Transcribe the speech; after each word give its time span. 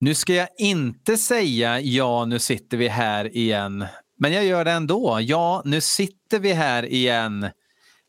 Nu 0.00 0.14
ska 0.14 0.34
jag 0.34 0.48
inte 0.58 1.16
säga 1.16 1.80
ja, 1.80 2.24
nu 2.24 2.38
sitter 2.38 2.76
vi 2.76 2.88
här 2.88 3.36
igen. 3.36 3.86
Men 4.16 4.32
jag 4.32 4.44
gör 4.44 4.64
det 4.64 4.70
ändå. 4.70 5.18
Ja, 5.20 5.62
nu 5.64 5.80
sitter 5.80 6.38
vi 6.38 6.52
här 6.52 6.82
igen 6.82 7.44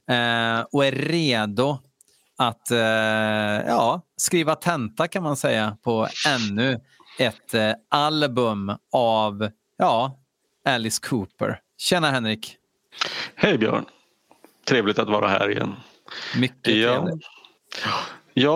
eh, 0.10 0.60
och 0.72 0.86
är 0.86 0.92
redo 0.92 1.78
att 2.38 2.72
eh, 2.72 2.78
ja, 3.68 4.02
skriva 4.18 4.56
tenta 4.56 5.08
kan 5.08 5.24
man 5.24 5.38
säga 5.38 5.78
på 5.84 6.08
ännu 6.28 6.80
ett 7.20 7.54
eh, 7.54 7.72
album 7.90 8.76
av 8.92 9.50
ja, 9.78 10.20
Alice 10.66 11.02
Cooper. 11.08 11.60
Tjena 11.78 12.12
Henrik! 12.12 12.58
Hej 13.36 13.58
Björn! 13.58 13.86
Trevligt 14.68 15.00
att 15.00 15.10
vara 15.10 15.28
här 15.28 15.52
igen. 15.52 15.76
Mycket 16.38 16.64
trevligt. 16.64 17.26
Ja, 17.86 17.92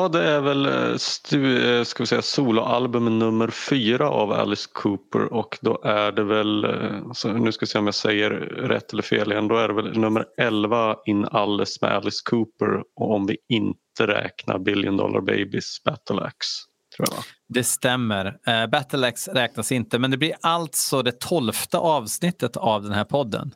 det 0.08 0.24
är 0.24 0.42
väl 0.42 0.66
eh, 0.66 1.74
eh, 1.74 1.84
ska 1.84 2.04
vi 2.04 2.08
säga, 2.08 2.22
soloalbum 2.22 3.20
nummer 3.20 3.48
fyra 3.48 4.10
av 4.10 4.32
Alice 4.32 4.70
Cooper 4.74 5.34
och 5.34 5.58
då 5.62 5.82
är 5.84 6.12
det 6.12 6.24
väl, 6.24 6.66
eh, 6.66 7.12
så 7.14 7.34
nu 7.34 7.52
ska 7.52 7.66
vi 7.66 7.70
se 7.70 7.80
om 7.80 7.86
jag 7.86 7.96
säger 7.96 8.30
rätt 8.70 8.94
eller 8.94 9.04
fel 9.04 9.32
igen, 9.32 9.48
då 9.48 9.56
är 9.56 9.68
det 9.68 9.74
väl 9.74 10.00
nummer 10.00 10.26
11 10.38 10.96
In 11.06 11.26
Alice 11.26 11.80
med 11.82 11.92
Alice 11.92 12.22
Cooper 12.30 12.84
och 12.96 13.16
om 13.16 13.26
vi 13.26 13.38
inte 13.50 14.08
räknar 14.08 14.60
Billion 14.60 14.98
Dollar 14.98 15.22
Babies 15.22 15.84
Battle 15.86 16.22
Axe. 16.22 16.64
Det 17.50 17.64
stämmer. 17.64 18.38
Battle 18.68 19.08
Axe 19.08 19.34
räknas 19.34 19.72
inte, 19.72 20.00
men 20.00 20.12
det 20.12 20.18
blir 20.18 20.34
alltså 20.42 21.02
det 21.02 21.20
tolfte 21.20 21.78
avsnittet 21.78 22.58
av 22.58 22.84
den 22.84 22.92
här 22.92 23.04
podden. 23.04 23.52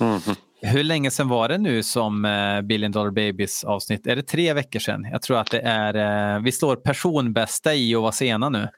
Mm. 0.00 0.20
Hur 0.60 0.84
länge 0.84 1.10
sedan 1.10 1.28
var 1.28 1.48
det 1.48 1.58
nu 1.58 1.82
som 1.82 2.24
uh, 2.24 2.60
Billion 2.60 2.92
Dollar 2.92 3.10
Babies 3.10 3.64
avsnitt? 3.64 4.06
Är 4.06 4.16
det 4.16 4.22
tre 4.22 4.52
veckor 4.52 4.80
sedan? 4.80 5.08
Jag 5.12 5.22
tror 5.22 5.38
att 5.38 5.50
det 5.50 5.60
är, 5.60 6.36
uh, 6.36 6.42
vi 6.42 6.52
slår 6.52 6.76
personbästa 6.76 7.74
i 7.74 7.94
att 7.94 8.02
vara 8.02 8.12
sena 8.12 8.48
nu. 8.48 8.68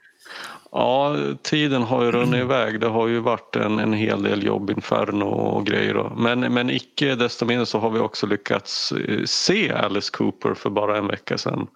Ja, 0.73 1.17
tiden 1.43 1.83
har 1.83 2.05
ju 2.05 2.13
runnit 2.13 2.35
iväg. 2.45 2.81
Det 2.81 2.89
har 2.89 3.09
ju 3.09 3.19
varit 3.19 3.57
en, 3.57 3.79
en 3.79 3.93
hel 3.93 4.23
del 4.23 4.47
jobb, 4.47 4.71
inferno 4.71 5.25
och 5.25 5.67
grejer. 5.67 5.95
Då. 5.95 6.13
Men, 6.17 6.41
men 6.41 6.71
icke 6.71 7.15
desto 7.15 7.45
mindre 7.47 7.67
så 7.67 7.79
har 7.79 7.91
vi 7.91 7.99
också 7.99 8.27
lyckats 8.27 8.93
eh, 8.93 9.25
se 9.25 9.73
Alice 9.73 10.11
Cooper 10.13 10.55
för 10.55 10.71
bara 10.71 10.99
en 10.99 11.07
vecka 11.07 11.39
sedan. 11.39 11.67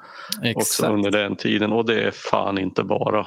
Exakt. 0.42 0.56
Också 0.56 0.86
under 0.86 1.10
den 1.10 1.36
tiden 1.36 1.72
och 1.72 1.84
det 1.84 2.02
är 2.02 2.10
fan 2.10 2.58
inte 2.58 2.84
bara. 2.84 3.26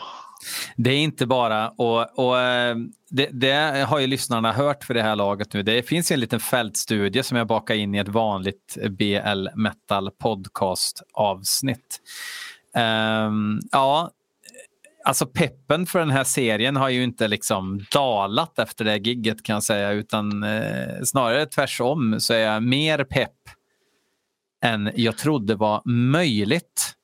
Det 0.76 0.90
är 0.90 0.98
inte 0.98 1.26
bara, 1.26 1.70
och, 1.70 2.20
och 2.20 2.40
eh, 2.40 2.76
det, 3.10 3.30
det, 3.32 3.86
har 3.88 4.00
ju 4.00 4.08
lyssnarna 4.08 4.52
hört 4.52 4.84
för 4.84 4.94
det 4.94 5.02
här 5.02 5.16
laget 5.16 5.54
nu. 5.54 5.64
Det 5.64 5.84
finns 5.84 6.12
en 6.12 6.20
liten 6.20 6.40
fältstudie 6.40 7.24
som 7.24 7.38
jag 7.38 7.48
bakar 7.48 7.76
in 7.76 7.96
i 7.96 7.98
ett 7.98 8.08
vanligt 8.08 8.78
BL 8.90 9.48
Metal 9.56 10.12
podcast 10.12 11.02
avsnitt. 11.14 12.02
Um, 12.76 12.82
ehm, 12.84 13.60
ja, 13.72 14.12
alltså 15.06 15.26
peppen 15.26 15.86
för 15.86 16.00
den 16.00 16.12
här 16.12 16.24
serien 16.24 16.76
har 16.76 16.90
ju 16.90 17.04
inte 17.04 17.28
liksom 17.28 17.86
dalat 17.92 18.60
efter 18.60 18.86
det 18.86 18.98
gigget 18.98 19.44
kan 19.44 19.54
jag 19.54 19.64
säga, 19.64 19.92
utan 19.92 20.44
eh, 20.44 21.04
snarare 21.04 21.46
tvärtom 21.46 22.20
så 22.20 22.34
är 22.34 22.40
jag 22.40 22.64
mer 22.64 23.04
pepp 23.04 23.32
än 24.64 24.92
jag 24.96 25.18
trodde 25.18 25.56
var 25.56 25.82
möjligt. 25.86 26.97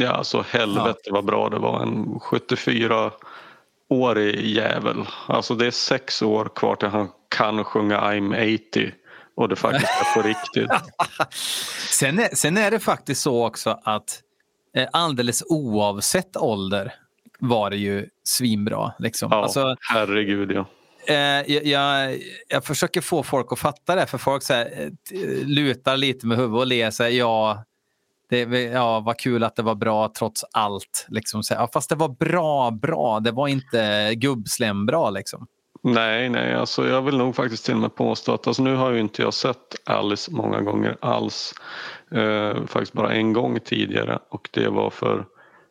Ja, 0.00 0.10
alltså 0.10 0.44
helvete 0.50 1.00
ja. 1.04 1.14
vad 1.14 1.24
bra 1.24 1.48
det 1.48 1.58
var. 1.58 1.82
En 1.82 2.06
74-årig 2.06 4.46
jävel. 4.46 5.04
Alltså 5.26 5.54
det 5.54 5.66
är 5.66 5.70
sex 5.70 6.22
år 6.22 6.50
kvar 6.54 6.76
till 6.76 6.88
han 6.88 7.08
kan 7.28 7.64
sjunga 7.64 8.00
I'm 8.00 8.58
80 8.70 8.92
och 9.36 9.48
det 9.48 9.56
faktiskt 9.56 9.92
är 9.92 10.14
på 10.14 10.22
riktigt. 10.28 10.70
sen, 11.90 12.18
är, 12.18 12.34
sen 12.34 12.56
är 12.56 12.70
det 12.70 12.80
faktiskt 12.80 13.22
så 13.22 13.46
också 13.46 13.80
att 13.84 14.20
eh, 14.76 14.88
alldeles 14.92 15.42
oavsett 15.48 16.36
ålder 16.36 16.94
var 17.38 17.70
det 17.70 17.76
ju 17.76 18.08
svinbra. 18.24 18.92
Liksom. 18.98 19.28
Ja, 19.32 19.42
alltså, 19.42 19.76
herregud 19.80 20.52
ja. 20.52 20.66
Eh, 21.06 21.52
jag, 21.52 21.66
jag, 21.66 22.18
jag, 22.48 22.64
försöker 22.64 23.00
få 23.00 23.22
folk 23.22 23.52
att 23.52 23.58
fatta 23.58 23.94
det, 23.94 24.06
för 24.06 24.18
folk 24.18 24.42
så 24.42 24.54
här, 24.54 24.90
lutar 25.44 25.96
lite 25.96 26.26
med 26.26 26.38
huvudet 26.38 26.60
och 26.60 26.66
ler. 26.66 26.90
Så 26.90 27.02
här, 27.02 27.10
ja, 27.10 27.64
det, 28.30 28.62
ja, 28.62 29.00
vad 29.00 29.18
kul 29.18 29.44
att 29.44 29.56
det 29.56 29.62
var 29.62 29.74
bra 29.74 30.12
trots 30.18 30.44
allt. 30.52 31.06
Liksom, 31.08 31.42
ja, 31.50 31.68
fast 31.72 31.88
det 31.88 31.96
var 31.96 32.08
bra, 32.08 32.70
bra. 32.70 33.20
Det 33.20 33.30
var 33.30 33.48
inte 33.48 34.10
gubbslem 34.14 34.86
bra. 34.86 35.10
Liksom. 35.10 35.46
Nej, 35.82 36.28
nej, 36.28 36.54
alltså 36.54 36.88
jag 36.88 37.02
vill 37.02 37.16
nog 37.16 37.36
faktiskt 37.36 37.64
till 37.64 37.74
och 37.74 37.80
med 37.80 37.94
påstå 37.94 38.34
att 38.34 38.46
alltså, 38.46 38.62
nu 38.62 38.74
har 38.74 38.90
ju 38.90 39.00
inte 39.00 39.22
jag 39.22 39.34
sett 39.34 39.76
Alice 39.84 40.30
många 40.32 40.60
gånger 40.60 40.96
alls. 41.00 41.54
Eh, 42.10 42.66
faktiskt 42.66 42.92
bara 42.92 43.12
en 43.12 43.32
gång 43.32 43.60
tidigare 43.60 44.18
och 44.28 44.48
det 44.52 44.68
var 44.68 44.90
för 44.90 45.26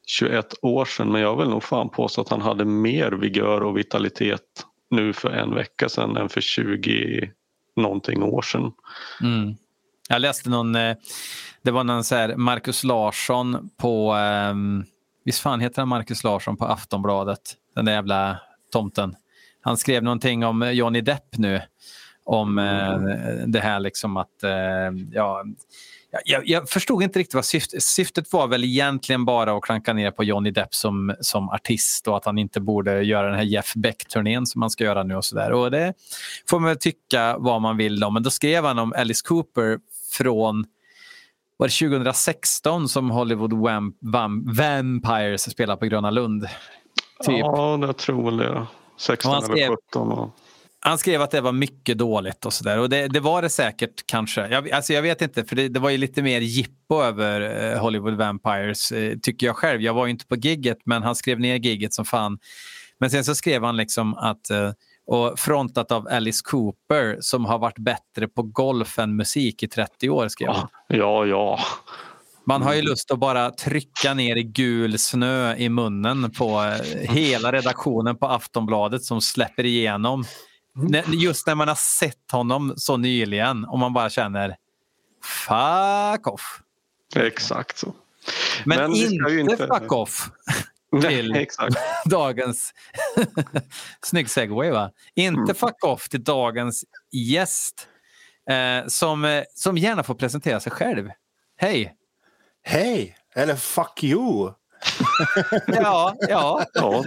21 0.05 0.53
år 0.61 0.85
sedan 0.85 1.11
men 1.11 1.21
jag 1.21 1.37
vill 1.37 1.49
nog 1.49 1.63
fan 1.63 1.89
påstå 1.89 2.21
att 2.21 2.29
han 2.29 2.41
hade 2.41 2.65
mer 2.65 3.11
vigör 3.11 3.63
och 3.63 3.77
vitalitet 3.77 4.65
nu 4.89 5.13
för 5.13 5.29
en 5.29 5.55
vecka 5.55 5.89
sedan 5.89 6.17
än 6.17 6.29
för 6.29 6.41
20 6.41 7.31
någonting 7.75 8.23
år 8.23 8.41
sedan. 8.41 8.71
Mm. 9.21 9.55
Jag 10.09 10.21
läste 10.21 10.49
någon, 10.49 10.75
eh, 10.75 10.95
det 11.63 11.71
var 11.71 11.83
någon 11.83 12.03
så 12.03 12.15
här 12.15 12.35
Marcus 12.35 12.83
Larsson 12.83 13.69
på, 13.77 14.13
um, 14.15 14.85
visst 15.25 15.39
fan 15.39 15.59
heter 15.59 15.81
han 15.81 15.89
Marcus 15.89 16.23
Larsson 16.23 16.57
på 16.57 16.65
Aftonbladet, 16.65 17.55
den 17.75 17.85
där 17.85 17.93
jävla 17.93 18.39
tomten. 18.71 19.15
Han 19.61 19.77
skrev 19.77 20.03
någonting 20.03 20.45
om 20.45 20.61
eh, 20.61 20.71
Johnny 20.71 21.01
Depp 21.01 21.37
nu, 21.37 21.61
om 22.25 22.57
mm. 22.57 23.51
det 23.51 23.59
här 23.59 23.79
liksom 23.79 24.17
att, 24.17 24.43
uh, 24.43 24.49
ja, 25.11 25.43
jag, 26.25 26.47
jag, 26.47 26.69
förstod 26.69 27.03
inte 27.03 27.19
riktigt 27.19 27.33
vad 27.33 27.45
syftet, 27.45 27.83
syftet 27.83 28.33
var 28.33 28.47
väl 28.47 28.63
egentligen 28.63 29.25
bara 29.25 29.57
att 29.57 29.61
klanka 29.61 29.93
ner 29.93 30.11
på 30.11 30.23
Johnny 30.23 30.51
Depp 30.51 30.75
som, 30.75 31.15
som 31.19 31.49
artist 31.49 32.07
och 32.07 32.17
att 32.17 32.25
han 32.25 32.37
inte 32.37 32.61
borde 32.61 33.03
göra 33.03 33.27
den 33.27 33.35
här 33.35 33.43
Jeff 33.43 33.73
Beck-turnén 33.75 34.45
som 34.45 34.61
han 34.61 34.71
ska 34.71 34.83
göra 34.83 35.03
nu 35.03 35.15
och 35.15 35.25
sådär. 35.25 35.51
Och 35.51 35.71
det 35.71 35.93
får 36.49 36.59
man 36.59 36.77
tycka 36.77 37.37
vad 37.37 37.61
man 37.61 37.77
vill 37.77 38.03
om. 38.03 38.13
Men 38.13 38.23
då 38.23 38.29
skrev 38.29 38.65
han 38.65 38.79
om 38.79 38.93
Alice 38.97 39.21
Cooper 39.27 39.79
från 40.17 40.65
var 41.59 41.67
det 41.67 41.89
2016 41.89 42.89
som 42.89 43.09
Hollywood 43.09 43.53
Vamp 43.53 43.95
Vamp 44.01 44.57
Vampires 44.57 45.51
spelade 45.51 45.79
på 45.79 45.85
Gröna 45.85 46.11
Lund. 46.11 46.47
Typ. 47.25 47.39
Ja, 47.39 47.79
jag 47.81 47.97
tror 47.97 48.25
väl 48.25 48.37
det. 48.37 48.67
16 48.97 49.43
eller 49.43 49.67
17. 49.67 50.11
Och... 50.11 50.35
Han 50.79 50.97
skrev 50.97 51.21
att 51.21 51.31
det 51.31 51.41
var 51.41 51.51
mycket 51.51 51.97
dåligt 51.97 52.45
och 52.45 52.53
sådär. 52.53 52.79
Och 52.79 52.89
det, 52.89 53.07
det, 53.07 53.19
var 53.19 53.41
det 53.41 53.49
säkert 53.49 54.05
kanske. 54.05 54.47
Jag, 54.47 54.71
alltså 54.71 54.93
jag 54.93 55.01
vet 55.01 55.21
inte, 55.21 55.45
för 55.45 55.55
det, 55.55 55.67
det 55.67 55.79
var 55.79 55.89
ju 55.89 55.97
lite 55.97 56.21
mer 56.21 56.41
jippo 56.41 57.01
över 57.01 57.71
eh, 57.71 57.81
Hollywood 57.81 58.13
Vampires, 58.13 58.91
eh, 58.91 59.17
tycker 59.21 59.47
jag 59.47 59.55
själv. 59.55 59.81
Jag 59.81 59.93
var 59.93 60.05
ju 60.05 60.11
inte 60.11 60.25
på 60.25 60.35
gigget, 60.35 60.77
men 60.85 61.03
han 61.03 61.15
skrev 61.15 61.39
ner 61.39 61.55
gigget 61.55 61.93
som 61.93 62.05
fan. 62.05 62.39
Men 62.99 63.09
sen 63.09 63.23
så 63.23 63.35
skrev 63.35 63.63
han 63.63 63.77
liksom 63.77 64.13
att, 64.13 64.49
eh, 64.49 64.71
och 65.09 65.39
frontat 65.39 65.91
av 65.91 66.07
Alice 66.07 66.41
Cooper 66.43 67.17
som 67.19 67.45
har 67.45 67.59
varit 67.59 67.79
bättre 67.79 68.27
på 68.27 68.43
golf 68.43 68.99
än 68.99 69.15
musik 69.15 69.63
i 69.63 69.67
30 69.67 70.09
år, 70.09 70.27
skrev 70.27 70.49
han. 70.49 70.67
Ja, 70.87 71.25
ja. 71.25 71.59
Man 72.45 72.61
har 72.61 72.73
ju 72.73 72.81
lust 72.81 73.11
att 73.11 73.19
bara 73.19 73.51
trycka 73.51 74.13
ner 74.13 74.35
i 74.35 74.43
gul 74.43 74.99
snö 74.99 75.55
i 75.55 75.69
munnen 75.69 76.31
på 76.31 76.61
eh, 76.63 77.11
hela 77.15 77.51
redaktionen 77.51 78.17
på 78.17 78.27
Aftonbladet 78.27 79.03
som 79.03 79.21
släpper 79.21 79.65
igenom 79.65 80.25
Just 81.13 81.47
när 81.47 81.55
man 81.55 81.67
har 81.67 81.75
sett 81.75 82.31
honom 82.31 82.73
så 82.77 82.97
nyligen 82.97 83.65
och 83.65 83.79
man 83.79 83.93
bara 83.93 84.09
känner 84.09 84.55
fuck 85.47 86.27
off. 86.27 86.61
Exakt 87.15 87.77
så. 87.77 87.93
Men, 88.65 88.77
Men 88.77 88.95
inte, 88.95 89.31
inte 89.31 89.57
fuck 89.57 89.91
off 89.91 90.29
till 91.01 91.31
Nej, 91.33 91.47
dagens... 92.05 92.73
Snygg 94.05 94.29
segway 94.29 94.71
va? 94.71 94.91
Inte 95.15 95.41
mm. 95.41 95.55
fuck 95.55 95.83
off 95.83 96.09
till 96.09 96.23
dagens 96.23 96.83
gäst 97.11 97.87
eh, 98.49 98.87
som, 98.87 99.25
eh, 99.25 99.43
som 99.55 99.77
gärna 99.77 100.03
får 100.03 100.15
presentera 100.15 100.59
sig 100.59 100.71
själv. 100.71 101.09
Hej! 101.57 101.95
Hej! 102.63 103.15
Eller 103.35 103.55
fuck 103.55 104.03
you! 104.03 104.53
ja, 105.67 106.15
ja. 106.19 106.65
Ja, 106.73 107.03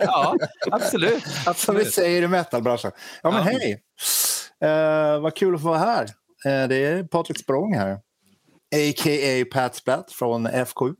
ja 0.00 0.36
absolut, 0.70 1.24
absolut. 1.46 1.56
Som 1.56 1.76
vi 1.76 1.84
säger 1.84 2.22
i 2.22 2.28
metalbranschen. 2.28 2.90
Ja, 3.22 3.30
men 3.30 3.38
ja. 3.38 3.52
hej! 3.52 3.82
Uh, 4.64 5.20
vad 5.20 5.34
kul 5.36 5.54
att 5.54 5.62
få 5.62 5.68
vara 5.68 5.78
här. 5.78 6.04
Uh, 6.46 6.68
det 6.68 6.76
är 6.76 7.04
Patrik 7.04 7.38
Språng 7.38 7.74
här. 7.74 7.92
A.k.a. 8.74 9.44
Pat 9.52 9.74
Splat 9.74 10.12
från 10.12 10.66
FKU. 10.66 10.94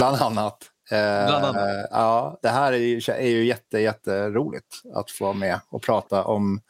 Bland 0.00 0.22
annat. 0.22 0.70
Uh, 0.92 1.26
Bland 1.26 1.44
annat. 1.44 1.88
Ja, 1.90 2.38
det 2.42 2.48
här 2.48 2.72
är 2.72 2.76
ju, 2.76 3.00
är 3.08 3.28
ju 3.28 3.44
jätte, 3.44 3.78
jätteroligt 3.78 4.82
att 4.94 5.10
få 5.10 5.24
vara 5.24 5.34
med 5.34 5.60
och 5.70 5.82
prata 5.82 6.24
om 6.24 6.60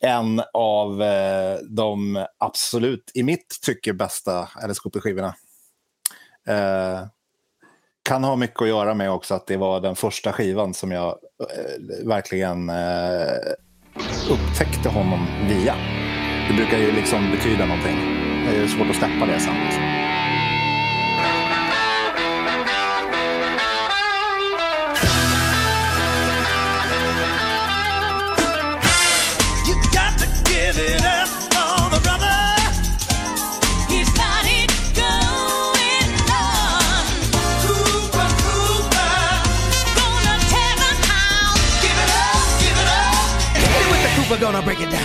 en 0.00 0.42
av 0.52 1.02
de 1.70 2.26
absolut, 2.38 3.10
i 3.14 3.22
mitt 3.22 3.58
tycke, 3.62 3.92
bästa 3.92 4.48
Alice 4.54 4.80
Cooper-skivorna. 4.80 5.34
Eh, 6.48 7.06
kan 8.02 8.24
ha 8.24 8.36
mycket 8.36 8.62
att 8.62 8.68
göra 8.68 8.94
med 8.94 9.10
också 9.10 9.34
att 9.34 9.46
det 9.46 9.56
var 9.56 9.80
den 9.80 9.96
första 9.96 10.32
skivan 10.32 10.74
som 10.74 10.92
jag 10.92 11.08
eh, 11.08 12.06
verkligen 12.06 12.70
eh, 12.70 13.52
upptäckte 14.30 14.88
honom 14.88 15.26
via. 15.48 15.74
Det 16.48 16.54
brukar 16.56 16.78
ju 16.78 16.92
liksom 16.92 17.30
betyda 17.30 17.66
någonting. 17.66 17.96
Det 18.46 18.56
är 18.56 18.66
svårt 18.66 18.90
att 18.90 18.96
släppa 18.96 19.26
det 19.26 19.40
sen. 19.40 19.54
Liksom. 19.64 19.93
Gonna 44.44 44.62
break 44.62 44.80
it 44.80 44.90
down. 44.90 45.00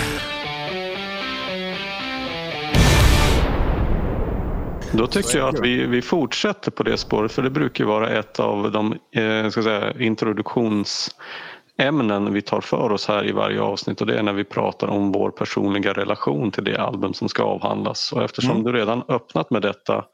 Då 4.92 5.08
tycker 5.08 5.38
jag 5.38 5.56
att 5.56 5.60
vi, 5.60 5.86
vi 5.86 6.02
fortsätter 6.02 6.72
på 6.72 6.84
det 6.84 6.98
spåret 6.98 7.32
för 7.32 7.42
det 7.42 7.50
brukar 7.50 7.86
vara 7.86 8.10
ett 8.10 8.40
av 8.40 8.72
de 8.72 8.94
eh, 9.12 9.50
ska 9.50 9.64
säga, 9.64 9.94
introduktionsämnen 10.00 12.34
vi 12.34 12.42
tar 12.42 12.62
för 12.62 12.92
oss 12.92 13.08
här 13.08 13.28
i 13.28 13.32
varje 13.32 13.62
avsnitt 13.62 14.02
och 14.02 14.08
det 14.08 14.20
är 14.20 14.24
när 14.24 14.34
vi 14.34 14.44
pratar 14.44 14.88
om 14.88 15.12
vår 15.12 15.32
personliga 15.32 15.94
relation 15.94 16.52
till 16.52 16.64
det 16.64 16.78
album 16.78 17.14
som 17.14 17.30
ska 17.30 17.44
avhandlas. 17.44 18.12
Och 18.12 18.24
eftersom 18.24 18.52
mm. 18.52 18.64
du 18.64 18.74
redan 18.74 19.04
öppnat 19.08 19.50
med 19.50 19.62
detta, 19.62 20.06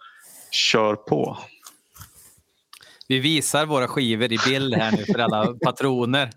kör 0.52 0.96
på. 0.96 1.38
Vi 3.08 3.20
visar 3.20 3.66
våra 3.66 3.88
skivor 3.88 4.32
i 4.32 4.38
bild 4.46 4.74
här 4.74 4.92
nu 4.92 5.06
för 5.06 5.20
alla 5.20 5.54
patroner. 5.54 6.30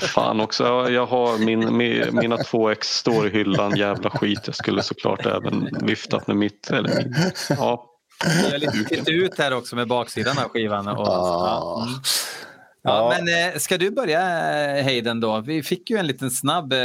Fan 0.00 0.40
också, 0.40 0.64
jag 0.90 1.06
har 1.06 1.38
min, 1.38 1.76
mina 2.16 2.36
två 2.36 2.70
ex 2.70 2.88
står 2.88 3.26
i 3.26 3.30
hyllan, 3.30 3.76
jävla 3.76 4.10
skit. 4.10 4.40
Jag 4.46 4.54
skulle 4.54 4.82
såklart 4.82 5.26
även 5.26 5.68
viftat 5.82 6.26
med 6.26 6.36
mitt. 6.36 6.70
Eller 6.70 6.88
min, 6.88 7.14
ja. 7.48 7.84
Jag 8.24 8.50
har 8.50 8.58
lite 8.58 9.10
ut 9.10 9.38
här 9.38 9.52
också 9.52 9.76
med 9.76 9.88
baksidan 9.88 10.38
av 10.38 10.48
skivan. 10.48 10.88
Och, 10.88 11.06
ja. 11.06 11.88
Mm. 12.88 13.02
Ja, 13.02 13.14
men 13.18 13.52
eh, 13.54 13.58
ska 13.58 13.78
du 13.78 13.90
börja 13.90 14.20
Hayden 14.82 15.20
då? 15.20 15.40
Vi 15.40 15.62
fick 15.62 15.90
ju 15.90 15.96
en 15.96 16.06
liten 16.06 16.30
snabb 16.30 16.72
eh, 16.72 16.78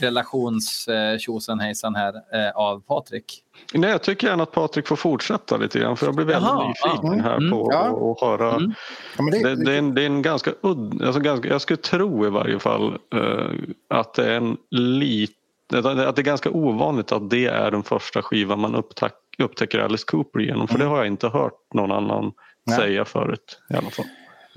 relations 0.00 0.88
eh, 0.88 1.58
hejsan 1.60 1.94
här 1.94 2.14
eh, 2.14 2.56
av 2.56 2.80
Patrik. 2.80 3.42
Nej, 3.74 3.90
jag 3.90 4.02
tycker 4.02 4.26
gärna 4.26 4.42
att 4.42 4.52
Patrik 4.52 4.86
får 4.86 4.96
fortsätta 4.96 5.56
lite 5.56 5.78
grann 5.78 5.96
för 5.96 6.06
jag 6.06 6.14
blir 6.14 6.26
väldigt 6.26 6.50
Jaha, 6.50 6.68
nyfiken 6.68 7.20
här 7.20 7.36
mm, 7.36 7.50
på 7.50 7.68
att 7.68 7.74
ja. 7.74 8.16
höra. 8.20 8.54
Mm. 8.54 8.72
Ja, 9.18 9.24
det, 9.24 9.42
det, 9.42 9.64
det, 9.64 9.72
är 9.72 9.78
en, 9.78 9.94
det, 9.94 10.02
är 10.02 10.06
en, 10.06 10.22
ganska 10.22 10.50
udd, 10.62 11.02
alltså 11.02 11.20
ganska, 11.20 11.48
jag 11.48 11.60
skulle 11.60 11.76
tro 11.76 12.26
i 12.26 12.30
varje 12.30 12.58
fall 12.58 12.98
uh, 13.14 13.50
att 13.88 14.14
det 14.14 14.32
är 14.32 14.36
en 14.36 14.56
lit, 14.70 15.36
att 15.74 16.16
det 16.16 16.20
är 16.20 16.22
ganska 16.22 16.50
ovanligt 16.50 17.12
att 17.12 17.30
det 17.30 17.46
är 17.46 17.70
den 17.70 17.82
första 17.82 18.22
skivan 18.22 18.60
man 18.60 18.74
upptäck, 18.74 19.14
upptäcker 19.38 19.78
Alice 19.78 20.04
Cooper 20.06 20.40
genom 20.40 20.68
för 20.68 20.74
mm. 20.74 20.86
det 20.86 20.90
har 20.90 20.98
jag 20.98 21.06
inte 21.06 21.28
hört 21.28 21.74
någon 21.74 21.92
annan 21.92 22.32
Nej. 22.66 22.76
säga 22.76 23.04
förut 23.04 23.60
i 23.70 23.76
alla 23.76 23.90
fall. 23.90 24.06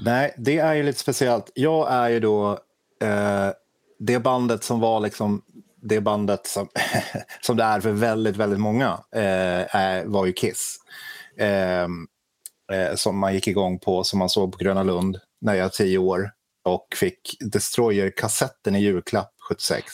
Nej, 0.01 0.33
det 0.37 0.57
är 0.57 0.73
ju 0.73 0.83
lite 0.83 0.99
speciellt. 0.99 1.51
Jag 1.53 1.91
är 1.91 2.09
ju 2.09 2.19
då 2.19 2.51
eh, 3.01 3.49
det 3.99 4.19
bandet 4.19 4.63
som 4.63 4.79
var 4.79 4.99
liksom 4.99 5.41
det 5.81 6.01
bandet 6.01 6.47
som, 6.47 6.69
som 7.41 7.57
det 7.57 7.63
är 7.63 7.79
för 7.79 7.91
väldigt, 7.91 8.35
väldigt 8.35 8.59
många 8.59 8.99
eh, 9.15 9.75
är, 9.75 10.05
var 10.05 10.25
ju 10.25 10.33
Kiss. 10.33 10.77
Eh, 11.37 11.83
eh, 12.71 12.95
som 12.95 13.19
man 13.19 13.33
gick 13.33 13.47
igång 13.47 13.79
på, 13.79 14.03
som 14.03 14.19
man 14.19 14.29
såg 14.29 14.51
på 14.51 14.57
Gröna 14.57 14.83
Lund 14.83 15.19
när 15.41 15.53
jag 15.53 15.63
var 15.63 15.69
tio 15.69 15.97
år 15.97 16.31
och 16.65 16.87
fick 16.95 17.37
Destroyer-kassetten 17.39 18.75
i 18.75 18.79
julklapp 18.79 19.31
76. 19.49 19.93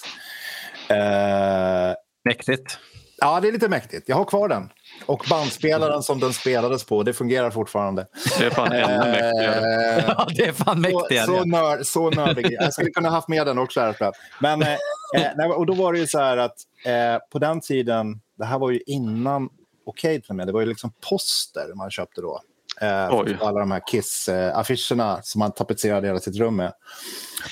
Eh, 0.90 1.94
Mäktigt. 2.26 2.80
Ja, 3.18 3.40
det 3.40 3.48
är 3.48 3.52
lite 3.52 3.70
mäktigt. 3.70 4.10
Jag 4.10 4.16
har 4.16 4.26
kvar 4.26 4.50
den. 4.50 4.70
Och 5.06 5.26
bandspelaren 5.30 6.04
som 6.04 6.20
den 6.20 6.34
spelades 6.34 6.84
på, 6.84 7.04
det 7.04 7.14
fungerar 7.14 7.52
fortfarande. 7.52 8.08
Det 8.40 8.46
är 8.46 8.50
fan 8.50 8.72
ännu 8.72 8.98
mäktigare. 8.98 10.04
Ja, 10.08 10.28
det 10.36 10.46
är 10.46 10.54
fan 10.54 10.82
mäktigare. 10.82 11.26
Så, 11.26 11.38
så, 11.38 11.46
nörd, 11.46 11.86
så 11.86 12.10
nördig. 12.10 12.58
Jag 12.60 12.74
skulle 12.74 12.90
kunna 12.90 13.10
haft 13.10 13.28
med 13.28 13.48
den 13.48 13.58
också. 13.58 13.80
Här, 13.80 14.12
Men, 14.40 14.62
eh, 14.62 14.78
nej, 15.36 15.50
och 15.50 15.66
då 15.66 15.74
var 15.74 15.94
det 15.94 16.00
ju 16.00 16.08
så 16.08 16.20
här 16.20 16.38
att 16.38 16.56
eh, 16.86 17.28
på 17.32 17.40
den 17.40 17.62
tiden, 17.62 18.22
det 18.38 18.46
här 18.46 18.60
var 18.60 18.72
ju 18.72 18.80
innan 18.86 19.50
Okej 19.86 20.20
okay, 20.20 20.36
med, 20.36 20.48
det 20.48 20.54
var 20.54 20.62
ju 20.62 20.68
liksom 20.68 20.94
poster 21.10 21.74
man 21.76 21.92
köpte 21.92 22.22
då. 22.22 22.42
Eh, 22.82 23.08
alla 23.42 23.60
de 23.60 23.72
här 23.72 23.82
Kiss-affischerna 23.88 25.20
som 25.22 25.40
man 25.40 25.52
tapetserade 25.52 26.08
hela 26.08 26.20
sitt 26.20 26.38
rum 26.38 26.56
med. 26.56 26.74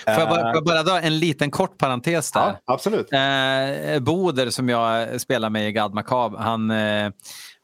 Får 0.06 0.14
jag, 0.14 0.30
bara, 0.30 0.40
får 0.40 0.56
jag 0.56 0.66
bara 0.66 0.84
dra 0.84 1.02
en 1.02 1.20
liten 1.20 1.52
kort 1.52 1.78
parentes 1.78 2.32
där? 2.32 2.42
Ja, 2.42 2.60
absolut. 2.66 3.14
Eh, 3.14 4.00
Boder 4.00 4.50
som 4.50 4.70
jag 4.70 5.22
spelar 5.22 5.50
med 5.50 5.70
i 5.70 5.72
God 5.72 5.94
Macabre, 5.94 6.38
han 6.40 6.72
eh, 6.72 7.12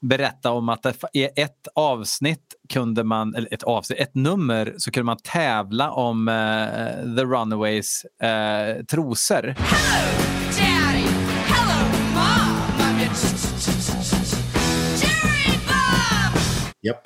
berättade 0.02 0.56
om 0.56 0.70
att 0.70 0.86
i 1.14 1.24
ett 1.24 1.68
avsnitt 1.76 2.44
kunde 2.74 3.04
man, 3.04 3.36
eller 3.36 3.54
ett 3.54 3.64
avsnitt, 3.64 4.00
ett 4.00 4.16
nummer 4.16 4.74
så 4.78 4.92
kunde 4.92 5.06
man 5.06 5.18
tävla 5.24 5.92
om 5.92 6.28
eh, 6.28 7.16
The 7.16 7.24
Runaways 7.24 8.06
eh, 8.06 8.84
trosor. 8.86 9.56
Hello, 9.58 10.12
Daddy! 10.58 11.08
Hello, 11.48 11.90
Mom! 12.14 13.00
Jerry 15.02 15.58
Bob! 15.68 16.42
Yep. 16.84 16.98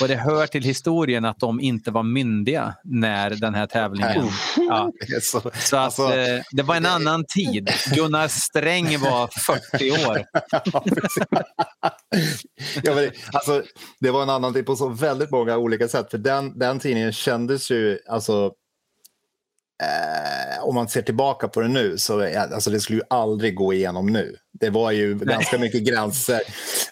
Och 0.00 0.08
det 0.08 0.16
hör 0.16 0.46
till 0.46 0.62
historien 0.62 1.24
att 1.24 1.40
de 1.40 1.60
inte 1.60 1.90
var 1.90 2.02
myndiga 2.02 2.74
när 2.84 3.30
den 3.30 3.54
här 3.54 3.66
tävlingen... 3.66 4.28
Ja. 4.56 4.92
Så, 5.22 5.38
att, 5.38 5.72
alltså, 5.72 6.14
eh, 6.14 6.42
det 6.50 6.62
var 6.62 6.76
en 6.76 6.86
annan 6.86 7.24
tid. 7.24 7.70
Gunnar 7.94 8.28
Sträng 8.28 8.98
var 8.98 9.28
40 9.78 10.06
år. 10.06 10.24
ja, 12.82 12.94
men, 12.94 13.10
alltså, 13.32 13.62
det 14.00 14.10
var 14.10 14.22
en 14.22 14.30
annan 14.30 14.54
tid 14.54 14.66
på 14.66 14.76
så 14.76 14.88
väldigt 14.88 15.30
många 15.30 15.56
olika 15.56 15.88
sätt. 15.88 16.10
För 16.10 16.18
den, 16.18 16.58
den 16.58 16.78
tidningen 16.78 17.12
kändes 17.12 17.70
ju... 17.70 17.98
Alltså, 18.08 18.52
Eh, 19.82 20.64
om 20.64 20.74
man 20.74 20.88
ser 20.88 21.02
tillbaka 21.02 21.48
på 21.48 21.60
det 21.60 21.68
nu 21.68 21.98
så 21.98 22.38
alltså 22.38 22.70
det 22.70 22.80
skulle 22.80 22.98
ju 22.98 23.04
aldrig 23.10 23.54
gå 23.54 23.72
igenom 23.72 24.06
nu. 24.06 24.36
Det 24.52 24.70
var 24.70 24.90
ju 24.90 25.14
Nej. 25.14 25.26
ganska 25.26 25.58
mycket 25.58 25.82
gränser. 25.82 26.40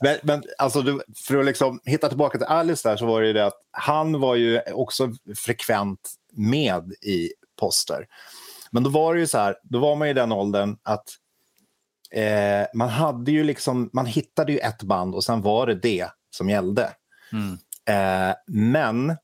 Men, 0.00 0.18
men 0.22 0.42
alltså, 0.58 0.82
du, 0.82 1.00
för 1.26 1.38
att 1.38 1.44
liksom 1.44 1.80
hitta 1.84 2.08
tillbaka 2.08 2.38
till 2.38 2.46
Alice 2.46 2.88
där 2.88 2.96
så 2.96 3.06
var 3.06 3.20
det 3.20 3.26
ju 3.26 3.32
det 3.32 3.46
att 3.46 3.60
han 3.70 4.20
var 4.20 4.34
ju 4.34 4.60
också 4.60 5.12
frekvent 5.36 6.10
med 6.32 6.92
i 6.92 7.30
poster. 7.60 8.06
Men 8.70 8.82
då 8.82 8.90
var 8.90 9.14
det 9.14 9.20
ju 9.20 9.26
så 9.26 9.38
här, 9.38 9.56
då 9.62 9.78
var 9.78 9.96
man 9.96 10.08
i 10.08 10.14
den 10.14 10.32
åldern 10.32 10.76
att 10.82 11.08
eh, 12.10 12.66
man 12.74 12.88
hade 12.88 13.32
ju 13.32 13.44
liksom, 13.44 13.90
man 13.92 14.06
hittade 14.06 14.52
ju 14.52 14.58
ett 14.58 14.82
band 14.82 15.14
och 15.14 15.24
sen 15.24 15.42
var 15.42 15.66
det 15.66 15.74
det 15.74 16.06
som 16.30 16.50
gällde. 16.50 16.90
Mm. 17.32 17.58
Eh, 17.88 18.34
men 18.46 19.16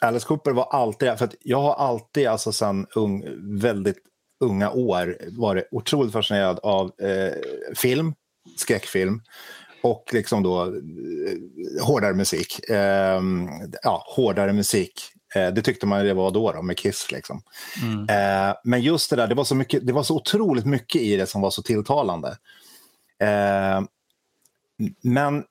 Alice 0.00 0.26
Cooper 0.26 0.50
var 0.50 0.64
alltid, 0.64 1.18
för 1.18 1.24
att 1.24 1.34
jag 1.40 1.60
har 1.60 1.74
alltid, 1.74 2.26
alltså 2.26 2.52
sen 2.52 2.86
ung, 2.94 3.24
väldigt 3.60 3.98
unga 4.40 4.70
år, 4.70 5.16
varit 5.38 5.68
otroligt 5.70 6.12
fascinerad 6.12 6.58
av 6.62 6.92
eh, 7.00 7.32
film, 7.74 8.14
skräckfilm 8.56 9.22
och 9.82 10.04
liksom 10.12 10.42
då 10.42 10.62
eh, 10.62 11.84
hårdare 11.84 12.14
musik. 12.14 12.70
Eh, 12.70 13.22
ja, 13.82 14.04
hårdare 14.16 14.52
musik. 14.52 14.92
Eh, 15.34 15.48
det 15.48 15.62
tyckte 15.62 15.86
man 15.86 16.04
det 16.04 16.14
var 16.14 16.30
då, 16.30 16.52
då 16.52 16.62
med 16.62 16.78
Kiss. 16.78 17.12
Liksom. 17.12 17.42
Mm. 17.82 18.08
Eh, 18.08 18.54
men 18.64 18.80
just 18.82 19.10
det 19.10 19.16
där, 19.16 19.26
det 19.26 19.34
var, 19.34 19.44
så 19.44 19.54
mycket, 19.54 19.86
det 19.86 19.92
var 19.92 20.02
så 20.02 20.16
otroligt 20.16 20.66
mycket 20.66 21.02
i 21.02 21.16
det 21.16 21.26
som 21.26 21.40
var 21.40 21.50
så 21.50 21.62
tilltalande. 21.62 22.28
Eh, 23.20 23.82
men 25.02 25.44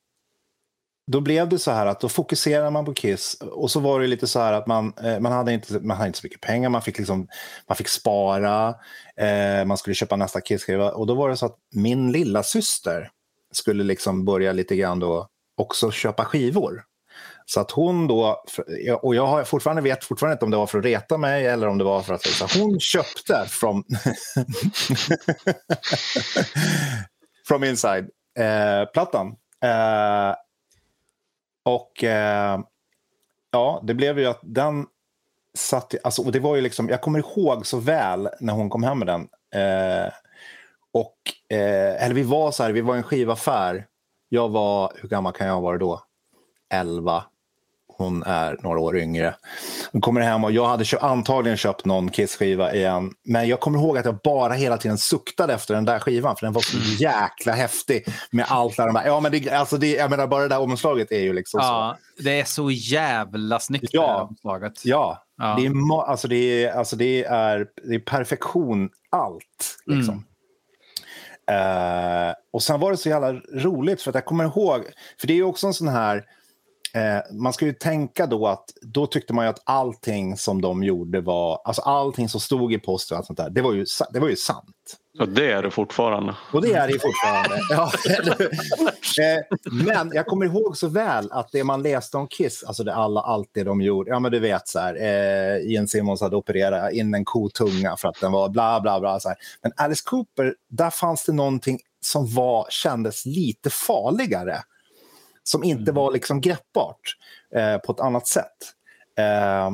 då 1.08 1.22
blev 1.22 1.50
det 1.50 1.60
så 1.60 1.72
här 1.72 1.86
att 1.86 2.00
då 2.00 2.10
fokuserade 2.10 2.70
man 2.70 2.86
på 2.86 2.94
Kiss 2.94 3.38
och 3.42 3.72
så 3.72 3.80
var 3.80 4.00
det 4.00 4.08
lite 4.08 4.28
så 4.28 4.40
här 4.40 4.54
att 4.54 4.68
man, 4.68 4.94
eh, 5.04 5.20
man, 5.20 5.32
hade, 5.32 5.54
inte, 5.54 5.80
man 5.80 5.98
hade 5.98 6.08
inte 6.08 6.20
så 6.20 6.26
mycket 6.26 6.42
pengar, 6.42 6.70
man 6.70 6.82
fick, 6.82 6.98
liksom, 6.98 7.28
man 7.68 7.78
fick 7.78 7.88
spara, 7.88 8.76
eh, 9.16 9.66
man 9.66 9.78
skulle 9.78 9.94
köpa 9.94 10.16
nästa 10.16 10.42
Kiss-skiva 10.42 10.92
och 10.92 11.08
då 11.08 11.14
var 11.14 11.30
det 11.30 11.38
så 11.38 11.46
att 11.46 11.58
min 11.74 12.12
lilla 12.12 12.44
syster 12.44 13.10
skulle 13.52 13.84
liksom 13.84 14.26
börja 14.26 14.52
lite 14.52 14.76
grann 14.76 15.00
då 15.00 15.28
också 15.58 15.92
köpa 15.92 16.26
skivor. 16.26 16.84
Så 17.46 17.60
att 17.60 17.72
hon 17.72 18.08
då, 18.08 18.44
och 19.02 19.16
jag 19.16 19.28
har 19.28 19.44
fortfarande 19.44 19.82
vet 19.82 20.04
fortfarande 20.04 20.34
inte 20.34 20.46
om 20.46 20.52
det 20.52 20.58
var 20.58 20.68
för 20.68 20.80
att 20.80 20.86
reta 20.86 21.18
mig 21.18 21.48
eller 21.48 21.68
om 21.68 21.78
det 21.78 21.84
var 21.84 22.02
för 22.02 22.14
att 22.14 22.22
så 22.22 22.60
hon 22.60 22.80
köpte 22.80 23.46
från 23.48 23.84
from 27.48 27.64
inside-plattan. 27.64 29.36
Eh, 29.64 30.30
eh, 30.30 30.36
och 31.64 32.04
eh, 32.04 32.60
ja, 33.52 33.82
det 33.84 33.94
blev 33.94 34.20
ju 34.20 34.26
att 34.26 34.40
den 34.44 34.86
satt... 35.58 35.96
Alltså, 36.04 36.22
och 36.22 36.32
det 36.32 36.40
var 36.40 36.56
ju 36.56 36.62
liksom, 36.62 36.90
jag 36.90 37.02
kommer 37.02 37.20
ihåg 37.20 37.66
så 37.66 37.80
väl 37.80 38.30
när 38.40 38.54
hon 38.54 38.70
kom 38.70 38.84
hem 38.84 39.00
med 39.00 39.08
den. 39.08 39.22
Eh, 39.56 40.14
och, 40.94 41.18
eh, 41.58 42.04
eller 42.04 42.16
vi 42.16 42.24
var 42.24 42.52
så 42.52 42.64
här, 42.64 42.72
vi 42.72 42.82
var 42.82 42.96
i 42.96 42.98
en 42.98 43.04
skivaffär. 43.04 43.88
Jag 44.30 44.50
var, 44.50 44.94
hur 44.96 45.10
gammal 45.10 45.34
kan 45.34 45.48
jag 45.48 45.62
vara 45.62 45.78
då? 45.78 46.04
11 46.74 47.24
hon 48.02 48.24
är 48.24 48.58
några 48.64 48.80
år 48.80 48.98
yngre. 48.98 49.36
Hon 49.92 50.02
kommer 50.02 50.22
hem 50.22 50.44
och 50.44 50.52
jag 50.52 50.66
hade 50.66 50.86
köpt, 50.86 51.04
antagligen 51.04 51.58
köpt 51.58 51.86
någon 51.86 52.10
Kiss-skiva 52.10 52.74
igen. 52.74 53.12
Men 53.26 53.48
jag 53.48 53.60
kommer 53.60 53.80
ihåg 53.80 53.98
att 53.98 54.06
jag 54.06 54.20
bara 54.24 54.54
hela 54.54 54.78
tiden 54.78 54.98
suktade 54.98 55.54
efter 55.54 55.74
den 55.74 55.86
där 55.86 56.00
skivan 56.00 56.36
för 56.36 56.46
den 56.46 56.54
var 56.54 56.62
så 56.62 56.78
mm. 56.78 56.90
jäkla 56.90 57.54
häftig 57.54 58.06
med 58.32 58.46
allt 58.50 58.78
där. 58.78 59.06
Ja, 59.06 59.20
men 59.20 59.32
det, 59.32 59.50
alltså 59.50 59.78
det, 59.78 59.92
jag 59.92 60.10
menar, 60.10 60.28
bara 60.28 60.42
det 60.42 60.48
där 60.48 60.60
omslaget 60.60 61.12
är 61.12 61.20
ju 61.20 61.34
liksom 61.34 61.60
ja, 61.64 61.98
så. 62.18 62.24
Det 62.24 62.40
är 62.40 62.46
så 62.46 62.72
jävla 62.72 63.60
snyggt 63.60 63.90
ja, 63.92 64.28
omslaget. 64.30 64.86
Ja, 64.86 65.24
ja. 65.38 65.56
Det, 65.60 65.66
är, 65.66 66.10
alltså 66.10 66.28
det, 66.28 66.36
är, 66.36 66.72
alltså 66.72 66.96
det, 66.96 67.24
är, 67.24 67.68
det 67.88 67.96
är 67.96 68.00
perfektion 68.00 68.90
allt. 69.10 69.78
Liksom. 69.86 70.14
Mm. 70.14 70.26
Uh, 71.52 72.34
och 72.54 72.64
sen 72.64 72.80
var 72.80 72.92
det 72.92 72.98
så 72.98 73.10
jävla 73.10 73.34
roligt 73.54 74.02
för 74.02 74.10
att 74.10 74.16
jag 74.16 74.26
kommer 74.26 74.44
ihåg, 74.44 74.84
för 75.20 75.28
det 75.28 75.34
är 75.34 75.44
också 75.44 75.68
en 75.68 75.74
sån 75.74 75.88
här 75.88 76.24
Eh, 76.94 77.36
man 77.36 77.54
ska 77.54 77.66
ju 77.66 77.74
tänka 77.74 78.28
då 78.28 78.48
att 78.48 78.66
då 78.82 79.08
tyckte 79.08 79.34
man 79.34 79.46
ju 79.46 79.50
att 79.50 79.62
allting 79.64 80.38
som 80.38 80.62
de 80.62 80.84
gjorde 80.84 81.22
var, 81.22 81.62
alltså 81.66 81.82
allting 81.82 82.30
som 82.30 82.42
stod 82.42 82.74
i 82.74 82.80
poster 82.80 83.16
och 83.16 83.18
allt 83.18 83.28
sånt 83.28 83.38
där, 83.38 83.50
det 83.50 83.62
var 83.62 83.74
ju, 83.74 83.86
det 84.14 84.20
var 84.20 84.30
ju 84.30 84.36
sant. 84.36 84.98
Och 85.20 85.30
det 85.30 85.52
är 85.52 85.64
det 85.64 85.72
fortfarande. 85.72 86.36
Och 86.54 86.62
det 86.62 86.74
är 86.74 86.88
det 86.88 87.00
fortfarande. 87.00 87.60
ja, 87.70 87.92
eh, 89.24 89.58
men 89.86 90.12
jag 90.14 90.26
kommer 90.26 90.46
ihåg 90.46 90.78
så 90.78 90.88
väl 90.88 91.32
att 91.32 91.52
det 91.52 91.64
man 91.64 91.84
läste 91.84 92.18
om 92.18 92.28
Kiss, 92.28 92.64
alltså 92.64 92.84
det 92.84 92.94
alla, 92.94 93.22
allt 93.22 93.50
det 93.52 93.64
de 93.64 93.82
gjorde, 93.82 94.10
ja 94.10 94.20
men 94.20 94.32
du 94.32 94.40
vet 94.40 94.68
så 94.68 94.80
här, 94.80 94.96
eh, 94.96 95.72
Ian 95.72 95.88
Simmons 95.88 96.22
hade 96.22 96.36
opererat 96.36 96.94
in 96.94 97.14
en 97.14 97.26
kotunga 97.26 97.96
för 97.98 98.08
att 98.08 98.20
den 98.22 98.32
var 98.32 98.50
bla 98.50 98.82
bla 98.82 99.00
bla. 99.00 99.20
Så 99.20 99.30
här. 99.30 99.38
Men 99.62 99.72
Alice 99.78 100.04
Cooper, 100.06 100.56
där 100.70 100.90
fanns 100.90 101.26
det 101.26 101.34
någonting 101.34 101.80
som 102.06 102.34
var, 102.34 102.68
kändes 102.70 103.26
lite 103.26 103.70
farligare 103.70 104.62
som 105.52 105.64
inte 105.64 105.92
mm. 105.92 105.96
var 105.96 106.12
liksom 106.12 106.42
greppbart 106.42 107.18
eh, 107.56 107.78
på 107.78 107.92
ett 107.92 108.00
annat 108.00 108.28
sätt. 108.28 108.58
Eh, 109.18 109.70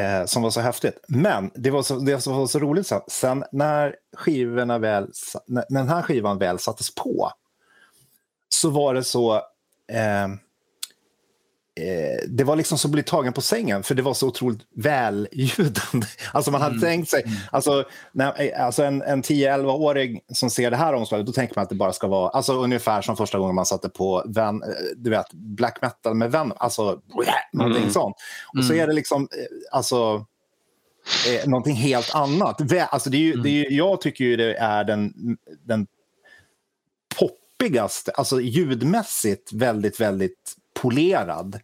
eh, 0.00 0.24
som 0.24 0.42
var 0.42 0.50
så 0.50 0.60
häftigt. 0.60 1.04
Men 1.08 1.50
det 1.54 1.70
var 1.70 1.82
så, 1.82 1.98
det 1.98 2.26
var 2.26 2.46
så 2.46 2.58
roligt 2.58 2.86
sen, 2.86 3.00
sen 3.08 3.44
när, 3.52 3.96
skivorna 4.16 4.78
väl, 4.78 5.10
när 5.46 5.64
den 5.68 5.88
här 5.88 6.02
skivan 6.02 6.38
väl 6.38 6.58
sattes 6.58 6.94
på 6.94 7.30
så 8.48 8.70
var 8.70 8.94
det 8.94 9.04
så 9.04 9.42
ehm, 9.92 10.38
eh, 11.80 12.28
det 12.28 12.44
var 12.44 12.56
liksom 12.56 12.78
som 12.78 12.88
att 12.88 12.92
bli 12.92 13.02
tagen 13.02 13.32
på 13.32 13.40
sängen, 13.40 13.82
för 13.82 13.94
det 13.94 14.02
var 14.02 14.14
så 14.14 14.28
otroligt 14.28 14.60
väljudande. 14.74 16.06
Alltså 16.32 16.50
man 16.50 16.60
hade 16.60 16.74
mm. 16.74 16.80
tänkt 16.80 17.10
sig, 17.10 17.22
mm. 17.22 17.36
alltså, 17.52 17.84
när, 18.12 18.42
eh, 18.42 18.64
alltså 18.64 18.84
en, 18.84 19.02
en 19.02 19.22
10-11-åring 19.22 20.20
som 20.32 20.50
ser 20.50 20.70
det 20.70 20.76
här 20.76 20.92
omslaget, 20.92 21.26
då 21.26 21.32
tänker 21.32 21.54
man 21.56 21.62
att 21.62 21.68
det 21.68 21.74
bara 21.74 21.92
ska 21.92 22.06
vara, 22.06 22.28
alltså 22.28 22.52
ungefär 22.52 23.02
som 23.02 23.16
första 23.16 23.38
gången 23.38 23.54
man 23.54 23.66
satte 23.66 23.88
på 23.88 24.22
Van, 24.26 24.62
eh, 24.62 24.68
du 24.96 25.10
vet, 25.10 25.32
black 25.32 25.78
metal 25.82 26.14
med 26.14 26.32
Venom, 26.32 26.56
alltså 26.56 27.00
någonting 27.52 27.82
mm. 27.82 27.92
sånt. 27.92 28.16
Och 28.58 28.64
så 28.64 28.72
mm. 28.72 28.82
är 28.82 28.86
det 28.86 28.92
liksom, 28.92 29.22
eh, 29.22 29.76
alltså, 29.76 30.26
eh, 31.28 31.48
någonting 31.48 31.76
helt 31.76 32.14
annat. 32.14 32.72
Alltså 32.90 33.10
det 33.10 33.16
är 33.16 33.20
ju, 33.20 33.32
det 33.32 33.48
är 33.48 33.52
ju, 33.52 33.66
mm. 33.66 33.76
jag 33.76 34.00
tycker 34.00 34.24
ju 34.24 34.36
det 34.36 34.56
är 34.56 34.84
den, 34.84 35.12
den 35.64 35.86
poppigaste, 37.18 38.10
alltså 38.10 38.40
ljudmässigt 38.40 39.52
väldigt, 39.52 40.00
väldigt 40.00 40.56
polerad. 40.84 41.60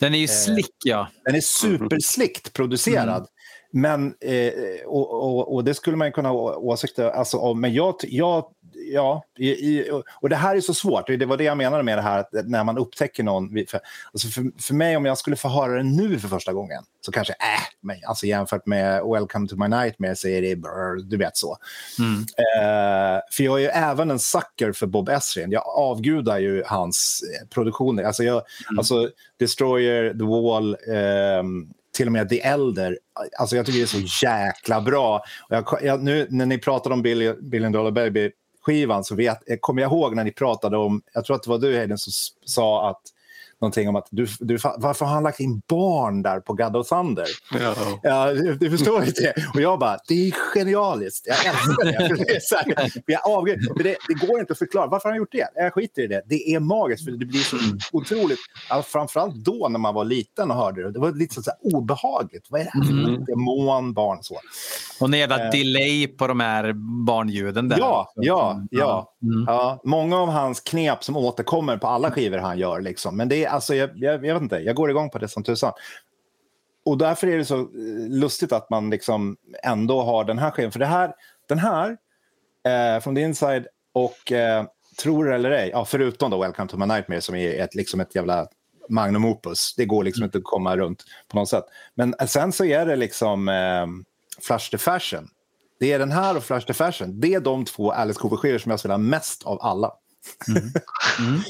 Den 0.00 0.14
är 0.14 0.18
ju 0.18 0.24
eh, 0.24 0.30
slick, 0.30 0.76
ja. 0.84 1.08
Den 1.24 1.34
är 1.34 1.40
superslickt 1.40 2.52
producerad. 2.52 3.26
Men, 3.72 4.14
eh, 4.20 4.52
och, 4.86 5.10
och, 5.10 5.54
och, 5.54 5.64
det 5.64 5.74
skulle 5.74 5.96
man 5.96 6.12
kunna 6.12 6.28
ha 6.28 6.56
åsikter 6.56 7.10
alltså, 7.10 7.36
om, 7.36 7.60
men 7.60 7.74
jag, 7.74 7.94
jag 8.02 8.44
ja, 8.74 9.24
i, 9.38 9.48
i, 9.48 9.90
och 10.20 10.28
det 10.28 10.36
här 10.36 10.56
är 10.56 10.60
så 10.60 10.74
svårt. 10.74 11.06
Det 11.06 11.26
var 11.26 11.36
det 11.36 11.44
jag 11.44 11.56
menade 11.56 11.82
med 11.82 11.98
det 11.98 12.02
här, 12.02 12.18
att 12.18 12.28
när 12.32 12.64
man 12.64 12.78
upptäcker 12.78 13.22
någon. 13.22 13.48
För, 13.68 13.80
alltså 14.12 14.28
för, 14.28 14.62
för 14.62 14.74
mig, 14.74 14.96
om 14.96 15.04
jag 15.04 15.18
skulle 15.18 15.36
få 15.36 15.48
höra 15.48 15.76
den 15.76 15.96
nu 15.96 16.18
för 16.18 16.28
första 16.28 16.52
gången, 16.52 16.82
så 17.00 17.12
kanske, 17.12 17.32
äh, 17.32 17.62
men, 17.80 17.96
alltså 18.06 18.26
jämfört 18.26 18.66
med 18.66 19.04
Welcome 19.04 19.48
to 19.48 19.56
my 19.56 19.68
nightmare 19.68 20.16
så 20.16 20.28
är 20.28 20.42
det, 20.42 20.56
brr, 20.56 21.02
du 21.02 21.16
vet 21.16 21.36
så. 21.36 21.56
Mm. 21.98 22.18
Uh, 22.18 23.20
för 23.30 23.44
jag 23.44 23.54
är 23.56 23.62
ju 23.62 23.66
även 23.66 24.10
en 24.10 24.18
sucker 24.18 24.72
för 24.72 24.86
Bob 24.86 25.08
Esrin. 25.08 25.50
Jag 25.50 25.62
avgudar 25.66 26.38
ju 26.38 26.62
hans 26.66 27.22
eh, 27.22 27.48
produktioner. 27.48 28.02
Alltså, 28.02 28.24
jag, 28.24 28.42
mm. 28.68 28.78
alltså 28.78 29.10
Destroyer, 29.38 30.10
The 30.10 30.24
Wall, 30.24 30.76
um, 31.40 31.72
till 31.92 32.06
och 32.06 32.12
med 32.12 32.28
The 32.28 32.40
Elder. 32.40 32.98
Alltså 33.38 33.56
jag 33.56 33.66
tycker 33.66 33.78
det 33.78 33.84
är 33.84 34.06
så 34.06 34.26
jäkla 34.26 34.80
bra. 34.80 35.22
Och 35.48 35.56
jag, 35.56 35.64
jag, 35.82 36.02
nu 36.02 36.26
när 36.30 36.46
ni 36.46 36.58
pratade 36.58 36.94
om 36.94 37.02
Billy 37.02 37.32
Billion 37.32 37.72
Dollar 37.72 37.90
Baby 37.90 38.30
skivan 38.62 39.04
så 39.04 39.14
vet, 39.14 39.38
kommer 39.60 39.82
jag 39.82 39.92
ihåg 39.92 40.16
när 40.16 40.24
ni 40.24 40.32
pratade 40.32 40.76
om, 40.76 41.02
jag 41.14 41.24
tror 41.24 41.36
att 41.36 41.42
det 41.42 41.50
var 41.50 41.58
du 41.58 41.76
Hayden 41.76 41.98
som 41.98 42.12
sa 42.44 42.90
att 42.90 43.02
någonting 43.62 43.88
om 43.88 43.96
att 43.96 44.08
du, 44.10 44.26
du, 44.40 44.58
varför 44.76 45.04
har 45.04 45.12
han 45.12 45.22
lagt 45.22 45.40
in 45.40 45.62
barn 45.68 46.22
där 46.22 46.40
på 46.40 46.54
God 46.54 46.76
of 46.76 46.88
Thunder? 46.88 47.26
Ja. 47.60 47.74
Ja, 48.02 48.32
du, 48.32 48.54
du 48.54 48.70
förstår 48.70 49.04
inte 49.04 49.22
det. 49.22 49.34
Och 49.54 49.60
jag 49.60 49.78
bara, 49.78 49.98
det 50.08 50.14
är 50.28 50.30
genialiskt. 50.30 51.26
Jag 51.26 51.46
älskar 51.46 51.84
det. 51.84 52.24
det, 52.24 52.36
är 52.36 52.40
så 52.40 52.56
här, 52.56 52.92
jag 53.06 53.46
det, 53.76 53.96
det, 54.08 54.26
går 54.26 54.40
inte 54.40 54.52
att 54.52 54.58
förklara. 54.58 54.86
Varför 54.86 55.08
har 55.08 55.12
han 55.12 55.18
gjort 55.18 55.32
det? 55.32 55.48
Jag 55.54 55.72
skiter 55.72 56.02
i 56.02 56.06
det. 56.06 56.22
Det 56.26 56.54
är 56.54 56.60
magiskt, 56.60 57.04
för 57.04 57.12
det 57.12 57.26
blir 57.26 57.40
så 57.40 57.56
otroligt. 57.92 58.38
Alltså, 58.68 58.90
framförallt 58.90 59.34
då 59.34 59.68
när 59.70 59.78
man 59.78 59.94
var 59.94 60.04
liten 60.04 60.50
och 60.50 60.56
hörde 60.56 60.82
det. 60.82 60.92
Det 60.92 60.98
var 60.98 61.12
lite 61.12 61.42
så 61.42 61.50
här 61.50 61.76
obehagligt. 61.76 62.46
Vad 62.50 62.60
är 62.60 62.64
det 62.64 62.70
här 62.74 62.84
för 62.84 62.92
mm. 62.92 63.24
demon, 63.24 63.94
barn? 63.94 64.18
Så. 64.22 64.38
Och 65.00 65.08
en 65.08 65.18
jävla 65.18 65.44
uh, 65.44 65.50
delay 65.50 66.06
på 66.06 66.26
de 66.26 66.40
här 66.40 66.72
barnljuden. 67.06 67.68
Där. 67.68 67.78
Ja, 67.78 68.12
ja, 68.14 68.62
ja. 68.70 69.11
Mm. 69.22 69.44
ja. 69.46 69.80
Många 69.84 70.18
av 70.18 70.28
hans 70.28 70.60
knep 70.60 71.04
som 71.04 71.16
återkommer 71.16 71.76
på 71.76 71.86
alla 71.86 72.10
skivor 72.10 72.38
han 72.38 72.58
gör. 72.58 72.80
Liksom. 72.80 73.16
Men 73.16 73.28
det 73.28 73.44
är 73.44 73.48
alltså, 73.48 73.74
jag, 73.74 73.90
jag, 73.94 74.26
jag, 74.26 74.34
vet 74.34 74.42
inte, 74.42 74.56
jag 74.56 74.76
går 74.76 74.90
igång 74.90 75.10
på 75.10 75.18
det 75.18 75.28
som 75.28 75.42
tusan. 75.42 75.72
Och 76.84 76.98
därför 76.98 77.26
är 77.26 77.38
det 77.38 77.44
så 77.44 77.58
eh, 77.58 77.66
lustigt 78.08 78.52
att 78.52 78.70
man 78.70 78.90
liksom 78.90 79.36
ändå 79.62 80.02
har 80.02 80.24
den 80.24 80.38
här 80.38 80.50
skivan. 80.50 80.72
För 80.72 80.78
det 80.78 80.86
här, 80.86 81.12
den 81.48 81.58
här, 81.58 81.96
eh, 82.66 83.00
From 83.00 83.14
the 83.14 83.20
Inside 83.20 83.66
och 83.92 84.32
eh, 84.32 84.64
Tror 85.02 85.32
eller 85.32 85.50
ej, 85.50 85.70
ja, 85.72 85.84
förutom 85.84 86.30
då 86.30 86.42
Welcome 86.42 86.68
to 86.68 86.76
my 86.76 86.86
nightmare 86.86 87.20
som 87.20 87.34
är 87.34 87.60
ett, 87.60 87.74
liksom 87.74 88.00
ett 88.00 88.14
jävla 88.14 88.46
magnum 88.88 89.24
opus. 89.24 89.74
Det 89.76 89.84
går 89.84 90.04
liksom 90.04 90.20
mm. 90.20 90.26
inte 90.28 90.38
att 90.38 90.44
komma 90.44 90.76
runt 90.76 91.04
på 91.28 91.36
något 91.36 91.48
sätt. 91.48 91.64
Men 91.94 92.14
sen 92.26 92.52
så 92.52 92.64
är 92.64 92.86
det 92.86 92.96
liksom 92.96 93.48
eh, 93.48 93.86
Flash 94.40 94.70
the 94.70 94.78
Fashion. 94.78 95.28
Det 95.82 95.92
är 95.92 95.98
den 95.98 96.12
här 96.12 96.36
och 96.36 96.44
Flash 96.44 96.66
the 96.66 96.74
Fashion. 96.74 97.20
Det 97.20 97.34
är 97.34 97.40
de 97.40 97.64
två 97.64 97.92
Alice 97.92 98.20
Cooper-skivor 98.20 98.58
som 98.58 98.70
jag 98.70 98.80
spelar 98.80 98.98
mest 98.98 99.42
av 99.42 99.58
alla. 99.62 99.90
Mm. 100.48 100.62
Mm. 101.18 101.34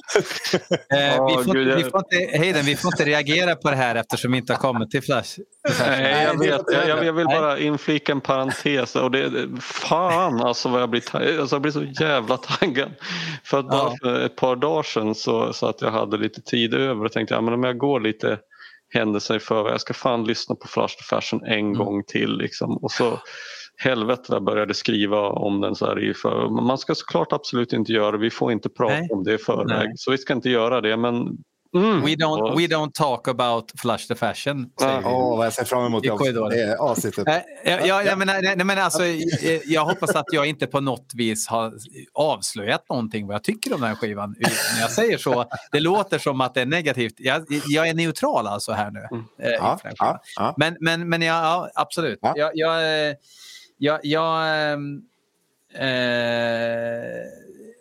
eh, 0.91 1.27
vi, 1.27 1.45
får, 1.45 1.77
vi, 1.77 1.85
får 1.85 1.99
inte, 1.99 2.39
Hayden, 2.39 2.65
vi 2.65 2.77
får 2.77 2.93
inte 2.95 3.05
reagera 3.05 3.57
på 3.57 3.71
det 3.71 3.77
här 3.77 3.95
eftersom 3.95 4.33
vi 4.33 4.39
inte 4.39 4.53
har 4.53 4.59
kommit 4.59 4.91
till 4.91 5.03
Flash. 5.03 5.39
Nej, 5.81 6.25
jag, 6.25 6.39
vet, 6.39 6.63
jag, 6.89 7.07
jag 7.07 7.13
vill 7.13 7.27
bara 7.27 7.59
inflika 7.59 8.13
en 8.13 8.21
parentes. 8.21 8.97
Och 8.97 9.11
det, 9.11 9.49
fan 9.61 10.41
alltså 10.41 10.69
vad 10.69 10.83
jag 10.83 10.91
blir, 10.91 11.41
alltså 11.41 11.55
jag 11.55 11.63
blir 11.63 11.73
så 11.73 11.85
jävla 11.85 12.37
taggad. 12.37 12.91
För 13.45 13.59
att 13.59 13.69
bara 13.69 13.97
för 14.03 14.21
ett 14.27 14.37
par 14.37 14.57
dagar 14.57 14.83
sedan 14.83 15.15
så, 15.15 15.53
så 15.53 15.67
att 15.67 15.83
jag 15.83 15.91
hade 15.91 16.17
lite 16.17 16.43
tid 16.43 16.75
över 16.75 17.05
och 17.05 17.13
tänkte 17.13 17.35
ja, 17.35 17.41
men 17.41 17.55
om 17.55 17.65
jag 17.65 17.79
går 17.79 18.01
lite 18.01 18.39
händelser 18.95 19.37
i 19.37 19.41
förväg. 19.41 19.73
Jag 19.73 19.81
ska 19.81 19.95
fan 19.95 20.25
lyssna 20.25 20.55
på 20.55 20.69
Flash 20.69 20.97
the 20.97 21.05
Fashion 21.05 21.45
en 21.45 21.59
mm. 21.59 21.75
gång 21.75 22.05
till. 22.05 22.37
Liksom. 22.37 22.77
Och 22.77 22.91
så 22.91 23.19
helvete 23.83 24.23
jag 24.29 24.45
började 24.45 24.75
skriva 24.75 25.29
om 25.29 25.61
den. 25.61 25.75
Så 25.75 25.87
här 25.87 26.15
för, 26.23 26.49
man 26.49 26.79
ska 26.79 26.95
såklart 26.95 27.33
absolut 27.33 27.73
inte 27.73 27.93
göra 27.93 28.11
det, 28.11 28.19
vi 28.19 28.31
får 28.31 28.53
inte 28.53 28.69
prata 28.69 28.95
Nej. 28.95 29.09
om 29.11 29.25
det 29.25 29.35
i 29.35 29.39
förväg. 29.39 29.89
Nej. 29.89 29.93
Så 29.97 30.11
vi 30.11 30.19
ska 30.19 30.33
inte 30.33 30.51
göra 30.51 30.81
det. 30.81 30.97
Men 30.97 31.39
Mm. 31.75 32.03
We, 32.03 32.15
don't, 32.17 32.57
we 32.57 32.67
don't 32.67 32.93
talk 32.93 33.29
about 33.29 33.73
Flush 33.81 34.09
the 34.09 34.15
Fashion. 34.15 34.67
Åh, 34.81 34.99
oh, 34.99 35.37
vad 35.37 35.47
jag 35.47 35.53
ser 35.53 35.65
fram 35.65 35.87
emot 35.87 36.03
det 36.03 36.77
avsnittet. 36.79 37.29
Äh, 37.29 37.35
jag, 37.65 37.87
jag, 37.87 38.07
jag, 38.07 38.19
menar, 38.19 38.43
nej, 38.43 38.65
men 38.65 38.79
alltså, 38.79 39.05
jag, 39.05 39.61
jag 39.67 39.85
hoppas 39.85 40.15
att 40.15 40.27
jag 40.33 40.47
inte 40.47 40.67
på 40.67 40.81
något 40.81 41.13
vis 41.15 41.49
har 41.49 41.73
avslöjat 42.13 42.89
någonting 42.89 43.27
vad 43.27 43.35
jag 43.35 43.45
tycker 43.45 43.75
om 43.75 43.81
den 43.81 43.89
här 43.89 43.97
skivan. 43.97 44.37
När 44.75 44.81
jag 44.81 44.91
säger 44.91 45.19
så, 45.19 45.45
det 45.73 45.81
låter 45.81 46.19
som 46.19 46.41
att 46.41 46.55
det 46.55 46.61
är 46.61 46.67
negativt. 46.67 47.15
Jag, 47.17 47.45
jag 47.69 47.89
är 47.89 47.95
neutral 47.95 48.47
alltså 48.47 48.73
här 48.73 48.91
nu. 48.91 49.07
Mm. 49.11 49.25
Eh, 49.39 49.51
ja, 49.51 49.79
ja, 49.99 50.21
ja. 50.37 50.55
Men, 50.57 50.77
men, 50.81 51.09
men 51.09 51.23
ja, 51.23 51.71
absolut. 51.75 52.19
Jag, 52.35 52.57
jag, 53.83 54.01
jag, 54.03 54.03
jag 54.03 54.73
eh, 55.75 57.27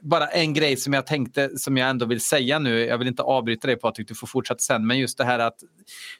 bara 0.01 0.27
en 0.27 0.53
grej 0.53 0.77
som 0.77 0.93
jag 0.93 1.07
tänkte 1.07 1.57
som 1.57 1.77
jag 1.77 1.89
ändå 1.89 2.05
vill 2.05 2.21
säga 2.21 2.59
nu. 2.59 2.79
Jag 2.79 2.97
vill 2.97 3.07
inte 3.07 3.23
avbryta 3.23 3.67
dig 3.67 3.75
Patrik, 3.75 4.07
du 4.07 4.15
får 4.15 4.27
fortsätta 4.27 4.59
sen. 4.59 4.87
Men 4.87 4.99
just 4.99 5.17
det 5.17 5.23
här 5.23 5.39
att 5.39 5.63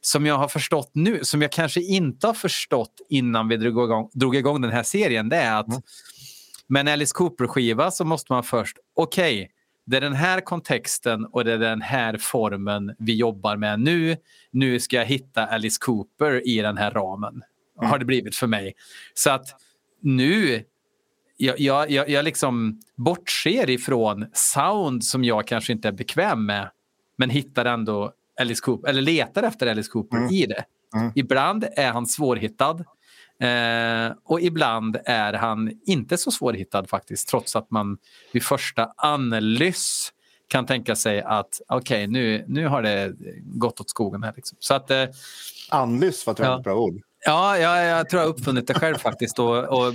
som 0.02 0.26
jag 0.26 0.38
har 0.38 0.48
förstått 0.48 0.92
nu, 0.94 1.20
som 1.24 1.42
jag 1.42 1.52
kanske 1.52 1.82
inte 1.82 2.28
har 2.28 2.34
förstått 2.34 3.02
innan 3.10 3.48
vi 3.48 3.58
drog 3.58 3.84
igång, 3.84 4.10
drog 4.14 4.36
igång 4.36 4.62
den 4.62 4.72
här 4.72 4.84
serien, 4.84 5.30
det 5.30 5.38
är 5.38 5.60
att 5.60 5.68
mm. 5.68 5.82
med 6.68 6.80
en 6.80 6.88
Alice 6.88 7.14
Cooper-skiva 7.16 7.92
så 7.92 8.06
måste 8.06 8.34
man 8.34 8.44
först, 8.44 8.78
okej, 8.96 9.36
okay, 9.36 9.48
det 9.86 9.98
är 9.98 10.02
den 10.02 10.14
här 10.14 10.42
kontexten 10.42 11.26
och 11.26 11.46
det 11.46 11.54
är 11.54 11.58
den 11.58 11.82
här 11.82 12.18
formen 12.18 12.96
vi 13.00 13.16
jobbar 13.16 13.58
med 13.58 13.80
nu. 13.80 14.18
Nu 14.52 14.80
ska 14.80 14.96
jag 14.96 15.06
hitta 15.06 15.46
Alice 15.46 15.78
Cooper 15.82 16.48
i 16.48 16.62
den 16.62 16.78
här 16.78 16.92
ramen. 16.92 17.44
Mm. 17.80 17.92
Har 17.92 18.00
det 18.00 18.06
blivit 18.06 18.36
för 18.36 18.48
mig. 18.48 18.74
Så 19.14 19.30
att 19.30 19.56
nu, 20.02 20.64
jag, 21.38 21.60
jag, 21.60 21.92
jag, 21.92 22.10
jag 22.10 22.26
liksom 22.26 22.80
bortser 22.96 23.70
ifrån 23.70 24.26
sound 24.34 25.04
som 25.04 25.24
jag 25.24 25.48
kanske 25.48 25.74
inte 25.74 25.88
är 25.88 25.92
bekväm 25.92 26.46
med 26.46 26.70
men 27.18 27.30
hittar 27.30 27.66
ändå 27.66 28.14
Alice 28.40 28.62
Cooper, 28.62 28.90
eller 28.90 29.02
letar 29.02 29.44
efter 29.44 29.68
Alice 29.68 29.92
Cooper 29.92 30.18
mm. 30.18 30.30
i 30.30 30.46
det. 30.46 30.66
Mm. 30.96 31.12
Ibland 31.16 31.66
är 31.76 31.92
han 31.92 32.08
svårhittad 32.08 32.86
eh, 33.40 34.14
och 34.24 34.42
ibland 34.42 34.98
är 35.06 35.34
han 35.34 35.72
inte 35.86 36.18
så 36.18 36.32
svårhittad 36.32 36.86
faktiskt 36.86 37.30
trots 37.30 37.56
att 37.56 37.72
man 37.72 37.98
vid 38.32 38.44
första 38.44 38.94
analys 38.98 40.14
kan 40.48 40.66
tänka 40.66 40.96
sig 40.96 41.22
att 41.22 41.62
okej, 41.68 42.04
okay, 42.04 42.08
nu, 42.08 42.46
nu 42.48 42.68
har 42.68 42.82
det 42.82 43.14
gått 43.44 43.82
åt 43.82 43.90
skogen 43.90 44.24
här. 44.24 44.34
Liksom. 44.36 44.58
Så 44.62 44.74
att, 44.74 44.92
eh, 44.92 45.06
Analys 45.70 46.26
var 46.26 46.34
ett 46.34 46.40
väldigt 46.40 46.58
ja. 46.58 46.62
bra 46.62 46.76
ord. 46.76 47.02
Ja, 47.26 47.58
jag, 47.58 47.86
jag 47.86 48.10
tror 48.10 48.22
jag 48.22 48.28
har 48.28 48.34
uppfunnit 48.34 48.68
det 48.68 48.74
själv 48.74 48.96
faktiskt 48.96 49.40
och, 49.40 49.58
och 49.58 49.94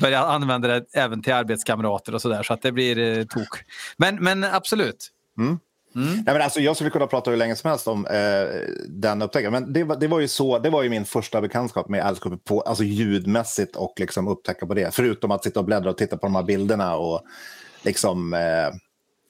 börjat 0.00 0.24
använda 0.24 0.68
det 0.68 0.84
även 0.94 1.22
till 1.22 1.32
arbetskamrater 1.32 2.14
och 2.14 2.22
sådär 2.22 2.42
så 2.42 2.52
att 2.52 2.62
det 2.62 2.72
blir 2.72 2.98
eh, 2.98 3.24
tok. 3.24 3.64
Men, 3.96 4.16
men 4.16 4.44
absolut. 4.44 5.10
Mm. 5.38 5.58
Mm. 5.94 6.14
Nej, 6.14 6.24
men 6.26 6.42
alltså, 6.42 6.60
jag 6.60 6.76
skulle 6.76 6.90
kunna 6.90 7.06
prata 7.06 7.30
hur 7.30 7.38
länge 7.38 7.56
som 7.56 7.70
helst 7.70 7.88
om 7.88 8.06
eh, 8.06 8.60
den 8.88 9.22
upptäckten. 9.22 9.52
Men 9.52 9.72
det 9.72 9.84
var, 9.84 9.96
det, 9.96 10.08
var 10.08 10.20
ju 10.20 10.28
så, 10.28 10.58
det 10.58 10.70
var 10.70 10.82
ju 10.82 10.88
min 10.88 11.04
första 11.04 11.40
bekantskap 11.40 11.88
med 11.88 12.04
Alice 12.04 12.38
på, 12.44 12.60
alltså 12.60 12.84
ljudmässigt 12.84 13.76
och 13.76 13.94
liksom 13.96 14.28
upptäcka 14.28 14.66
på 14.66 14.74
det. 14.74 14.94
Förutom 14.94 15.30
att 15.30 15.44
sitta 15.44 15.60
och 15.60 15.66
bläddra 15.66 15.90
och 15.90 15.98
titta 15.98 16.16
på 16.16 16.26
de 16.26 16.34
här 16.34 16.42
bilderna 16.42 16.96
och 16.96 17.22
liksom 17.82 18.34
eh, 18.34 18.66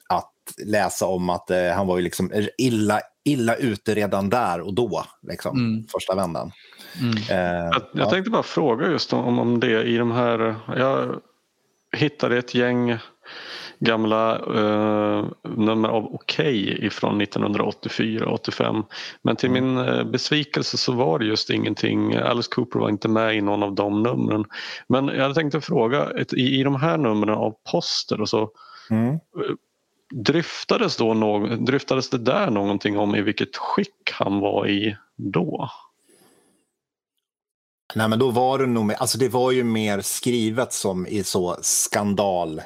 att 0.09 0.33
läsa 0.65 1.07
om 1.07 1.31
att 1.31 1.51
eh, 1.51 1.71
han 1.71 1.87
var 1.87 1.97
ju 1.97 2.03
liksom 2.03 2.33
illa, 2.59 3.01
illa 3.25 3.55
ute 3.55 3.95
redan 3.95 4.31
där 4.31 4.61
och 4.61 4.75
då, 4.75 5.05
liksom, 5.23 5.59
mm. 5.59 5.85
första 5.93 6.15
vändan. 6.15 6.53
Mm. 7.01 7.17
Eh, 7.17 7.65
jag, 7.65 7.83
jag 7.93 8.07
ja. 8.07 8.11
tänkte 8.11 8.31
bara 8.31 8.43
fråga 8.43 8.91
just 8.91 9.13
om, 9.13 9.39
om 9.39 9.61
det 9.61 9.83
i 9.83 9.97
de 9.97 10.11
här, 10.11 10.55
jag 10.77 11.21
hittade 11.97 12.39
ett 12.39 12.55
gäng 12.55 12.99
gamla 13.81 14.39
eh, 14.39 15.25
nummer 15.43 15.89
av 15.89 16.05
Okej 16.05 16.75
okay 16.75 16.87
ifrån 16.87 17.23
1984-85. 17.23 18.85
Men 19.23 19.37
till 19.37 19.49
mm. 19.51 19.75
min 19.75 19.89
eh, 19.89 20.05
besvikelse 20.05 20.77
så 20.77 20.93
var 20.93 21.19
det 21.19 21.25
just 21.25 21.51
ingenting. 21.51 22.15
Alice 22.15 22.49
Cooper 22.53 22.79
var 22.79 22.89
inte 22.89 23.09
med 23.09 23.37
i 23.37 23.41
någon 23.41 23.63
av 23.63 23.75
de 23.75 24.03
numren. 24.03 24.45
Men 24.89 25.07
jag 25.09 25.35
tänkte 25.35 25.61
fråga, 25.61 26.11
ett, 26.11 26.33
i, 26.33 26.61
i 26.61 26.63
de 26.63 26.75
här 26.75 26.99
numren 26.99 27.35
av 27.35 27.55
Poster 27.73 28.21
och 28.21 28.29
så 28.29 28.51
mm. 28.91 29.19
Eh, 30.13 30.19
dryftades, 30.19 30.97
då 30.97 31.15
någon, 31.15 31.65
dryftades 31.65 32.11
det 32.11 32.19
där 32.19 32.51
någonting 32.51 32.99
om 32.99 33.15
i 33.15 33.23
vilket 33.23 33.57
skick 33.57 34.11
han 34.13 34.41
var 34.41 34.69
i 34.69 34.97
då? 35.17 35.71
Nej, 37.95 38.09
men 38.09 38.19
då 38.19 38.31
var 38.31 38.59
det 38.59 38.67
nog, 38.67 38.93
alltså 38.93 39.19
det 39.19 39.29
var 39.29 39.51
ju 39.51 39.65
mer 39.65 40.01
skrivet 40.01 40.73
som 40.73 41.07
i 41.07 41.25
så 41.25 41.57
skandal 41.63 42.63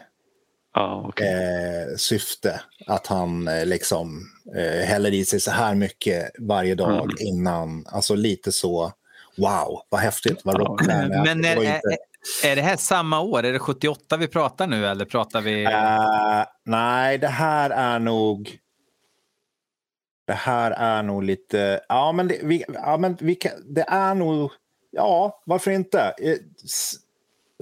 ah, 0.72 1.08
okay. 1.08 1.26
eh, 1.26 1.96
syfte. 1.96 2.60
Att 2.86 3.06
han 3.06 3.48
eh, 3.48 3.66
liksom 3.66 4.30
eh, 4.56 4.86
häller 4.86 5.14
i 5.14 5.24
sig 5.24 5.40
så 5.40 5.50
här 5.50 5.74
mycket 5.74 6.30
varje 6.38 6.74
dag 6.74 7.04
mm. 7.04 7.16
innan. 7.18 7.86
Alltså 7.86 8.14
lite 8.14 8.52
så, 8.52 8.92
wow, 9.36 9.82
vad 9.88 10.00
häftigt, 10.00 10.40
vad 10.44 10.58
rockstjärna 10.58 11.14
är. 11.14 11.24
Men 11.24 11.44
är, 11.44 11.56
inte... 11.56 11.96
är, 12.44 12.56
det 12.56 12.62
här 12.62 12.76
samma 12.76 13.20
år? 13.20 13.44
Är 13.44 13.52
det 13.52 13.58
78 13.58 14.16
vi 14.16 14.28
pratar 14.28 14.66
nu 14.66 14.86
eller 14.86 15.04
pratar 15.04 15.40
vi? 15.40 15.66
Uh, 15.66 16.44
nej, 16.64 17.18
det 17.18 17.28
här 17.28 17.70
är 17.70 17.98
nog... 17.98 18.58
Det 20.26 20.32
här 20.32 20.70
är 20.70 21.02
nog 21.02 21.22
lite... 21.22 21.80
Ja, 21.88 22.12
men 22.12 22.28
det, 22.28 22.40
vi, 22.42 22.64
ja, 22.68 22.96
men 22.96 23.16
vi 23.20 23.34
kan, 23.34 23.74
det 23.74 23.84
är 23.88 24.14
nog... 24.14 24.50
Ja, 24.90 25.42
varför 25.46 25.70
inte? 25.70 26.14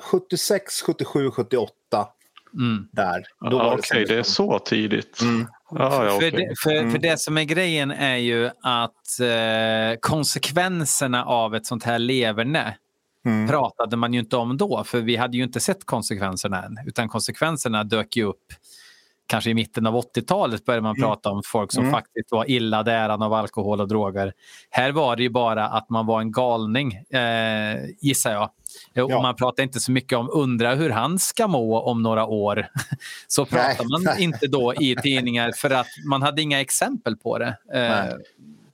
76, 0.02 0.82
77, 0.82 1.30
78 1.30 2.08
Mm. 2.54 2.88
Där. 2.92 3.24
Då 3.50 3.60
ah, 3.60 3.66
Okej, 3.66 3.78
okay, 3.78 4.04
det 4.04 4.14
är 4.20 4.22
så 4.22 4.58
tidigt. 4.58 5.20
Mm. 5.20 5.46
Ah, 5.70 6.04
ja, 6.04 6.16
okay. 6.16 6.30
för, 6.30 6.36
det, 6.36 6.54
för, 6.62 6.70
mm. 6.70 6.90
för, 6.90 6.98
det 6.98 7.20
som 7.20 7.38
är 7.38 7.44
grejen 7.44 7.90
är 7.90 8.16
ju 8.16 8.50
att 8.62 9.20
eh, 9.20 9.98
konsekvenserna 10.00 11.24
av 11.24 11.54
ett 11.54 11.66
sånt 11.66 11.84
här 11.84 11.98
leverne 11.98 12.76
mm. 13.24 13.48
pratade 13.48 13.96
man 13.96 14.12
ju 14.12 14.20
inte 14.20 14.36
om 14.36 14.56
då, 14.56 14.84
för 14.84 15.00
vi 15.00 15.16
hade 15.16 15.36
ju 15.36 15.42
inte 15.42 15.60
sett 15.60 15.84
konsekvenserna 15.84 16.62
än, 16.62 16.78
utan 16.86 17.08
konsekvenserna 17.08 17.84
dök 17.84 18.16
ju 18.16 18.24
upp 18.24 18.52
kanske 19.32 19.50
i 19.50 19.54
mitten 19.54 19.86
av 19.86 19.94
80-talet 19.94 20.64
började 20.64 20.82
man 20.82 20.96
mm. 20.96 21.08
prata 21.08 21.30
om 21.30 21.42
folk 21.44 21.72
som 21.72 21.82
mm. 21.82 21.92
faktiskt 21.92 22.32
var 22.32 22.50
illa 22.50 22.82
däran 22.82 23.22
av 23.22 23.32
alkohol 23.32 23.80
och 23.80 23.88
droger. 23.88 24.32
Här 24.70 24.92
var 24.92 25.16
det 25.16 25.22
ju 25.22 25.28
bara 25.28 25.68
att 25.68 25.90
man 25.90 26.06
var 26.06 26.20
en 26.20 26.32
galning, 26.32 26.94
eh, 26.94 27.76
gissar 28.00 28.32
jag. 28.32 28.50
Ja. 28.92 29.04
Och 29.04 29.22
man 29.22 29.36
pratar 29.36 29.62
inte 29.62 29.80
så 29.80 29.92
mycket 29.92 30.18
om 30.18 30.28
undra 30.32 30.74
hur 30.74 30.90
han 30.90 31.18
ska 31.18 31.46
må 31.46 31.80
om 31.80 32.02
några 32.02 32.26
år. 32.26 32.66
Så 33.26 33.44
pratar 33.44 34.04
man 34.04 34.18
inte 34.18 34.46
då 34.46 34.74
i 34.74 34.96
tidningar 35.02 35.52
för 35.56 35.70
att 35.70 35.86
man 36.06 36.22
hade 36.22 36.42
inga 36.42 36.60
exempel 36.60 37.16
på 37.16 37.38
det. 37.38 37.56
Eh, 37.74 38.16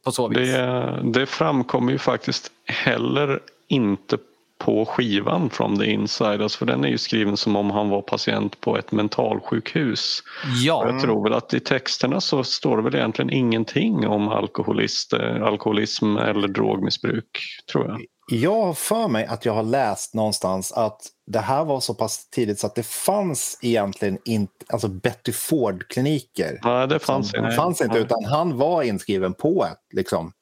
på 0.05 0.13
så 0.13 0.29
vis. 0.29 0.39
Det, 0.39 1.01
det 1.05 1.27
framkommer 1.27 1.93
ju 1.93 1.99
faktiskt 1.99 2.51
heller 2.65 3.41
inte 3.69 4.19
på 4.59 4.87
skivan 4.87 5.51
From 5.51 5.79
the 5.79 5.85
Inside. 5.85 6.43
Alltså 6.43 6.59
för 6.59 6.67
den 6.67 6.85
är 6.85 6.89
ju 6.89 6.99
skriven 6.99 7.37
som 7.37 7.57
om 7.57 7.71
han 7.71 7.89
var 7.89 8.03
patient 8.03 8.61
på 8.61 8.79
ett 8.79 8.93
mentalsjukhus. 8.93 10.23
Ja. 10.65 10.91
jag 10.91 11.01
tror 11.01 11.25
väl 11.25 11.33
att 11.33 11.55
i 11.55 11.61
texterna 11.61 12.21
så 12.21 12.45
står 12.45 12.77
det 12.77 12.83
väl 12.83 12.95
egentligen 12.95 13.31
ingenting 13.31 14.07
om 14.07 14.29
alkoholist, 14.29 15.13
eh, 15.13 15.43
alkoholism 15.43 16.17
eller 16.17 16.49
drogmissbruk. 16.49 17.39
tror 17.73 17.87
jag. 17.87 18.01
Jag 18.31 18.63
har 18.63 18.75
för 18.75 19.09
mig 19.09 19.27
att 19.27 19.45
jag 19.45 19.53
har 19.53 19.63
läst 19.63 20.15
någonstans 20.15 20.73
att 20.73 21.01
det 21.27 21.39
här 21.39 21.65
var 21.65 21.81
så 21.81 21.95
pass 21.95 22.31
tidigt 22.31 22.59
så 22.59 22.67
att 22.67 22.75
det 22.75 22.87
fanns 22.87 23.59
egentligen 23.63 24.19
inte, 24.25 24.65
alltså 24.69 24.89
Betty 24.89 25.33
Ford-kliniker. 25.33 26.59
Nej, 26.63 26.89
det 26.89 26.99
fanns 26.99 27.35
inte. 27.35 27.51
fanns 27.51 27.81
inte, 27.81 27.99
utan 27.99 28.25
han 28.25 28.59
var 28.59 28.83
inskriven 28.83 29.35
på 29.35 29.67
ett, 29.73 29.97
liksom, 29.97 30.33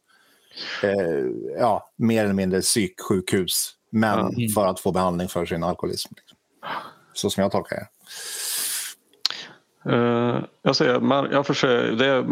eh, 0.83 1.27
ja, 1.59 1.91
mer 1.99 2.25
eller 2.25 2.35
mindre 2.35 2.61
psyksjukhus 2.61 3.73
men 3.97 4.21
mm. 4.21 4.49
för 4.49 4.67
att 4.67 4.81
få 4.81 4.93
behandling 4.93 5.29
för 5.29 5.47
sin 5.47 5.65
alkoholism. 5.65 6.15
Liksom. 6.17 6.39
Så 7.13 7.31
som 7.31 7.43
jag 7.43 7.53
tolkar 7.53 7.77
det. 7.77 7.87
Uh, 9.91 10.45
jag 10.63 10.77
säger, 10.77 11.01
man, 11.01 11.29
jag 11.33 11.47
försöker, 11.47 11.93
det 11.93 12.27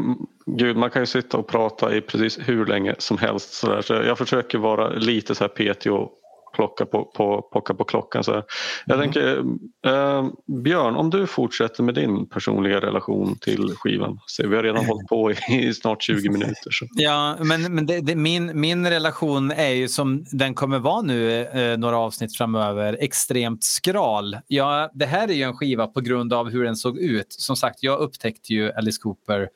gud, 0.47 0.77
man 0.77 0.91
kan 0.91 1.03
ju 1.03 1.07
sitta 1.07 1.39
och 1.39 1.47
prata 1.47 1.97
i 1.97 2.01
precis 2.01 2.39
hur 2.39 2.67
länge 2.67 2.95
som 2.99 3.19
helst. 3.19 3.53
Så, 3.53 3.69
där, 3.69 3.83
så 3.83 3.93
jag 3.93 4.19
försöker 4.19 4.59
vara 4.59 4.89
lite 4.89 5.35
så 5.35 5.45
här 5.45 5.49
och 5.91 6.13
plocka 6.55 6.87
på, 6.87 7.05
på, 7.05 7.49
plocka 7.53 7.75
på 7.75 7.85
klockan. 7.85 8.25
Så 8.25 8.43
Jag 8.87 8.97
mm. 8.97 9.13
tänker, 9.13 9.39
eh, 9.87 10.29
Björn, 10.47 10.97
om 10.97 11.11
du 11.11 11.27
fortsätter 11.27 11.83
med 11.83 11.95
din 11.95 12.29
personliga 12.29 12.81
relation 12.81 13.39
till 13.39 13.75
skivan. 13.77 14.19
Så 14.27 14.49
vi 14.49 14.57
har 14.57 14.63
redan 14.63 14.85
hållit 14.85 15.09
på 15.09 15.33
i, 15.33 15.37
i 15.69 15.75
snart 15.75 16.03
20 16.03 16.29
minuter. 16.29 16.71
Så. 16.71 16.87
Ja, 16.95 17.37
men, 17.41 17.75
men 17.75 17.87
det, 17.87 18.01
det, 18.01 18.17
min, 18.17 18.61
min 18.61 18.87
relation 18.87 19.51
är 19.51 19.71
ju 19.71 19.89
som 19.89 20.25
den 20.33 20.55
kommer 20.55 20.79
vara 20.79 21.03
nu 21.03 21.45
eh, 21.45 21.79
några 21.79 21.99
avsnitt 21.99 22.37
framöver, 22.37 22.97
extremt 23.01 23.65
skral. 23.65 24.37
Ja, 24.47 24.91
det 24.95 25.07
här 25.07 25.29
är 25.29 25.33
ju 25.33 25.43
en 25.43 25.57
skiva 25.57 25.87
på 25.87 26.01
grund 26.01 26.33
av 26.33 26.51
hur 26.51 26.65
den 26.65 26.77
såg 26.77 26.99
ut. 26.99 27.33
Som 27.33 27.57
sagt, 27.57 27.83
jag 27.83 27.99
upptäckte 27.99 28.53
ju 28.53 28.73
Alice 28.73 29.01
Cooper 29.03 29.49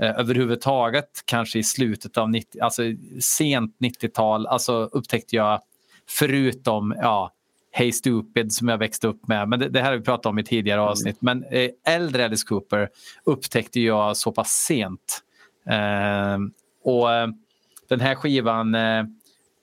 eh, 0.00 0.18
överhuvudtaget 0.18 1.10
kanske 1.24 1.58
i 1.58 1.62
slutet 1.62 2.18
av 2.18 2.30
90, 2.30 2.60
alltså 2.62 2.82
sent 3.20 3.76
90-tal, 3.80 4.46
alltså 4.46 4.88
upptäckte 4.92 5.36
jag 5.36 5.60
Förutom 6.08 6.94
ja, 6.98 7.32
Hey 7.70 7.92
Stupid 7.92 8.52
som 8.52 8.68
jag 8.68 8.78
växte 8.78 9.08
upp 9.08 9.28
med. 9.28 9.48
Men 9.48 9.58
det, 9.58 9.68
det 9.68 9.80
här 9.80 9.90
har 9.90 9.98
vi 9.98 10.04
pratat 10.04 10.26
om 10.26 10.38
i 10.38 10.44
tidigare 10.44 10.80
mm. 10.80 10.90
avsnitt. 10.90 11.16
Men 11.20 11.44
eh, 11.44 11.70
äldre 11.86 12.24
Alice 12.24 12.46
Cooper 12.46 12.88
upptäckte 13.24 13.80
jag 13.80 14.16
så 14.16 14.32
pass 14.32 14.50
sent. 14.50 15.22
Eh, 15.70 16.38
och 16.84 17.12
eh, 17.12 17.28
den 17.88 18.00
här 18.00 18.14
skivan 18.14 18.74
eh, 18.74 19.04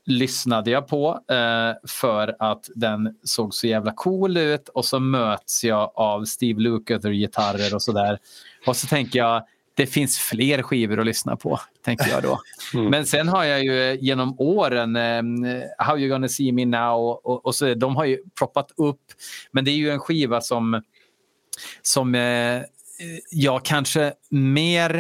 lyssnade 0.05 0.71
jag 0.71 0.87
på 0.87 1.19
eh, 1.29 1.87
för 1.87 2.35
att 2.39 2.69
den 2.75 3.17
såg 3.23 3.53
så 3.53 3.67
jävla 3.67 3.91
cool 3.95 4.37
ut 4.37 4.69
och 4.69 4.85
så 4.85 4.99
möts 4.99 5.63
jag 5.63 5.91
av 5.95 6.25
Steve 6.25 6.61
Lukather-gitarrer 6.61 7.75
och 7.75 7.81
sådär. 7.81 8.19
Och 8.67 8.75
så 8.75 8.87
tänker 8.87 9.19
jag, 9.19 9.43
det 9.79 9.85
finns 9.85 10.19
fler 10.19 10.61
skivor 10.61 10.99
att 10.99 11.05
lyssna 11.05 11.35
på, 11.35 11.59
tänker 11.85 12.09
jag 12.09 12.23
då. 12.23 12.39
Mm. 12.73 12.85
Men 12.85 13.05
sen 13.05 13.27
har 13.27 13.43
jag 13.43 13.63
ju 13.63 13.97
genom 14.01 14.35
åren 14.39 14.95
eh, 14.95 15.61
How 15.77 15.97
You 15.97 16.09
Gonna 16.09 16.27
See 16.27 16.51
Me 16.51 16.65
Now 16.65 16.99
och, 16.99 17.45
och, 17.45 17.55
så, 17.55 17.73
de 17.73 17.95
har 17.95 18.05
ju 18.05 18.17
proppat 18.39 18.71
upp. 18.77 19.01
Men 19.51 19.65
det 19.65 19.71
är 19.71 19.75
ju 19.75 19.89
en 19.89 19.99
skiva 19.99 20.41
som, 20.41 20.81
som 21.81 22.15
eh, 22.15 22.61
jag 23.31 23.65
kanske 23.65 24.13
mer 24.29 24.95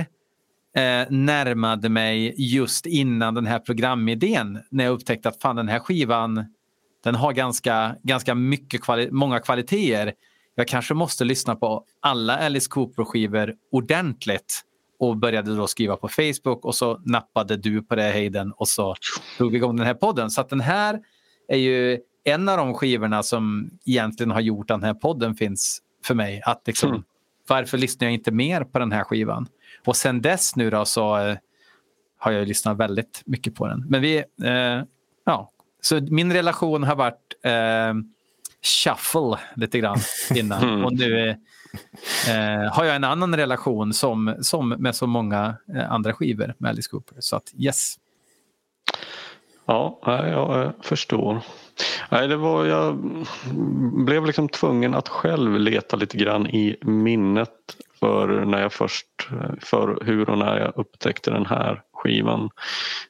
eh, 0.75 1.05
närmade 1.09 1.89
mig 1.89 2.33
just 2.37 2.85
innan 2.85 3.33
den 3.33 3.45
här 3.45 3.59
programidén 3.59 4.59
när 4.71 4.83
jag 4.83 4.93
upptäckte 4.93 5.29
att 5.29 5.41
fan 5.41 5.55
den 5.55 5.67
här 5.67 5.79
skivan 5.79 6.45
den 7.03 7.15
har 7.15 7.33
ganska, 7.33 7.95
ganska 8.03 8.35
mycket 8.35 8.81
kvali 8.81 9.11
många 9.11 9.39
kvaliteter. 9.39 10.13
Jag 10.55 10.67
kanske 10.67 10.93
måste 10.93 11.23
lyssna 11.23 11.55
på 11.55 11.85
alla 11.99 12.37
Alice 12.37 12.69
Cooper-skivor 12.69 13.55
ordentligt 13.71 14.65
och 14.99 15.17
började 15.17 15.55
då 15.55 15.67
skriva 15.67 15.95
på 15.95 16.07
Facebook 16.07 16.65
och 16.65 16.75
så 16.75 17.01
nappade 17.05 17.57
du 17.57 17.81
på 17.81 17.95
det 17.95 18.11
Hayden 18.11 18.51
och 18.51 18.67
så 18.67 18.95
drog 19.37 19.51
vi 19.51 19.57
igång 19.57 19.75
den 19.75 19.85
här 19.85 19.93
podden. 19.93 20.29
Så 20.29 20.41
att 20.41 20.49
den 20.49 20.61
här 20.61 20.99
är 21.47 21.57
ju 21.57 21.99
en 22.23 22.49
av 22.49 22.57
de 22.57 22.73
skivorna 22.73 23.23
som 23.23 23.69
egentligen 23.85 24.31
har 24.31 24.41
gjort 24.41 24.71
att 24.71 24.81
den 24.81 24.87
här 24.87 24.93
podden 24.93 25.35
finns 25.35 25.81
för 26.05 26.15
mig. 26.15 26.41
Att 26.45 26.67
liksom, 26.67 26.89
mm. 26.89 27.03
Varför 27.47 27.77
lyssnar 27.77 28.07
jag 28.07 28.13
inte 28.13 28.31
mer 28.31 28.63
på 28.63 28.79
den 28.79 28.91
här 28.91 29.03
skivan? 29.03 29.47
Och 29.85 29.95
sen 29.95 30.21
dess 30.21 30.55
nu 30.55 30.69
då 30.69 30.85
så 30.85 31.17
eh, 31.17 31.37
har 32.17 32.31
jag 32.31 32.47
lyssnat 32.47 32.77
väldigt 32.77 33.21
mycket 33.25 33.55
på 33.55 33.67
den. 33.67 33.85
Men 33.89 34.01
vi, 34.01 34.17
eh, 34.43 34.83
ja, 35.25 35.51
så 35.81 36.01
min 36.01 36.33
relation 36.33 36.83
har 36.83 36.95
varit 36.95 37.35
eh, 37.43 37.93
shuffle 38.61 39.37
lite 39.55 39.79
grann 39.79 39.97
innan. 40.35 40.63
Mm. 40.63 40.85
Och 40.85 40.93
nu 40.93 41.35
eh, 42.29 42.73
har 42.73 42.85
jag 42.85 42.95
en 42.95 43.03
annan 43.03 43.35
relation 43.35 43.93
som, 43.93 44.35
som 44.41 44.69
med 44.69 44.95
så 44.95 45.07
många 45.07 45.55
eh, 45.75 45.91
andra 45.91 46.13
skivor 46.13 46.53
med 46.57 46.69
Alice 46.69 46.89
Cooper. 46.89 47.15
Så 47.19 47.35
att 47.35 47.53
yes. 47.57 47.95
Ja, 49.65 49.99
jag 50.05 50.61
eh, 50.61 50.71
förstår. 50.81 51.41
Nej, 52.09 52.27
det 52.27 52.37
var, 52.37 52.65
jag 52.65 52.97
blev 54.05 54.25
liksom 54.25 54.49
tvungen 54.49 54.93
att 54.93 55.09
själv 55.09 55.59
leta 55.59 55.97
lite 55.97 56.17
grann 56.17 56.47
i 56.47 56.77
minnet 56.81 57.49
för 57.99 58.45
när 58.45 58.61
jag 58.61 58.73
först, 58.73 59.29
för 59.61 60.05
hur 60.05 60.29
och 60.29 60.37
när 60.37 60.59
jag 60.59 60.73
upptäckte 60.75 61.31
den 61.31 61.45
här 61.45 61.81
skivan. 62.03 62.49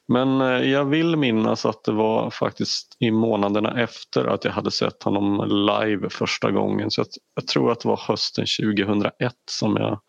Men 0.08 0.40
eh, 0.40 0.70
jag 0.70 0.84
vill 0.84 1.16
minnas 1.16 1.66
att 1.66 1.84
det 1.84 1.92
var 1.92 2.30
faktiskt 2.30 2.96
i 2.98 3.10
månaderna 3.10 3.80
efter 3.80 4.24
att 4.24 4.44
jag 4.44 4.52
hade 4.52 4.70
sett 4.70 5.02
honom 5.02 5.48
live 5.48 6.10
första 6.10 6.50
gången. 6.50 6.90
Så 6.90 7.04
jag 7.34 7.46
tror 7.46 7.72
att 7.72 7.80
det 7.80 7.88
var 7.88 8.00
hösten 8.08 8.46
2001 8.60 9.34
som 9.50 9.76
jag 9.76 10.00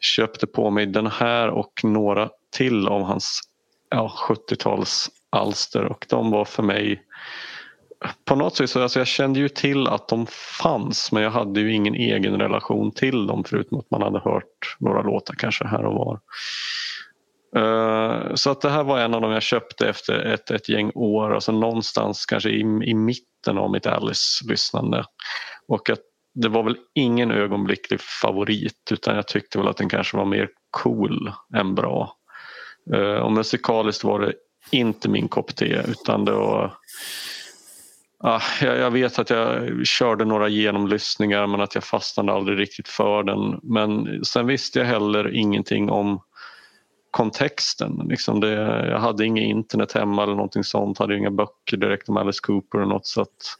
köpte 0.00 0.46
på 0.46 0.70
mig 0.70 0.86
den 0.86 1.06
här 1.06 1.48
och 1.48 1.72
några 1.82 2.30
till 2.56 2.88
av 2.88 3.02
hans 3.02 3.40
ja, 3.90 4.12
70-tals 4.28 5.10
alster 5.30 5.84
och 5.84 6.06
de 6.08 6.30
var 6.30 6.44
för 6.44 6.62
mig 6.62 7.02
på 8.24 8.36
något 8.36 8.56
sätt 8.56 8.70
så 8.70 8.82
alltså 8.82 9.00
jag 9.00 9.06
kände 9.06 9.40
ju 9.40 9.48
till 9.48 9.86
att 9.86 10.08
de 10.08 10.26
fanns 10.62 11.12
men 11.12 11.22
jag 11.22 11.30
hade 11.30 11.60
ju 11.60 11.72
ingen 11.72 11.94
egen 11.94 12.40
relation 12.40 12.92
till 12.92 13.26
dem 13.26 13.44
förutom 13.44 13.78
att 13.78 13.90
man 13.90 14.02
hade 14.02 14.18
hört 14.18 14.76
några 14.78 15.02
låtar 15.02 15.34
kanske 15.34 15.66
här 15.66 15.84
och 15.84 15.94
var. 15.94 16.20
Eh, 17.56 18.34
så 18.34 18.50
att 18.50 18.60
det 18.60 18.70
här 18.70 18.84
var 18.84 18.98
en 18.98 19.14
av 19.14 19.20
dem 19.20 19.32
jag 19.32 19.42
köpte 19.42 19.88
efter 19.88 20.18
ett, 20.18 20.50
ett 20.50 20.68
gäng 20.68 20.92
år, 20.94 21.34
alltså 21.34 21.52
någonstans 21.52 22.26
kanske 22.26 22.50
i, 22.50 22.60
i 22.60 22.94
mitten 22.94 23.58
av 23.58 23.70
mitt 23.70 23.86
Alice-lyssnande. 23.86 25.04
Och 25.68 25.90
att 25.90 26.00
det 26.34 26.48
var 26.48 26.62
väl 26.62 26.76
ingen 26.94 27.30
ögonblicklig 27.30 28.00
favorit 28.00 28.88
utan 28.90 29.16
jag 29.16 29.28
tyckte 29.28 29.58
väl 29.58 29.68
att 29.68 29.76
den 29.76 29.88
kanske 29.88 30.16
var 30.16 30.24
mer 30.24 30.48
cool 30.70 31.32
än 31.56 31.74
bra. 31.74 32.16
Eh, 32.94 33.16
och 33.16 33.32
musikaliskt 33.32 34.04
var 34.04 34.20
det 34.20 34.32
inte 34.70 35.08
min 35.08 35.28
kopp 35.28 35.56
te 35.56 35.82
utan 35.88 36.24
det 36.24 36.32
var 36.32 36.76
Ah, 38.18 38.40
jag, 38.60 38.78
jag, 38.78 38.90
vet 38.90 39.18
att 39.18 39.30
jag 39.30 39.70
körde 39.86 40.24
några 40.24 40.48
genomlyssningar 40.48 41.46
men 41.46 41.60
att 41.60 41.74
jag 41.74 41.84
fastnade 41.84 42.32
aldrig 42.32 42.58
riktigt 42.58 42.88
för 42.88 43.22
den. 43.22 43.60
Men 43.62 44.24
sen 44.24 44.46
visste 44.46 44.78
jag 44.78 44.86
heller 44.86 45.34
ingenting 45.34 45.90
om 45.90 46.20
kontexten. 47.16 48.06
Liksom 48.08 48.40
det, 48.40 48.52
jag 48.90 48.98
hade 48.98 49.24
inget 49.24 49.44
internet 49.44 49.92
hemma 49.92 50.22
eller 50.22 50.34
någonting 50.34 50.64
sånt, 50.64 50.98
hade 50.98 51.16
inga 51.16 51.30
böcker 51.30 51.76
direkt 51.76 52.08
om 52.08 52.16
Alice 52.16 52.40
Cooper 52.42 52.80
och 52.80 52.88
något 52.88 53.06
så 53.06 53.20
att 53.20 53.56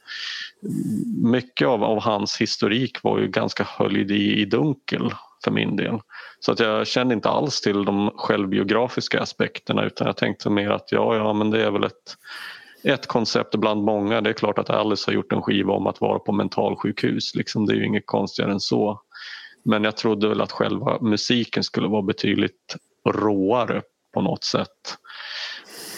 mycket 1.23 1.67
av, 1.67 1.83
av 1.83 1.99
hans 2.01 2.41
historik 2.41 3.03
var 3.03 3.19
ju 3.19 3.27
ganska 3.27 3.63
höljd 3.63 4.11
i, 4.11 4.41
i 4.41 4.45
dunkel 4.45 5.11
för 5.43 5.51
min 5.51 5.75
del. 5.75 5.99
Så 6.39 6.51
att 6.51 6.59
jag 6.59 6.87
kände 6.87 7.13
inte 7.13 7.29
alls 7.29 7.61
till 7.61 7.85
de 7.85 8.11
självbiografiska 8.15 9.21
aspekterna 9.21 9.85
utan 9.85 10.07
jag 10.07 10.17
tänkte 10.17 10.49
mer 10.49 10.69
att 10.69 10.91
ja, 10.91 11.15
ja 11.15 11.33
men 11.33 11.51
det 11.51 11.63
är 11.63 11.71
väl 11.71 11.83
ett 11.83 12.17
ett 12.83 13.07
koncept 13.07 13.55
bland 13.55 13.83
många. 13.83 14.21
Det 14.21 14.29
är 14.29 14.33
klart 14.33 14.59
att 14.59 14.69
Alice 14.69 15.03
har 15.07 15.13
gjort 15.13 15.33
en 15.33 15.41
skiva 15.41 15.73
om 15.73 15.87
att 15.87 16.01
vara 16.01 16.19
på 16.19 16.31
mentalsjukhus. 16.31 17.35
Liksom, 17.35 17.65
det 17.65 17.73
är 17.73 17.77
ju 17.77 17.85
inget 17.85 18.05
konstigare 18.05 18.51
än 18.51 18.59
så. 18.59 19.01
Men 19.65 19.83
jag 19.83 19.97
trodde 19.97 20.29
väl 20.29 20.41
att 20.41 20.51
själva 20.51 20.97
musiken 21.01 21.63
skulle 21.63 21.87
vara 21.87 22.01
betydligt 22.01 22.75
råare 23.11 23.81
på 24.13 24.21
något 24.21 24.43
sätt. 24.43 24.97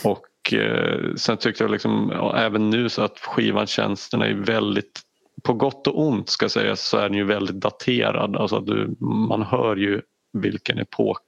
Och 0.04 0.54
eh, 0.54 1.16
sen 1.16 1.38
tyckte 1.38 1.64
jag 1.64 1.72
liksom, 1.72 2.12
även 2.38 2.70
nu 2.70 2.90
så 2.90 3.02
att 3.02 3.20
skivan 3.20 3.68
känns, 3.68 4.10
den 4.10 4.22
är 4.22 4.34
väldigt 4.34 5.02
på 5.44 5.54
gott 5.54 5.88
och 5.88 6.08
ont 6.08 6.30
ska 6.30 6.50
sägas 6.50 6.82
så 6.82 6.98
är 6.98 7.10
den 7.10 7.18
ju 7.18 7.24
väldigt 7.24 7.56
daterad. 7.56 8.36
Alltså 8.36 8.60
du, 8.60 8.96
man 9.00 9.44
hör 9.44 9.76
ju 9.76 10.02
vilken 10.34 10.80
epok 10.80 11.22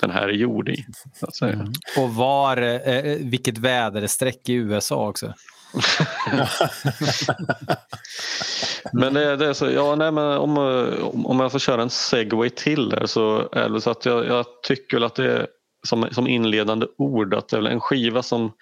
den 0.00 0.10
här 0.10 0.28
är 0.28 0.32
gjord 0.32 0.68
i. 0.68 0.84
Så 1.14 1.26
att 1.26 1.36
säga. 1.36 1.52
Mm. 1.52 1.72
Och 1.98 2.14
var, 2.14 2.56
eh, 2.56 2.74
eh 2.74 3.18
vilket 3.20 3.58
väderstreck 3.58 4.48
i 4.48 4.52
USA 4.52 5.08
också. 5.08 5.34
men 8.92 9.14
det, 9.14 9.36
det, 9.36 9.46
är 9.46 9.52
så, 9.52 9.70
ja, 9.70 9.94
nej, 9.94 10.12
men 10.12 10.38
om, 10.38 10.58
om 11.26 11.40
jag 11.40 11.52
får 11.52 11.58
köra 11.58 11.82
en 11.82 11.90
segway 11.90 12.50
till 12.50 12.88
där 12.88 13.06
så 13.06 13.48
är 13.52 13.68
det 13.68 13.80
så 13.80 13.90
att 13.90 14.04
jag, 14.04 14.26
jag 14.26 14.46
tycker 14.62 14.96
väl 14.96 15.04
att 15.04 15.14
det 15.14 15.32
är 15.32 15.46
som, 15.86 16.08
som 16.10 16.26
inledande 16.26 16.86
ord 16.98 17.34
att 17.34 17.48
det 17.48 17.56
är 17.56 17.62
en 17.62 17.80
skiva 17.80 18.22
som 18.22 18.52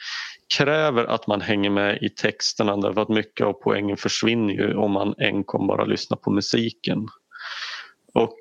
kräver 0.57 1.05
att 1.05 1.27
man 1.27 1.41
hänger 1.41 1.71
med 1.71 1.99
i 2.03 2.09
texterna 2.09 2.77
därför 2.77 3.03
att 3.03 3.09
mycket 3.09 3.47
av 3.47 3.53
poängen 3.53 3.97
försvinner 3.97 4.55
ju 4.55 4.75
om 4.75 4.91
man 4.91 5.15
enkom 5.19 5.67
bara 5.67 5.85
lyssnar 5.85 6.17
på 6.17 6.31
musiken. 6.31 7.09
Och 8.15 8.39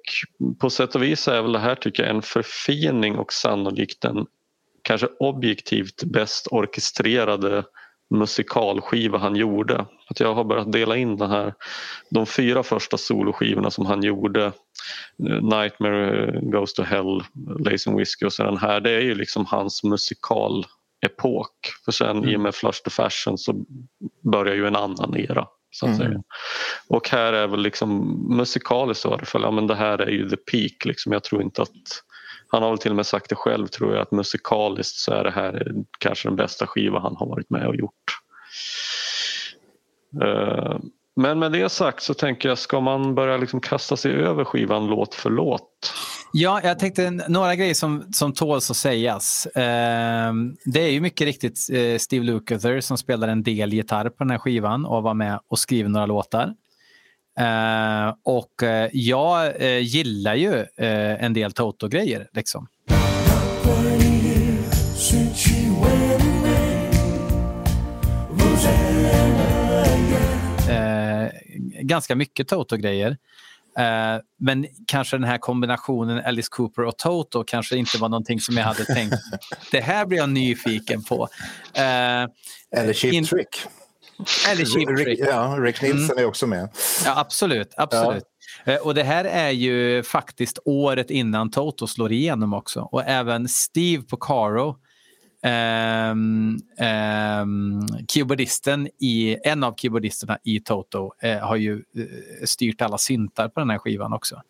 på 0.62 0.70
sätt 0.70 0.96
och 0.96 1.04
vis 1.04 1.28
är 1.28 1.42
väl 1.42 1.52
det 1.52 1.60
här 1.60 1.76
tycker 1.76 2.04
jag 2.04 2.16
en 2.16 2.22
förfining 2.22 3.16
och 3.16 3.34
sannolikt 3.34 4.02
den 4.02 4.26
kanske 4.84 5.08
objektivt 5.20 6.04
bäst 6.04 6.48
orkestrerade 6.52 7.64
musikalskiva 8.10 9.17
han 9.17 9.36
gjorde. 9.36 9.86
Att 10.08 10.19
jag 10.19 10.34
har 10.34 10.43
börjat 10.43 10.72
dela 10.72 10.98
in 10.98 11.17
den 11.17 11.30
här, 11.30 11.54
de 12.10 12.26
fyra 12.26 12.63
första 12.63 12.98
soloskivorna 12.98 13.72
som 13.72 13.86
han 13.86 14.04
gjorde 14.04 14.52
Nightmare 15.41 16.39
Goes 16.41 16.74
to 16.74 16.84
Hell, 16.84 17.24
Lazy 17.60 17.91
Whiskey 17.91 18.26
och 18.26 18.34
så 18.34 18.43
den 18.43 18.58
här 18.58 18.80
det 18.80 18.91
är 18.91 19.02
ju 19.02 19.15
liksom 19.15 19.45
hans 19.45 19.84
musikalepok. 19.84 21.52
För 21.86 21.91
sen 21.91 22.17
mm. 22.17 22.30
i 22.30 22.36
och 22.36 22.41
med 22.41 22.56
Flush 22.56 22.84
the 22.84 22.89
Fashion 22.89 23.38
så 23.38 23.65
börjar 24.32 24.56
ju 24.56 24.67
en 24.67 24.76
annan 24.76 25.17
era. 25.17 25.48
Så 25.72 25.86
att 25.86 25.95
mm. 25.95 26.08
säga. 26.08 26.24
Och 26.88 27.10
här 27.10 27.34
är 27.34 27.48
väl 27.48 27.62
liksom 27.62 28.19
musikaliskt 28.38 29.02
så 29.02 29.17
fall, 29.17 29.41
ja 29.41 29.52
men 29.52 29.67
det 29.67 29.76
här 29.76 29.98
är 29.98 30.10
ju 30.10 30.30
the 30.30 30.38
peak 30.38 30.86
liksom. 30.86 31.12
Jag 31.12 31.24
tror 31.24 31.41
inte 31.41 31.62
att 31.62 31.69
han 32.52 32.64
har 32.64 32.70
väl 32.70 32.78
till 32.78 32.92
och 32.92 32.96
med 32.96 33.06
sagt 33.06 33.30
det 33.30 33.36
själv 33.36 33.68
tror 33.68 33.94
jag 33.94 34.02
att 34.02 34.12
musikaliskt 34.12 34.96
så 34.96 35.12
är 35.12 35.24
det 35.24 35.32
här 35.32 35.72
kanske 36.00 36.28
den 36.28 36.36
bästa 36.36 36.68
skiva 36.68 37.00
han 37.00 37.16
har 37.16 37.28
varit 37.28 37.50
med 37.50 37.68
och 37.68 37.76
gjort. 37.76 37.94
Eh, 40.22 40.80
men 41.16 41.40
med 41.40 41.52
det 41.52 41.70
sagt 41.70 42.04
så 42.04 42.14
tänker 42.14 42.50
jag, 42.50 42.58
ska 42.58 42.80
man 42.80 43.16
börja 43.16 43.38
liksom 43.38 43.62
kasta 43.62 43.98
sig 43.98 44.12
över 44.12 44.46
skivan 44.46 44.88
låt 44.88 45.16
för 45.16 45.30
låt? 45.30 45.94
Ja, 46.34 46.62
jag 46.64 46.80
tänkte 46.80 47.12
några 47.12 47.56
grejer 47.56 47.74
som, 47.74 48.04
som 48.14 48.34
tåls 48.34 48.72
att 48.72 48.78
sägas. 48.78 49.46
Eh, 49.46 50.34
det 50.66 50.80
är 50.82 50.90
ju 50.90 51.02
mycket 51.02 51.26
riktigt 51.26 51.70
eh, 51.72 51.98
Steve 51.98 52.26
Lukather 52.26 52.82
som 52.82 52.98
spelar 52.98 53.28
en 53.28 53.44
del 53.44 53.74
gitarr 53.74 54.10
på 54.10 54.24
den 54.24 54.32
här 54.32 54.38
skivan 54.38 54.86
och 54.86 55.04
var 55.04 55.14
med 55.14 55.40
och 55.48 55.60
skriver 55.60 55.90
några 55.90 56.06
låtar. 56.06 56.54
Eh, 57.39 58.13
och 58.23 58.63
eh, 58.63 58.89
jag 58.93 59.62
eh, 59.62 59.80
gillar 59.80 60.36
ju 60.36 60.65
en 60.78 61.34
del 61.34 61.52
Toto-grejer. 61.52 62.28
Liksom. 62.34 62.67
ganska 71.82 72.15
mycket 72.15 72.47
Toto-grejer. 72.47 73.17
Uh, 73.80 74.21
men 74.39 74.67
kanske 74.88 75.17
den 75.17 75.23
här 75.23 75.38
kombinationen 75.38 76.25
Alice 76.25 76.47
Cooper 76.52 76.84
och 76.84 76.97
Toto 76.97 77.43
kanske 77.43 77.78
inte 77.78 77.97
var 77.97 78.10
någonting 78.10 78.39
som 78.39 78.58
jag 78.58 78.63
hade 78.63 78.86
tänkt. 78.86 79.15
det 79.71 79.82
här 79.82 80.06
blir 80.06 80.17
jag 80.17 80.30
nyfiken 80.30 81.04
på. 81.04 81.23
Uh, 81.23 81.82
Eller 82.80 82.93
Cheap. 82.93 83.28
Trick. 83.28 83.47
Eller 84.52 84.66
Cheap 84.66 84.90
Rick, 84.90 85.06
Trick. 85.06 85.20
Ja, 85.20 85.58
Rick 85.60 85.82
Nielsen 85.82 86.12
mm. 86.12 86.24
är 86.24 86.28
också 86.28 86.48
med. 86.48 86.70
Ja, 87.06 87.20
absolut. 87.20 87.74
absolut. 87.78 88.24
Ja. 88.66 88.74
Uh, 88.74 88.88
och 88.88 88.96
det 88.96 89.04
här 89.04 89.26
är 89.26 89.50
ju 89.50 90.04
faktiskt 90.04 90.60
året 90.66 91.10
innan 91.10 91.52
Toto 91.52 91.88
slår 91.88 92.12
igenom 92.12 92.54
också. 92.54 92.82
Och 92.82 93.04
även 93.06 93.48
Steve 93.48 94.04
Porcaro 94.04 94.76
Um, 95.42 96.60
um, 97.42 97.88
keyboardisten 98.08 98.90
i, 99.00 99.38
en 99.44 99.64
av 99.64 99.76
keyboardisterna 99.78 100.38
i 100.44 100.60
Toto 100.60 101.12
uh, 101.26 101.38
har 101.38 101.56
ju 101.56 101.74
uh, 101.74 102.06
styrt 102.46 102.82
alla 102.82 102.98
syntar 102.98 103.50
på 103.50 103.60
den 103.60 103.70
här 103.70 103.78
skivan 103.78 104.14
också. 104.14 104.42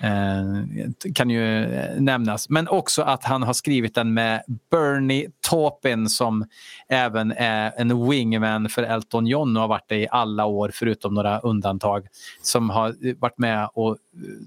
Eh, 0.00 1.12
kan 1.14 1.30
ju 1.30 1.64
eh, 1.64 2.00
nämnas. 2.00 2.48
Men 2.48 2.68
också 2.68 3.02
att 3.02 3.24
han 3.24 3.42
har 3.42 3.52
skrivit 3.52 3.94
den 3.94 4.14
med 4.14 4.42
Bernie 4.70 5.30
Taupin 5.50 6.08
som 6.08 6.44
även 6.88 7.32
är 7.32 7.72
en 7.76 8.08
wingman 8.10 8.68
för 8.68 8.82
Elton 8.82 9.26
John 9.26 9.56
och 9.56 9.60
har 9.60 9.68
varit 9.68 9.88
det 9.88 9.96
i 9.96 10.08
alla 10.10 10.44
år 10.44 10.70
förutom 10.74 11.14
några 11.14 11.38
undantag 11.38 12.06
som 12.42 12.70
har 12.70 12.88
eh, 12.88 13.14
varit 13.18 13.38
med 13.38 13.68
och 13.74 13.96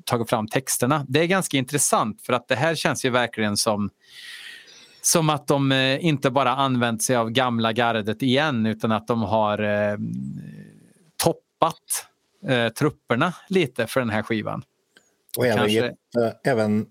tagit 0.05 0.29
fram 0.29 0.47
texterna. 0.47 1.05
Det 1.07 1.19
är 1.19 1.25
ganska 1.25 1.57
intressant 1.57 2.21
för 2.21 2.33
att 2.33 2.47
det 2.47 2.55
här 2.55 2.75
känns 2.75 3.05
ju 3.05 3.09
verkligen 3.09 3.57
som 3.57 3.89
som 5.01 5.29
att 5.29 5.47
de 5.47 5.71
eh, 5.71 6.05
inte 6.05 6.31
bara 6.31 6.55
använt 6.55 7.03
sig 7.03 7.15
av 7.15 7.29
gamla 7.29 7.73
gardet 7.73 8.23
igen 8.23 8.65
utan 8.65 8.91
att 8.91 9.07
de 9.07 9.21
har 9.21 9.59
eh, 9.59 9.97
toppat 11.17 12.07
eh, 12.47 12.69
trupperna 12.69 13.33
lite 13.49 13.87
för 13.87 13.99
den 13.99 14.09
här 14.09 14.21
skivan. 14.23 14.63
Och 15.37 15.45
även, 15.45 15.57
Kanske... 15.57 15.93
även, 16.43 16.85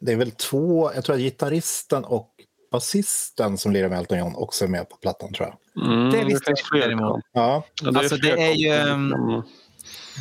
det 0.00 0.12
är 0.12 0.16
väl 0.16 0.30
två, 0.30 0.90
jag 0.94 1.04
tror 1.04 1.16
att 1.16 1.22
gitarristen 1.22 2.04
och 2.04 2.30
basisten 2.72 3.58
som 3.58 3.72
lirar 3.72 3.88
med 3.88 3.98
Elton 3.98 4.18
John 4.18 4.36
också 4.36 4.64
är 4.64 4.68
med 4.68 4.88
på 4.88 4.96
plattan 4.96 5.32
tror 5.32 5.48
jag. 5.48 5.86
Mm, 5.86 6.10
det 6.10 6.24
visste 6.24 6.54
jag 6.72 6.80
däremot. 6.80 7.20
Ja. 7.32 7.64
Alltså, 7.84 8.16
det 8.16 8.30
är 8.30 8.54
ju... 8.54 8.72
Mm 8.72 9.42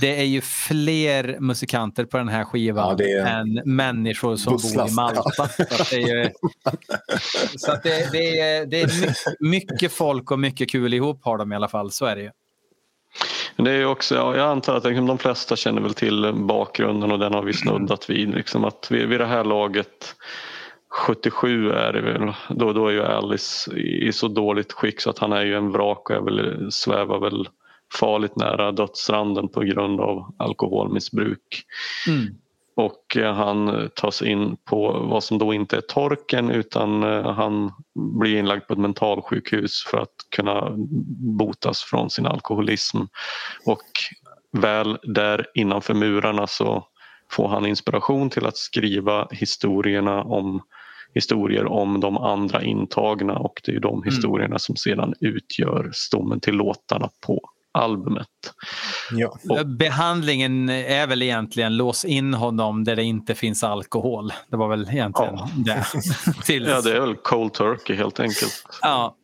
det 0.02 0.20
är 0.20 0.24
ju 0.24 0.42
fler 0.42 1.40
musikanter 1.40 2.06
på 2.06 2.18
den 2.18 2.28
här 2.28 2.44
skivan 2.44 2.98
ja, 3.00 3.06
är... 3.06 3.26
än 3.26 3.62
människor 3.66 4.36
som 4.36 4.54
Busslast. 4.54 4.76
bor 4.76 4.88
i 4.88 4.94
Malta. 4.94 5.48
Så 5.70 5.96
det 5.96 6.02
är, 6.02 6.24
ju... 6.24 6.30
så 7.58 7.72
det, 7.84 8.12
det, 8.12 8.40
är, 8.40 8.66
det 8.66 8.82
är 8.82 8.90
mycket 9.40 9.92
folk 9.92 10.32
och 10.32 10.40
mycket 10.40 10.70
kul 10.72 10.94
ihop 10.94 11.24
har 11.24 11.38
de 11.38 11.54
i 11.54 11.56
alla 11.56 11.68
fall, 11.68 11.92
så 11.92 12.06
är 12.06 12.16
det 12.16 12.22
ju. 12.22 12.32
Men 13.58 13.66
det 13.66 13.72
är 13.72 13.86
också, 13.86 14.16
ja, 14.16 14.36
jag 14.36 14.50
antar 14.50 14.76
att 14.76 14.84
liksom, 14.84 15.06
de 15.08 15.18
flesta 15.18 15.56
känner 15.56 15.82
väl 15.82 15.94
till 15.94 16.34
bakgrunden 16.34 17.12
och 17.12 17.20
den 17.20 17.34
har 17.34 17.44
vi 17.44 17.54
snuddat 17.54 18.10
vid. 18.10 18.36
Liksom 18.36 18.66
att 18.66 18.92
vid, 18.92 19.08
vid 19.08 19.20
det 19.20 19.26
här 19.26 19.44
laget 19.44 20.16
77 20.90 21.72
är 21.72 21.94
det 21.94 22.02
väl, 22.02 22.34
då, 22.50 22.74
då 22.74 22.88
är 22.88 22.92
ju 22.92 23.04
Alice 23.04 23.72
i, 23.78 24.08
i 24.08 24.14
så 24.14 24.28
dåligt 24.28 24.74
skick 24.74 25.02
så 25.02 25.10
att 25.10 25.20
han 25.20 25.34
är 25.34 25.46
ju 25.46 25.56
en 25.56 25.72
vrak 25.72 26.10
och 26.10 26.16
är 26.16 26.22
väl, 26.22 26.72
svävar 26.72 27.20
väl 27.20 27.48
farligt 28.00 28.36
nära 28.36 28.72
dödsranden 28.72 29.48
på 29.48 29.62
grund 29.62 30.00
av 30.00 30.36
alkoholmissbruk. 30.38 31.64
Mm. 32.08 32.26
Och 32.78 33.18
eh, 33.18 33.34
han 33.34 33.90
tas 33.96 34.22
in 34.22 34.58
på 34.66 34.92
vad 34.92 35.24
som 35.24 35.38
då 35.38 35.54
inte 35.54 35.78
är 35.78 35.82
torken 35.82 36.52
utan 36.52 37.04
eh, 37.04 37.32
han 37.32 37.72
blir 38.20 38.40
inlagd 38.40 38.68
på 38.68 38.74
ett 38.74 38.80
mentalsjukhus 38.80 39.84
för 39.92 39.98
att 39.98 40.16
kunna 40.36 40.74
botas 41.38 41.82
från 41.84 42.10
sin 42.10 42.26
alkoholism. 42.26 42.98
Och 43.66 43.88
väl 44.52 44.98
där 45.04 45.48
innanför 45.54 45.94
murarna 45.94 46.48
så 46.48 46.88
får 47.32 47.48
han 47.48 47.66
inspiration 47.66 48.30
till 48.30 48.46
att 48.46 48.58
skriva 48.58 49.28
historierna 49.32 50.24
om 50.24 50.62
historier 51.14 51.66
om 51.66 52.00
de 52.00 52.18
andra 52.18 52.64
intagna 52.64 53.38
och 53.38 53.62
det 53.66 53.72
är 53.72 53.80
de 53.80 53.94
mm. 53.94 54.04
historierna 54.04 54.46
mm. 54.46 54.60
som 54.60 54.76
sedan 54.76 55.14
utgör 55.20 55.90
stommen 55.94 56.40
till 56.40 56.54
låtarna 56.54 57.10
på 57.26 57.50
albumet. 57.78 58.28
Ja. 59.12 59.40
Och, 59.50 59.68
Behandlingen 59.68 60.70
är 60.70 61.08
väl 61.08 61.22
egentligen 61.22 61.78
lås 61.78 62.06
in 62.06 62.34
honom 62.34 62.84
där 62.84 62.96
det 62.96 63.04
inte 63.04 63.36
finns 63.36 63.64
alkohol. 63.64 64.34
Det 64.50 64.58
var 64.58 64.68
väl 64.68 64.90
egentligen 64.92 65.36
ja. 65.36 65.50
det. 65.56 65.86
Tills... 66.46 66.70
Ja, 66.70 66.82
det 66.82 66.96
är 66.98 67.02
väl 67.02 67.16
cold 67.16 67.54
turkey 67.54 67.96
helt 67.96 68.20
enkelt. 68.20 68.64
Ja. 68.82 69.16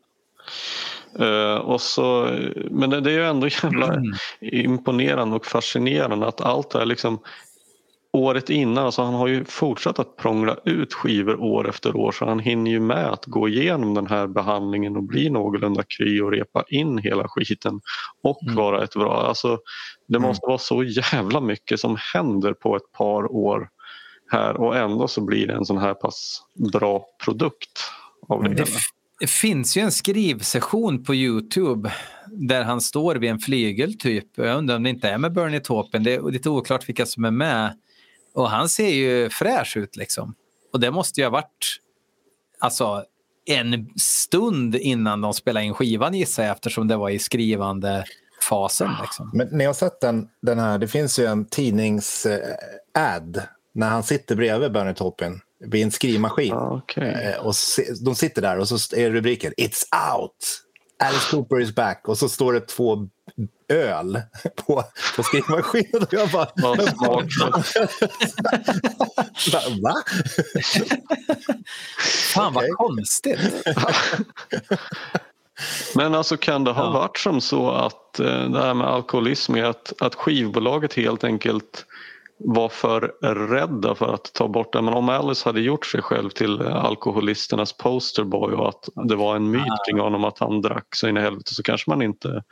Uh, 1.20 1.56
och 1.56 1.82
så, 1.82 2.30
men 2.72 2.89
det, 2.89 3.02
det 3.02 3.12
är 3.12 3.16
ju 3.16 3.26
ändå 3.26 3.48
jävla 3.48 3.94
mm. 3.94 4.13
imponerande 4.42 5.36
och 5.36 5.46
fascinerande 5.46 6.28
att 6.28 6.42
allt 6.42 6.70
det 6.70 6.80
här 6.80 6.86
liksom 6.86 7.20
året 8.13 8.49
innan, 8.49 8.86
alltså 8.86 9.02
han 9.02 9.13
har 9.13 9.28
ju 9.28 9.45
fortsatt 9.45 9.99
att 9.99 10.17
prångla 10.17 10.58
ut 10.65 10.93
skivor 10.93 11.41
år 11.41 11.69
efter 11.69 11.95
år 11.95 12.12
så 12.12 12.26
han 12.26 12.39
hinner 12.39 12.71
ju 12.71 12.80
med 12.80 13.06
att 13.06 13.26
gå 13.26 13.47
igenom 13.47 13.93
den 13.93 14.08
här 14.08 14.28
behandlingen 14.28 14.95
och 14.95 15.04
bli 15.04 15.30
någorlunda 15.30 15.84
kry 15.84 16.21
och 16.21 16.32
repa 16.32 16.63
in 16.67 16.97
hela 16.97 17.28
skiten 17.28 17.82
och 18.23 18.43
mm. 18.43 18.56
vara 18.56 18.84
ett 18.84 18.93
bra, 18.93 19.28
alltså 19.28 19.60
det 20.08 20.17
mm. 20.17 20.28
måste 20.28 20.45
mm. 20.45 20.49
vara 20.49 20.58
så 20.58 20.84
jävla 20.84 21.41
mycket 21.41 21.80
som 21.80 21.97
händer 22.13 22.54
på 22.54 22.76
ett 22.76 22.91
par 22.97 23.32
år 23.32 23.69
här 24.32 24.62
och 24.62 24.78
ändå 24.78 25.08
så 25.08 25.21
blir 25.21 25.47
det 25.47 25.54
en 25.54 25.65
sån 25.65 25.78
här 25.78 25.93
pass 25.93 26.41
bra 26.71 27.06
produkt 27.26 27.80
av 28.30 28.43
det, 28.43 28.49
det 28.49 28.65
Det 29.19 29.30
finns 29.30 29.78
ju 29.78 29.82
en 29.82 29.91
skrivsession 29.91 31.04
på 31.04 31.15
Youtube 31.15 31.91
där 32.28 32.63
han 32.63 32.82
står 32.82 33.15
vid 33.15 33.30
en 33.30 33.39
flygel 33.39 33.97
typ. 33.97 34.26
Jag 34.36 34.58
undrar 34.58 34.76
om 34.76 34.84
det 34.84 34.89
inte 34.89 35.10
är 35.10 35.17
med 35.17 35.34
Bernie 35.34 35.60
Taupin. 35.60 36.04
Det 36.04 36.13
är 36.13 36.32
lite 36.32 36.49
oklart 36.49 36.89
vilka 36.89 37.06
som 37.06 37.26
är 37.26 37.32
med. 37.32 37.73
Och 38.34 38.50
han 38.50 38.69
ser 38.69 38.89
ju 38.89 39.30
fräsch 39.30 39.78
ut 39.78 39.96
liksom. 39.96 40.36
Och 40.74 40.80
det 40.80 40.91
måste 40.91 41.22
ju 41.22 41.26
ha 41.26 41.32
varit 41.32 41.80
alltså, 42.60 43.04
en 43.46 43.89
stund 44.00 44.76
innan 44.76 45.22
de 45.22 45.34
spelade 45.34 45.65
in 45.65 45.74
skivan 45.74 46.13
gissar 46.13 46.43
jag 46.43 46.52
eftersom 46.52 46.88
det 46.88 46.96
var 46.96 47.10
i 47.10 47.19
skrivande 47.19 48.06
fasen. 48.50 48.91
Liksom. 49.02 49.32
Men 49.34 49.48
ni 49.48 49.65
har 49.65 49.74
sett 49.74 50.02
den, 50.02 50.28
den 50.41 50.60
här, 50.60 50.78
det 50.78 50.88
finns 50.88 51.19
ju 51.19 51.26
en 51.26 51.46
tidnings-ad 51.46 53.41
när 53.74 53.89
han 53.89 54.04
sitter 54.04 54.36
bredvid 54.36 54.72
Bernie 54.72 54.93
Taupin 54.93 55.41
vid 55.60 55.84
en 55.84 55.91
skrivmaskin. 55.91 56.54
Okay. 56.54 57.10
Eh, 57.10 57.46
och 57.46 57.54
de 58.06 58.15
sitter 58.15 58.41
där 58.41 58.58
och 58.58 58.67
så 58.67 58.96
är 58.96 59.12
rubriken 59.12 59.54
It's 59.58 59.84
out! 60.15 60.63
Alice 61.04 61.32
Cooper 61.32 61.60
is 61.60 61.76
back 61.76 62.08
och 62.08 62.18
så 62.18 62.30
står 62.30 62.54
det 62.54 62.60
två 62.60 63.08
öl 63.70 64.22
på, 64.56 64.84
på 65.16 65.24
skrivmaskinen. 65.24 66.04
Och 66.04 66.13
jag 66.13 66.30
bara... 66.30 66.46
Va? 69.82 69.96
Fan 72.34 72.54
vad 72.54 72.70
konstigt. 72.70 73.39
Men 75.96 76.16
alltså 76.16 76.38
kan 76.38 76.63
det 76.63 76.72
ha 76.72 76.84
ja. 76.84 76.92
varit 76.92 77.18
som 77.18 77.42
så 77.42 77.72
att 77.72 78.20
eh, 78.20 78.50
det 78.50 78.60
här 78.60 78.74
med 78.74 78.88
alkoholism 78.88 79.56
är 79.56 79.63
att, 79.63 80.02
att 80.02 80.16
skivbolaget 80.16 80.94
helt 80.94 81.24
enkelt 81.24 81.86
var 82.43 82.69
för 82.69 83.01
rädda 83.47 83.95
för 83.95 84.13
att 84.13 84.34
ta 84.34 84.47
bort 84.47 84.73
det. 84.73 84.82
Men 84.82 84.93
om 84.93 85.10
Alice 85.10 85.49
hade 85.49 85.62
gjort 85.62 85.86
sig 85.86 86.01
själv 86.01 86.29
till 86.29 86.62
alkoholisternas 86.62 87.73
posterboy 87.73 88.53
och 88.53 88.69
att 88.69 88.89
det 89.10 89.15
var 89.15 89.36
en 89.36 89.51
myt 89.51 89.62
ah. 89.62 89.84
kring 89.88 89.99
honom 89.99 90.23
att 90.23 90.39
han 90.39 90.62
drack 90.62 90.88
så 90.95 91.08
in 91.08 91.17
i 91.17 91.21
helvete 91.21 91.53
så 91.53 91.63
kanske 91.63 91.89
man 91.89 92.01
inte... 92.01 92.43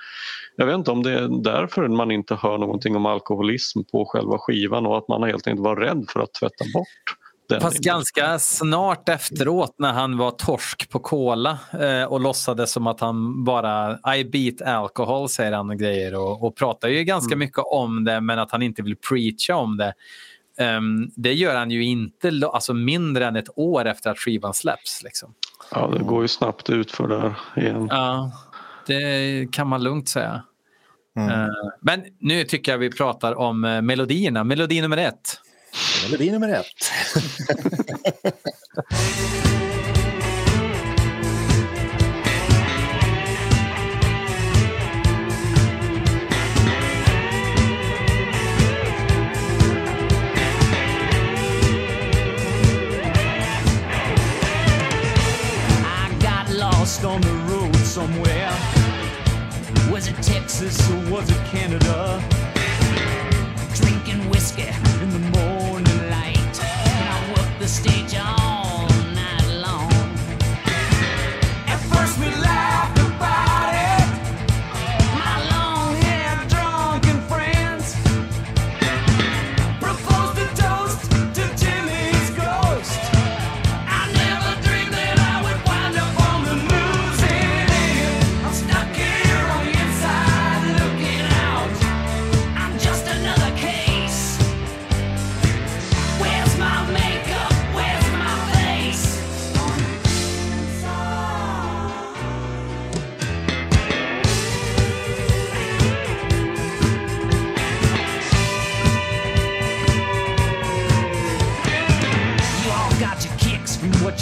Jag 0.55 0.65
vet 0.65 0.75
inte 0.75 0.91
om 0.91 1.03
det 1.03 1.11
är 1.11 1.43
därför 1.43 1.87
man 1.87 2.11
inte 2.11 2.35
hör 2.35 2.57
någonting 2.57 2.95
om 2.95 3.05
alkoholism 3.05 3.79
på 3.91 4.05
själva 4.05 4.37
skivan 4.37 4.85
och 4.85 4.97
att 4.97 5.07
man 5.07 5.23
helt 5.23 5.47
enkelt 5.47 5.65
var 5.65 5.75
rädd 5.75 6.05
för 6.09 6.19
att 6.19 6.33
tvätta 6.33 6.65
bort 6.73 7.20
Fast 7.59 7.79
ganska 7.79 8.39
snart 8.39 9.09
efteråt 9.09 9.75
när 9.77 9.93
han 9.93 10.17
var 10.17 10.31
torsk 10.31 10.89
på 10.89 10.99
cola 10.99 11.59
eh, 11.79 12.03
och 12.03 12.19
låtsades 12.19 12.71
som 12.71 12.87
att 12.87 12.99
han 12.99 13.43
bara 13.43 13.99
I 14.15 14.25
beat 14.25 14.61
alcohol 14.75 15.29
säger 15.29 15.51
han 15.51 15.69
och 15.69 15.77
grejer 15.77 16.15
och, 16.15 16.43
och 16.43 16.55
pratar 16.55 16.87
ju 16.87 17.03
ganska 17.03 17.33
mm. 17.33 17.39
mycket 17.39 17.63
om 17.71 18.03
det 18.03 18.21
men 18.21 18.39
att 18.39 18.51
han 18.51 18.61
inte 18.61 18.81
vill 18.81 18.95
preacha 18.95 19.55
om 19.55 19.77
det. 19.77 19.93
Um, 20.77 21.11
det 21.15 21.33
gör 21.33 21.55
han 21.55 21.71
ju 21.71 21.83
inte 21.83 22.31
alltså 22.53 22.73
mindre 22.73 23.25
än 23.25 23.35
ett 23.35 23.49
år 23.55 23.85
efter 23.85 24.09
att 24.09 24.19
skivan 24.19 24.53
släpps. 24.53 25.03
Liksom. 25.03 25.33
Ja, 25.71 25.87
det 25.97 26.03
går 26.03 26.21
ju 26.21 26.27
snabbt 26.27 26.69
ut 26.69 26.91
för 26.91 27.07
där 27.07 27.33
igen. 27.55 27.87
Ja, 27.91 28.31
det 28.87 29.47
kan 29.51 29.67
man 29.67 29.83
lugnt 29.83 30.09
säga. 30.09 30.43
Mm. 31.15 31.29
Uh, 31.29 31.47
men 31.81 32.03
nu 32.19 32.43
tycker 32.43 32.71
jag 32.71 32.79
vi 32.79 32.91
pratar 32.91 33.35
om 33.35 33.63
uh, 33.63 33.81
melodierna. 33.81 34.43
Melodi 34.43 34.81
nummer 34.81 34.97
ett. 34.97 35.41
Melodi 36.03 36.31
nummer 36.31 36.49
ett. 36.49 36.65
lost 56.81 57.05
on 57.05 57.21
the 57.21 57.33
road 57.51 57.75
somewhere. 57.77 58.51
Was 59.91 60.07
it 60.07 60.15
Texas 60.21 60.89
or 60.91 61.11
was 61.11 61.29
it 61.29 61.37
Canada? 61.45 62.30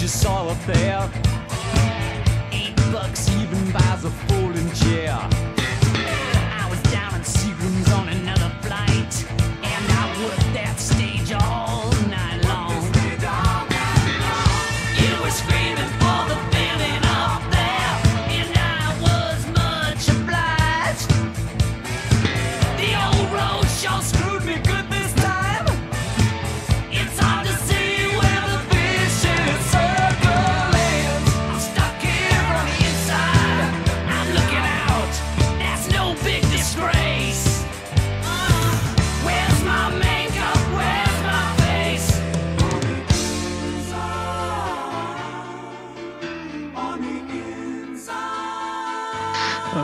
You 0.00 0.08
saw 0.08 0.48
up 0.48 0.64
there. 0.64 1.10
Eight 2.52 2.74
bucks 2.90 3.28
even 3.28 3.70
buys 3.70 4.04
a 4.04 4.29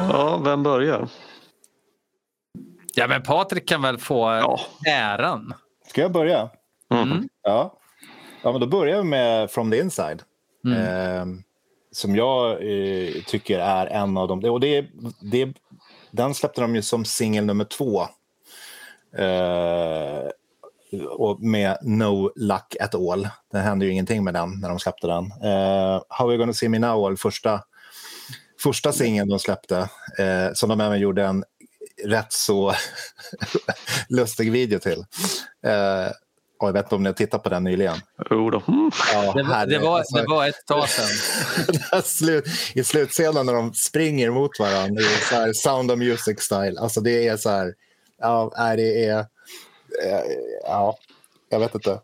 Ja, 0.09 0.41
vem 0.45 0.63
börjar? 0.63 1.09
Ja, 2.95 3.07
men 3.09 3.23
Patrik 3.23 3.69
kan 3.69 3.83
väl 3.83 3.99
få 3.99 4.25
ja. 4.25 4.61
äran. 4.87 5.55
Ska 5.89 6.01
jag 6.01 6.13
börja? 6.13 6.51
Mm. 6.91 7.29
Ja. 7.43 7.79
ja, 8.43 8.53
men 8.53 8.61
då 8.61 8.67
börjar 8.67 8.97
vi 8.97 9.05
med 9.05 9.51
From 9.51 9.71
the 9.71 9.79
Inside. 9.79 10.23
Mm. 10.65 10.79
Eh, 10.79 11.27
som 11.93 12.17
jag 12.17 12.51
eh, 12.51 13.13
tycker 13.27 13.59
är 13.59 13.87
en 13.87 14.17
av 14.17 14.29
de... 14.29 14.45
Och 14.45 14.61
det, 14.61 14.87
det, 15.21 15.55
den 16.11 16.35
släppte 16.35 16.61
de 16.61 16.77
ju 16.77 16.83
som 16.83 17.05
singel 17.05 17.45
nummer 17.45 17.65
två. 17.65 18.03
Eh, 19.19 20.31
och 21.09 21.41
med 21.41 21.79
No 21.83 22.33
Luck 22.37 22.77
at 22.81 22.95
All. 22.95 23.29
Det 23.53 23.59
hände 23.59 23.85
ju 23.85 23.93
ingenting 23.93 24.25
med 24.25 24.35
den 24.35 24.61
när 24.61 24.69
de 24.69 24.79
släppte 24.79 25.07
den. 25.07 25.25
Uh, 25.25 26.03
How 26.09 26.31
You 26.31 26.39
Gonna 26.39 26.53
See 26.53 26.69
Me 26.69 26.79
Now 26.79 27.01
var 27.01 27.17
första, 27.17 27.61
första 28.63 28.93
singeln 28.93 29.29
de 29.29 29.39
släppte. 29.39 29.77
Uh, 30.21 30.53
som 30.55 30.69
de 30.69 30.81
även 30.81 31.01
gjorde 31.01 31.25
en 31.25 31.45
rätt 32.05 32.33
så 32.33 32.75
lustig 34.09 34.53
video 34.53 34.79
till. 34.79 35.05
Och 36.59 36.69
jag 36.69 36.73
vet 36.73 36.85
inte 36.85 36.95
om 36.95 37.03
ni 37.03 37.09
har 37.09 37.15
tittat 37.15 37.43
på 37.43 37.49
den 37.49 37.65
nyligen? 37.65 37.97
Jo 38.31 38.51
då. 38.51 38.63
Mm. 38.69 38.91
Ja, 39.13 39.33
det, 39.33 39.43
var, 39.43 39.67
det, 39.67 39.79
var, 39.79 39.99
alltså, 39.99 40.17
det 40.17 40.27
var 40.29 40.49
ett 40.49 40.67
tag 40.67 40.89
sedan. 40.89 42.03
slut, 42.03 42.45
I 42.75 42.85
slutscenen 42.85 43.47
när 43.47 43.53
de 43.53 43.75
springer 43.75 44.31
mot 44.31 44.59
varandra 44.59 45.03
i 45.03 45.19
så 45.29 45.35
här 45.35 45.53
Sound 45.53 45.91
of 45.91 45.99
Music-style. 45.99 46.79
Alltså 46.79 47.01
det 47.01 47.29
är 47.29 47.37
så 47.37 47.51
här... 47.51 47.75
Ja, 48.19 48.53
det 48.77 49.05
är 49.05 49.27
Eh, 50.05 50.23
ja, 50.63 50.99
jag 51.57 51.61
vet 51.61 51.75
inte. 51.75 52.01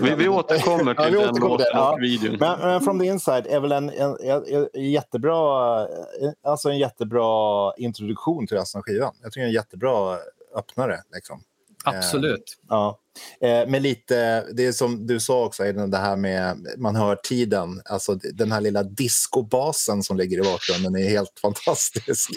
Vi, 0.00 0.14
vi 0.14 0.28
återkommer 0.38 0.94
till 0.94 1.14
ja, 1.14 1.26
den 1.26 1.34
låten 1.40 1.66
ja. 1.72 1.92
och 1.92 2.02
videon. 2.02 2.36
Men, 2.40 2.60
men 2.60 2.80
From 2.80 3.00
the 3.00 3.06
Inside 3.06 3.46
är 3.46 3.60
väl 3.60 3.72
en, 3.72 3.90
en, 3.90 4.16
en, 4.20 4.68
en, 4.74 4.90
jättebra, 4.90 5.80
eh, 5.82 6.30
alltså 6.44 6.70
en 6.70 6.78
jättebra 6.78 7.72
introduktion 7.76 8.46
till 8.46 8.56
resten 8.56 8.78
av 8.78 8.82
skivan. 8.82 9.14
Jag 9.22 9.32
tycker 9.32 9.40
det 9.40 9.46
är 9.46 9.48
en 9.48 9.54
jättebra 9.54 10.18
öppnare. 10.56 11.00
Liksom. 11.14 11.42
Absolut. 11.84 12.58
Eh, 12.62 12.66
ja. 12.68 12.98
Eh, 13.40 13.68
men 13.68 13.82
lite, 13.82 14.44
det 14.52 14.66
är 14.66 14.72
som 14.72 15.06
du 15.06 15.20
sa 15.20 15.44
också, 15.44 15.72
det 15.72 15.98
här 15.98 16.16
med 16.16 16.66
man 16.78 16.96
hör 16.96 17.16
tiden. 17.16 17.82
Alltså 17.84 18.14
den 18.14 18.52
här 18.52 18.60
lilla 18.60 18.82
discobasen 18.82 20.02
som 20.02 20.16
ligger 20.16 20.38
i 20.38 20.42
bakgrunden 20.42 20.96
är 20.96 21.08
helt 21.08 21.38
fantastisk. 21.42 22.30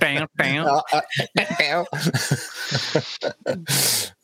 Bam, 0.00 0.28
bam. 0.38 0.66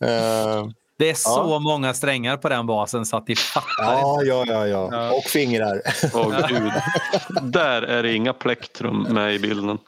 uh, 0.05 0.71
det 1.01 1.11
är 1.11 1.15
så 1.15 1.31
ja. 1.31 1.59
många 1.59 1.95
strängar 1.95 2.37
på 2.37 2.49
den 2.49 2.67
basen 2.67 3.07
så 3.07 3.17
att 3.17 3.27
de 3.27 3.37
fattar 3.37 3.71
ja, 3.79 4.23
ja, 4.25 4.45
ja, 4.47 4.67
ja, 4.67 5.11
Och 5.13 5.25
fingrar. 5.25 5.83
oh, 6.15 6.49
Gud. 6.49 6.73
Där 7.43 7.83
är 7.83 8.03
det 8.03 8.15
inga 8.15 8.33
plektrum 8.33 9.03
med 9.03 9.35
i 9.35 9.39
bilden. 9.39 9.79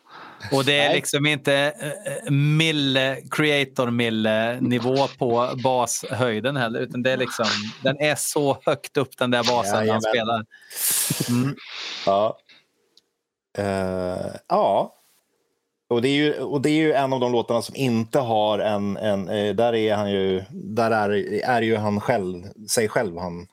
Och 0.53 0.65
det 0.65 0.79
är 0.79 0.89
Nej. 0.89 0.97
liksom 0.97 1.27
inte 1.27 1.55
eh, 1.81 2.31
mille, 2.33 3.17
creator 3.31 3.91
mille 3.91 4.61
nivå 4.61 5.09
på 5.19 5.49
bashöjden 5.65 6.57
heller 6.57 6.81
utan 6.81 7.03
det 7.03 7.11
är 7.11 7.17
liksom, 7.17 7.47
den 7.83 8.01
är 8.01 8.15
så 8.15 8.59
högt 8.67 8.97
upp 8.97 9.19
den 9.19 9.31
där 9.31 9.45
basen 9.45 9.87
ja, 9.87 9.93
han 9.93 10.03
spelar. 10.03 10.45
Mm. 11.29 11.57
Ja. 12.07 12.39
Uh, 13.59 14.37
ja. 14.49 14.95
Och 15.93 16.03
det, 16.03 16.09
är 16.09 16.15
ju, 16.15 16.39
och 16.39 16.63
det 16.63 16.71
är 16.71 16.83
ju 16.83 16.93
en 16.93 17.13
av 17.13 17.21
de 17.21 17.33
låtarna 17.33 17.63
som 17.63 17.77
inte 17.77 18.19
har 18.19 18.59
en... 18.59 18.97
en 18.97 19.29
eh, 19.29 19.55
där 19.55 19.75
är 19.75 19.95
han 19.95 20.13
ju, 20.13 20.43
där 20.51 20.91
är, 20.91 21.11
är 21.45 21.63
ju 21.63 21.77
han 21.77 22.01
själv, 22.01 22.43
sig 22.71 22.89
själv. 22.89 23.19
Han, 23.19 23.47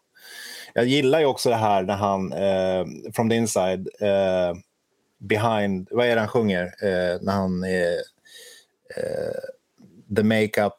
jag 0.74 0.86
gillar 0.86 1.20
ju 1.20 1.26
också 1.26 1.50
det 1.50 1.56
här 1.56 1.84
när 1.84 1.96
han, 1.96 2.34
eh, 2.34 3.12
from 3.14 3.30
the 3.30 3.36
inside, 3.36 3.90
eh, 4.00 4.56
behind, 5.18 5.88
vad 5.92 6.08
är 6.08 6.16
det 6.16 6.22
han 6.22 6.30
sjunger 6.30 6.64
eh, 6.64 7.22
när 7.22 7.34
han 7.34 7.64
är 7.64 7.92
eh, 8.98 10.16
the 10.16 10.24
makeup 10.24 10.74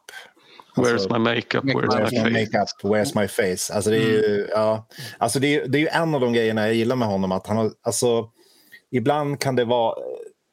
Where's 0.76 0.92
alltså, 0.92 1.12
my 1.12 1.18
makeup? 1.18 1.64
Where's, 1.64 1.88
where's 1.88 2.24
my, 2.24 2.30
my 2.30 2.40
makeup? 2.40 2.68
Where's 2.82 3.20
my 3.20 3.28
face? 3.28 3.74
Alltså 3.74 3.90
det 3.90 3.96
är 3.96 4.08
ju, 4.08 4.38
mm. 4.38 4.48
ja, 4.50 4.86
alltså 5.18 5.38
det 5.38 5.54
är, 5.54 5.68
det 5.68 5.78
är 5.78 5.80
ju 5.80 5.88
en 5.88 6.14
av 6.14 6.20
de 6.20 6.32
grejerna 6.32 6.66
jag 6.66 6.74
gillar 6.74 6.96
med 6.96 7.08
honom. 7.08 7.32
Att 7.32 7.46
han 7.46 7.56
har, 7.56 7.70
alltså, 7.82 8.30
ibland 8.90 9.40
kan 9.40 9.56
det 9.56 9.64
vara... 9.64 9.94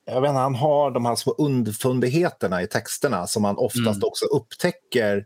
Jag 0.07 0.21
vet 0.21 0.29
inte, 0.29 0.39
han 0.39 0.55
har 0.55 0.91
de 0.91 1.05
här 1.05 1.15
små 1.15 1.35
underfundigheterna 1.37 2.61
i 2.61 2.67
texterna 2.67 3.27
som 3.27 3.41
man 3.41 3.57
oftast 3.57 3.97
mm. 3.97 4.03
också 4.03 4.25
upptäcker 4.25 5.25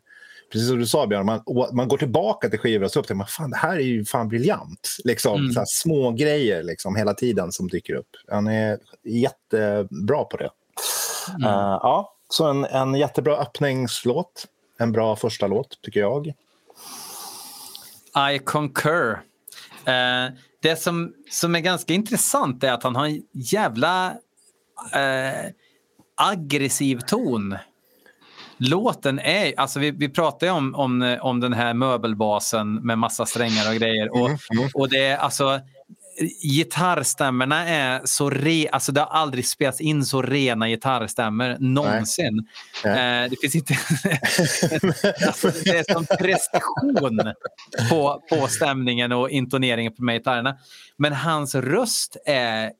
precis 0.51 0.67
som 0.67 0.79
du 0.79 0.85
sa 0.85 1.07
Björn, 1.07 1.25
man, 1.25 1.43
man 1.73 1.87
går 1.87 1.97
tillbaka 1.97 2.49
till 2.49 2.59
skivor 2.59 2.85
och 2.85 2.91
så 2.91 2.99
upptäcker 2.99 3.15
man 3.15 3.27
fan 3.27 3.49
det 3.49 3.57
här 3.57 3.75
är 3.75 3.81
ju 3.81 4.05
fan 4.05 4.29
briljant. 4.29 4.97
Liksom, 5.03 5.39
mm. 5.39 5.51
så 5.51 5.63
små 5.67 6.11
grejer 6.11 6.63
liksom, 6.63 6.95
hela 6.95 7.13
tiden 7.13 7.51
som 7.51 7.67
dyker 7.67 7.93
upp. 7.93 8.09
Han 8.27 8.47
är 8.47 8.79
jättebra 9.03 10.23
på 10.23 10.37
det. 10.37 10.49
Mm. 11.29 11.43
Uh, 11.43 11.79
ja, 11.81 12.13
så 12.29 12.49
en, 12.49 12.65
en 12.65 12.95
jättebra 12.95 13.37
öppningslåt. 13.37 14.45
En 14.77 14.91
bra 14.91 15.15
första 15.15 15.47
låt, 15.47 15.81
tycker 15.81 15.99
jag. 15.99 16.33
I 18.33 18.39
concur. 18.39 19.11
Uh, 19.87 20.35
det 20.61 20.75
som, 20.75 21.13
som 21.31 21.55
är 21.55 21.59
ganska 21.59 21.93
intressant 21.93 22.63
är 22.63 22.71
att 22.71 22.83
han 22.83 22.95
har 22.95 23.05
en 23.05 23.23
jävla 23.33 24.13
uh, 24.95 25.51
aggressiv 26.15 26.99
ton 26.99 27.57
låten 28.57 29.19
är, 29.19 29.53
alltså 29.59 29.79
vi, 29.79 29.91
vi 29.91 30.09
pratar 30.09 30.47
ju 30.47 30.53
om, 30.53 30.75
om, 30.75 31.17
om 31.21 31.39
den 31.39 31.53
här 31.53 31.73
möbelbasen 31.73 32.75
med 32.75 32.97
massa 32.97 33.25
strängar 33.25 33.69
och 33.69 33.75
grejer. 33.75 34.11
Och, 34.11 34.29
mm, 34.29 34.37
mm. 34.53 34.69
och 34.73 34.89
det 34.89 35.05
är 35.05 35.17
alltså 35.17 35.59
gitarrstämmorna 36.43 37.67
är 37.67 38.01
så 38.05 38.29
re, 38.29 38.67
alltså 38.71 38.91
det 38.91 39.01
har 39.01 39.07
aldrig 39.07 39.47
spelats 39.47 39.81
in 39.81 40.05
så 40.05 40.21
rena 40.21 40.67
gitarrstämmor 40.67 41.57
någonsin. 41.59 42.47
Nej. 42.83 43.23
Eh, 43.23 43.29
det 43.29 43.35
finns 43.41 43.55
inte... 43.55 43.73
alltså, 45.27 45.51
det 45.63 45.77
är 45.77 45.93
som 45.93 46.05
prestation 46.05 47.33
på, 47.89 48.21
på 48.29 48.47
stämningen 48.47 49.11
och 49.11 49.29
intoneringen 49.29 49.93
på 49.93 50.03
gitarrerna. 50.03 50.57
Men 50.97 51.13
hans 51.13 51.55
röst 51.55 52.17
är... 52.25 52.71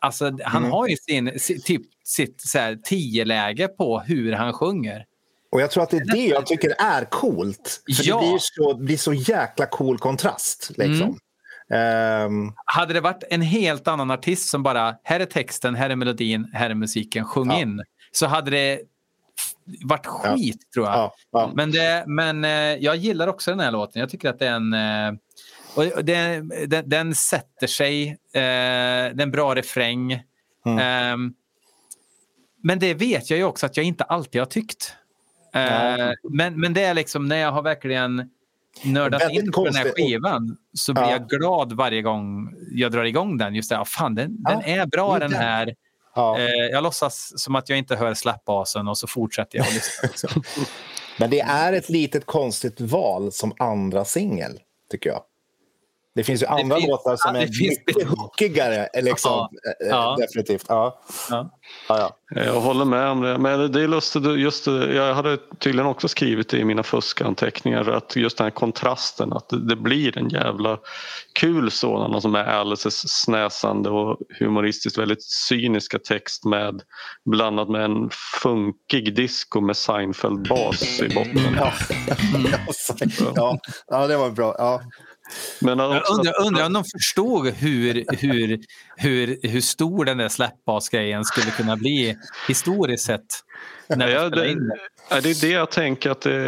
Alltså, 0.00 0.24
han 0.44 0.62
mm. 0.62 0.70
har 0.70 0.88
ju 0.88 0.96
sin, 0.96 1.38
typ, 1.64 1.82
sitt 2.04 2.40
så 2.40 2.58
här, 2.58 2.76
tio-läge 2.84 3.68
på 3.68 4.00
hur 4.00 4.32
han 4.32 4.52
sjunger. 4.52 5.04
Och 5.52 5.60
jag 5.60 5.70
tror 5.70 5.82
att 5.82 5.90
det 5.90 5.96
är 5.96 6.12
det 6.12 6.26
jag 6.26 6.46
tycker 6.46 6.74
är 6.78 7.04
coolt. 7.04 7.82
För 7.96 8.08
ja. 8.08 8.20
det 8.20 8.28
blir 8.28 8.38
så, 8.40 8.76
blir 8.76 8.96
så 8.96 9.12
jäkla 9.12 9.66
cool 9.66 9.98
kontrast. 9.98 10.70
Liksom. 10.76 11.18
Mm. 11.70 12.24
Um... 12.24 12.54
Hade 12.64 12.94
det 12.94 13.00
varit 13.00 13.24
en 13.30 13.42
helt 13.42 13.88
annan 13.88 14.10
artist 14.10 14.48
som 14.48 14.62
bara, 14.62 14.96
här 15.02 15.20
är 15.20 15.24
texten, 15.24 15.74
här 15.74 15.90
är 15.90 15.96
melodin, 15.96 16.50
här 16.52 16.70
är 16.70 16.74
musiken, 16.74 17.24
sjung 17.24 17.50
ja. 17.50 17.58
in. 17.58 17.82
Så 18.12 18.26
hade 18.26 18.50
det 18.50 18.80
varit 19.84 20.06
skit 20.06 20.56
ja. 20.60 20.72
tror 20.74 20.86
jag. 20.86 20.94
Ja. 20.94 21.14
Ja. 21.32 21.52
Men, 21.54 21.70
det, 21.70 22.04
men 22.06 22.44
eh, 22.44 22.50
jag 22.50 22.96
gillar 22.96 23.28
också 23.28 23.50
den 23.50 23.60
här 23.60 23.70
låten. 23.70 24.00
Jag 24.00 24.10
tycker 24.10 24.28
att 24.28 24.38
det 24.38 24.46
är 24.46 24.52
en... 24.52 24.74
Och 25.78 26.04
det, 26.04 26.42
den, 26.66 26.88
den, 26.88 27.14
sätter 27.14 27.66
sig. 27.66 28.18
Eh, 28.34 29.06
en 29.22 29.30
bra 29.30 29.54
refräng. 29.54 30.22
Mm. 30.66 30.78
Eh, 30.78 31.32
men 32.62 32.78
det 32.78 32.94
vet 32.94 33.30
jag 33.30 33.38
ju 33.38 33.44
också 33.44 33.66
att 33.66 33.76
jag 33.76 33.86
inte 33.86 34.04
alltid 34.04 34.40
har 34.40 34.46
tyckt. 34.46 34.94
Eh, 35.54 36.12
men, 36.30 36.60
men 36.60 36.74
det 36.74 36.84
är 36.84 36.94
liksom 36.94 37.28
när 37.28 37.36
jag 37.36 37.52
har 37.52 37.62
verkligen 37.62 38.30
nördat 38.84 39.32
in 39.32 39.52
på 39.52 39.64
den 39.64 39.74
här 39.74 39.92
skivan 39.96 40.56
så 40.72 40.92
blir 40.92 41.02
ja. 41.02 41.10
jag 41.10 41.28
glad 41.28 41.72
varje 41.72 42.02
gång 42.02 42.54
jag 42.70 42.92
drar 42.92 43.04
igång 43.04 43.38
den. 43.38 43.54
Just 43.54 43.70
det, 43.70 43.82
fan, 43.86 44.14
den, 44.14 44.36
ja. 44.44 44.50
den 44.50 44.62
är 44.62 44.86
bra 44.86 45.18
den 45.18 45.32
här. 45.32 45.74
Ja. 46.14 46.38
Eh, 46.38 46.46
jag 46.46 46.82
låtsas 46.82 47.32
som 47.36 47.54
att 47.54 47.68
jag 47.68 47.78
inte 47.78 47.96
hör 47.96 48.14
släppbasen 48.14 48.88
och 48.88 48.98
så 48.98 49.06
fortsätter 49.06 49.58
jag 49.58 49.66
att 49.66 49.74
lyssna. 49.74 50.42
men 51.18 51.30
det 51.30 51.40
är 51.40 51.72
ett 51.72 51.88
litet 51.88 52.26
konstigt 52.26 52.80
val 52.80 53.32
som 53.32 53.52
andra 53.58 54.04
singel, 54.04 54.60
tycker 54.90 55.10
jag. 55.10 55.22
Det 56.18 56.24
finns 56.24 56.42
ju 56.42 56.46
det 56.46 56.52
andra 56.52 56.76
finns, 56.76 56.88
låtar 56.88 57.16
som 57.16 57.34
ja, 57.34 57.42
är 57.42 57.68
mycket 57.68 58.08
hookigare. 58.08 58.88
Liksom, 59.02 59.30
ja, 59.30 59.50
eh, 59.86 59.88
ja. 59.88 60.16
Definitivt. 60.20 60.64
Ja. 60.68 61.00
Ja. 61.30 61.50
Ja, 61.88 62.18
Jag 62.28 62.60
håller 62.60 62.84
med 62.84 63.08
om 63.08 63.20
det. 63.20 63.38
Men 63.38 63.72
det 63.72 63.82
är 63.82 63.88
lustigt, 63.88 64.24
just, 64.24 64.66
jag 64.66 65.14
hade 65.14 65.38
tydligen 65.58 65.86
också 65.86 66.08
skrivit 66.08 66.48
det 66.48 66.58
i 66.58 66.64
mina 66.64 66.82
fuskanteckningar 66.82 67.90
att 67.90 68.16
just 68.16 68.38
den 68.38 68.44
här 68.44 68.50
kontrasten 68.50 69.32
att 69.32 69.48
det, 69.48 69.68
det 69.68 69.76
blir 69.76 70.18
en 70.18 70.28
jävla 70.28 70.78
kul 71.32 71.70
sådan 71.70 72.20
som 72.20 72.34
är 72.34 72.44
Alices 72.44 73.22
snäsande 73.22 73.90
och 73.90 74.18
humoristiskt 74.38 74.98
väldigt 74.98 75.22
cyniska 75.22 75.98
text 75.98 76.44
med 76.44 76.82
blandat 77.30 77.68
med 77.68 77.84
en 77.84 78.10
funkig 78.42 79.16
disco 79.16 79.60
med 79.60 79.76
Seinfeld-bas 79.76 81.02
i 81.02 81.14
botten. 81.14 81.56
Ja, 81.56 81.72
ja, 83.34 83.58
ja 83.86 84.06
det 84.06 84.16
var 84.16 84.30
bra. 84.30 84.54
Ja. 84.58 84.80
Men 85.60 85.78
jag 85.78 86.02
undrar, 86.10 86.46
undrar 86.46 86.66
om 86.66 86.72
de 86.72 86.84
förstod 86.84 87.46
hur, 87.46 88.04
hur, 88.18 88.60
hur, 88.96 89.38
hur 89.42 89.60
stor 89.60 90.04
den 90.04 90.18
där 90.18 90.28
släppbasgrejen 90.28 91.24
skulle 91.24 91.50
kunna 91.50 91.76
bli 91.76 92.16
historiskt 92.48 93.04
sett. 93.04 93.44
När 93.88 94.08
ja, 94.08 94.28
det, 94.28 94.44
det. 94.44 94.54
det 95.22 95.30
är 95.30 95.40
det 95.40 95.52
jag 95.52 95.70
tänker 95.70 96.10
att 96.10 96.20
det, 96.20 96.40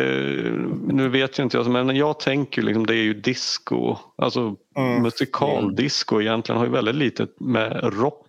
nu 0.87 1.09
vet 1.09 1.39
jag 1.39 1.45
inte 1.45 1.63
men 1.63 1.97
jag 1.97 2.21
tänker 2.21 2.63
liksom 2.63 2.87
det 2.87 2.95
är 2.95 3.03
ju 3.03 3.15
disco. 3.15 3.97
Alltså 4.19 4.57
mm. 4.77 5.03
musikaldisco 5.03 6.21
egentligen 6.21 6.59
har 6.59 6.67
ju 6.67 6.73
väldigt 6.73 6.95
lite 6.95 7.27
med 7.39 7.81
rock 7.83 8.27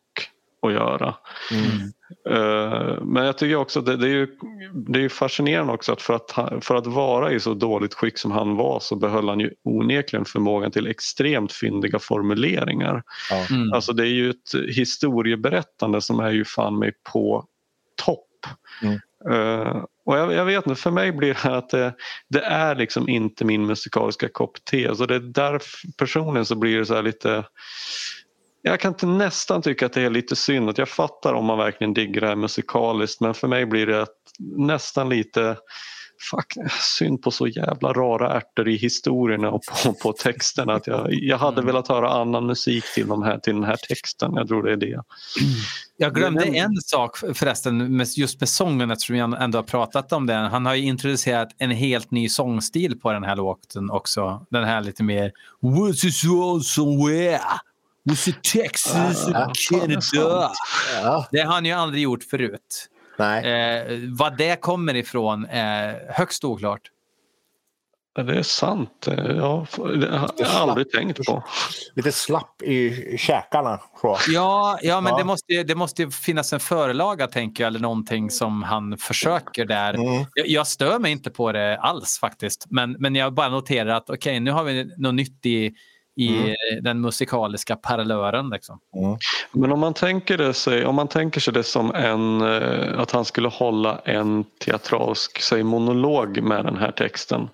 att 0.62 0.74
göra. 0.74 1.16
Mm. 1.51 1.91
Uh, 2.30 3.03
men 3.03 3.26
jag 3.26 3.38
tycker 3.38 3.55
också 3.55 3.80
att 3.80 3.86
det, 3.86 3.97
det, 3.97 4.07
är 4.07 4.14
ju, 4.14 4.28
det 4.74 5.03
är 5.03 5.09
fascinerande 5.09 5.74
också 5.74 5.93
att 5.93 6.01
för, 6.01 6.14
att 6.14 6.66
för 6.66 6.76
att 6.76 6.88
vara 6.88 7.32
i 7.32 7.39
så 7.39 7.53
dåligt 7.53 7.93
skick 7.93 8.18
som 8.18 8.32
han 8.32 8.55
var 8.55 8.80
så 8.80 8.95
behöll 8.95 9.30
han 9.30 9.39
ju 9.39 9.51
onekligen 9.64 10.26
förmågan 10.26 10.72
till 10.72 10.88
extremt 10.88 11.53
fyndiga 11.53 11.99
formuleringar. 11.99 13.03
Mm. 13.49 13.74
Alltså 13.74 13.93
det 13.93 14.03
är 14.03 14.14
ju 14.14 14.30
ett 14.30 14.76
historieberättande 14.76 16.01
som 16.01 16.20
är 16.20 16.32
ju 16.32 16.45
fan 16.45 16.80
mig 16.80 16.91
på 17.14 17.45
topp. 18.05 18.28
Mm. 18.82 18.99
Uh, 19.30 19.86
och 20.05 20.18
jag, 20.18 20.34
jag, 20.34 20.45
vet 20.45 20.68
inte, 20.68 20.82
för 20.82 20.91
mig 20.91 21.12
blir 21.12 21.38
det 21.43 21.57
att 21.57 21.70
det, 21.70 21.93
det, 22.30 22.41
är 22.41 22.76
liksom 22.76 23.09
inte 23.09 23.45
min 23.45 23.66
musikaliska 23.66 24.30
kopp 24.30 24.66
te. 24.66 24.95
Så 24.95 25.05
det 25.05 25.16
är 25.16 25.20
därför 25.20 25.91
personligen 25.97 26.45
så 26.45 26.55
blir 26.55 26.80
det 26.80 26.86
så 26.86 27.01
lite 27.01 27.43
jag 28.62 28.80
kan 28.80 28.91
inte 28.91 29.05
nästan 29.05 29.62
tycka 29.62 29.86
att 29.86 29.93
det 29.93 30.01
är 30.01 30.09
lite 30.09 30.36
synd. 30.36 30.70
Att 30.70 30.78
jag 30.78 30.89
fattar 30.89 31.34
om 31.34 31.45
man 31.45 31.57
verkligen 31.57 31.93
diggar 31.93 32.22
det 32.22 32.28
här 32.28 32.36
musikaliskt 32.36 33.22
men 33.22 33.34
för 33.34 33.47
mig 33.47 33.66
blir 33.66 33.88
det 33.88 34.07
nästan 34.57 35.09
lite 35.09 35.57
fuck, 36.32 36.53
synd 36.97 37.22
på 37.22 37.32
så 37.32 37.47
jävla 37.47 37.93
rara 37.93 38.38
ärtor 38.38 38.70
i 38.70 38.76
historierna 38.76 39.51
och 39.51 39.62
på, 39.84 39.93
på 39.93 40.14
texterna. 40.14 40.74
Att 40.74 40.88
jag, 40.88 41.14
jag 41.14 41.38
hade 41.38 41.62
mm. 41.62 41.66
velat 41.66 41.88
höra 41.88 42.09
annan 42.09 42.45
musik 42.45 42.84
till, 42.95 43.07
de 43.07 43.24
här, 43.24 43.38
till 43.38 43.53
den 43.53 43.64
här 43.64 43.76
texten. 43.76 44.34
Jag 44.34 44.47
tror 44.47 44.64
det 44.64 44.72
är 44.72 44.78
det. 44.78 45.01
Jag 45.97 46.16
glömde 46.16 46.43
en 46.43 46.76
sak 46.76 47.18
förresten 47.18 47.97
med, 47.97 48.07
just 48.16 48.39
med 48.39 48.49
sången 48.49 48.91
eftersom 48.91 49.14
vi 49.14 49.20
ändå 49.20 49.57
har 49.57 49.64
pratat 49.64 50.14
om 50.14 50.28
den. 50.28 50.51
Han 50.51 50.66
har 50.66 50.76
ju 50.76 50.84
introducerat 50.84 51.49
en 51.57 51.72
helt 51.72 52.12
ny 52.12 52.30
sångstil 52.30 52.99
på 52.99 53.12
den 53.12 53.24
här 53.24 53.36
låten 53.36 53.89
också. 53.89 54.45
Den 54.49 54.64
här 54.64 54.82
lite 54.82 55.03
mer 55.03 55.32
What's 55.62 56.05
it 56.05 56.66
somewhere? 56.66 57.39
It 58.28 58.43
Texas 58.43 59.28
och 59.28 59.34
Canada? 59.70 60.52
Ja. 61.04 61.28
Det 61.32 61.41
har 61.41 61.54
han 61.54 61.66
ju 61.66 61.72
aldrig 61.72 62.04
gjort 62.04 62.24
förut. 62.24 62.89
Nej. 63.18 63.45
Eh, 63.45 63.99
vad 64.18 64.38
det 64.38 64.62
kommer 64.62 64.95
ifrån 64.95 65.45
är 65.49 66.12
högst 66.14 66.43
oklart. 66.43 66.82
Det 68.16 68.38
är 68.38 68.43
sant. 68.43 69.08
Ja, 69.08 69.68
det 69.78 70.08
har 70.08 70.30
jag 70.38 70.47
aldrig 70.47 70.91
tänkt 70.91 71.26
på. 71.26 71.43
Lite 71.95 72.12
slapp 72.12 72.62
i 72.62 73.18
käkarna. 73.18 73.80
Så. 74.02 74.18
Ja, 74.28 74.80
ja, 74.82 75.02
men 75.02 75.12
ja. 75.12 75.18
Det, 75.18 75.24
måste, 75.24 75.64
det 75.64 75.76
måste 75.76 76.10
finnas 76.10 76.54
en 76.54 76.60
förlaga 76.60 77.28
tänker 77.28 77.64
jag, 77.64 77.68
eller 77.68 77.80
någonting 77.80 78.32
som 78.32 78.64
han 78.64 78.97
försöker 78.97 79.66
där. 79.66 79.93
Mm. 79.93 80.26
Jag, 80.34 80.47
jag, 80.47 80.68
stör 80.68 80.99
mig 80.99 81.12
inte 81.12 81.30
på 81.30 81.52
det 81.52 81.78
alls 81.78 82.20
faktiskt. 82.20 82.66
Men, 82.70 82.91
men 82.99 83.16
jag 83.16 83.34
bara 83.34 83.49
noterar 83.49 83.89
att 83.89 84.10
okej, 84.10 84.16
okay, 84.18 84.39
nu 84.39 84.52
har 84.52 84.64
vi 84.64 84.91
något 84.97 85.16
nytt 85.16 85.45
i 85.45 85.74
i 86.16 86.38
mm. 86.38 86.55
den 86.84 87.01
musikaliska 87.01 87.76
parallören. 87.76 88.49
Liksom. 88.49 88.80
Mm. 88.95 89.18
Men 89.51 89.72
om 89.72 89.80
man, 89.80 89.93
tänker 89.93 90.38
det 90.38 90.53
sig, 90.53 90.86
om 90.86 90.95
man 90.95 91.07
tänker 91.07 91.41
sig 91.41 91.53
det 91.53 91.64
som 91.64 91.95
en, 91.95 92.41
eh, 92.41 92.99
att 92.99 93.12
han 93.12 93.26
skulle 93.26 93.47
hålla 93.47 93.99
en 94.05 94.43
teatralsk 94.66 95.41
säg, 95.41 95.64
monolog 95.64 96.41
med 96.41 96.66
den 96.66 96.78
här 96.78 96.91
texten. 96.91 97.49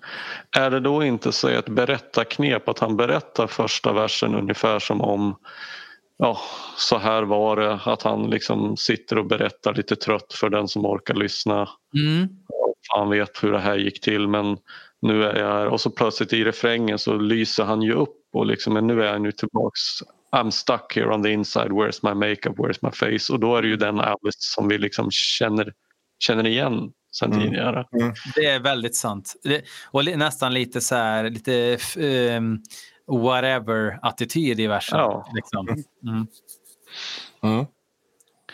Är 0.56 0.70
det 0.70 0.80
då 0.80 1.04
inte 1.04 1.32
så 1.32 1.48
ett 1.48 1.68
berättarknep 1.68 2.68
att 2.68 2.78
han 2.78 2.96
berättar 2.96 3.46
första 3.46 3.92
versen 3.92 4.34
ungefär 4.34 4.78
som 4.78 5.00
om 5.00 5.36
ja, 6.18 6.38
så 6.76 6.98
här 6.98 7.22
var 7.22 7.56
det, 7.56 7.80
att 7.84 8.02
han 8.02 8.30
liksom 8.30 8.76
sitter 8.76 9.18
och 9.18 9.26
berättar 9.26 9.74
lite 9.74 9.96
trött 9.96 10.32
för 10.32 10.50
den 10.50 10.68
som 10.68 10.86
orkar 10.86 11.14
lyssna. 11.14 11.68
Mm. 11.94 12.28
Han 12.88 13.10
vet 13.10 13.42
hur 13.44 13.52
det 13.52 13.58
här 13.58 13.76
gick 13.76 14.00
till 14.00 14.28
men 14.28 14.56
nu 15.00 15.24
är 15.24 15.38
jag 15.38 15.52
här. 15.52 15.66
Och 15.66 15.80
så 15.80 15.90
plötsligt 15.90 16.32
i 16.32 16.44
refrängen 16.44 16.98
så 16.98 17.14
lyser 17.14 17.64
han 17.64 17.82
ju 17.82 17.92
upp 17.92 18.17
och 18.32 18.46
liksom, 18.46 18.74
men 18.74 18.86
nu 18.86 19.04
är 19.04 19.12
han 19.12 19.24
ju 19.24 19.32
tillbaks. 19.32 19.80
I'm 20.36 20.50
stuck 20.50 20.96
here 20.96 21.14
on 21.14 21.22
the 21.22 21.32
inside, 21.32 21.68
where's 21.68 22.00
my 22.02 22.14
makeup, 22.14 22.56
where's 22.58 22.78
my 22.82 22.90
face? 22.90 23.32
Och 23.32 23.40
då 23.40 23.56
är 23.56 23.62
det 23.62 23.68
ju 23.68 23.76
den 23.76 24.00
Alice 24.00 24.38
som 24.38 24.68
vi 24.68 24.78
liksom 24.78 25.10
känner, 25.10 25.72
känner 26.18 26.46
igen 26.46 26.92
sen 27.12 27.32
mm. 27.32 27.44
tidigare. 27.44 27.84
Mm. 28.00 28.14
Det 28.34 28.46
är 28.46 28.60
väldigt 28.60 28.96
sant. 28.96 29.34
Det, 29.42 29.62
och 29.90 30.04
nästan 30.04 30.54
lite 30.54 30.80
så 30.80 30.94
här, 30.94 31.30
lite 31.30 31.78
um, 32.36 32.62
whatever-attityd 33.06 34.60
i 34.60 34.66
versen. 34.66 34.98
Ja. 34.98 35.32
Liksom. 35.34 35.84
Mm. 37.42 37.66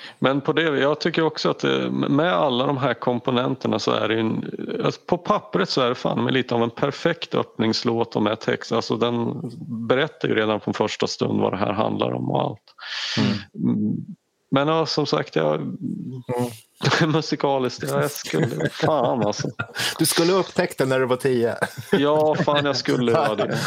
Mm. 0.05 0.15
Men 0.19 0.41
på 0.41 0.53
det, 0.53 0.63
jag 0.63 1.01
tycker 1.01 1.25
också 1.25 1.51
att 1.51 1.59
det, 1.59 1.91
med 1.91 2.33
alla 2.33 2.67
de 2.67 2.77
här 2.77 2.95
komponenterna 2.95 3.79
så 3.79 3.91
är 3.91 4.09
det 4.09 4.21
en, 4.21 4.51
alltså 4.85 5.01
på 5.07 5.19
pappret 5.19 5.69
så 5.69 5.81
är 5.81 5.89
det 5.89 5.95
fan 5.95 6.25
med 6.25 6.33
lite 6.33 6.55
av 6.55 6.63
en 6.63 6.71
perfekt 6.71 7.35
öppningslåt 7.35 8.17
och 8.17 8.23
med 8.23 8.41
text. 8.41 8.73
Alltså 8.73 8.97
den 8.97 9.41
berättar 9.89 10.29
ju 10.29 10.35
redan 10.35 10.61
från 10.61 10.75
första 10.75 11.07
stund 11.07 11.41
vad 11.41 11.53
det 11.53 11.57
här 11.57 11.73
handlar 11.73 12.13
om 12.13 12.31
och 12.31 12.43
allt. 12.43 12.75
Mm. 13.19 13.95
Men 14.55 14.69
ja, 14.69 14.87
som 14.87 15.07
sagt, 15.07 15.37
jag, 15.37 15.55
mm. 15.55 15.81
musikaliskt, 17.13 17.83
jag 17.89 18.11
skulle, 18.11 18.69
fan 18.71 19.27
alltså. 19.27 19.49
Du 19.99 20.07
skulle 20.07 20.33
upptäckt 20.33 20.79
det 20.79 20.85
när 20.85 21.01
du 21.01 21.07
var 21.07 21.17
tio. 21.17 21.57
Ja, 21.93 22.37
fan 22.45 22.65
jag 22.65 22.77
skulle 22.77 23.13
göra 23.13 23.35
det. 23.35 23.59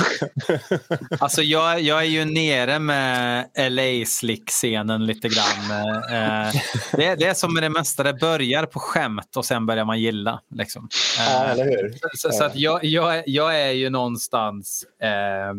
Alltså 1.19 1.41
jag, 1.41 1.81
jag 1.81 1.99
är 1.99 2.07
ju 2.07 2.25
nere 2.25 2.79
med 2.79 3.45
LA 3.69 4.05
Slick-scenen 4.05 5.05
lite 5.05 5.27
grann. 5.27 5.71
Eh, 6.11 6.53
det, 6.91 7.15
det 7.15 7.25
är 7.25 7.33
som 7.33 7.53
med 7.53 7.63
det 7.63 7.69
mesta, 7.69 8.03
det 8.03 8.13
börjar 8.13 8.65
på 8.65 8.79
skämt 8.79 9.37
och 9.37 9.45
sen 9.45 9.65
börjar 9.65 9.85
man 9.85 9.99
gilla. 9.99 10.41
Liksom. 10.55 10.89
Ja, 11.17 11.43
eller 11.43 11.65
hur? 11.65 11.93
Så, 12.13 12.31
så 12.31 12.43
att 12.43 12.55
jag, 12.55 12.83
jag, 12.83 13.23
jag 13.25 13.61
är 13.61 13.71
ju 13.71 13.89
någonstans 13.89 14.85
eh, 15.01 15.49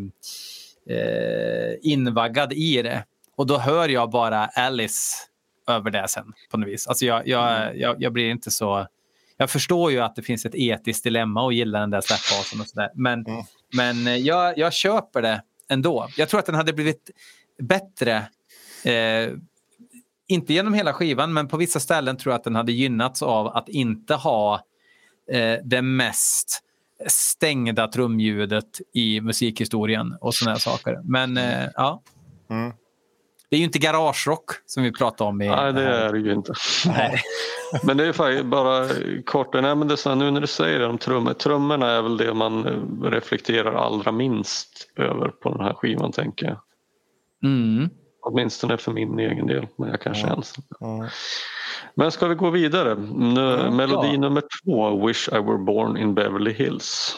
eh, 0.97 1.75
invaggad 1.83 2.53
i 2.53 2.83
det. 2.83 3.05
Och 3.39 3.47
då 3.47 3.59
hör 3.59 3.89
jag 3.89 4.11
bara 4.11 4.47
Alice 4.47 5.17
över 5.69 5.91
det 5.91 6.09
sen 6.09 6.33
på 6.51 6.57
något 6.57 6.69
vis. 6.69 6.87
Alltså 6.87 7.05
jag, 7.07 7.29
jag, 7.29 7.63
mm. 7.63 7.81
jag, 7.81 8.03
jag 8.03 8.13
blir 8.13 8.31
inte 8.31 8.51
så... 8.51 8.87
Jag 9.37 9.51
förstår 9.51 9.91
ju 9.91 10.01
att 10.01 10.17
det 10.17 10.23
finns 10.23 10.47
ett 10.47 10.55
etiskt 10.55 11.05
dilemma 11.05 11.49
att 11.49 11.55
gilla 11.55 11.81
den 11.81 11.91
där 11.91 12.01
släppfasen 12.01 12.61
och 12.61 12.67
sådär. 12.67 12.91
Men, 12.95 13.27
mm. 13.27 13.45
men 13.73 14.07
eh, 14.07 14.17
jag, 14.17 14.59
jag 14.59 14.73
köper 14.73 15.23
det 15.23 15.43
ändå. 15.69 16.09
Jag 16.17 16.29
tror 16.29 16.41
att 16.41 16.47
den 16.47 16.55
hade 16.55 16.73
blivit 16.73 17.11
bättre. 17.59 18.17
Eh, 18.85 19.33
inte 20.29 20.53
genom 20.53 20.75
hela 20.75 20.93
skivan, 20.93 21.33
men 21.33 21.49
på 21.49 21.57
vissa 21.57 21.81
ställen 21.81 22.17
tror 22.17 22.33
jag 22.33 22.39
att 22.39 22.45
den 22.45 22.55
hade 22.55 22.73
gynnats 22.73 23.23
av 23.23 23.47
att 23.47 23.69
inte 23.69 24.15
ha 24.15 24.55
eh, 25.33 25.57
det 25.65 25.83
mest 25.83 26.63
stängda 27.07 27.89
trumljudet 27.89 28.81
i 28.95 29.21
musikhistorien 29.21 30.17
och 30.21 30.35
sådana 30.35 30.59
saker. 30.59 31.01
Men 31.05 31.37
eh, 31.37 31.69
ja. 31.75 32.03
Mm. 32.51 32.73
Det 33.51 33.57
är 33.57 33.59
ju 33.59 33.65
inte 33.65 33.79
garagerock 33.79 34.51
som 34.67 34.83
vi 34.83 34.93
pratade 34.93 35.31
om. 35.31 35.43
I, 35.43 35.49
nej, 35.49 35.73
det 35.73 35.83
är 35.83 36.13
det 36.13 36.19
ju 36.19 36.33
inte. 36.33 36.53
Nej. 36.87 37.21
men 37.83 37.97
det 37.97 38.07
är 38.07 38.13
faktiskt 38.13 38.45
bara 38.45 38.89
kort, 39.25 39.55
nej, 39.55 39.75
men 39.75 39.89
det 39.89 39.95
är 39.95 39.97
så 39.97 40.09
här, 40.09 40.17
nu 40.17 40.31
när 40.31 40.41
du 40.41 40.47
säger 40.47 40.79
det 40.79 40.87
om 40.87 40.99
trummor. 40.99 41.33
Trummorna 41.33 41.91
är 41.91 42.03
väl 42.03 42.17
det 42.17 42.35
man 42.35 42.65
reflekterar 43.03 43.75
allra 43.75 44.13
minst 44.13 44.91
över 44.97 45.29
på 45.29 45.51
den 45.51 45.61
här 45.61 45.75
skivan 45.75 46.13
tänker 46.13 46.47
jag. 46.47 46.59
Mm. 47.45 47.91
Åtminstone 48.23 48.77
för 48.77 48.93
min 48.93 49.19
egen 49.19 49.47
del, 49.47 49.67
men 49.77 49.89
jag 49.89 50.01
kanske 50.01 50.27
är 50.27 50.33
ensam. 50.33 50.65
Mm. 50.81 51.09
Men 51.95 52.13
ska 52.13 52.27
vi 52.27 52.35
gå 52.35 52.51
vidare? 52.51 52.95
Nu, 52.95 53.71
melodi 53.71 54.09
ja. 54.13 54.21
nummer 54.21 54.43
två, 54.65 55.07
Wish 55.07 55.29
I 55.29 55.39
were 55.39 55.59
born 55.59 55.97
in 55.97 56.15
Beverly 56.15 56.53
Hills. 56.53 57.17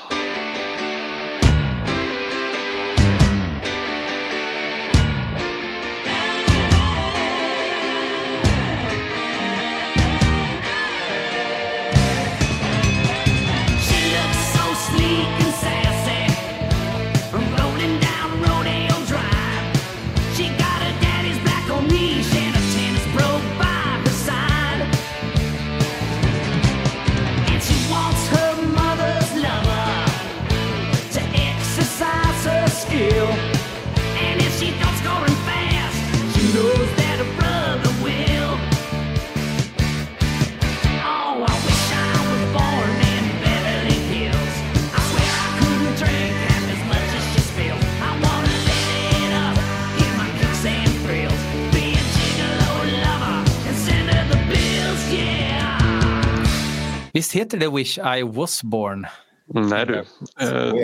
Visst 57.21 57.33
heter 57.33 57.59
det 57.59 57.69
Wish 57.69 57.99
I 57.99 58.23
was 58.23 58.63
born? 58.63 59.07
Nej 59.47 59.87
du. 59.87 60.05
Uh, 60.43 60.75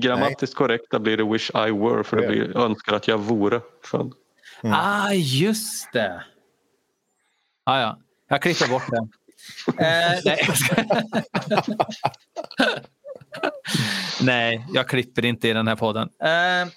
grammatiskt 0.00 0.56
korrekta 0.56 0.98
blir 0.98 1.16
det 1.16 1.24
Wish 1.24 1.50
I 1.54 1.70
were 1.70 2.04
för 2.04 2.16
det 2.16 2.28
blir 2.28 2.56
önskar 2.56 2.96
att 2.96 3.08
jag 3.08 3.18
vore 3.18 3.60
född. 3.84 4.12
Mm. 4.62 4.76
Ah, 4.76 5.12
just 5.12 5.92
det. 5.92 6.24
Ja, 7.64 7.80
ja. 7.80 7.98
Jag 8.28 8.42
klipper 8.42 8.68
bort 8.68 8.82
det. 8.90 9.08
eh, 9.84 10.20
nej. 10.24 10.48
nej, 14.22 14.66
jag 14.72 14.88
klipper 14.88 15.24
inte 15.24 15.48
i 15.48 15.52
den 15.52 15.68
här 15.68 15.76
podden. 15.76 16.08
Eh, 16.22 16.68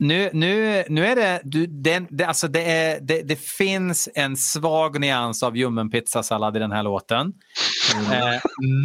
nu, 0.00 0.30
nu, 0.32 0.84
nu 0.88 1.06
är 1.06 1.16
det, 1.16 1.40
du, 1.44 1.66
det, 1.66 2.02
det, 2.10 2.24
alltså 2.24 2.48
det, 2.48 2.62
är, 2.62 3.00
det, 3.00 3.22
det 3.22 3.36
finns 3.36 4.08
en 4.14 4.36
svag 4.36 5.00
nyans 5.00 5.42
av 5.42 5.56
ljummen 5.56 5.90
pizzasallad 5.90 6.56
i 6.56 6.60
den 6.60 6.72
här 6.72 6.82
låten. 6.82 7.32
Mm. 7.96 8.12
Eh, 8.12 8.40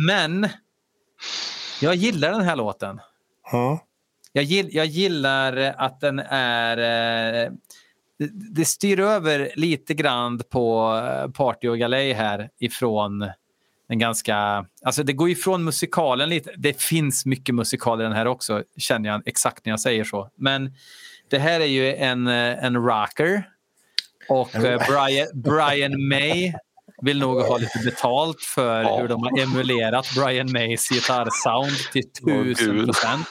men 0.07 0.49
jag 1.81 1.95
gillar 1.95 2.31
den 2.31 2.41
här 2.41 2.55
låten. 2.55 2.99
Mm. 3.53 3.77
Jag, 4.33 4.43
gill, 4.43 4.69
jag 4.71 4.85
gillar 4.85 5.73
att 5.77 5.99
den 5.99 6.19
är... 6.29 6.77
Eh, 6.77 7.51
det, 8.19 8.29
det 8.55 8.65
styr 8.65 8.99
över 8.99 9.51
lite 9.55 9.93
grann 9.93 10.41
på 10.49 10.95
eh, 10.97 11.31
Party 11.31 11.67
och 11.67 11.79
Galej 11.79 12.13
här 12.13 12.49
ifrån 12.59 13.29
en 13.87 13.99
ganska... 13.99 14.65
Alltså 14.85 15.03
det 15.03 15.13
går 15.13 15.29
ifrån 15.29 15.63
musikalen 15.63 16.29
lite. 16.29 16.51
Det 16.57 16.81
finns 16.81 17.25
mycket 17.25 17.55
musikal 17.55 18.01
i 18.01 18.03
den 18.03 18.13
här 18.13 18.27
också, 18.27 18.63
känner 18.77 19.09
jag 19.09 19.27
exakt 19.27 19.65
när 19.65 19.71
jag 19.71 19.79
säger 19.79 20.03
så. 20.03 20.29
Men 20.35 20.73
det 21.29 21.39
här 21.39 21.59
är 21.59 21.65
ju 21.65 21.95
en, 21.95 22.27
eh, 22.27 22.65
en 22.65 22.75
rocker. 22.75 23.49
Och 24.29 24.55
eh, 24.55 24.81
Brian, 24.87 25.27
Brian 25.33 26.07
May 26.07 26.53
vill 27.01 27.19
nog 27.19 27.41
ha 27.41 27.57
lite 27.57 27.79
betalt 27.85 28.41
för 28.41 28.81
ja. 28.81 28.97
hur 29.01 29.07
de 29.07 29.23
har 29.23 29.39
emulerat 29.39 30.07
Brian 30.15 30.51
Mays 30.51 30.89
gitarrsound 30.89 31.91
till 31.91 32.11
tusen 32.11 32.85
procent. 32.85 33.27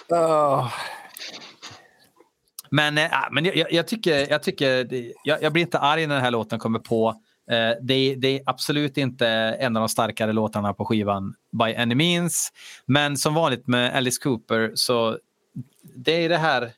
Men, 2.71 2.99
äh, 2.99 3.11
men 3.31 3.45
jag, 3.45 3.73
jag, 3.73 3.89
tycker, 3.89 4.31
jag, 4.31 4.43
tycker 4.43 4.87
jag, 5.25 5.43
jag, 5.43 5.53
blir 5.53 5.63
inte 5.63 5.79
arg 5.79 6.07
när 6.07 6.15
den 6.15 6.25
här 6.25 6.31
låten 6.31 6.59
kommer 6.59 6.79
på. 6.79 7.21
Eh, 7.51 7.76
det, 7.82 8.14
det, 8.14 8.28
är 8.28 8.42
absolut 8.47 8.97
inte 8.97 9.28
en 9.28 9.76
av 9.76 9.80
de 9.80 9.88
starkare 9.88 10.32
låtarna 10.32 10.74
på 10.74 10.84
skivan 10.84 11.34
by 11.53 11.74
any 11.74 11.95
means. 11.95 12.53
Men 12.86 13.16
som 13.16 13.34
vanligt 13.34 13.66
med 13.66 13.97
Alice 13.97 14.20
Cooper 14.22 14.72
så 14.74 15.18
det 15.97 16.24
är 16.24 16.28
det 16.28 16.36
här 16.36 16.72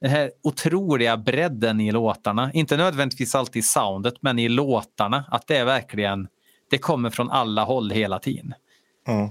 den 0.00 0.10
här 0.10 0.32
otroliga 0.42 1.16
bredden 1.16 1.80
i 1.80 1.92
låtarna. 1.92 2.52
Inte 2.52 2.76
nödvändigtvis 2.76 3.34
alltid 3.34 3.64
soundet, 3.64 4.14
men 4.20 4.38
i 4.38 4.48
låtarna. 4.48 5.24
Att 5.30 5.46
det 5.46 5.56
är 5.56 5.64
verkligen, 5.64 6.28
det 6.70 6.78
kommer 6.78 7.10
från 7.10 7.30
alla 7.30 7.64
håll 7.64 7.90
hela 7.90 8.18
tiden. 8.18 8.54
Mm. 9.08 9.30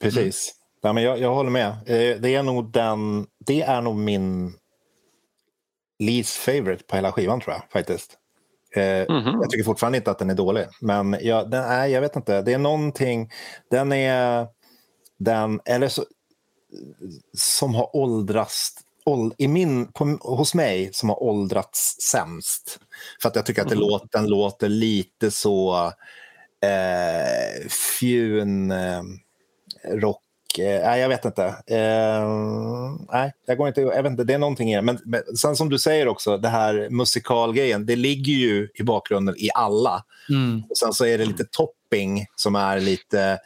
Precis. 0.00 0.54
Mm. 0.54 0.62
Ja, 0.82 0.92
men 0.92 1.02
jag, 1.02 1.18
jag 1.18 1.34
håller 1.34 1.50
med. 1.50 1.68
Eh, 1.70 2.20
det 2.20 2.34
är 2.34 2.42
nog 2.42 2.72
den, 2.72 3.26
det 3.38 3.62
är 3.62 3.82
nog 3.82 3.96
min 3.96 4.54
least 6.06 6.36
favorite 6.36 6.84
på 6.84 6.96
hela 6.96 7.12
skivan 7.12 7.40
tror 7.40 7.54
jag 7.54 7.62
faktiskt. 7.72 8.18
Mm 8.76 9.06
-hmm. 9.06 9.38
Jag 9.40 9.50
tycker 9.50 9.64
fortfarande 9.64 9.98
inte 9.98 10.10
att 10.10 10.18
den 10.18 10.30
är 10.30 10.34
dålig, 10.34 10.66
men 10.80 11.16
jag, 11.20 11.50
den 11.50 11.64
är, 11.64 11.86
jag 11.86 12.00
vet 12.00 12.16
inte, 12.16 12.42
det 12.42 12.52
är 12.52 12.58
någonting, 12.58 13.30
den 13.70 13.92
är, 13.92 14.46
den, 15.18 15.60
eller 15.64 15.88
så, 15.88 16.04
som 17.36 17.74
har 17.74 17.96
åldrats 17.96 18.72
åld, 19.04 19.34
i 19.38 19.48
min, 19.48 19.92
på, 19.92 20.04
hos 20.20 20.54
mig 20.54 20.90
som 20.92 21.08
har 21.08 21.22
åldrats 21.22 21.96
sämst. 22.00 22.78
För 23.22 23.28
att 23.28 23.36
jag 23.36 23.46
tycker 23.46 23.62
att 23.62 23.68
det 23.68 23.74
mm. 23.74 23.88
låter, 23.88 24.08
den 24.12 24.26
låter 24.26 24.68
lite 24.68 25.30
så 25.30 25.86
eh, 26.62 27.68
fjun 27.98 28.70
eh, 28.70 29.02
rock 29.84 30.22
eh, 30.58 30.96
jag 30.98 31.08
vet 31.08 31.24
inte. 31.24 31.44
Eh, 31.46 32.28
nej, 33.12 33.32
jag 33.46 33.58
går 33.58 33.68
inte. 33.68 33.80
Jag 33.80 34.02
vet 34.02 34.10
inte. 34.10 34.24
Det 34.24 34.34
är 34.34 34.38
någonting 34.38 34.72
i 34.72 34.76
det. 34.76 34.82
Men, 34.82 34.98
men 35.04 35.22
sen 35.36 35.56
som 35.56 35.68
du 35.68 35.78
säger 35.78 36.08
också, 36.08 36.38
det 36.38 36.48
här 36.48 36.88
musikalgrejen, 36.90 37.86
det 37.86 37.96
ligger 37.96 38.32
ju 38.32 38.68
i 38.74 38.82
bakgrunden 38.82 39.34
i 39.38 39.50
alla. 39.54 40.04
Mm. 40.30 40.62
Och 40.70 40.76
sen 40.76 40.92
så 40.92 41.06
är 41.06 41.18
det 41.18 41.24
lite 41.24 41.44
topping 41.50 42.26
som 42.36 42.56
är 42.56 42.80
lite 42.80 43.38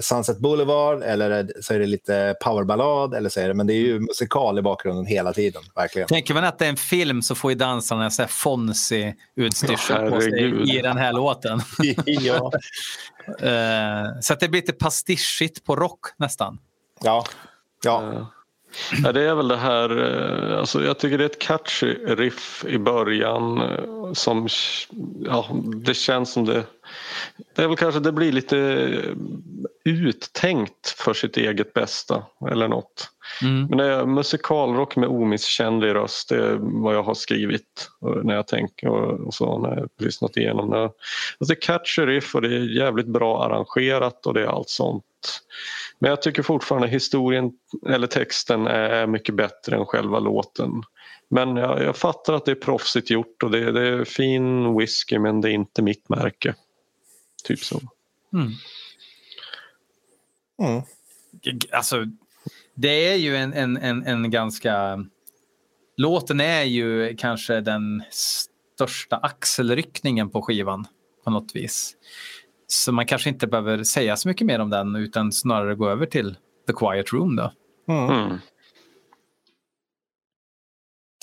Sunset 0.00 0.38
Boulevard 0.38 1.02
eller 1.02 1.50
så 1.60 1.74
är 1.74 1.78
det 1.78 1.86
lite 1.86 2.34
powerballad. 2.44 3.14
Eller 3.14 3.28
så 3.28 3.40
är 3.40 3.48
det, 3.48 3.54
men 3.54 3.66
det 3.66 3.72
är 3.72 3.80
ju 3.80 4.00
musikal 4.00 4.58
i 4.58 4.62
bakgrunden 4.62 5.06
hela 5.06 5.32
tiden. 5.32 5.62
verkligen. 5.74 6.08
Tänker 6.08 6.34
man 6.34 6.44
att 6.44 6.58
det 6.58 6.64
är 6.64 6.70
en 6.70 6.76
film 6.76 7.22
så 7.22 7.34
får 7.34 7.50
ju 7.50 7.54
dansarna 7.54 8.10
så 8.10 8.26
Fonzie 8.26 9.14
utstyrsel 9.36 10.10
på 10.10 10.20
sig 10.20 10.76
i 10.78 10.82
den 10.82 10.96
här 10.96 11.12
låten. 11.12 11.60
ja. 12.06 12.50
uh, 13.28 14.20
så 14.20 14.32
att 14.32 14.40
det 14.40 14.48
blir 14.48 14.60
lite 14.60 14.72
pastischigt 14.72 15.64
på 15.64 15.76
rock 15.76 16.00
nästan. 16.16 16.58
Ja. 17.02 17.24
ja. 17.84 18.30
Ja, 19.02 19.12
det 19.12 19.22
är 19.22 19.34
väl 19.34 19.48
det 19.48 19.56
här, 19.56 19.90
alltså 20.58 20.84
jag 20.84 20.98
tycker 20.98 21.18
det 21.18 21.24
är 21.24 21.28
ett 21.28 21.38
catchy 21.38 21.94
riff 22.06 22.64
i 22.68 22.78
början 22.78 23.62
som, 24.14 24.48
ja, 25.24 25.46
det 25.84 25.94
känns 25.94 26.32
som 26.32 26.44
det 26.44 26.64
det 27.54 27.62
är 27.62 27.68
väl 27.68 27.76
kanske 27.76 28.00
det 28.00 28.12
blir 28.12 28.32
lite 28.32 28.56
uttänkt 29.84 30.88
för 30.88 31.14
sitt 31.14 31.36
eget 31.36 31.72
bästa 31.72 32.22
eller 32.50 32.68
något. 32.68 33.10
Mm. 33.42 33.66
Men 33.66 33.78
det 33.78 33.84
är 33.84 34.06
musikalrock 34.06 34.96
med 34.96 35.08
omisskännlig 35.08 35.94
röst, 35.94 36.28
det 36.28 36.36
är 36.36 36.58
vad 36.60 36.94
jag 36.94 37.02
har 37.02 37.14
skrivit 37.14 37.90
när 38.22 38.34
jag 38.34 38.46
tänker 38.46 38.88
och 38.88 39.34
så 39.34 39.58
när 39.58 39.76
jag 39.76 39.88
lyssnat 39.98 40.36
igenom 40.36 40.70
det. 40.70 40.82
Alltså 40.82 40.94
det 41.38 41.52
är 41.52 41.60
catchy 41.60 42.02
riff 42.02 42.34
och 42.34 42.42
det 42.42 42.48
är 42.48 42.76
jävligt 42.78 43.06
bra 43.06 43.44
arrangerat 43.44 44.26
och 44.26 44.34
det 44.34 44.42
är 44.42 44.46
allt 44.46 44.68
sånt. 44.68 45.04
Men 46.00 46.10
jag 46.10 46.22
tycker 46.22 46.42
fortfarande 46.42 46.88
historien 46.88 47.52
eller 47.88 48.06
texten 48.06 48.66
är 48.66 49.06
mycket 49.06 49.34
bättre 49.34 49.76
än 49.76 49.86
själva 49.86 50.18
låten. 50.18 50.70
Men 51.28 51.56
jag, 51.56 51.82
jag 51.82 51.96
fattar 51.96 52.32
att 52.34 52.44
det 52.44 52.50
är 52.50 52.54
proffsigt 52.54 53.10
gjort 53.10 53.42
och 53.42 53.50
det, 53.50 53.72
det 53.72 53.88
är 53.88 54.04
fin 54.04 54.76
whisky 54.78 55.18
men 55.18 55.40
det 55.40 55.50
är 55.50 55.52
inte 55.52 55.82
mitt 55.82 56.08
märke. 56.08 56.54
Typ 57.44 57.58
så. 57.58 57.80
Mm. 58.32 58.52
Mm. 60.62 60.82
Alltså, 61.72 62.04
det 62.74 63.08
är 63.12 63.16
ju 63.16 63.36
en, 63.36 63.52
en, 63.52 63.76
en, 63.76 64.06
en 64.06 64.30
ganska... 64.30 65.04
Låten 65.96 66.40
är 66.40 66.62
ju 66.62 67.16
kanske 67.16 67.60
den 67.60 68.02
största 68.10 69.16
axelryckningen 69.16 70.30
på 70.30 70.42
skivan 70.42 70.86
på 71.24 71.30
något 71.30 71.56
vis. 71.56 71.96
Så 72.72 72.92
man 72.92 73.06
kanske 73.06 73.28
inte 73.28 73.46
behöver 73.46 73.84
säga 73.84 74.16
så 74.16 74.28
mycket 74.28 74.46
mer 74.46 74.58
om 74.58 74.70
den 74.70 74.96
utan 74.96 75.32
snarare 75.32 75.74
gå 75.74 75.88
över 75.88 76.06
till 76.06 76.36
The 76.66 76.72
Quiet 76.72 77.12
Room 77.12 77.36
då. 77.36 77.52
Mm. 77.88 78.10
Mm. 78.10 78.38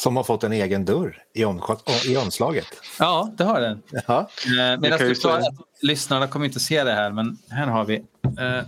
Som 0.01 0.15
har 0.17 0.23
fått 0.23 0.43
en 0.43 0.53
egen 0.53 0.85
dörr 0.85 1.23
i, 1.33 1.45
om, 1.45 1.61
i 2.07 2.17
omslaget. 2.17 2.67
Ja, 2.99 3.33
det 3.37 3.43
har 3.43 3.61
den. 3.61 3.81
Ja. 4.07 4.29
Eh, 4.45 4.79
medan 4.79 4.99
du 4.99 5.29
att 5.29 5.43
lyssnarna 5.81 6.27
kommer 6.27 6.45
inte 6.45 6.59
se 6.59 6.83
det 6.83 6.93
här, 6.93 7.11
men 7.11 7.37
här 7.49 7.67
har 7.67 7.85
vi 7.85 7.97
uh, 7.97 8.63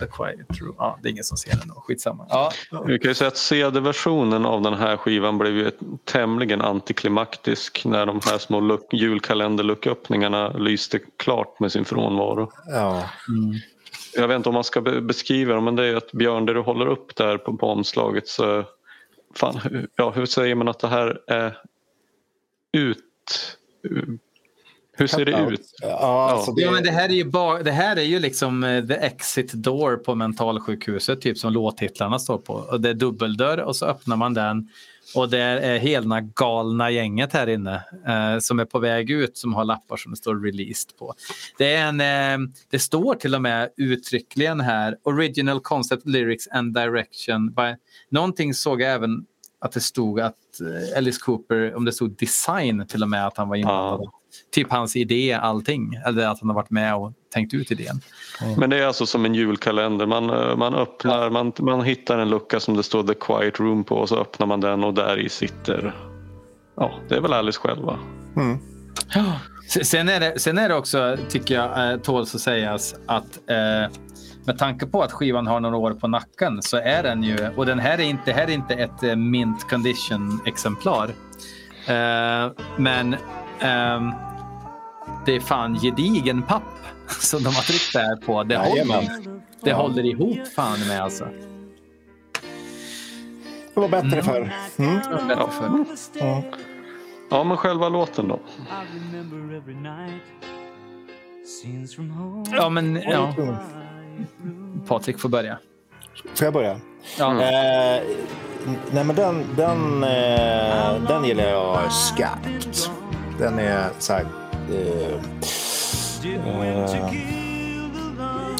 The 0.00 0.06
Quiet 0.06 0.60
Room. 0.60 0.74
Ja, 0.78 0.98
det 1.02 1.08
är 1.08 1.10
ingen 1.10 1.24
som 1.24 1.36
ser 1.36 1.56
den 1.56 1.68
då. 1.68 1.74
Skitsamma. 1.74 2.26
Ja. 2.30 2.52
Vi 2.86 2.98
kan 2.98 3.10
ju 3.10 3.14
säga 3.14 3.28
att 3.28 3.36
CD-versionen 3.36 4.46
av 4.46 4.62
den 4.62 4.74
här 4.74 4.96
skivan 4.96 5.38
blev 5.38 5.56
ju 5.56 5.70
tämligen 6.04 6.60
antiklimaktisk 6.62 7.84
när 7.84 8.06
de 8.06 8.20
här 8.24 8.38
små 8.38 8.60
look, 8.60 8.92
julkalenderlucköppningarna 8.92 10.48
lyste 10.48 10.98
klart 11.16 11.60
med 11.60 11.72
sin 11.72 11.84
frånvaro. 11.84 12.52
Ja. 12.66 13.10
Mm. 13.28 13.54
Jag 14.14 14.28
vet 14.28 14.36
inte 14.36 14.48
om 14.48 14.54
man 14.54 14.64
ska 14.64 14.80
beskriva 14.80 15.54
dem, 15.54 15.64
men 15.64 15.76
det 15.76 15.86
är 15.86 15.96
att 15.96 16.12
Björn, 16.12 16.46
det 16.46 16.52
du 16.52 16.60
håller 16.60 16.86
upp 16.86 17.16
där 17.16 17.38
på, 17.38 17.56
på 17.56 17.66
omslaget 17.66 18.28
så 18.28 18.64
fan, 19.34 19.86
ja, 19.96 20.10
hur 20.10 20.26
säger 20.26 20.54
man 20.54 20.68
att 20.68 20.78
det 20.78 20.88
här 20.88 21.20
är 21.26 21.58
ut... 22.72 23.58
Hur 24.96 25.06
ser 25.06 25.24
det 25.24 25.46
ut? 25.50 25.60
Ja, 25.82 26.30
alltså 26.30 26.52
det... 26.52 26.62
ja, 26.62 26.70
men 26.70 26.82
det 26.82 26.90
här 26.90 27.08
är 27.08 27.12
ju, 27.12 27.24
bara, 27.24 27.62
det 27.62 27.70
här 27.70 27.96
är 27.96 28.02
ju 28.02 28.18
liksom 28.18 28.64
eh, 28.64 28.86
the 28.86 28.94
exit 28.94 29.52
door 29.52 29.96
på 29.96 30.14
mentalsjukhuset, 30.14 31.20
typ 31.20 31.38
som 31.38 31.52
låttitlarna 31.52 32.18
står 32.18 32.38
på. 32.38 32.52
Och 32.54 32.80
det 32.80 32.88
är 32.88 32.94
dubbeldörr 32.94 33.58
och 33.58 33.76
så 33.76 33.86
öppnar 33.86 34.16
man 34.16 34.34
den 34.34 34.68
och 35.14 35.28
det 35.28 35.38
är 35.38 35.78
hela 35.78 36.20
galna 36.20 36.90
gänget 36.90 37.32
här 37.32 37.46
inne 37.46 37.74
eh, 38.06 38.38
som 38.38 38.58
är 38.58 38.64
på 38.64 38.78
väg 38.78 39.10
ut 39.10 39.38
som 39.38 39.54
har 39.54 39.64
lappar 39.64 39.96
som 39.96 40.10
det 40.10 40.16
står 40.16 40.40
released 40.40 40.96
på. 40.98 41.14
Det, 41.58 41.74
är 41.74 41.88
en, 41.88 42.00
eh, 42.40 42.48
det 42.70 42.78
står 42.78 43.14
till 43.14 43.34
och 43.34 43.42
med 43.42 43.70
uttryckligen 43.76 44.60
här 44.60 44.96
original 45.02 45.60
concept 45.60 46.06
lyrics 46.06 46.48
and 46.48 46.74
direction. 46.74 47.52
By, 47.52 47.76
någonting 48.10 48.54
såg 48.54 48.80
jag 48.80 48.92
även 48.92 49.26
att 49.58 49.72
det 49.72 49.80
stod 49.80 50.20
att 50.20 50.60
eh, 50.60 50.98
Alice 50.98 51.20
Cooper, 51.20 51.74
om 51.74 51.84
det 51.84 51.92
stod 51.92 52.16
design 52.16 52.86
till 52.86 53.02
och 53.02 53.08
med, 53.08 53.26
att 53.26 53.36
han 53.36 53.48
var 53.48 53.56
inblandad. 53.56 54.00
Ja. 54.02 54.12
Typ 54.54 54.70
hans 54.70 54.96
idé, 54.96 55.32
allting. 55.32 55.94
Eller 56.06 56.26
att 56.26 56.40
han 56.40 56.48
har 56.48 56.54
varit 56.54 56.70
med 56.70 56.94
och 56.94 57.12
tänkt 57.34 57.54
ut 57.54 57.70
idén. 57.70 58.00
Mm. 58.42 58.60
Men 58.60 58.70
det 58.70 58.78
är 58.78 58.86
alltså 58.86 59.06
som 59.06 59.24
en 59.24 59.34
julkalender. 59.34 60.06
Man, 60.06 60.30
eh, 60.30 60.56
man 60.56 60.74
öppnar, 60.74 61.22
ja. 61.22 61.30
man, 61.30 61.52
man 61.60 61.84
hittar 61.84 62.18
en 62.18 62.30
lucka 62.30 62.60
som 62.60 62.76
det 62.76 62.82
står 62.82 63.02
The 63.02 63.14
Quiet 63.14 63.60
Room 63.60 63.84
på 63.84 63.96
och 63.96 64.08
så 64.08 64.16
öppnar 64.16 64.46
man 64.46 64.60
den 64.60 64.84
och 64.84 64.94
där 64.94 65.18
i 65.18 65.28
sitter, 65.28 65.94
ja, 66.76 66.92
det 67.08 67.14
är 67.14 67.20
väl 67.20 67.32
Alice 67.32 67.60
själva. 67.60 67.98
Mm. 68.36 68.58
Ja. 69.14 69.24
Sen 69.84 70.08
är, 70.08 70.20
det, 70.20 70.38
sen 70.38 70.58
är 70.58 70.68
det 70.68 70.74
också, 70.74 71.16
tycker 71.28 71.54
jag, 71.54 71.92
eh, 71.92 71.98
tåls 71.98 72.34
att 72.34 72.40
sägas 72.40 72.94
att 73.06 73.38
eh, 73.50 73.96
med 74.46 74.58
tanke 74.58 74.86
på 74.86 75.02
att 75.02 75.12
skivan 75.12 75.46
har 75.46 75.60
några 75.60 75.76
år 75.76 75.94
på 75.94 76.08
nacken 76.08 76.62
så 76.62 76.76
är 76.76 77.02
den 77.02 77.22
ju, 77.22 77.48
och 77.56 77.66
den 77.66 77.78
här 77.78 77.98
är 77.98 78.04
inte, 78.04 78.32
här 78.32 78.42
är 78.42 78.50
inte 78.50 78.74
ett 78.74 79.02
eh, 79.02 79.16
mint 79.16 79.70
condition 79.70 80.40
exemplar. 80.46 81.14
Uh, 81.88 82.52
men 82.76 83.14
um, 83.14 84.14
det 85.26 85.36
är 85.36 85.40
fan 85.40 85.74
gedigen 85.74 86.42
papp 86.42 86.62
som 87.20 87.42
de 87.42 87.48
har 87.48 87.62
tryckt 87.62 87.92
där 87.92 88.16
på. 88.16 88.42
Det, 88.42 88.56
håller, 88.56 89.40
det 89.62 89.72
håller 89.72 90.04
ihop 90.04 90.48
fan 90.56 90.88
med 90.88 91.00
alltså. 91.00 91.28
Det 93.74 93.80
var 93.80 93.88
bättre 93.88 94.20
mm. 94.20 94.24
förr. 94.24 94.52
Mm. 94.76 95.00
Det 95.00 95.10
var 95.10 95.28
bättre 95.28 95.50
förr. 95.50 95.84
Ja. 96.12 96.42
ja, 97.30 97.44
men 97.44 97.56
själva 97.56 97.88
låten 97.88 98.28
då? 98.28 98.40
Ja, 102.52 102.68
men 102.68 102.96
ja. 102.96 103.34
Patrik 104.86 105.18
får 105.18 105.28
börja. 105.28 105.58
Får 106.34 106.44
jag 106.44 106.52
börja? 106.54 106.80
Ja. 107.18 107.32
Eh, 107.32 108.02
nej, 108.90 109.04
men 109.04 109.16
den, 109.16 109.44
den, 109.56 110.04
eh, 110.04 111.02
den 111.08 111.24
gillar 111.24 111.44
jag 111.44 111.92
skarpt. 111.92 112.90
Den 113.38 113.58
är 113.58 113.88
så 113.98 114.12
här... 114.12 114.26
Eh, 114.72 115.20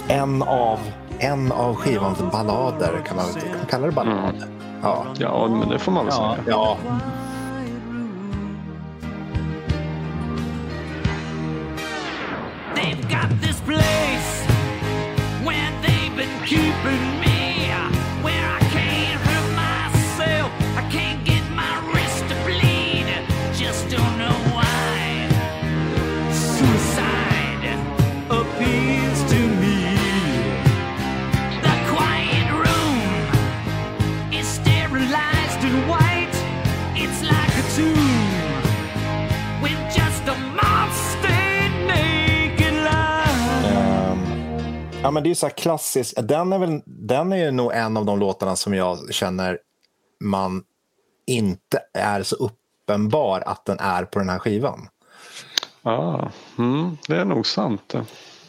en, 0.08 0.42
av, 0.42 0.78
en 1.18 1.52
av 1.52 1.74
skivans 1.74 2.18
ballader, 2.32 3.02
kan 3.06 3.16
man, 3.16 3.26
kan 3.26 3.56
man 3.56 3.66
kalla 3.70 3.86
det 3.86 3.92
ballad? 3.92 4.34
Mm. 4.34 4.48
Ja. 4.82 5.06
ja, 5.18 5.48
men 5.48 5.68
det 5.68 5.78
får 5.78 5.92
man 5.92 6.06
väl 6.06 6.14
ja. 6.18 6.36
säga. 6.36 6.56
Ja. 6.56 6.76
They've 12.74 13.08
got 13.08 13.40
this 13.42 13.60
place 13.60 14.46
where 15.44 15.72
they've 15.82 16.16
been 16.16 16.46
keeping 16.46 17.20
me 17.20 17.25
Ja, 45.06 45.10
men 45.10 45.22
det 45.22 45.30
är 45.30 45.34
så 45.34 45.46
här 45.46 45.54
klassiskt. 45.54 46.28
Den 46.28 46.52
är, 46.52 46.58
väl, 46.58 46.82
den 46.86 47.32
är 47.32 47.36
ju 47.36 47.50
nog 47.50 47.72
en 47.72 47.96
av 47.96 48.04
de 48.04 48.18
låtarna 48.18 48.56
som 48.56 48.74
jag 48.74 49.14
känner 49.14 49.58
man 50.20 50.64
inte 51.26 51.80
är 51.92 52.22
så 52.22 52.36
uppenbar 52.36 53.40
att 53.46 53.64
den 53.64 53.78
är 53.78 54.04
på 54.04 54.18
den 54.18 54.28
här 54.28 54.38
skivan. 54.38 54.88
Ja, 55.82 56.30
mm, 56.58 56.96
det 57.08 57.16
är 57.16 57.24
nog 57.24 57.46
sant. 57.46 57.94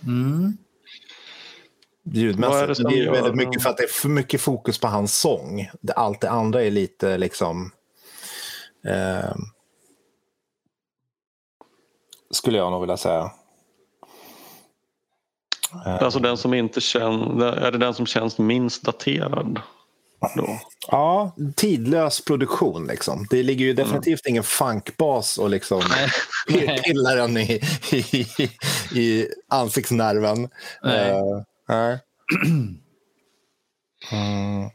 Mm. 0.04 0.58
Ljudmässigt. 2.04 2.90
Det, 2.90 2.90
det 2.90 3.06
är 3.06 3.12
väldigt 3.12 3.36
mycket 3.36 3.64
för 3.64 3.70
att 3.70 3.78
det 3.78 3.84
är 3.84 4.02
för 4.02 4.10
mycket 4.10 4.42
fokus 4.42 4.80
på 4.80 4.88
hans 4.88 5.20
sång. 5.20 5.70
Allt 5.96 6.22
det 6.22 6.30
andra 6.30 6.64
är 6.64 6.72
lite 6.72 7.18
liksom... 7.18 7.72
Eh, 8.86 9.36
skulle 12.32 12.58
jag 12.58 12.72
nog 12.72 12.82
vilja 12.82 12.98
säga. 12.98 13.32
Eh. 15.86 16.04
Alltså 16.04 16.20
den 16.20 16.38
som 16.38 16.54
inte 16.54 16.82
känns, 16.82 17.44
är 17.44 17.72
det 17.72 17.78
den 17.78 17.94
som 17.94 18.06
känns 18.06 18.38
minst 18.38 18.84
daterad? 18.84 19.62
Då? 20.36 20.60
Ja, 20.88 21.36
tidlös 21.56 22.22
produktion 22.22 22.88
liksom. 22.88 23.28
Det 23.30 23.44
ligger 23.44 23.66
ju 23.66 23.72
mm. 23.72 23.84
definitivt 23.84 24.26
mm. 24.26 24.34
ingen 24.34 24.44
funkbas 24.44 25.38
och 25.38 25.50
liksom 25.50 25.82
pillar 26.84 27.16
den 27.16 27.38
i, 27.38 27.62
i, 27.92 28.26
i 29.00 29.28
ansiktsnerven. 29.50 30.50
Nej. 30.84 31.12
Uh, 31.12 31.42
nej. 31.68 32.00
mm. 34.12 34.70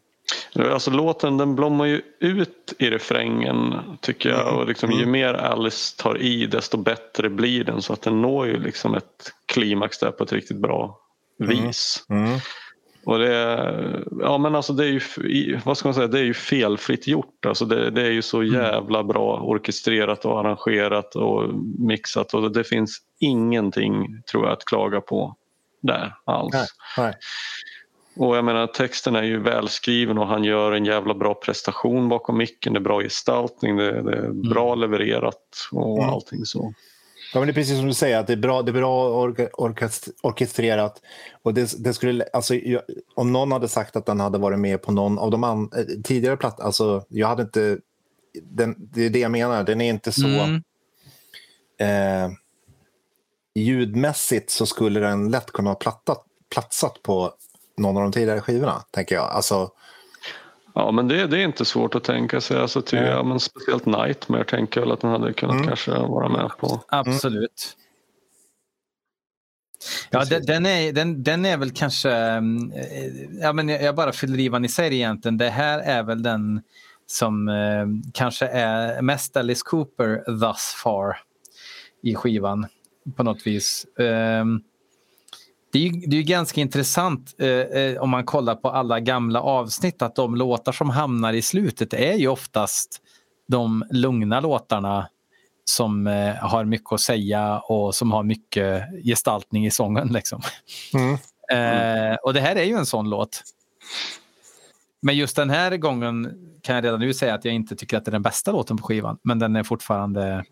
Alltså 0.58 0.90
låten 0.90 1.36
den 1.36 1.56
blommar 1.56 1.84
ju 1.84 2.02
ut 2.18 2.74
i 2.78 2.90
refrängen 2.90 3.74
tycker 4.00 4.28
jag 4.28 4.58
och 4.58 4.66
liksom, 4.66 4.90
ju 4.90 4.98
mm. 4.98 5.10
mer 5.10 5.34
Alice 5.34 5.96
tar 6.02 6.18
i 6.18 6.46
desto 6.46 6.76
bättre 6.76 7.30
blir 7.30 7.64
den 7.64 7.82
så 7.82 7.92
att 7.92 8.02
den 8.02 8.22
når 8.22 8.46
ju 8.46 8.60
liksom 8.60 8.94
ett 8.94 9.32
klimax 9.46 9.98
där 9.98 10.10
på 10.10 10.24
ett 10.24 10.32
riktigt 10.32 10.56
bra 10.56 10.98
mm. 11.40 11.66
vis. 11.66 12.06
Mm. 12.08 12.24
Mm. 12.24 12.38
Och 13.04 13.18
det, 13.18 14.04
ja, 14.20 14.38
men 14.38 14.54
alltså 14.54 14.72
det 14.72 14.84
är 14.84 14.88
ju 14.88 15.58
vad 15.64 15.78
ska 15.78 15.88
man 15.88 15.94
säga, 15.94 16.06
det 16.06 16.18
är 16.18 16.24
ju 16.24 16.34
felfritt 16.34 17.06
gjort. 17.06 17.46
Alltså 17.46 17.64
det, 17.64 17.90
det 17.90 18.02
är 18.02 18.10
ju 18.10 18.22
så 18.22 18.40
mm. 18.40 18.54
jävla 18.54 19.04
bra 19.04 19.40
orkestrerat 19.40 20.24
och 20.24 20.40
arrangerat 20.40 21.16
och 21.16 21.54
mixat 21.78 22.34
och 22.34 22.52
det 22.52 22.64
finns 22.64 22.98
ingenting 23.20 24.22
tror 24.30 24.44
jag 24.44 24.52
att 24.52 24.64
klaga 24.64 25.00
på 25.00 25.36
där 25.82 26.14
alls. 26.24 26.54
Nej, 26.54 26.66
nej. 26.96 27.14
Och 28.16 28.36
jag 28.36 28.44
menar 28.44 28.66
texten 28.66 29.16
är 29.16 29.22
ju 29.22 29.42
välskriven 29.42 30.18
och 30.18 30.26
han 30.26 30.44
gör 30.44 30.72
en 30.72 30.84
jävla 30.84 31.14
bra 31.14 31.34
prestation 31.34 32.08
bakom 32.08 32.38
micken. 32.38 32.72
Det 32.72 32.78
är 32.78 32.80
bra 32.80 33.00
gestaltning, 33.00 33.76
det, 33.76 34.02
det 34.02 34.12
är 34.12 34.24
mm. 34.24 34.48
bra 34.48 34.66
mm. 34.66 34.78
levererat 34.78 35.68
och 35.72 35.98
mm. 35.98 36.10
allting 36.10 36.44
så. 36.44 36.74
Ja, 37.34 37.40
men 37.40 37.46
det 37.46 37.52
är 37.52 37.54
precis 37.54 37.76
som 37.76 37.86
du 37.86 37.94
säger, 37.94 38.18
att 38.18 38.26
det 38.26 38.32
är 38.32 38.36
bra, 38.36 38.62
det 38.62 38.70
är 38.70 38.72
bra 38.72 39.24
orkest, 39.52 40.08
orkestrerat. 40.22 41.02
Och 41.42 41.54
det, 41.54 41.84
det 41.84 41.94
skulle, 41.94 42.24
alltså, 42.32 42.54
om 43.14 43.32
någon 43.32 43.52
hade 43.52 43.68
sagt 43.68 43.96
att 43.96 44.06
den 44.06 44.20
hade 44.20 44.38
varit 44.38 44.58
med 44.58 44.82
på 44.82 44.92
någon 44.92 45.18
av 45.18 45.30
de 45.30 45.44
an, 45.44 45.70
tidigare 46.04 46.36
plattorna, 46.36 46.66
alltså, 46.66 47.04
jag 47.08 47.28
hade 47.28 47.42
inte... 47.42 47.78
Den, 48.42 48.76
det 48.78 49.06
är 49.06 49.10
det 49.10 49.18
jag 49.18 49.30
menar, 49.30 49.64
den 49.64 49.80
är 49.80 49.90
inte 49.90 50.12
så... 50.12 50.26
Mm. 50.26 50.62
Eh, 51.78 52.30
ljudmässigt 53.54 54.50
så 54.50 54.66
skulle 54.66 55.00
den 55.00 55.30
lätt 55.30 55.52
kunna 55.52 55.70
ha 55.70 55.74
plattat, 55.74 56.24
platsat 56.50 57.02
på 57.02 57.32
någon 57.76 57.96
av 57.96 58.02
de 58.02 58.12
tidigare 58.12 58.40
skivorna, 58.40 58.82
tänker 58.90 59.14
jag. 59.14 59.30
Alltså, 59.30 59.70
Ja 60.74 60.90
men 60.90 61.08
det, 61.08 61.26
det 61.26 61.38
är 61.38 61.44
inte 61.44 61.64
svårt 61.64 61.94
att 61.94 62.04
tänka 62.04 62.40
sig. 62.40 62.56
Alltså, 62.56 62.82
till, 62.82 62.98
ja, 62.98 63.22
men 63.22 63.40
speciellt 63.40 63.86
Nightmare 63.86 64.44
tänker 64.44 64.80
jag 64.80 64.90
att 64.90 65.00
den 65.00 65.10
hade 65.10 65.32
kunnat 65.32 65.54
mm. 65.54 65.66
kanske 65.66 65.90
vara 65.90 66.28
med 66.28 66.50
på. 66.58 66.84
Absolut. 66.88 67.76
Ja, 70.10 70.24
den, 70.24 70.46
den, 70.46 70.66
är, 70.66 70.92
den, 70.92 71.22
den 71.22 71.44
är 71.44 71.56
väl 71.56 71.70
kanske... 71.70 72.10
Eh, 72.10 72.40
ja, 73.40 73.52
men 73.52 73.68
jag 73.68 73.94
bara 73.94 74.12
fyller 74.12 74.40
i 74.40 74.48
vad 74.48 74.62
ni 74.62 74.68
säger 74.68 74.92
egentligen. 74.92 75.38
Det 75.38 75.50
här 75.50 75.78
är 75.78 76.02
väl 76.02 76.22
den 76.22 76.62
som 77.06 77.48
eh, 77.48 78.12
kanske 78.14 78.46
är 78.46 79.02
mest 79.02 79.36
Alice 79.36 79.62
Cooper 79.64 80.24
thus 80.26 80.74
far 80.82 81.16
i 82.02 82.14
skivan 82.14 82.66
på 83.16 83.22
något 83.22 83.46
vis. 83.46 83.86
Um, 83.96 84.62
det 85.72 85.78
är, 85.78 85.82
ju, 85.82 85.90
det 85.90 86.16
är 86.16 86.22
ganska 86.22 86.60
intressant 86.60 87.34
eh, 87.38 87.48
eh, 87.48 88.02
om 88.02 88.10
man 88.10 88.24
kollar 88.24 88.54
på 88.54 88.70
alla 88.70 89.00
gamla 89.00 89.40
avsnitt 89.40 90.02
att 90.02 90.14
de 90.14 90.36
låtar 90.36 90.72
som 90.72 90.90
hamnar 90.90 91.32
i 91.32 91.42
slutet 91.42 91.94
är 91.94 92.14
ju 92.14 92.28
oftast 92.28 93.00
de 93.48 93.84
lugna 93.90 94.40
låtarna 94.40 95.08
som 95.64 96.06
eh, 96.06 96.34
har 96.34 96.64
mycket 96.64 96.92
att 96.92 97.00
säga 97.00 97.58
och 97.58 97.94
som 97.94 98.12
har 98.12 98.22
mycket 98.22 98.84
gestaltning 99.04 99.66
i 99.66 99.70
sången. 99.70 100.08
Liksom. 100.08 100.42
Mm. 100.94 101.16
Mm. 101.52 102.16
och 102.22 102.34
det 102.34 102.40
här 102.40 102.56
är 102.56 102.64
ju 102.64 102.74
en 102.74 102.86
sån 102.86 103.10
låt. 103.10 103.42
Men 105.02 105.16
just 105.16 105.36
den 105.36 105.50
här 105.50 105.76
gången 105.76 106.34
kan 106.62 106.74
jag 106.74 106.84
redan 106.84 107.00
nu 107.00 107.14
säga 107.14 107.34
att 107.34 107.44
jag 107.44 107.54
inte 107.54 107.76
tycker 107.76 107.96
att 107.96 108.04
det 108.04 108.08
är 108.08 108.12
den 108.12 108.22
bästa 108.22 108.52
låten 108.52 108.76
på 108.76 108.82
skivan. 108.82 109.18
Men 109.22 109.38
den 109.38 109.56
är 109.56 109.62
fortfarande 109.62 110.44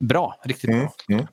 bra, 0.00 0.40
riktigt 0.44 0.70
bra. 0.70 0.92
Mm. 1.08 1.26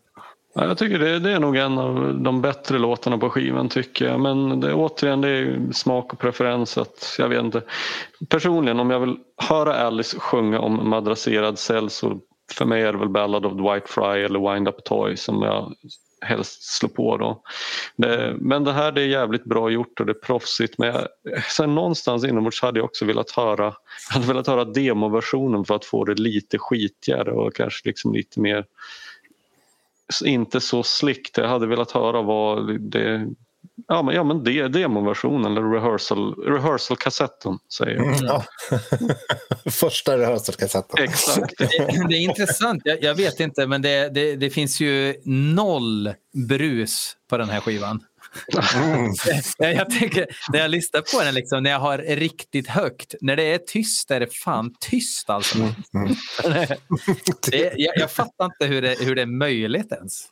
Ja, 0.55 0.67
jag 0.67 0.77
tycker 0.77 0.99
det, 0.99 1.19
det, 1.19 1.31
är 1.31 1.39
nog 1.39 1.57
en 1.57 1.77
av 1.77 2.19
de 2.19 2.41
bättre 2.41 2.77
låtarna 2.77 3.17
på 3.17 3.29
skivan 3.29 3.69
tycker 3.69 4.05
jag. 4.05 4.19
Men 4.19 4.59
det, 4.59 4.73
återigen, 4.73 5.21
det 5.21 5.29
är 5.29 5.71
smak 5.73 6.13
och 6.13 6.19
preferens. 6.19 6.77
Att, 6.77 7.15
jag 7.19 7.29
vet 7.29 7.43
inte. 7.43 7.61
Personligen 8.29 8.79
om 8.79 8.89
jag 8.89 8.99
vill 8.99 9.17
höra 9.37 9.75
Alice 9.75 10.19
sjunga 10.19 10.59
om 10.59 10.89
madrasserad 10.89 11.59
cell 11.59 11.89
så 11.89 12.19
för 12.51 12.65
mig 12.65 12.81
är 12.81 12.93
det 12.93 12.99
väl 12.99 13.09
Ballad 13.09 13.45
of 13.45 13.53
the 13.53 13.73
White 13.73 13.87
Fry 13.87 14.23
eller 14.23 14.53
Wind 14.53 14.67
Up 14.67 14.83
Toy 14.83 15.17
som 15.17 15.41
jag 15.41 15.73
helst 16.21 16.63
slår 16.63 16.89
på 16.89 17.17
då. 17.17 17.41
Det, 17.95 18.35
men 18.39 18.63
det 18.63 18.71
här 18.71 18.91
det 18.91 19.01
är 19.01 19.07
jävligt 19.07 19.43
bra 19.43 19.69
gjort 19.69 19.99
och 19.99 20.05
det 20.05 20.11
är 20.11 20.25
proffsigt 20.25 20.77
men 20.77 20.87
jag, 20.87 21.07
sen 21.43 21.75
någonstans 21.75 22.25
inombords 22.25 22.61
hade 22.61 22.79
jag 22.79 22.85
också 22.85 23.05
velat 23.05 23.31
höra, 23.31 23.73
hade 24.09 24.27
velat 24.27 24.47
höra 24.47 24.65
demoversionen 24.65 25.65
för 25.65 25.75
att 25.75 25.85
få 25.85 26.05
det 26.05 26.19
lite 26.19 26.57
skitigare 26.57 27.31
och 27.31 27.55
kanske 27.55 27.89
liksom 27.89 28.13
lite 28.13 28.39
mer 28.39 28.65
inte 30.25 30.61
så 30.61 30.83
slickt. 30.83 31.37
Jag 31.37 31.47
hade 31.47 31.67
velat 31.67 31.91
höra 31.91 32.21
vad 32.21 32.79
det 32.91 33.27
Ja 33.87 34.03
men, 34.03 34.15
ja, 34.15 34.23
men 34.23 34.43
det, 34.43 34.67
demoversionen 34.67 35.51
eller 35.51 35.69
rehearsal, 35.69 36.33
rehearsal-kassetten 36.33 37.59
säger 37.77 37.95
jag. 37.95 38.05
Mm, 38.05 38.19
ja. 38.25 38.43
Första 39.71 40.17
rehearsal-kassetten. 40.17 41.03
Exakt. 41.03 41.57
det, 41.57 41.67
det, 42.09 42.15
är 42.15 42.21
intressant, 42.21 42.81
jag, 42.85 43.03
jag 43.03 43.15
vet 43.15 43.39
inte 43.39 43.67
men 43.67 43.81
det, 43.81 44.09
det, 44.09 44.35
det, 44.35 44.49
finns 44.49 44.81
ju 44.81 45.15
noll 45.25 46.13
brus 46.47 47.17
på 47.29 47.37
den 47.37 47.49
här 47.49 47.59
skivan. 47.59 48.03
Mm. 48.75 49.13
jag 49.77 49.89
tänker, 49.89 50.27
när 50.51 50.59
jag 50.59 50.71
lyssnar 50.71 51.01
på 51.01 51.23
den, 51.23 51.33
liksom, 51.33 51.63
när 51.63 51.69
jag 51.69 51.79
har 51.79 51.97
riktigt 51.97 52.67
högt, 52.67 53.15
när 53.21 53.35
det 53.35 53.43
är 53.43 53.57
tyst 53.57 54.11
är 54.11 54.19
det 54.19 54.33
fan 54.33 54.75
tyst 54.79 55.29
alltså. 55.29 55.57
Mm. 55.57 55.73
mm. 55.93 56.15
det, 57.51 57.73
jag, 57.77 57.97
jag, 57.97 58.11
fattar 58.11 58.45
inte 58.45 58.65
hur 58.65 58.81
det, 58.81 58.95
hur 58.99 59.15
det 59.15 59.21
är 59.21 59.25
möjligt 59.25 59.91
ens. 59.91 60.27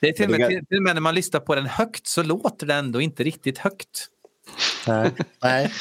Det 0.00 0.08
är 0.08 0.12
till 0.12 0.24
och, 0.34 0.40
med, 0.40 0.48
till 0.68 0.76
och 0.76 0.82
med 0.82 0.94
när 0.96 1.00
man 1.00 1.14
lyssnar 1.14 1.40
på 1.40 1.54
den 1.54 1.66
högt 1.66 2.06
så 2.06 2.22
låter 2.22 2.66
det 2.66 2.74
ändå 2.74 3.00
inte 3.00 3.24
riktigt 3.24 3.58
högt. 3.58 4.08
Nej, 4.86 5.10
nej. 5.42 5.72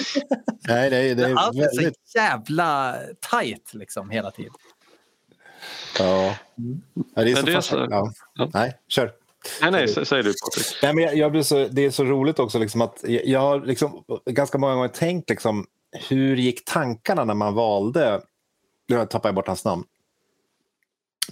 nej 0.68 0.90
det, 0.90 1.14
det 1.14 1.26
är 1.26 1.36
Allt 1.36 1.58
är 1.58 1.70
så 1.74 1.92
jävla 2.16 2.98
tajt 3.20 3.74
liksom 3.74 4.10
hela 4.10 4.32
tiden. 4.32 4.54
Ja. 6.00 6.36
ja 7.16 7.24
det 7.24 7.32
är 7.32 7.36
så, 7.36 7.46
det 7.46 7.54
är 7.54 7.62
så... 7.62 7.88
Ja. 7.90 8.12
Ja. 8.34 8.52
Nej, 8.54 8.78
kör. 8.88 9.12
Nej, 9.62 9.72
nej, 9.72 9.88
säg 10.06 10.24
du 10.24 10.34
Patrik. 10.34 10.68
Nej, 10.84 10.94
men 10.94 11.04
jag, 11.04 11.18
jag 11.18 11.32
blir 11.32 11.44
så, 11.44 11.68
det 11.72 11.86
är 11.86 11.92
så 11.92 12.04
roligt 12.04 12.40
också 12.40 12.60
liksom 12.60 12.82
att 12.82 13.00
jag, 13.04 13.26
jag 13.26 13.40
har 13.40 13.60
liksom 13.60 14.04
ganska 14.26 14.58
många 14.58 14.76
gånger 14.76 14.88
tänkt 14.88 15.30
liksom, 15.30 15.66
hur 16.10 16.38
gick 16.38 16.66
tankarna 16.66 17.24
när 17.24 17.34
man 17.34 17.54
valde, 17.54 18.22
nu 18.88 19.06
tappar 19.06 19.30
jag 19.30 19.36
bort 19.36 19.48
hans 19.48 19.66
namn, 19.66 19.84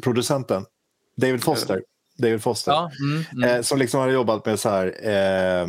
producenten, 0.03 0.66
David 1.18 1.43
Foster. 1.43 1.82
David 2.18 2.43
Foster. 2.43 2.72
Ja, 2.72 2.91
mm, 2.99 3.24
mm. 3.34 3.49
Eh, 3.49 3.61
som 3.61 3.80
liksom 3.80 3.99
har 3.99 4.09
jobbat 4.09 4.45
med 4.45 4.59
så 4.59 4.70
här, 4.70 5.07
eh, 5.09 5.68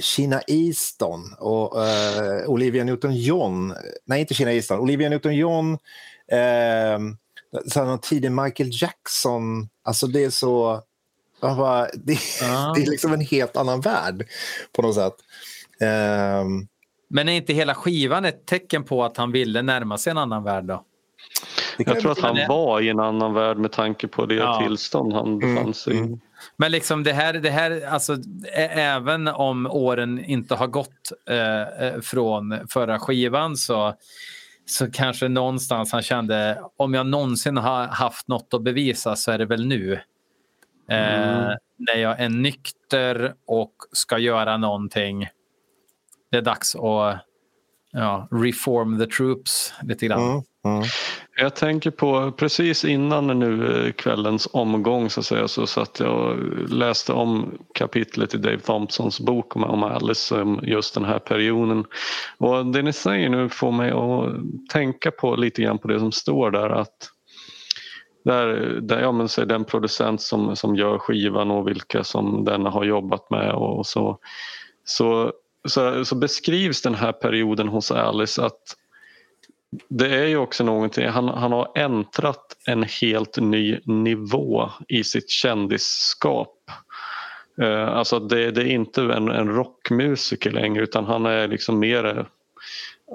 Kina 0.00 0.42
Easton 0.46 1.34
och 1.38 1.86
eh, 1.86 2.46
Olivia 2.46 2.84
Newton-John. 2.84 3.74
Nej, 4.04 4.20
inte 4.20 4.34
Kina 4.34 4.52
Easton. 4.52 4.80
Olivia 4.80 5.08
Newton-John. 5.08 5.78
Eh, 6.28 6.98
så 7.66 7.98
tidig 8.02 8.32
Michael 8.32 8.70
Jackson. 8.72 9.68
Alltså 9.82 10.06
det 10.06 10.24
är 10.24 10.30
så... 10.30 10.82
Bara, 11.48 11.88
det, 11.94 12.18
ah. 12.42 12.72
det, 12.76 12.82
är 12.82 12.90
liksom 12.90 13.12
en 13.12 13.20
helt 13.20 13.56
annan 13.56 13.80
värld 13.80 14.26
på 14.72 14.82
något 14.82 14.94
sätt. 14.94 15.14
Eh, 15.80 16.44
Men 17.08 17.28
är 17.28 17.32
inte 17.32 17.52
hela 17.52 17.74
skivan 17.74 18.24
ett 18.24 18.46
tecken 18.46 18.84
på 18.84 19.04
att 19.04 19.16
han 19.16 19.32
ville 19.32 19.62
närma 19.62 19.98
sig 19.98 20.10
en 20.10 20.18
annan 20.18 20.44
värld 20.44 20.64
då? 20.64 20.84
Jag 21.78 22.00
tror 22.00 22.12
att 22.12 22.20
han 22.20 22.38
var 22.48 22.80
i 22.80 22.88
en 22.88 23.00
annan 23.00 23.34
värld 23.34 23.56
med 23.56 23.72
tanke 23.72 24.08
på 24.08 24.26
det 24.26 24.34
ja. 24.34 24.60
tillstånd 24.62 25.12
han 25.12 25.26
mm, 25.26 25.54
befann 25.54 25.74
sig 25.74 25.94
i. 25.94 25.98
Mm. 25.98 26.20
Men 26.56 26.72
liksom 26.72 27.02
det 27.02 27.12
här, 27.12 27.32
det 27.32 27.50
här 27.50 27.86
alltså, 27.88 28.16
även 28.68 29.28
om 29.28 29.66
åren 29.66 30.24
inte 30.24 30.54
har 30.54 30.66
gått 30.66 31.12
eh, 31.30 31.86
eh, 31.86 32.00
från 32.00 32.58
förra 32.68 32.98
skivan 32.98 33.56
så, 33.56 33.94
så 34.66 34.90
kanske 34.90 35.28
någonstans 35.28 35.92
han 35.92 36.02
kände 36.02 36.60
om 36.76 36.94
jag 36.94 37.06
någonsin 37.06 37.56
har 37.56 37.86
haft 37.86 38.28
något 38.28 38.54
att 38.54 38.62
bevisa 38.62 39.16
så 39.16 39.30
är 39.30 39.38
det 39.38 39.46
väl 39.46 39.66
nu. 39.66 40.00
Eh, 40.90 41.44
mm. 41.44 41.56
När 41.76 41.96
jag 41.96 42.20
är 42.20 42.28
nykter 42.28 43.34
och 43.46 43.74
ska 43.92 44.18
göra 44.18 44.56
någonting. 44.56 45.28
Det 46.30 46.36
är 46.36 46.42
dags 46.42 46.74
att 46.74 47.24
ja, 47.92 48.28
reform 48.30 48.98
the 48.98 49.06
troops 49.06 49.74
lite 49.82 50.06
grann. 50.06 50.22
Mm. 50.22 50.42
Mm. 50.64 50.84
Jag 51.36 51.56
tänker 51.56 51.90
på 51.90 52.32
precis 52.32 52.84
innan 52.84 53.38
nu 53.38 53.86
eh, 53.86 53.92
kvällens 53.92 54.48
omgång 54.52 55.10
så, 55.10 55.20
att 55.20 55.26
säga, 55.26 55.48
så 55.48 55.66
satt 55.66 56.00
jag 56.00 56.10
och 56.10 56.36
läste 56.68 57.12
om 57.12 57.58
kapitlet 57.74 58.34
i 58.34 58.38
Dave 58.38 58.58
Thompsons 58.58 59.20
bok 59.20 59.56
om, 59.56 59.82
Alice, 59.82 60.40
om 60.40 60.60
just 60.62 60.94
den 60.94 61.04
här 61.04 61.18
perioden. 61.18 61.84
Och 62.38 62.66
det 62.66 62.82
ni 62.82 62.92
säger 62.92 63.28
nu 63.28 63.48
får 63.48 63.72
mig 63.72 63.90
att 63.90 64.34
tänka 64.72 65.10
på 65.10 65.36
lite 65.36 65.62
grann 65.62 65.78
på 65.78 65.88
det 65.88 65.98
som 65.98 66.12
står 66.12 66.50
där 66.50 66.70
att 66.70 67.10
där, 68.24 68.46
där 68.80 69.00
ja, 69.00 69.12
men, 69.12 69.28
så 69.28 69.44
den 69.44 69.64
producent 69.64 70.22
som, 70.22 70.56
som 70.56 70.76
gör 70.76 70.98
skivan 70.98 71.50
och 71.50 71.68
vilka 71.68 72.04
som 72.04 72.44
den 72.44 72.66
har 72.66 72.84
jobbat 72.84 73.30
med 73.30 73.52
och 73.52 73.86
så, 73.86 74.18
så, 74.84 75.32
så, 75.68 76.04
så 76.04 76.14
beskrivs 76.14 76.82
den 76.82 76.94
här 76.94 77.12
perioden 77.12 77.68
hos 77.68 77.90
Alice 77.90 78.44
att 78.44 78.76
det 79.88 80.14
är 80.14 80.26
ju 80.26 80.36
också 80.36 80.64
någonting, 80.64 81.08
han, 81.08 81.28
han 81.28 81.52
har 81.52 81.72
äntrat 81.74 82.56
en 82.66 82.82
helt 82.82 83.36
ny 83.36 83.78
nivå 83.84 84.70
i 84.88 85.04
sitt 85.04 85.30
kändisskap. 85.30 86.54
Uh, 87.62 87.88
alltså 87.88 88.18
det, 88.18 88.50
det, 88.50 88.62
är 88.62 88.66
inte 88.66 89.02
en, 89.02 89.28
en 89.28 89.48
rockmusiker 89.48 90.50
längre 90.50 90.82
utan 90.82 91.04
han 91.04 91.26
är 91.26 91.48
liksom 91.48 91.78
mer 91.78 92.28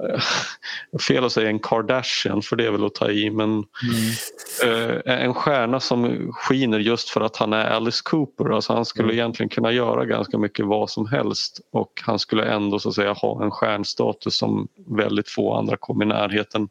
fel 1.07 1.25
att 1.25 1.31
säga 1.31 1.49
en 1.49 1.59
Kardashian 1.59 2.41
för 2.41 2.55
det 2.55 2.65
är 2.65 2.71
väl 2.71 2.85
att 2.85 2.95
ta 2.95 3.11
i 3.11 3.29
men 3.29 3.49
mm. 3.49 3.65
uh, 4.65 4.99
en 5.05 5.33
stjärna 5.33 5.79
som 5.79 6.31
skiner 6.33 6.79
just 6.79 7.09
för 7.09 7.21
att 7.21 7.37
han 7.37 7.53
är 7.53 7.65
Alice 7.65 8.01
Cooper. 8.03 8.55
Alltså 8.55 8.73
han 8.73 8.85
skulle 8.85 9.07
mm. 9.07 9.15
egentligen 9.15 9.49
kunna 9.49 9.71
göra 9.71 10.05
ganska 10.05 10.37
mycket 10.37 10.65
vad 10.65 10.89
som 10.89 11.07
helst 11.07 11.59
och 11.71 11.91
han 12.05 12.19
skulle 12.19 12.43
ändå 12.43 12.79
så 12.79 12.89
att 12.89 12.95
säga 12.95 13.13
ha 13.13 13.43
en 13.43 13.51
stjärnstatus 13.51 14.37
som 14.37 14.67
väldigt 14.87 15.29
få 15.29 15.53
andra 15.53 15.77
kom 15.77 16.01
i 16.01 16.05
närheten 16.05 16.69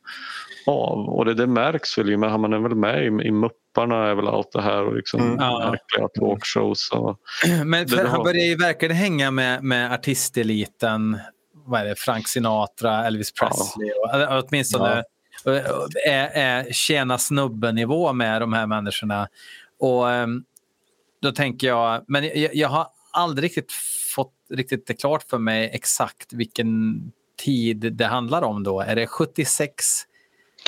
av. 0.67 1.09
Och 1.09 1.25
det, 1.25 1.35
det 1.35 1.47
märks 1.47 1.99
väl, 1.99 2.19
men 2.19 2.31
han 2.31 2.53
är 2.53 2.59
väl 2.59 2.75
med 2.75 3.03
i, 3.03 3.07
i 3.07 3.31
Mupparna 3.31 4.07
är 4.07 4.15
väl 4.15 4.29
allt 4.29 4.53
det 4.53 4.63
här 4.63 4.85
och 4.85 4.97
liksom 4.97 5.21
mm. 5.21 5.37
märkliga 5.37 6.09
talkshows. 6.09 6.91
Och 6.93 7.19
men 7.65 7.89
för, 7.89 8.05
han 8.05 8.25
börjar 8.25 8.45
ju 8.45 8.57
verkligen 8.57 8.97
hänga 8.97 9.31
med, 9.31 9.65
med 9.65 9.93
artisteliten 9.93 11.19
vad 11.69 11.81
är 11.81 11.85
det, 11.85 11.97
Frank 11.97 12.29
Sinatra, 12.29 13.07
Elvis 13.07 13.33
Presley. 13.33 13.93
Ja. 14.03 14.39
Och, 14.39 14.45
åtminstone 14.49 15.05
ja. 15.45 15.89
är, 16.07 16.29
är 16.29 16.73
tjäna 16.73 17.19
snubben-nivå 17.19 18.13
med 18.13 18.43
de 18.43 18.53
här 18.53 18.67
människorna. 18.67 19.29
Och 19.79 20.11
ehm, 20.11 20.45
då 21.23 21.33
tänker 21.33 21.67
jag, 21.67 22.05
men 22.09 22.25
jag, 22.25 22.55
jag 22.55 22.69
har 22.69 22.87
aldrig 23.13 23.45
riktigt 23.45 23.73
fått 24.15 24.33
riktigt 24.51 24.87
det 24.87 24.95
klart 24.95 25.23
för 25.23 25.39
mig 25.39 25.71
exakt 25.73 26.33
vilken 26.33 27.01
tid 27.45 27.93
det 27.93 28.07
handlar 28.07 28.43
om 28.43 28.63
då. 28.63 28.81
Är 28.81 28.97
det 28.97 29.07
76? 29.07 29.85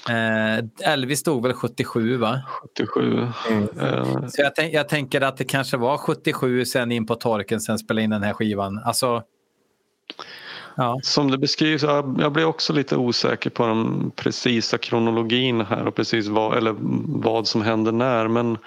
Eh, 0.09 0.93
Elvis 0.93 1.21
stod 1.21 1.43
väl 1.43 1.53
77 1.53 2.17
va? 2.17 2.43
77. 2.47 3.29
Mm. 3.51 3.69
Uh. 3.79 4.27
Så 4.29 4.43
jag, 4.43 4.73
jag, 4.73 4.89
tänker 4.89 5.21
att 5.21 5.37
det 5.37 5.45
kanske 5.45 5.77
var 5.77 5.99
77 5.99 6.65
sen 6.65 6.93
in 6.93 7.07
på 7.07 7.15
torken 7.15 7.61
sen 7.61 7.79
spela 7.79 8.01
in 8.01 8.11
den 8.11 8.23
här 8.23 8.33
skivan. 8.33 8.79
Alltså, 8.85 9.23
Ja. 10.81 11.01
Som 11.03 11.31
det 11.31 11.39
beskrivs, 11.39 11.83
jag 12.19 12.33
blir 12.33 12.45
också 12.45 12.73
lite 12.73 12.97
osäker 12.97 13.51
på 13.51 13.67
den 13.67 14.11
precisa 14.11 14.79
kronologin 14.79 15.61
här 15.61 15.87
och 15.87 15.95
precis 15.95 16.27
vad, 16.27 16.57
eller 16.57 16.75
vad 17.21 17.49
som 17.49 17.63
händer 17.63 17.93
när 17.93 18.29
men 18.29 18.59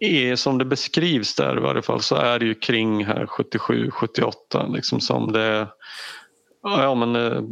är, 0.00 0.36
som 0.36 0.58
det 0.58 0.64
beskrivs 0.64 1.34
där 1.34 1.56
i 1.56 1.60
varje 1.60 1.82
fall 1.82 2.00
så 2.00 2.16
är 2.16 2.38
det 2.38 2.44
ju 2.44 2.54
kring 2.54 3.04
här 3.04 3.26
77, 3.26 3.90
78 3.90 4.66
liksom 4.66 5.00
som 5.00 5.32
det 5.32 5.68
ja 6.62 6.94
men 6.94 7.16
eh, 7.16 7.42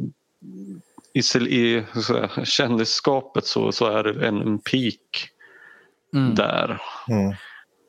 i, 1.14 1.18
i 1.58 1.84
så 1.94 2.28
kändisskapet 2.44 3.46
så, 3.46 3.72
så 3.72 3.86
är 3.86 4.02
det 4.04 4.26
en, 4.28 4.42
en 4.42 4.58
peak 4.58 5.28
mm. 6.14 6.34
där. 6.34 6.82
Mm. 7.08 7.34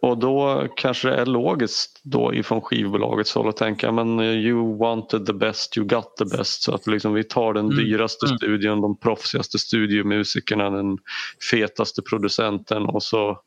Och 0.03 0.17
då 0.17 0.67
kanske 0.75 1.09
det 1.09 1.15
är 1.15 1.25
logiskt 1.25 1.99
då 2.03 2.33
ifrån 2.33 2.61
skivbolagets 2.61 3.35
håll 3.35 3.49
att 3.49 3.57
tänka 3.57 3.91
men 3.91 4.19
eh, 4.19 4.25
you 4.25 4.77
wanted 4.77 5.25
the 5.25 5.33
best, 5.33 5.77
you 5.77 5.87
got 5.87 6.17
the 6.17 6.25
best. 6.37 6.63
Så 6.63 6.75
att 6.75 6.87
liksom 6.87 7.13
vi 7.13 7.23
tar 7.23 7.53
den 7.53 7.65
mm. 7.65 7.77
dyraste 7.77 8.25
mm. 8.25 8.37
studion, 8.37 8.81
de 8.81 8.99
proffsigaste 8.99 9.59
studiomusikerna, 9.59 10.69
den 10.69 10.97
fetaste 11.51 12.01
producenten 12.01 12.83
och 12.85 13.03
så, 13.03 13.39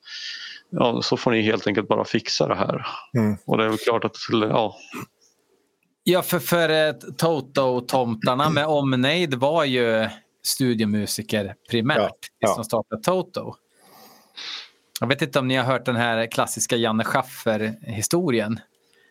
ja, 0.70 1.02
så 1.02 1.16
får 1.16 1.30
ni 1.30 1.42
helt 1.42 1.66
enkelt 1.66 1.88
bara 1.88 2.04
fixa 2.04 2.48
det 2.48 2.56
här. 2.56 2.86
Mm. 3.18 3.36
Och 3.46 3.58
det 3.58 3.64
är 3.64 3.68
väl 3.68 3.78
klart 3.78 4.04
att 4.04 4.16
ja, 4.30 4.76
Ja, 6.04 6.22
för, 6.22 6.38
för 6.38 6.68
eh, 6.68 6.92
Toto-tomtarna 7.18 8.50
med 8.50 8.66
omnejd 8.66 9.34
var 9.34 9.64
ju 9.64 10.08
studiomusiker 10.44 11.54
primärt 11.70 11.98
ja, 12.38 12.48
ja. 12.48 12.54
som 12.54 12.64
startade 12.64 13.02
Toto. 13.02 13.56
Jag 15.00 15.08
vet 15.08 15.22
inte 15.22 15.38
om 15.38 15.48
ni 15.48 15.56
har 15.56 15.64
hört 15.64 15.84
den 15.84 15.96
här 15.96 16.26
klassiska 16.26 16.76
Janne 16.76 17.04
Schaffer-historien. 17.04 18.60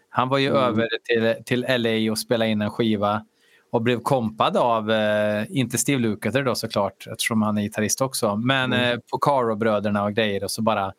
Han 0.09 0.29
var 0.29 0.37
ju 0.37 0.47
mm. 0.47 0.61
över 0.61 0.87
till, 1.03 1.43
till 1.45 1.65
LA 1.69 2.11
och 2.11 2.19
spelade 2.19 2.51
in 2.51 2.61
en 2.61 2.69
skiva 2.69 3.25
och 3.71 3.81
blev 3.81 3.99
kompad 3.99 4.57
av, 4.57 4.91
eh, 4.91 5.45
inte 5.49 5.77
Steve 5.77 6.01
Lukather 6.01 6.43
då 6.43 6.55
såklart, 6.55 7.07
eftersom 7.11 7.41
han 7.41 7.57
är 7.57 7.61
gitarrist 7.61 8.01
också, 8.01 8.35
men 8.35 8.73
mm. 8.73 8.91
eh, 8.91 8.99
på 9.11 9.17
Caro-bröderna 9.17 10.03
och 10.03 10.13
grejer 10.13 10.43
och 10.43 10.51
så 10.51 10.61
bara, 10.61 10.93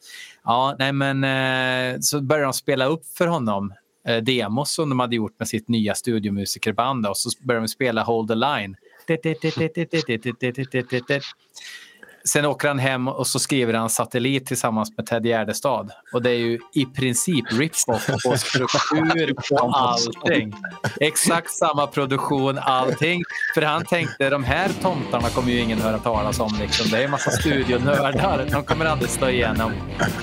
ja, 0.45 0.77
nej 0.79 0.93
men 0.93 1.25
eh, 1.25 1.99
så 2.01 2.21
började 2.21 2.47
de 2.47 2.53
spela 2.53 2.87
upp 2.87 3.07
för 3.07 3.27
honom 3.27 3.75
eh, 4.09 4.17
demos 4.17 4.71
som 4.71 4.89
de 4.89 5.01
hade 5.01 5.17
gjort 5.17 5.39
med 5.39 5.49
sitt 5.49 5.69
nya 5.69 5.95
studiomusikerband 5.95 7.07
och 7.07 7.17
så 7.17 7.31
började 7.41 7.65
de 7.65 7.69
spela 7.69 8.03
Hold 8.03 8.29
the 8.29 8.35
Line. 8.35 8.77
Sen 12.29 12.45
åker 12.45 12.69
han 12.69 12.79
hem 12.79 13.09
och 13.09 13.27
så 13.27 13.39
skriver 13.39 13.75
han 13.75 13.91
Satellit 13.91 14.47
tillsammans 14.47 14.97
med 14.97 15.07
Ted 15.07 15.27
Gärdestad. 15.27 15.91
Och 16.13 16.23
det 16.23 16.31
är 16.31 16.39
ju 16.39 16.59
i 16.75 16.87
princip 16.87 17.53
rip-off 17.53 18.07
på 18.07 18.37
struktur 18.39 19.35
på 19.35 19.71
allting. 19.71 20.55
Exakt 21.01 21.51
samma 21.51 21.87
produktion, 21.87 22.59
allting. 22.59 23.23
För 23.55 23.63
han 23.63 23.85
tänkte 23.85 24.31
de 24.31 24.45
här 24.45 24.71
tomtarna 24.83 25.29
kommer 25.29 25.53
ju 25.53 25.61
ingen 25.61 25.79
höra 25.79 25.99
talas 25.99 26.41
om. 26.41 26.53
Liksom. 26.61 26.91
Det 26.91 26.99
är 26.99 27.05
en 27.05 27.11
massa 27.11 27.31
studionördar. 27.31 28.47
De 28.53 28.65
kommer 28.65 28.85
aldrig 28.85 29.11
slå 29.11 29.29
igenom. 29.29 29.73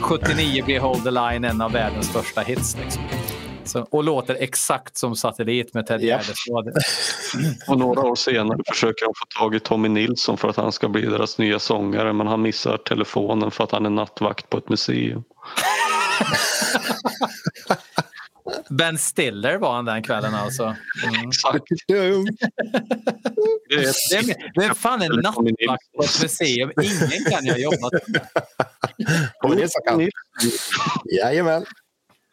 79 0.02 0.66
blir 0.66 0.80
Hold 0.80 1.04
the 1.04 1.12
Line 1.12 1.44
en 1.44 1.62
av 1.62 1.72
världens 1.72 2.08
största 2.08 2.42
hits. 2.42 2.78
Liksom. 2.84 3.04
Så, 3.66 3.88
och 3.90 4.04
låter 4.04 4.36
exakt 4.40 4.98
som 4.98 5.16
Satellit 5.16 5.74
med 5.74 5.88
Ted. 5.88 6.02
Gärdestad. 6.02 6.74
Och 7.68 7.78
några 7.78 8.02
år 8.02 8.16
senare 8.16 8.60
försöker 8.68 9.06
de 9.06 9.14
få 9.16 9.26
tag 9.40 9.56
i 9.56 9.60
Tommy 9.60 9.90
Nilsson 9.90 10.38
för 10.38 10.48
att 10.48 10.58
han 10.58 10.72
ska 10.72 10.90
bli 10.90 11.02
deras 11.02 11.38
nya 11.38 11.60
sångare 11.60 12.14
men 12.14 12.28
han 12.28 12.42
missar 12.42 12.78
telefonen 12.78 13.52
för 13.52 13.64
att 13.64 13.72
han 13.72 13.86
är 13.86 13.90
nattvakt 13.90 14.50
på 14.50 14.58
ett 14.58 14.70
museum. 14.70 15.24
Ben 18.70 18.98
Stiller 18.98 19.58
var 19.58 19.76
han 19.76 19.86
den 19.86 20.04
kvällen 20.04 20.36
alltså. 20.36 20.64
Mm. 20.64 21.28
Exakt. 21.28 21.64
Det 21.88 21.94
är 21.94 22.20
ett 22.20 23.96
Det 24.10 24.16
är, 24.16 24.52
det 24.60 24.66
är 24.66 24.74
fan 24.74 25.02
en 25.02 25.12
nattvakt 25.12 25.92
på 25.98 26.04
ett 26.04 26.22
museum. 26.22 26.72
Ingen 26.82 27.32
kan 27.32 27.46
jag 27.46 27.60
jobba 27.60 27.90
kan. 29.88 30.10
Jajamän. 31.18 31.66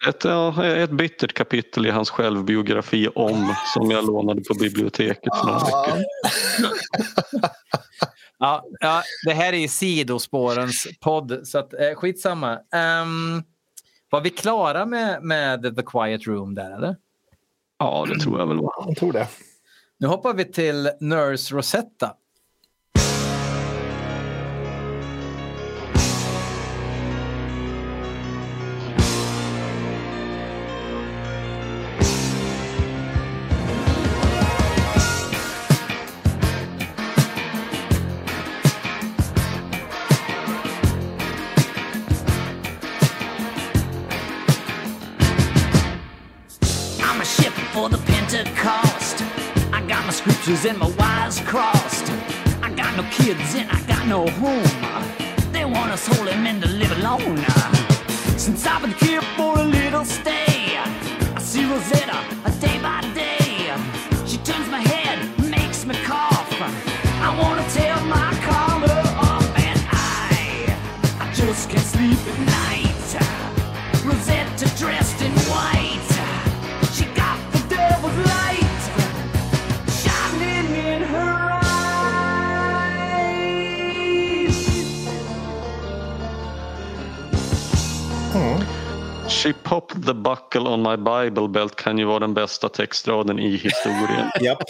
Ett, 0.09 0.24
ja, 0.24 0.66
ett 0.66 0.90
bittert 0.90 1.32
kapitel 1.32 1.86
i 1.86 1.90
hans 1.90 2.11
självbiografi 2.11 3.09
om 3.09 3.55
som 3.74 3.90
jag 3.90 4.07
lånade 4.07 4.40
på 4.40 4.55
biblioteket 4.55 5.36
för 5.36 5.46
några 5.46 5.59
veckor. 5.59 6.05
Ja, 8.42 8.64
ja, 8.80 9.03
det 9.26 9.32
här 9.32 9.53
är 9.53 9.57
ju 9.57 9.68
sidospårens 9.68 10.86
podd, 11.01 11.40
så 11.44 11.59
att, 11.59 11.72
eh, 11.72 11.94
skitsamma. 11.94 12.53
Um, 12.53 13.42
var 14.11 14.20
vi 14.20 14.30
klara 14.30 14.86
med, 14.86 15.22
med 15.22 15.76
The 15.76 15.82
Quiet 15.82 16.26
Room 16.26 16.55
där, 16.55 16.76
eller? 16.76 16.96
Ja, 17.78 18.07
det 18.09 18.18
tror 18.20 18.38
jag 18.38 18.46
väl 18.46 18.57
var. 18.57 18.84
Jag 18.86 18.96
tror 18.96 19.12
det. 19.12 19.28
Nu 19.98 20.07
hoppar 20.07 20.34
vi 20.34 20.44
till 20.44 20.90
Nurse 21.01 21.55
Rosetta. 21.55 22.14
And 50.66 50.78
my 50.78 50.90
wires 50.98 51.40
crossed. 51.40 52.11
I 52.62 52.70
got 52.74 52.96
no 52.96 53.02
kids 53.11 53.54
and 53.54 53.70
I 53.70 53.80
got 53.82 54.06
no 54.06 54.26
home. 54.26 55.52
They 55.52 55.64
want 55.64 55.90
us 55.90 56.06
holy 56.06 56.34
men 56.36 56.61
to 56.61 56.68
live 56.68 56.92
alone. 56.98 57.38
Since 58.36 58.66
I've 58.66 58.82
been 58.82 58.92
here 58.92 59.22
for 59.36 59.58
a 59.58 59.62
little 59.62 60.04
stay, 60.04 60.76
I 61.36 61.40
see 61.40 61.64
Rosetta 61.64 62.18
day 62.61 62.78
by 62.82 63.00
day. 63.14 63.72
She 64.26 64.36
turns 64.38 64.68
my 64.68 64.80
head, 64.80 65.18
makes 65.50 65.86
me 65.86 65.94
cough. 66.04 66.52
I 67.26 67.30
wanna 67.40 67.66
tear 67.70 67.96
my 68.04 68.30
collar 68.48 69.02
off, 69.16 69.48
and 69.68 69.80
I, 69.90 70.76
I 71.20 71.32
just 71.32 71.70
can't 71.70 71.86
sleep 71.94 72.18
at 72.32 72.38
night. 72.58 73.11
Rosetta 74.04 74.66
dressed 74.76 75.19
She 89.51 89.55
popped 89.62 90.07
the 90.07 90.14
buckle 90.14 90.68
on 90.68 90.82
my 90.82 90.96
bible 90.96 91.48
belt 91.48 91.76
kan 91.76 91.98
ju 91.98 92.05
vara 92.05 92.18
den 92.18 92.34
bästa 92.34 92.68
textraden 92.68 93.38
i 93.38 93.57
historien. 93.57 94.30
Japp. 94.40 94.62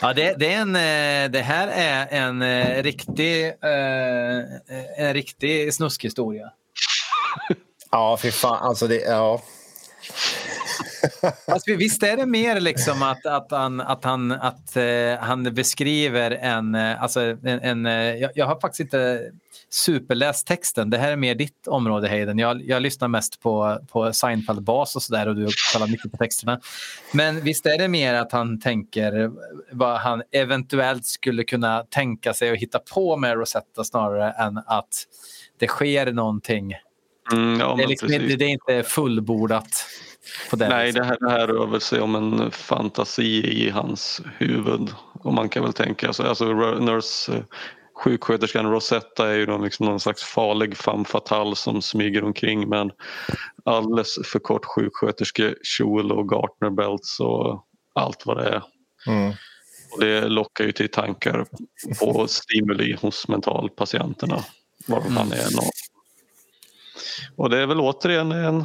Ja, 0.00 0.12
det, 0.12 0.34
det, 0.38 0.52
är 0.52 0.60
en, 0.60 0.76
eh, 0.76 1.30
det 1.30 1.40
här 1.40 1.68
är 1.68 2.06
en 2.10 2.42
eh, 2.42 2.82
riktig, 2.82 3.46
eh, 3.46 4.38
en 4.96 5.14
riktig 5.14 5.74
snuskhistoria. 5.74 6.52
Ja, 7.90 8.18
fy 8.22 8.30
fan. 8.30 8.58
Alltså 8.62 8.86
det, 8.86 9.00
ja. 9.00 9.42
Alltså, 11.46 11.74
visst 11.76 12.02
är 12.02 12.16
det 12.16 12.26
mer 12.26 12.60
liksom 12.60 13.02
att, 13.02 13.26
att, 13.26 13.50
han, 13.50 13.80
att, 13.80 14.04
han, 14.04 14.32
att 14.32 14.76
han 15.20 15.54
beskriver 15.54 16.30
en... 16.30 16.74
Alltså 16.74 17.20
en, 17.20 17.46
en, 17.46 17.84
jag, 18.18 18.30
jag 18.34 18.46
har 18.46 18.60
faktiskt 18.60 18.80
inte 18.80 19.30
superläst 19.70 20.46
texten. 20.46 20.90
Det 20.90 20.98
här 20.98 21.12
är 21.12 21.16
mer 21.16 21.34
ditt 21.34 21.66
område, 21.66 22.08
Hayden. 22.08 22.38
Jag, 22.38 22.62
jag 22.62 22.82
lyssnar 22.82 23.08
mest 23.08 23.40
på, 23.40 23.78
på 23.92 24.12
Seinfeld-bas 24.12 24.96
och 24.96 25.02
sådär 25.02 25.28
och 25.28 25.36
du 25.36 25.48
kollar 25.72 25.86
mycket 25.86 26.10
på 26.10 26.16
texterna. 26.16 26.60
Men 27.12 27.40
visst 27.40 27.66
är 27.66 27.78
det 27.78 27.88
mer 27.88 28.14
att 28.14 28.32
han 28.32 28.60
tänker 28.60 29.30
vad 29.72 30.00
han 30.00 30.22
eventuellt 30.32 31.06
skulle 31.06 31.44
kunna 31.44 31.82
tänka 31.82 32.34
sig 32.34 32.50
att 32.50 32.58
hitta 32.58 32.78
på 32.78 33.16
med 33.16 33.34
Rosetta 33.34 33.84
snarare 33.84 34.30
än 34.30 34.58
att 34.58 35.06
det 35.58 35.66
sker 35.66 36.12
någonting. 36.12 36.74
Mm, 37.32 37.60
ja, 37.60 37.74
Det 37.76 37.82
är, 37.82 37.88
liksom 37.88 38.08
det 38.08 38.44
är 38.44 38.48
inte 38.48 38.82
fullbordat 38.82 39.86
det 40.52 40.68
Nej, 40.68 40.86
viset. 40.86 41.02
det 41.02 41.06
här, 41.06 41.16
det 41.20 41.30
här 41.30 41.46
rör 41.46 41.66
väl 41.66 41.80
sig 41.80 42.00
om 42.00 42.14
en 42.14 42.50
fantasi 42.50 43.64
i 43.64 43.70
hans 43.70 44.20
huvud. 44.38 44.90
Och 45.12 45.34
man 45.34 45.48
kan 45.48 45.62
väl 45.62 45.72
tänka 45.72 46.12
sig, 46.12 46.26
alltså 46.26 46.44
Nurse, 46.44 47.44
sjuksköterskan 48.00 48.70
Rosetta 48.70 49.28
är 49.28 49.34
ju 49.34 49.46
någon, 49.46 49.64
liksom 49.64 49.86
någon 49.86 50.00
slags 50.00 50.22
farlig 50.22 50.76
femme 50.76 51.04
fatale 51.04 51.56
som 51.56 51.82
smyger 51.82 52.24
omkring 52.24 52.68
med 52.68 52.80
en 52.80 52.90
alldeles 53.64 54.18
för 54.24 54.38
kort 54.38 54.64
sjuksköterskekjol 54.64 56.12
och 56.12 56.28
gartnerbelts 56.30 57.20
och 57.20 57.64
allt 57.94 58.26
vad 58.26 58.36
det 58.36 58.48
är. 58.48 58.62
Mm. 59.06 59.32
Och 59.92 60.00
det 60.00 60.28
lockar 60.28 60.64
ju 60.64 60.72
till 60.72 60.90
tankar 60.90 61.46
på 62.00 62.26
stimuli 62.28 62.96
hos 63.00 63.28
mentalpatienterna. 63.28 64.44
Vad 64.86 65.02
han 65.02 65.32
är. 65.32 65.56
någon. 65.56 65.70
Och 67.36 67.50
det 67.50 67.58
är 67.58 67.66
väl 67.66 67.80
återigen 67.80 68.32
en 68.32 68.64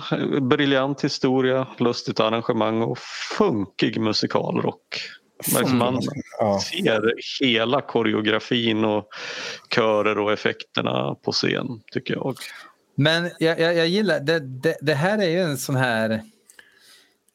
briljant 0.50 1.04
historia, 1.04 1.68
lustigt 1.78 2.20
arrangemang 2.20 2.82
och 2.82 2.98
funkig 3.38 4.02
musikalrock. 4.02 5.10
Liksom 5.48 5.78
man 5.78 6.02
Ja. 6.40 6.60
ser 6.60 7.14
hela 7.46 7.82
koreografin 7.82 8.86
och 8.86 9.08
körer 9.76 10.20
och 10.20 10.34
effekterna 10.34 11.16
på 11.16 11.32
scen 11.32 11.68
tycker 11.92 12.14
jag. 12.14 12.36
Men 12.96 13.32
jag, 13.40 13.60
jag, 13.60 13.76
jag 13.76 13.88
gillar, 13.88 14.20
det, 14.20 14.40
det, 14.40 14.78
det 14.82 14.94
här 14.94 15.18
är 15.18 15.30
ju 15.30 15.42
en 15.42 15.58
sån 15.58 15.76
här... 15.76 16.22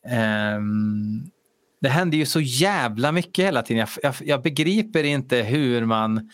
ehm, 0.08 1.30
det 1.80 1.88
händer 1.88 2.18
ju 2.18 2.26
så 2.26 2.40
jävla 2.40 3.12
mycket 3.12 3.44
hela 3.44 3.62
tiden. 3.62 3.78
Jag, 3.78 3.88
jag, 4.02 4.28
jag 4.28 4.42
begriper 4.42 5.04
inte 5.04 5.36
hur 5.36 5.84
man 5.86 6.30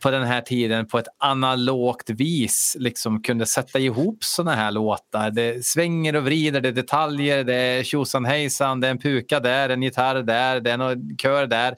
på 0.00 0.10
den 0.10 0.22
här 0.22 0.40
tiden 0.40 0.86
på 0.86 0.98
ett 0.98 1.08
analogt 1.18 2.10
vis 2.10 2.76
liksom 2.78 3.22
kunde 3.22 3.46
sätta 3.46 3.78
ihop 3.78 4.24
såna 4.24 4.54
här 4.54 4.70
låtar. 4.70 5.30
Det 5.30 5.66
svänger 5.66 6.16
och 6.16 6.24
vrider, 6.24 6.60
det 6.60 6.68
är 6.68 6.72
detaljer, 6.72 7.44
det 7.44 7.54
är 7.54 7.82
tjosan 7.82 8.24
hejsan, 8.24 8.80
det 8.80 8.86
är 8.86 8.90
en 8.90 8.98
puka 8.98 9.40
där, 9.40 9.68
en 9.68 9.82
gitarr 9.82 10.22
där, 10.22 10.60
det 10.60 10.70
är 10.70 10.78
en 10.78 11.16
kör 11.16 11.46
där. 11.46 11.76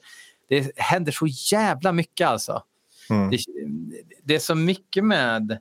Det 0.49 0.71
händer 0.75 1.11
så 1.11 1.27
jävla 1.51 1.91
mycket 1.91 2.27
alltså. 2.27 2.63
Mm. 3.09 3.29
Det, 3.29 3.37
det 4.23 4.35
är 4.35 4.39
så 4.39 4.55
mycket 4.55 5.03
med, 5.03 5.57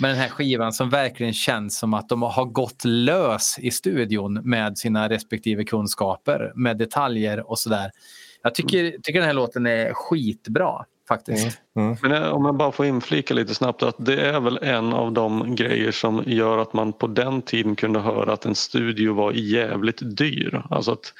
med 0.00 0.10
den 0.10 0.18
här 0.18 0.28
skivan 0.28 0.72
som 0.72 0.90
verkligen 0.90 1.32
känns 1.32 1.78
som 1.78 1.94
att 1.94 2.08
de 2.08 2.22
har 2.22 2.44
gått 2.44 2.84
lös 2.84 3.58
i 3.58 3.70
studion 3.70 4.34
med 4.34 4.78
sina 4.78 5.08
respektive 5.08 5.64
kunskaper, 5.64 6.52
med 6.54 6.78
detaljer 6.78 7.50
och 7.50 7.58
sådär. 7.58 7.90
Jag 8.42 8.54
tycker, 8.54 8.90
tycker 9.02 9.18
den 9.18 9.26
här 9.26 9.34
låten 9.34 9.66
är 9.66 9.92
skitbra 9.92 10.84
faktiskt. 11.12 11.60
Mm. 11.76 11.96
Men 12.02 12.12
eh, 12.12 12.28
om 12.28 12.44
jag 12.44 12.54
bara 12.54 12.72
får 12.72 12.86
inflika 12.86 13.34
lite 13.34 13.54
snabbt 13.54 13.82
att 13.82 13.96
det 13.98 14.26
är 14.26 14.40
väl 14.40 14.58
en 14.62 14.92
av 14.92 15.12
de 15.12 15.54
grejer 15.54 15.90
som 15.90 16.22
gör 16.26 16.58
att 16.58 16.72
man 16.72 16.92
på 16.92 17.06
den 17.06 17.42
tiden 17.42 17.76
kunde 17.76 18.00
höra 18.00 18.32
att 18.32 18.44
en 18.44 18.54
studio 18.54 19.14
var 19.14 19.32
jävligt 19.32 20.16
dyr. 20.16 20.62
Alltså 20.70 20.92
att 20.92 21.14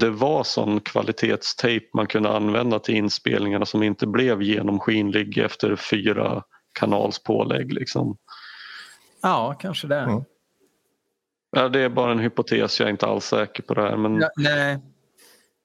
det 0.00 0.10
var 0.10 0.44
sån 0.44 0.80
kvalitetstejp 0.80 1.86
man 1.94 2.06
kunde 2.06 2.30
använda 2.36 2.78
till 2.78 2.94
inspelningarna 2.94 3.66
som 3.66 3.82
inte 3.82 4.06
blev 4.06 4.42
genomskinlig 4.42 5.38
efter 5.38 5.76
fyra 5.76 6.42
kanals 6.72 7.18
pålägg. 7.22 7.72
Liksom. 7.72 8.16
Ja, 9.22 9.56
kanske 9.60 9.86
det. 9.86 10.00
Mm. 10.00 10.24
Ja, 11.56 11.68
det 11.68 11.80
är 11.80 11.88
bara 11.88 12.12
en 12.12 12.18
hypotes, 12.18 12.80
jag 12.80 12.86
är 12.86 12.90
inte 12.90 13.06
alls 13.06 13.24
säker 13.24 13.62
på 13.62 13.74
det 13.74 13.82
här. 13.82 13.96
Men 13.96 14.20
Ja, 14.20 14.30
nej. 14.36 14.78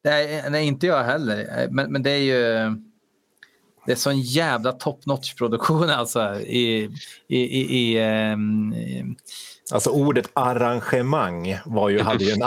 nej, 0.04 0.46
nej, 0.50 0.66
inte 0.68 0.88
jag 0.88 1.04
heller. 1.04 1.68
Men, 1.72 1.92
men 1.92 2.04
det 2.04 2.12
är 2.12 2.18
ju... 2.18 2.76
Det 3.86 3.92
är 3.92 3.96
sån 3.96 4.22
jävla 4.22 4.72
top 4.72 5.06
notch 5.06 5.34
produktion 5.34 5.90
alltså. 5.90 6.40
I, 6.40 6.90
i, 7.28 7.38
i, 7.38 7.62
i, 7.62 7.98
i, 7.98 9.16
Alltså 9.72 9.90
ordet 9.90 10.30
arrangemang 10.34 11.60
var 11.66 11.90
ju, 11.90 12.02
hade 12.02 12.24
ju 12.24 12.32
en, 12.32 12.44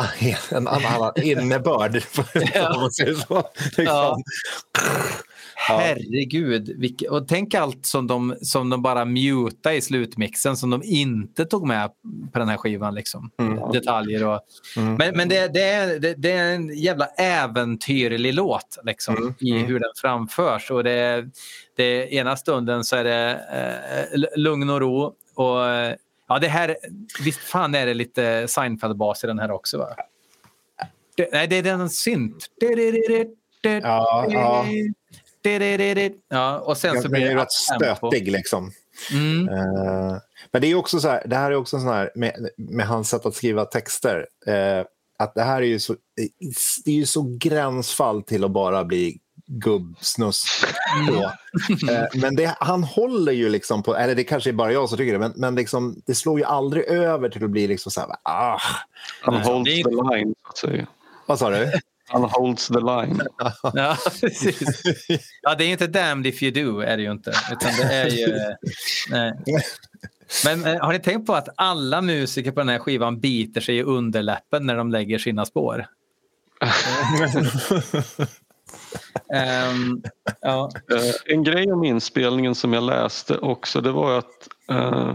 en 0.50 0.68
annan 0.68 1.12
innebörd. 1.22 2.02
så. 3.16 3.42
Liksom. 3.76 3.84
Ja. 3.84 4.22
Herregud. 5.58 6.74
Vilke, 6.78 7.08
och 7.08 7.28
tänk 7.28 7.54
allt 7.54 7.86
som 7.86 8.06
de, 8.06 8.36
som 8.42 8.70
de 8.70 8.82
bara 8.82 9.04
mutade 9.04 9.76
i 9.76 9.80
slutmixen 9.80 10.56
som 10.56 10.70
de 10.70 10.82
inte 10.84 11.44
tog 11.44 11.66
med 11.66 11.90
på 12.32 12.38
den 12.38 12.48
här 12.48 12.56
skivan. 12.56 12.94
Liksom. 12.94 13.30
Mm. 13.40 13.72
Detaljer 13.72 14.26
och... 14.26 14.40
Mm. 14.76 14.94
Men, 14.94 15.16
men 15.16 15.28
det, 15.28 15.54
det, 15.54 15.62
är, 15.62 15.98
det, 15.98 16.14
det, 16.14 16.32
är 16.32 16.54
en 16.54 16.78
jävla 16.78 17.06
äventyrlig 17.06 18.34
låt 18.34 18.78
liksom, 18.84 19.16
mm. 19.16 19.34
i 19.38 19.50
mm. 19.50 19.66
hur 19.66 19.78
den 19.78 19.90
framförs. 19.96 20.70
Och 20.70 20.84
det, 20.84 21.26
det, 21.76 22.14
ena 22.14 22.36
stunden 22.36 22.84
så 22.84 22.96
är 22.96 23.04
det 23.04 23.40
eh, 24.12 24.20
lugn 24.36 24.70
och 24.70 24.80
ro. 24.80 25.14
Och, 25.34 25.58
ja, 26.28 26.38
det 26.40 26.48
här, 26.48 26.76
visst 27.24 27.40
fan 27.40 27.74
är 27.74 27.86
det 27.86 27.94
lite 27.94 28.46
Seinfeld-bas 28.46 29.24
i 29.24 29.26
den 29.26 29.38
här 29.38 29.50
också? 29.50 29.78
Va? 29.78 29.88
Nej, 31.32 31.46
det 31.46 31.56
är 31.58 31.66
en 31.66 31.90
synt. 31.90 32.46
Ja, 33.62 34.26
ja. 34.28 34.64
Ja 36.28 36.58
och 36.58 36.76
sen 36.76 37.02
så 37.02 37.08
blir 37.08 37.20
det 37.20 37.34
rätt 37.34 37.52
stötig 37.52 38.32
liksom. 38.32 38.72
Mm. 39.12 39.48
Uh, 39.48 40.16
men 40.50 40.62
det 40.62 40.66
är 40.66 40.74
också 40.74 41.00
så 41.00 41.08
här, 41.08 41.22
det 41.26 41.36
här 41.36 41.50
är 41.50 41.54
också 41.54 41.80
så 41.80 41.86
här 41.86 42.10
med, 42.14 42.48
med 42.56 42.86
hans 42.86 43.10
sätt 43.10 43.26
att 43.26 43.34
skriva 43.34 43.64
texter. 43.64 44.26
Uh, 44.48 44.84
att 45.18 45.34
det 45.34 45.42
här 45.42 45.62
är 45.62 45.66
ju 45.66 45.78
så, 45.78 45.96
det 46.84 46.90
är 46.90 46.94
ju 46.94 47.06
så 47.06 47.36
gränsfall 47.38 48.22
till 48.22 48.44
att 48.44 48.50
bara 48.50 48.84
bli 48.84 49.18
gubbsnuss. 49.46 50.64
Mm. 51.00 51.14
uh, 51.14 52.06
men 52.14 52.36
det, 52.36 52.56
han 52.60 52.84
håller 52.84 53.32
ju 53.32 53.48
liksom 53.48 53.82
på, 53.82 53.96
eller 53.96 54.14
det 54.14 54.24
kanske 54.24 54.50
är 54.50 54.54
bara 54.54 54.72
jag 54.72 54.88
som 54.88 54.98
tycker 54.98 55.12
det, 55.12 55.18
men, 55.18 55.32
men 55.36 55.54
liksom, 55.54 56.02
det 56.06 56.14
slår 56.14 56.38
ju 56.38 56.44
aldrig 56.44 56.84
över 56.84 57.28
till 57.28 57.44
att 57.44 57.50
bli 57.50 57.66
liksom 57.66 57.92
så 57.92 58.00
här, 58.00 58.10
ah. 58.22 58.60
Han 59.22 59.34
holds 59.34 59.70
the 59.70 59.90
line, 59.90 60.34
så 60.42 60.48
att 60.48 60.58
säga. 60.58 60.86
Vad 61.26 61.38
sa 61.38 61.50
du? 61.50 61.72
Han 62.08 62.22
holds 62.24 62.68
the 62.68 62.80
line. 62.80 63.22
ja, 63.74 63.96
precis. 64.20 64.84
Ja, 65.42 65.54
det 65.54 65.64
är 65.64 65.68
inte 65.68 65.86
damned 65.86 66.26
if 66.26 66.42
you 66.42 66.52
do, 66.52 66.80
är 66.80 66.96
det 66.96 67.02
ju 67.02 67.12
inte. 67.12 67.32
Utan 67.52 67.72
det 67.78 67.94
är 67.94 68.08
ju... 68.08 68.38
Nej. 69.10 69.32
Men 70.44 70.66
eh, 70.66 70.80
har 70.80 70.92
ni 70.92 70.98
tänkt 70.98 71.26
på 71.26 71.34
att 71.34 71.48
alla 71.56 72.00
musiker 72.00 72.50
på 72.50 72.60
den 72.60 72.68
här 72.68 72.78
skivan 72.78 73.20
biter 73.20 73.60
sig 73.60 73.76
i 73.76 73.82
underläppen 73.82 74.66
när 74.66 74.76
de 74.76 74.90
lägger 74.90 75.18
sina 75.18 75.46
spår? 75.46 75.86
um, 79.70 80.02
ja. 80.40 80.70
uh, 80.92 81.12
en 81.26 81.44
grej 81.44 81.72
om 81.72 81.84
inspelningen 81.84 82.54
som 82.54 82.72
jag 82.72 82.82
läste 82.82 83.38
också 83.38 83.80
det 83.80 83.92
var 83.92 84.18
att 84.18 84.48
uh, 84.72 85.14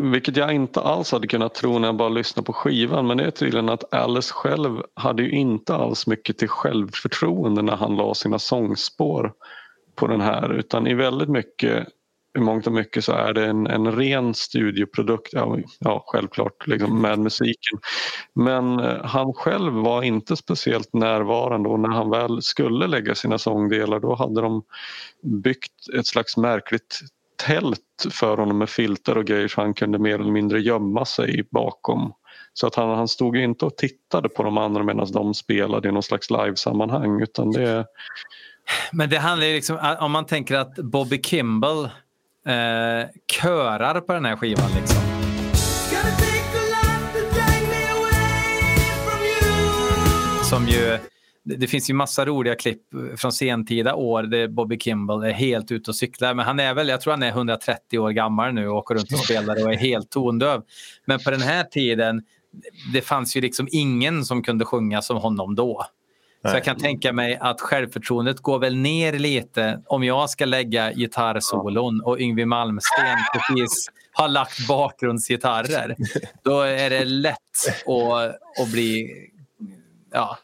vilket 0.00 0.36
jag 0.36 0.54
inte 0.54 0.80
alls 0.80 1.12
hade 1.12 1.26
kunnat 1.26 1.54
tro 1.54 1.78
när 1.78 1.88
jag 1.88 1.96
bara 1.96 2.08
lyssnade 2.08 2.46
på 2.46 2.52
skivan. 2.52 3.06
Men 3.06 3.16
det 3.16 3.24
är 3.24 3.30
tydligen 3.30 3.68
att 3.68 3.94
Alice 3.94 4.32
själv 4.32 4.82
hade 4.94 5.22
ju 5.22 5.30
inte 5.30 5.74
alls 5.74 6.06
mycket 6.06 6.38
till 6.38 6.48
självförtroende 6.48 7.62
när 7.62 7.76
han 7.76 7.96
la 7.96 8.14
sina 8.14 8.38
sångspår 8.38 9.32
på 9.94 10.06
den 10.06 10.20
här. 10.20 10.52
Utan 10.52 10.86
i 10.86 10.94
väldigt 10.94 11.28
mycket 11.28 11.88
i 12.36 12.40
mångt 12.40 12.66
och 12.66 12.72
mycket 12.72 13.04
så 13.04 13.12
är 13.12 13.32
det 13.32 13.46
en, 13.46 13.66
en 13.66 13.92
ren 13.92 14.34
studioprodukt, 14.34 15.32
ja, 15.32 15.58
ja 15.78 16.04
självklart 16.06 16.66
liksom 16.66 17.00
med 17.00 17.18
musiken. 17.18 17.78
Men 18.34 18.80
eh, 18.80 19.04
han 19.04 19.32
själv 19.32 19.72
var 19.72 20.02
inte 20.02 20.36
speciellt 20.36 20.92
närvarande. 20.92 21.68
Och 21.68 21.80
när 21.80 21.88
han 21.88 22.10
väl 22.10 22.42
skulle 22.42 22.86
lägga 22.86 23.14
sina 23.14 23.38
sångdelar 23.38 24.00
då 24.00 24.14
hade 24.14 24.40
de 24.40 24.62
byggt 25.22 25.94
ett 25.98 26.06
slags 26.06 26.36
märkligt 26.36 27.00
tält 27.36 27.80
för 28.10 28.36
honom 28.36 28.58
med 28.58 28.70
filter 28.70 29.18
och 29.18 29.24
grejer 29.24 29.48
så 29.48 29.60
han 29.60 29.74
kunde 29.74 29.98
mer 29.98 30.14
eller 30.14 30.32
mindre 30.32 30.60
gömma 30.60 31.04
sig 31.04 31.48
bakom. 31.50 32.12
Så 32.52 32.66
att 32.66 32.74
han, 32.74 32.88
han 32.88 33.08
stod 33.08 33.36
inte 33.36 33.64
och 33.64 33.76
tittade 33.76 34.28
på 34.28 34.42
de 34.42 34.58
andra 34.58 34.82
medan 34.82 35.12
de 35.12 35.34
spelade 35.34 35.88
i 35.88 35.92
någon 35.92 36.02
slags 36.02 36.30
livesammanhang 36.30 37.22
utan 37.22 37.50
det... 37.50 37.86
Men 38.92 39.10
det 39.10 39.18
handlar 39.18 39.46
ju 39.46 39.54
liksom, 39.54 39.96
om 40.00 40.12
man 40.12 40.26
tänker 40.26 40.56
att 40.56 40.76
Bobby 40.76 41.22
Kimball 41.22 41.84
eh, 41.84 43.08
körar 43.32 44.00
på 44.00 44.12
den 44.12 44.24
här 44.24 44.36
skivan 44.36 44.70
liksom. 44.76 45.02
Som 50.50 50.66
ju 50.68 50.98
det 51.46 51.66
finns 51.66 51.90
ju 51.90 51.94
massa 51.94 52.24
roliga 52.24 52.54
klipp 52.54 52.82
från 53.16 53.32
sentida 53.32 53.94
år 53.94 54.22
där 54.22 54.48
Bobby 54.48 54.78
Kimball 54.78 55.24
är 55.24 55.32
helt 55.32 55.72
ute 55.72 55.90
och 55.90 55.96
cyklar. 55.96 56.34
Men 56.34 56.44
han 56.44 56.60
är 56.60 56.74
väl, 56.74 56.88
jag 56.88 57.00
tror 57.00 57.10
han 57.10 57.22
är 57.22 57.28
130 57.28 57.98
år 57.98 58.10
gammal 58.10 58.54
nu 58.54 58.68
och 58.68 58.76
åker 58.76 58.94
runt 58.94 59.12
och 59.12 59.18
spelar 59.18 59.66
och 59.66 59.72
är 59.72 59.76
helt 59.76 60.10
tondöv. 60.10 60.62
Men 61.04 61.18
på 61.18 61.30
den 61.30 61.42
här 61.42 61.64
tiden, 61.64 62.22
det 62.92 63.02
fanns 63.02 63.36
ju 63.36 63.40
liksom 63.40 63.68
ingen 63.70 64.24
som 64.24 64.42
kunde 64.42 64.64
sjunga 64.64 65.02
som 65.02 65.16
honom 65.16 65.54
då. 65.54 65.86
Så 66.42 66.56
jag 66.56 66.64
kan 66.64 66.76
tänka 66.76 67.12
mig 67.12 67.38
att 67.40 67.60
självförtroendet 67.60 68.40
går 68.40 68.58
väl 68.58 68.76
ner 68.76 69.12
lite 69.12 69.82
om 69.86 70.04
jag 70.04 70.30
ska 70.30 70.44
lägga 70.44 70.92
gitarrsolon 70.92 72.00
och 72.04 72.20
Yngwie 72.20 72.46
Malmsteen 72.46 73.18
precis 73.34 73.90
har 74.12 74.28
lagt 74.28 74.68
bakgrundsgitarrer. 74.68 75.96
Då 76.44 76.60
är 76.60 76.90
det 76.90 77.04
lätt 77.04 77.36
att, 77.86 78.62
att 78.62 78.72
bli 78.72 79.10
ja, 80.12 80.38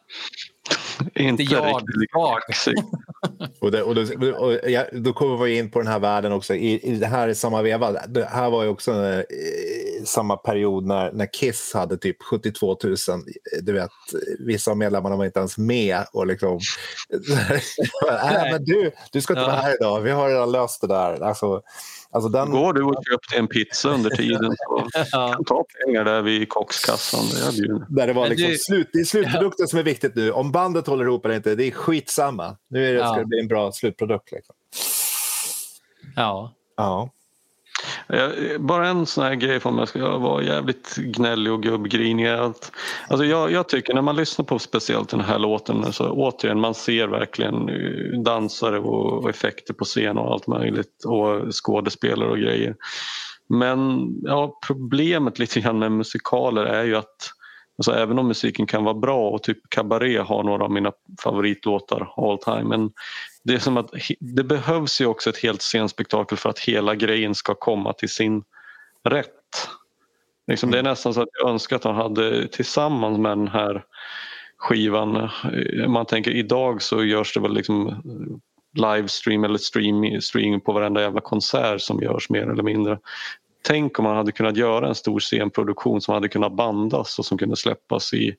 inte 1.15 1.43
jag, 1.43 1.83
riktigt 2.01 2.15
och, 3.61 3.71
det, 3.71 3.83
och, 3.83 3.95
då, 3.95 4.33
och 4.33 4.71
ja, 4.71 4.85
då 4.93 5.13
kommer 5.13 5.45
vi 5.45 5.59
in 5.59 5.71
på 5.71 5.79
den 5.79 5.89
här 5.89 5.99
världen 5.99 6.33
också. 6.33 6.55
I, 6.55 6.81
i 6.83 6.97
det 6.97 7.07
här 7.07 7.29
i 7.29 7.35
samma 7.35 7.63
veva, 7.63 7.93
det 7.93 8.25
här 8.25 8.51
var 8.51 8.63
ju 8.63 8.69
också 8.69 8.93
eh, 8.93 9.25
samma 10.05 10.37
period 10.37 10.87
när, 10.87 11.13
när 11.13 11.27
Kiss 11.33 11.75
hade 11.75 11.97
typ 11.97 12.23
72 12.23 12.77
000. 12.85 12.97
Du 13.63 13.73
vet, 13.73 13.91
vissa 14.39 14.71
av 14.71 14.77
medlemmarna 14.77 15.17
var 15.17 15.25
inte 15.25 15.39
ens 15.39 15.59
med. 15.59 16.05
Och 16.13 16.27
liksom, 16.27 16.55
äh, 18.11 18.51
men 18.51 18.65
du, 18.65 18.91
du 19.13 19.21
ska 19.21 19.33
inte 19.33 19.41
ja. 19.41 19.47
vara 19.47 19.57
här 19.57 19.75
idag, 19.81 20.01
vi 20.01 20.11
har 20.11 20.29
redan 20.29 20.53
löst 20.53 20.81
det 20.81 20.87
där. 20.87 21.23
Alltså, 21.23 21.63
Alltså 22.15 22.29
den... 22.29 22.51
Går 22.51 22.73
du 22.73 22.83
och 22.83 22.95
köpte 23.11 23.37
en 23.37 23.49
pizza 23.49 23.89
under 23.89 24.11
tiden 24.11 24.57
så 24.57 24.89
ja. 25.13 25.33
kan 25.33 25.45
ta 25.45 25.65
pengar 25.85 26.05
där 26.05 26.23
vid 26.23 26.49
kockskassan. 26.49 27.25
Det 27.57 27.87
där 27.89 28.07
det 28.07 28.13
var 28.13 28.29
liksom 28.29 28.49
du... 28.49 28.59
slut, 28.59 28.91
det 28.93 28.99
är 29.01 29.05
slutprodukten 29.05 29.65
ja. 29.65 29.67
som 29.67 29.79
är 29.79 29.83
viktigt 29.83 30.15
nu. 30.15 30.31
Om 30.31 30.53
bandet 30.53 30.87
håller 30.87 31.05
ihop 31.05 31.25
eller 31.25 31.37
inte, 31.37 31.55
det 31.55 31.65
är 31.65 31.71
skitsamma. 31.71 32.57
Nu 32.69 32.89
är 32.89 32.93
det, 32.93 32.99
ja. 32.99 33.07
ska 33.07 33.19
det 33.19 33.27
bli 33.27 33.41
en 33.41 33.49
bra 33.49 33.73
slutprodukt. 33.73 34.33
Liksom. 34.33 34.55
Ja. 36.17 36.55
ja. 36.77 37.11
Bara 38.59 38.89
en 38.89 39.07
sån 39.07 39.25
här 39.25 39.35
grej 39.35 39.61
för 39.61 39.71
om 39.71 39.79
jag 39.79 39.89
ska 39.89 40.19
vara 40.19 40.43
jävligt 40.43 40.97
gnällig 40.97 41.53
och 41.53 41.63
gubbgrinig. 41.63 42.29
Alltså 42.29 43.25
jag, 43.25 43.53
jag, 43.53 43.69
tycker 43.69 43.95
när 43.95 44.03
man 44.03 44.17
lyssnar 44.17 44.45
på 44.45 44.59
speciellt 44.59 45.09
den 45.09 45.21
här 45.21 45.39
låten 45.39 45.93
så 45.93 46.11
återigen 46.11 46.61
man 46.61 46.75
ser 46.75 47.09
verkligen 47.09 47.69
eh, 47.69 48.21
dansare 48.21 48.79
och, 48.79 49.31
effekter 49.31 49.75
på 49.75 49.85
scen 49.85 50.19
och 50.19 50.33
allt 50.33 50.47
möjligt 50.47 51.05
och 51.05 51.55
skådespelare 51.55 52.31
och 52.31 52.39
grejer. 52.39 52.77
Men 53.49 54.09
ja, 54.23 54.59
problemet 54.67 55.39
lite 55.39 55.61
grann 55.61 55.79
med 55.79 55.93
musikaler 55.93 56.65
är 56.65 56.85
ju 56.85 56.97
att 56.97 57.33
Alltså 57.79 57.93
även 57.93 58.19
om 58.19 58.29
musiken 58.29 58.67
kan 58.67 58.85
vara 58.85 58.95
bra 58.95 59.31
och 59.31 59.43
typ 59.43 59.59
Cabaret 59.69 60.27
har 60.27 60.43
några 60.43 60.65
av 60.65 60.71
mina 60.71 60.93
favoritlåtar 61.23 62.09
all 62.17 62.39
time 62.39 62.65
men 62.65 62.91
det 63.45 63.55
är 63.55 63.59
som 63.59 63.77
att 63.77 63.91
det 64.21 64.45
behövs 64.45 65.01
ju 65.01 65.07
också 65.07 65.31
ett 65.31 65.39
helt 65.39 65.63
scenspektakel 65.63 66.39
för 66.39 66.51
att 66.51 66.59
hela 66.59 66.95
grejen 66.95 67.35
ska 67.35 67.55
komma 67.55 67.93
till 67.93 68.09
sin 68.09 68.45
rätt. 69.05 69.69
Liksom, 70.47 70.71
det 70.71 70.79
är 70.79 70.83
nästan 70.83 71.15
så 71.15 71.23
att 71.23 71.29
jag 71.41 71.51
önskar 71.51 71.77
att 71.77 71.85
han 71.85 71.95
hade 71.95 72.49
tillsammans 72.49 73.19
med 73.19 73.31
den 73.31 73.49
här 73.49 73.85
skivan, 74.57 75.31
man 75.89 76.07
tänker 76.07 76.31
idag 76.31 76.83
så 76.83 77.05
görs 77.05 77.35
det 77.35 77.41
väl 77.41 77.55
liksom 77.55 78.03
livestream 78.79 79.45
eller 79.45 79.59
stream, 79.59 80.21
streaming 80.21 80.61
på 80.61 80.73
varenda 80.73 81.03
jävla 81.03 81.21
konsert 81.21 81.81
som 81.81 82.01
görs 82.01 82.31
mer 82.31 82.51
eller 82.51 82.63
mindre. 82.63 82.99
Tänk 83.65 83.99
om 83.99 84.05
man 84.05 84.17
hade 84.17 84.33
kunnat 84.33 84.57
göra 84.57 84.89
en 84.89 84.95
stor 84.95 85.21
scenproduktion 85.21 86.01
som 86.01 86.15
hade 86.15 86.29
kunnat 86.29 86.53
bandas 86.53 87.19
och 87.19 87.25
som 87.25 87.39
kunde 87.39 87.57
släppas 87.57 88.15
i, 88.15 88.37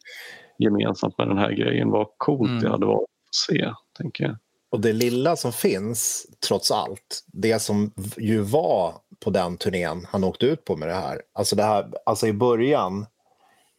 gemensamt 0.58 1.18
med 1.18 1.28
den 1.28 1.38
här 1.38 1.52
grejen. 1.52 1.90
Vad 1.90 2.08
coolt 2.18 2.50
mm. 2.50 2.64
det 2.64 2.70
hade 2.70 2.86
varit 2.86 3.04
att 3.04 3.36
se, 3.36 3.74
tänker 3.98 4.24
jag. 4.24 4.38
Och 4.74 4.80
det 4.80 4.94
lilla 4.94 5.36
som 5.36 5.54
finns, 5.54 6.26
trots 6.48 6.72
allt, 6.72 7.24
det 7.26 7.60
som 7.60 7.92
ju 8.18 8.42
var 8.42 8.94
på 9.20 9.30
den 9.30 9.58
turnén 9.58 10.08
han 10.10 10.24
åkte 10.24 10.46
ut 10.46 10.66
på 10.66 10.76
med 10.76 10.88
det 10.88 10.94
här. 10.94 11.22
Alltså, 11.34 11.56
det 11.56 11.64
här, 11.64 11.94
alltså 12.06 12.28
i 12.28 12.34
början 12.34 13.06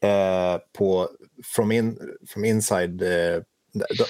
eh, 0.03 0.61
på 0.79 1.09
From, 1.55 1.73
in, 1.73 1.99
from 2.29 2.45
Inside 2.45 3.03
eh, 3.03 3.43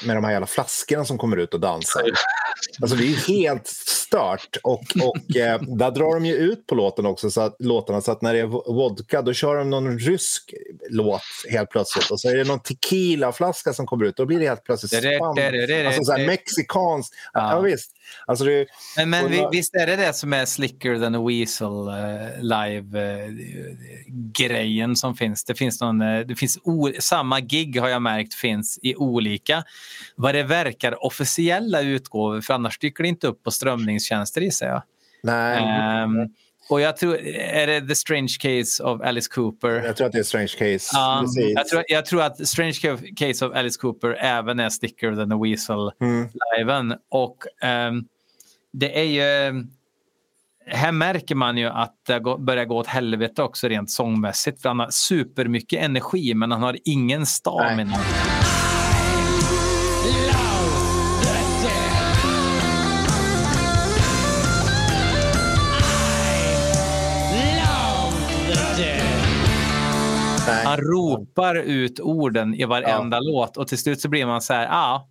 med 0.04 0.16
de 0.16 0.24
här 0.24 0.32
jävla 0.32 0.46
flaskorna 0.46 1.04
som 1.04 1.18
kommer 1.18 1.36
ut 1.36 1.54
och 1.54 1.60
dansar. 1.60 2.02
Alltså 2.80 2.96
det 2.96 3.04
är 3.04 3.28
helt 3.28 3.66
stört. 3.66 4.56
Och, 4.62 4.82
och 5.02 5.36
eh, 5.36 5.60
där 5.62 5.90
drar 5.90 6.14
de 6.14 6.26
ju 6.26 6.34
ut 6.34 6.66
på 6.66 6.74
låten 6.74 7.06
också, 7.06 7.30
så 7.30 7.40
att, 7.40 7.56
låtarna, 7.58 8.00
så 8.00 8.12
att 8.12 8.22
när 8.22 8.34
det 8.34 8.40
är 8.40 8.46
vodka 8.72 9.22
då 9.22 9.32
kör 9.32 9.56
de 9.56 9.70
någon 9.70 9.98
rysk 9.98 10.54
låt 10.90 11.22
helt 11.50 11.70
plötsligt. 11.70 12.10
Och 12.10 12.20
så 12.20 12.28
är 12.28 12.36
det 12.36 12.44
någon 12.44 12.60
tequila-flaska 12.60 13.72
som 13.72 13.86
kommer 13.86 14.04
ut. 14.04 14.16
Då 14.16 14.26
blir 14.26 14.40
det 14.40 14.48
helt 14.48 14.64
plötsligt 14.64 14.92
spann. 15.16 15.38
Alltså 15.86 16.04
så 16.04 16.12
här 16.12 16.26
mexikanskt. 16.26 17.14
Ja. 17.32 17.52
ja 17.52 17.60
visst. 17.60 17.90
Alltså 18.26 18.44
det, 18.44 18.66
men 18.96 19.10
men 19.10 19.30
vi, 19.30 19.48
visst 19.52 19.74
är 19.74 19.86
det 19.86 19.96
det 19.96 20.12
som 20.12 20.32
är 20.32 20.44
slicker 20.44 20.98
than 20.98 21.14
a 21.14 21.24
weasel 21.28 21.88
uh, 21.88 22.42
live-grejen 22.42 23.70
uh, 24.90 24.94
som 24.94 25.14
finns? 25.14 25.44
Det 25.44 25.54
finns, 25.54 25.80
någon, 25.80 26.02
uh, 26.02 26.26
det 26.26 26.34
finns 26.34 26.58
samma 27.00 27.40
gig 27.40 27.80
har 27.80 27.88
jag 27.88 28.02
märkt 28.02 28.34
finns 28.34 28.78
i 28.82 28.96
olika 28.96 29.64
vad 30.16 30.34
det 30.34 30.42
verkar 30.42 31.04
officiella 31.04 31.80
utgåvor 31.80 32.40
för 32.40 32.54
annars 32.54 32.78
dyker 32.78 33.02
det 33.02 33.08
inte 33.08 33.26
upp 33.26 33.42
på 33.42 33.50
strömningstjänster 33.50 34.40
gissar 34.40 34.66
jag. 34.66 34.82
Nej. 35.22 36.02
Um, 36.04 36.34
och 36.68 36.80
jag 36.80 36.96
tror, 36.96 37.18
är 37.36 37.66
det 37.66 37.88
The 37.88 37.94
Strange 37.94 38.36
Case 38.40 38.82
of 38.82 39.00
Alice 39.00 39.30
Cooper? 39.30 39.70
Jag 39.70 39.96
tror 39.96 40.06
att 40.06 40.12
det 40.12 40.18
är 40.18 40.22
Strange 40.22 40.48
Case. 40.58 40.90
Ja, 40.92 41.24
jag, 41.36 41.68
tror, 41.68 41.84
jag 41.88 42.06
tror 42.06 42.22
att 42.22 42.48
Strange 42.48 42.98
Case 43.16 43.46
of 43.46 43.54
Alice 43.54 43.80
Cooper 43.80 44.16
även 44.20 44.60
är 44.60 44.68
Sticker 44.68 45.14
than 45.14 45.30
the 45.30 45.36
Weasel-liven. 45.36 46.86
Mm. 46.86 46.98
Och 47.10 47.36
um, 47.90 48.04
det 48.72 49.00
är 49.00 49.04
ju... 49.04 49.64
Här 50.66 50.92
märker 50.92 51.34
man 51.34 51.56
ju 51.56 51.66
att 51.66 51.94
det 52.06 52.20
börjar 52.38 52.64
gå 52.64 52.76
åt 52.76 52.86
helvete 52.86 53.42
också 53.42 53.68
rent 53.68 53.90
sångmässigt. 53.90 54.62
För 54.62 54.68
han 54.68 54.78
har 54.78 54.90
supermycket 54.90 55.82
energi 55.82 56.34
men 56.34 56.50
han 56.50 56.62
har 56.62 56.78
ingen 56.84 57.26
stamina. 57.26 57.96
Nej. 57.96 58.33
Nej. 70.54 70.64
Han 70.64 70.76
ropar 70.76 71.54
ut 71.54 72.00
orden 72.00 72.54
i 72.54 72.64
varenda 72.64 73.16
ja. 73.16 73.20
låt 73.20 73.56
och 73.56 73.68
till 73.68 73.78
slut 73.78 74.00
så 74.00 74.08
blir 74.08 74.26
man 74.26 74.42
så 74.42 74.54
här, 74.54 74.62
ja, 74.62 74.70
ah, 74.70 75.08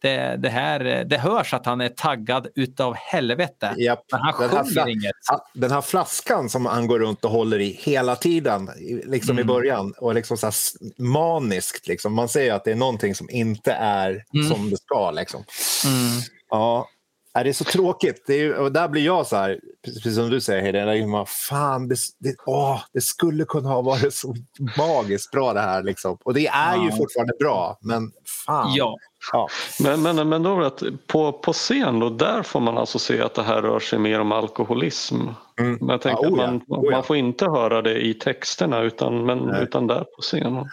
det, 0.00 0.36
det, 0.36 0.48
här, 0.48 1.04
det 1.04 1.18
hörs 1.18 1.54
att 1.54 1.66
han 1.66 1.80
är 1.80 1.88
taggad 1.88 2.46
utav 2.54 2.94
helvete. 2.94 3.74
Japp. 3.76 4.04
Men 4.12 4.20
han 4.20 4.34
den 4.40 4.64
sjunger 4.64 4.80
här 4.80 4.88
inget. 4.88 5.12
Den 5.54 5.70
här 5.70 5.80
flaskan 5.80 6.48
som 6.48 6.66
han 6.66 6.86
går 6.86 6.98
runt 6.98 7.24
och 7.24 7.30
håller 7.30 7.58
i 7.58 7.78
hela 7.80 8.16
tiden, 8.16 8.70
liksom 9.04 9.30
mm. 9.30 9.42
i 9.42 9.44
början, 9.44 9.94
och 9.98 10.14
liksom 10.14 10.36
så 10.36 10.50
maniskt. 10.98 11.88
Liksom. 11.88 12.14
Man 12.14 12.28
ser 12.28 12.52
att 12.52 12.64
det 12.64 12.70
är 12.70 12.76
någonting 12.76 13.14
som 13.14 13.30
inte 13.30 13.72
är 13.72 14.24
mm. 14.34 14.48
som 14.48 14.70
det 14.70 14.76
ska. 14.76 15.10
Liksom. 15.10 15.44
Mm. 15.84 16.20
Ja, 16.50 16.88
det 17.34 17.48
är 17.48 17.52
så 17.52 17.64
tråkigt. 17.64 18.24
Det 18.26 18.34
är, 18.34 18.54
och 18.54 18.72
där 18.72 18.88
blir 18.88 19.04
jag 19.04 19.26
så 19.26 19.36
här, 19.36 19.60
precis 19.94 20.14
som 20.14 20.30
du 20.30 20.40
säger 20.40 20.62
Hedin, 20.62 21.26
fan, 21.48 21.88
det, 21.88 21.96
det, 22.18 22.34
åh, 22.46 22.80
det 22.92 23.00
skulle 23.00 23.44
kunna 23.44 23.68
ha 23.68 23.82
varit 23.82 24.14
så 24.14 24.34
magiskt 24.78 25.30
bra 25.30 25.52
det 25.52 25.60
här. 25.60 25.82
Liksom. 25.82 26.18
Och 26.24 26.34
det 26.34 26.46
är 26.46 26.76
ja. 26.76 26.84
ju 26.84 26.90
fortfarande 26.90 27.32
bra, 27.38 27.78
men 27.80 28.12
fan. 28.46 28.74
Ja. 28.74 28.96
ja. 29.32 29.48
Men, 29.80 30.02
men, 30.02 30.28
men 30.28 30.42
då 30.42 30.64
att 30.64 30.82
på, 31.06 31.32
på 31.32 31.52
scen, 31.52 31.98
då, 31.98 32.10
där 32.10 32.42
får 32.42 32.60
man 32.60 32.78
alltså 32.78 32.98
se 32.98 33.20
att 33.22 33.34
det 33.34 33.42
här 33.42 33.62
rör 33.62 33.80
sig 33.80 33.98
mer 33.98 34.20
om 34.20 34.32
alkoholism. 34.32 35.16
Mm. 35.60 35.78
Men 35.80 35.88
jag 35.88 36.00
tänker 36.00 36.24
ja, 36.24 36.30
oh, 36.30 36.40
att 36.40 36.68
man, 36.68 36.78
oh, 36.78 36.90
man 36.90 37.04
får 37.04 37.16
inte 37.16 37.44
höra 37.44 37.82
det 37.82 38.06
i 38.06 38.14
texterna 38.14 38.80
utan, 38.80 39.26
men, 39.26 39.54
utan 39.54 39.86
där 39.86 40.00
på 40.00 40.22
scenen. 40.22 40.66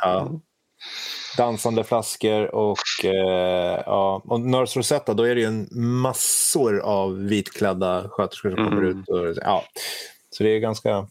Dansande 1.37 1.83
flaskor 1.83 2.55
och, 2.55 3.05
eh, 3.05 3.81
ja, 3.85 4.21
och 4.25 4.41
Nurse 4.41 4.79
Rosetta, 4.79 5.13
då 5.13 5.23
är 5.23 5.35
det 5.35 5.41
ju 5.41 5.47
en 5.47 5.67
massor 6.01 6.79
av 6.79 7.17
vitklädda 7.17 8.09
sköterskor 8.09 8.49
som 8.49 8.59
mm. 8.59 8.69
kommer 8.69 8.83
ut. 8.83 9.09
Och, 9.09 9.43
ja. 9.43 9.63
Så 10.29 10.43
det 10.43 10.49
är 10.49 10.59
ganska... 10.59 11.07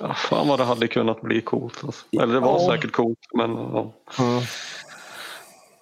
Ja, 0.00 0.14
fan 0.14 0.48
vad 0.48 0.60
det 0.60 0.64
hade 0.64 0.88
kunnat 0.88 1.20
bli 1.20 1.40
coolt. 1.40 1.84
Alltså. 1.84 2.04
Eller 2.22 2.34
det 2.34 2.40
var 2.40 2.60
ja. 2.60 2.70
säkert 2.70 2.92
coolt. 2.92 3.18
Men, 3.34 3.50
ja. 3.50 3.92
Mm. 4.18 4.42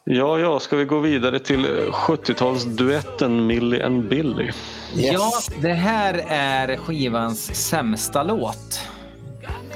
Ja, 0.07 0.39
ja, 0.39 0.61
ska 0.61 0.77
vi 0.77 0.85
gå 0.85 0.99
vidare 0.99 1.39
till 1.39 1.67
70-talsduetten 1.67 3.47
Millie 3.47 3.83
and 3.83 4.09
Billy? 4.09 4.45
Yes. 4.45 4.55
Ja, 4.95 5.33
det 5.61 5.73
här 5.73 6.25
är 6.29 6.77
skivans 6.77 7.69
sämsta 7.69 8.23
låt. 8.23 8.81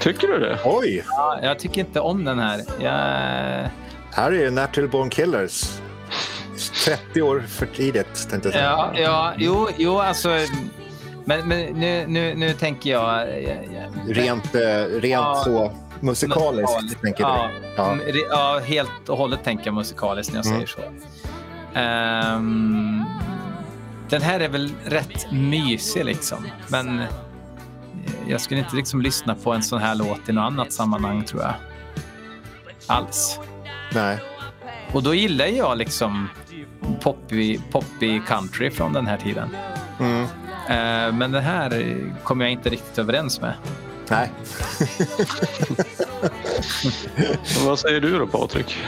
Tycker 0.01 0.29
du 0.29 0.39
det? 0.39 0.59
Oj! 0.65 1.05
Ja, 1.07 1.39
jag 1.43 1.59
tycker 1.59 1.81
inte 1.81 2.01
om 2.01 2.25
den 2.25 2.39
här. 2.39 2.63
Jag... 2.81 2.93
Här 4.13 4.33
är 4.33 4.41
ju 4.41 4.51
Natural 4.51 4.89
Born 4.89 5.11
Killers. 5.11 5.81
30 6.85 7.23
år 7.23 7.45
för 7.49 7.67
tidigt, 7.67 8.31
tänkte 8.31 8.49
jag 8.49 8.53
säga. 8.53 8.65
Ja, 8.65 8.93
ja 8.95 9.33
jo, 9.37 9.69
jo 9.77 9.99
alltså... 9.99 10.29
Men, 11.25 11.49
men 11.49 11.67
nu, 11.67 12.07
nu, 12.07 12.35
nu 12.35 12.53
tänker 12.53 12.91
jag... 12.91 13.29
Rent, 14.09 14.55
eh, 14.55 14.61
rent 14.91 15.03
ja, 15.03 15.43
så 15.45 15.73
musikaliskt, 16.01 16.57
musikaliskt 16.57 17.03
tänker 17.03 17.23
ja, 17.23 17.51
du? 18.07 18.21
Ja. 18.21 18.27
ja, 18.31 18.61
helt 18.65 19.09
och 19.09 19.19
hållet 19.19 19.45
tänker 19.45 19.67
jag 19.67 19.75
musikaliskt 19.75 20.33
när 20.33 20.39
jag 20.39 20.47
mm. 20.47 20.67
säger 20.67 20.67
så. 20.67 20.81
Um, 22.37 23.05
den 24.11 24.23
här 24.23 24.41
är 24.41 24.49
väl 24.49 24.73
rätt 24.85 25.33
mysig 25.33 26.05
liksom, 26.05 26.47
men 26.69 27.03
jag 28.29 28.41
skulle 28.41 28.61
inte 28.61 28.77
liksom 28.77 29.03
lyssna 29.03 29.35
på 29.35 29.53
en 29.53 29.63
sån 29.63 29.81
här 29.81 29.95
låt 29.95 30.29
i 30.29 30.33
något 30.33 30.43
annat 30.43 30.73
sammanhang 30.73 31.25
tror 31.25 31.43
jag. 31.43 31.55
Alls. 32.87 33.41
Nej. 33.95 34.19
Och 34.93 35.03
då 35.03 35.15
gillar 35.15 35.47
jag 35.47 35.79
liksom 35.79 36.29
poppy, 37.01 37.59
poppy 37.71 38.21
country 38.21 38.71
från 38.71 38.93
den 38.93 39.07
här 39.07 39.17
tiden. 39.17 39.57
Mm. 40.01 40.23
Uh, 40.23 40.29
men 41.15 41.33
den 41.33 41.43
här 41.43 41.97
kommer 42.23 42.45
jag 42.45 42.53
inte 42.53 42.71
riktigt 42.71 42.99
överens 42.99 43.41
med. 43.41 43.55
Nej. 44.11 44.31
Vad 47.65 47.79
säger 47.79 48.01
du 48.01 48.19
då 48.19 48.27
Patrik? 48.27 48.79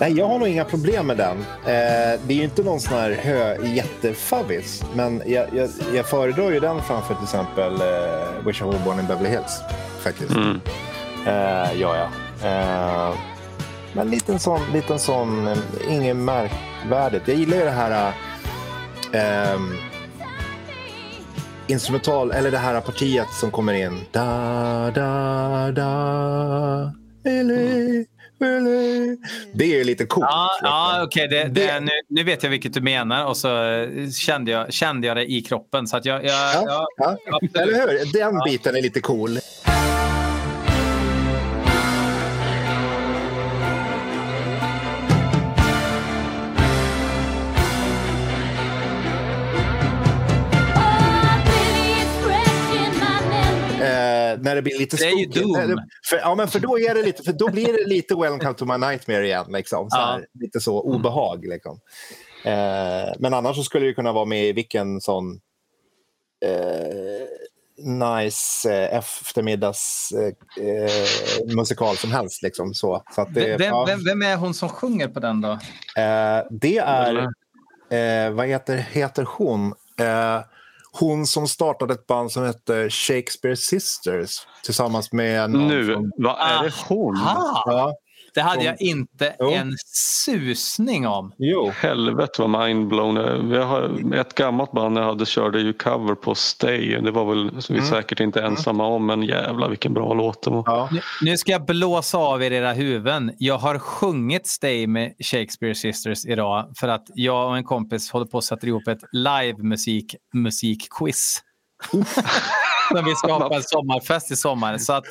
Nej, 0.00 0.12
jag 0.18 0.28
har 0.28 0.38
nog 0.38 0.48
inga 0.48 0.64
problem 0.64 1.06
med 1.06 1.16
den. 1.16 1.38
Eh, 1.40 2.20
det 2.26 2.28
är 2.28 2.36
ju 2.36 2.42
inte 2.44 2.62
någon 2.62 2.80
sån 2.80 2.98
här 2.98 3.10
hö, 3.10 3.66
jättefavvis, 3.66 4.84
men 4.94 5.22
jag, 5.26 5.46
jag, 5.54 5.70
jag 5.94 6.06
föredrar 6.06 6.50
ju 6.50 6.60
den 6.60 6.82
framför 6.82 7.14
till 7.14 7.24
exempel 7.24 7.72
eh, 7.72 8.46
Wish 8.46 8.62
I 8.62 8.64
Were 8.64 8.78
Born 8.84 9.00
in 9.00 9.06
Beverly 9.06 9.28
Hills. 9.28 9.60
Faktiskt. 10.02 10.30
Mm. 10.30 10.60
Eh, 11.26 11.80
ja, 11.80 11.96
ja. 11.96 12.08
Eh, 12.48 13.14
men 13.92 14.10
liten 14.10 14.38
sån, 14.38 14.60
liten 14.72 14.98
sån, 14.98 15.46
eh, 15.48 15.58
inget 15.88 16.16
märkvärdigt. 16.16 17.28
Jag 17.28 17.36
gillar 17.36 17.56
ju 17.56 17.64
det 17.64 17.70
här 17.70 18.12
eh, 19.12 19.60
instrumental, 21.66 22.30
eller 22.30 22.50
det 22.50 22.58
här 22.58 22.80
partiet 22.80 23.28
som 23.40 23.50
kommer 23.50 23.72
in. 23.72 24.00
Da, 24.12 24.90
da, 24.94 25.70
da, 25.70 26.92
eller, 27.24 28.04
det 29.52 29.80
är 29.80 29.84
lite 29.84 30.06
coolt. 30.06 30.26
Ja, 30.30 30.50
ja 30.62 31.02
okej. 31.04 31.26
Okay. 31.26 31.44
Det, 31.44 31.60
det, 31.60 31.80
nu, 31.80 31.90
nu, 32.08 32.24
vet 32.24 32.42
jag 32.42 32.50
vilket 32.50 32.74
du 32.74 32.80
menar 32.80 33.26
och 33.26 33.36
så 33.36 33.48
kände 34.18 34.50
jag, 34.50 34.72
kände 34.72 35.06
jag 35.06 35.16
det 35.16 35.32
i 35.32 35.40
kroppen. 35.40 35.86
Så 35.86 35.96
att 35.96 36.04
jag, 36.04 36.24
jag, 36.24 36.54
ja, 36.54 36.86
ja. 36.96 37.16
Eller 37.62 37.72
hur? 37.72 38.12
Den 38.12 38.40
biten 38.44 38.76
är 38.76 38.82
lite 38.82 39.00
cool. 39.00 39.38
När 54.42 54.54
det 54.54 54.62
blir 54.62 54.78
lite 54.78 54.96
Det 54.96 55.04
är 55.04 55.18
ju 55.18 55.26
Doom. 55.26 55.78
För, 56.04 56.16
ja, 56.16 56.34
men 56.34 56.48
för 56.48 56.60
då, 56.60 56.78
är 56.78 56.94
det 56.94 57.02
lite, 57.02 57.22
för 57.22 57.32
då 57.32 57.50
blir 57.50 57.72
det 57.72 57.88
lite 57.88 58.14
Welcome 58.14 58.54
to 58.54 58.64
my 58.64 58.86
nightmare 58.86 59.26
igen. 59.26 59.46
Liksom, 59.48 59.90
så 59.90 59.96
här, 59.96 60.26
Lite 60.32 60.60
så 60.60 60.80
obehag. 60.80 61.46
Liksom. 61.46 61.80
Eh, 62.44 63.12
men 63.18 63.34
annars 63.34 63.56
så 63.56 63.62
skulle 63.62 63.86
det 63.86 63.92
kunna 63.92 64.12
vara 64.12 64.24
med 64.24 64.48
i 64.48 64.52
vilken 64.52 65.00
sån 65.00 65.40
eh, 66.44 67.26
nice 67.84 68.72
eh, 68.72 68.96
eftermiddags 68.98 70.12
eh, 70.12 70.64
eh, 70.66 71.94
som 71.94 72.12
helst. 72.12 72.42
Liksom, 72.42 72.74
så. 72.74 73.02
Så 73.14 73.24
det, 73.24 73.56
vem, 73.56 73.68
ja. 73.68 73.84
vem, 73.88 74.04
vem, 74.04 74.22
är 74.22 74.36
hon 74.36 74.54
som 74.54 74.68
sjunger 74.68 75.08
på 75.08 75.20
den 75.20 75.40
då? 75.40 75.52
Eh, 75.96 76.46
det 76.50 76.78
är, 76.78 77.16
eh, 77.90 78.30
vad 78.30 78.46
heter, 78.46 78.76
heter 78.76 79.26
hon? 79.28 79.74
Hon 80.92 81.26
som 81.26 81.48
startade 81.48 81.94
ett 81.94 82.06
band 82.06 82.32
som 82.32 82.44
hette 82.44 82.90
Shakespeare 82.90 83.56
Sisters 83.56 84.46
tillsammans 84.64 85.12
med 85.12 85.50
någon 85.50 85.68
Nu, 85.68 85.86
från... 85.86 86.10
vad 86.16 86.38
är 86.40 86.64
det 86.64 86.72
hon? 86.88 87.16
Ja. 87.16 87.94
Det 88.34 88.40
hade 88.40 88.64
jag 88.64 88.80
inte 88.80 89.36
jo. 89.38 89.50
en 89.50 89.72
susning 90.24 91.06
om. 91.06 91.32
Jo. 91.38 91.70
Helvete 91.76 92.42
vad 92.42 92.66
mindblown. 92.66 93.48
Vi 93.50 93.58
har 93.58 94.14
ett 94.14 94.34
gammalt 94.34 94.72
band 94.72 94.98
jag 94.98 95.04
hade 95.04 95.26
körde 95.26 95.60
ju 95.60 95.72
cover 95.72 96.14
på 96.14 96.34
Stay. 96.34 97.00
Det 97.00 97.10
var 97.10 97.24
väl 97.24 97.62
som 97.62 97.74
vi 97.74 97.80
mm. 97.80 97.90
säkert 97.90 98.20
inte 98.20 98.40
mm. 98.40 98.52
ensamma 98.52 98.86
om 98.86 99.06
men 99.06 99.22
jävla 99.22 99.68
vilken 99.68 99.94
bra 99.94 100.14
låt 100.14 100.42
det 100.42 100.50
var. 100.50 100.62
Ja. 100.66 100.88
Nu, 100.92 101.00
nu, 101.22 101.36
ska 101.36 101.52
jag 101.52 101.66
blåsa 101.66 102.18
av 102.18 102.42
er 102.42 102.50
era 102.50 102.72
huvuden. 102.72 103.32
Jag 103.38 103.58
har 103.58 103.78
sjungit 103.78 104.46
Stay 104.46 104.86
med 104.86 105.14
Shakespeare 105.18 105.74
Sisters 105.74 106.26
idag 106.26 106.72
för 106.76 106.88
att 106.88 107.06
jag 107.14 107.48
och 107.48 107.56
en 107.56 107.64
kompis 107.64 108.10
håller 108.10 108.26
på 108.26 108.38
att 108.38 108.44
sätta 108.44 108.66
ihop 108.66 108.88
ett 108.88 109.02
live 109.12 109.58
musik 109.58 110.16
musikquiz. 110.34 111.40
Som 112.92 113.04
vi 113.04 113.14
ska 113.14 113.32
ha 113.32 113.48
på 113.48 113.54
en 113.54 113.62
sommarfest 113.62 114.30
i 114.30 114.36
sommar. 114.36 114.78
Så 114.78 114.92
att, 114.92 115.04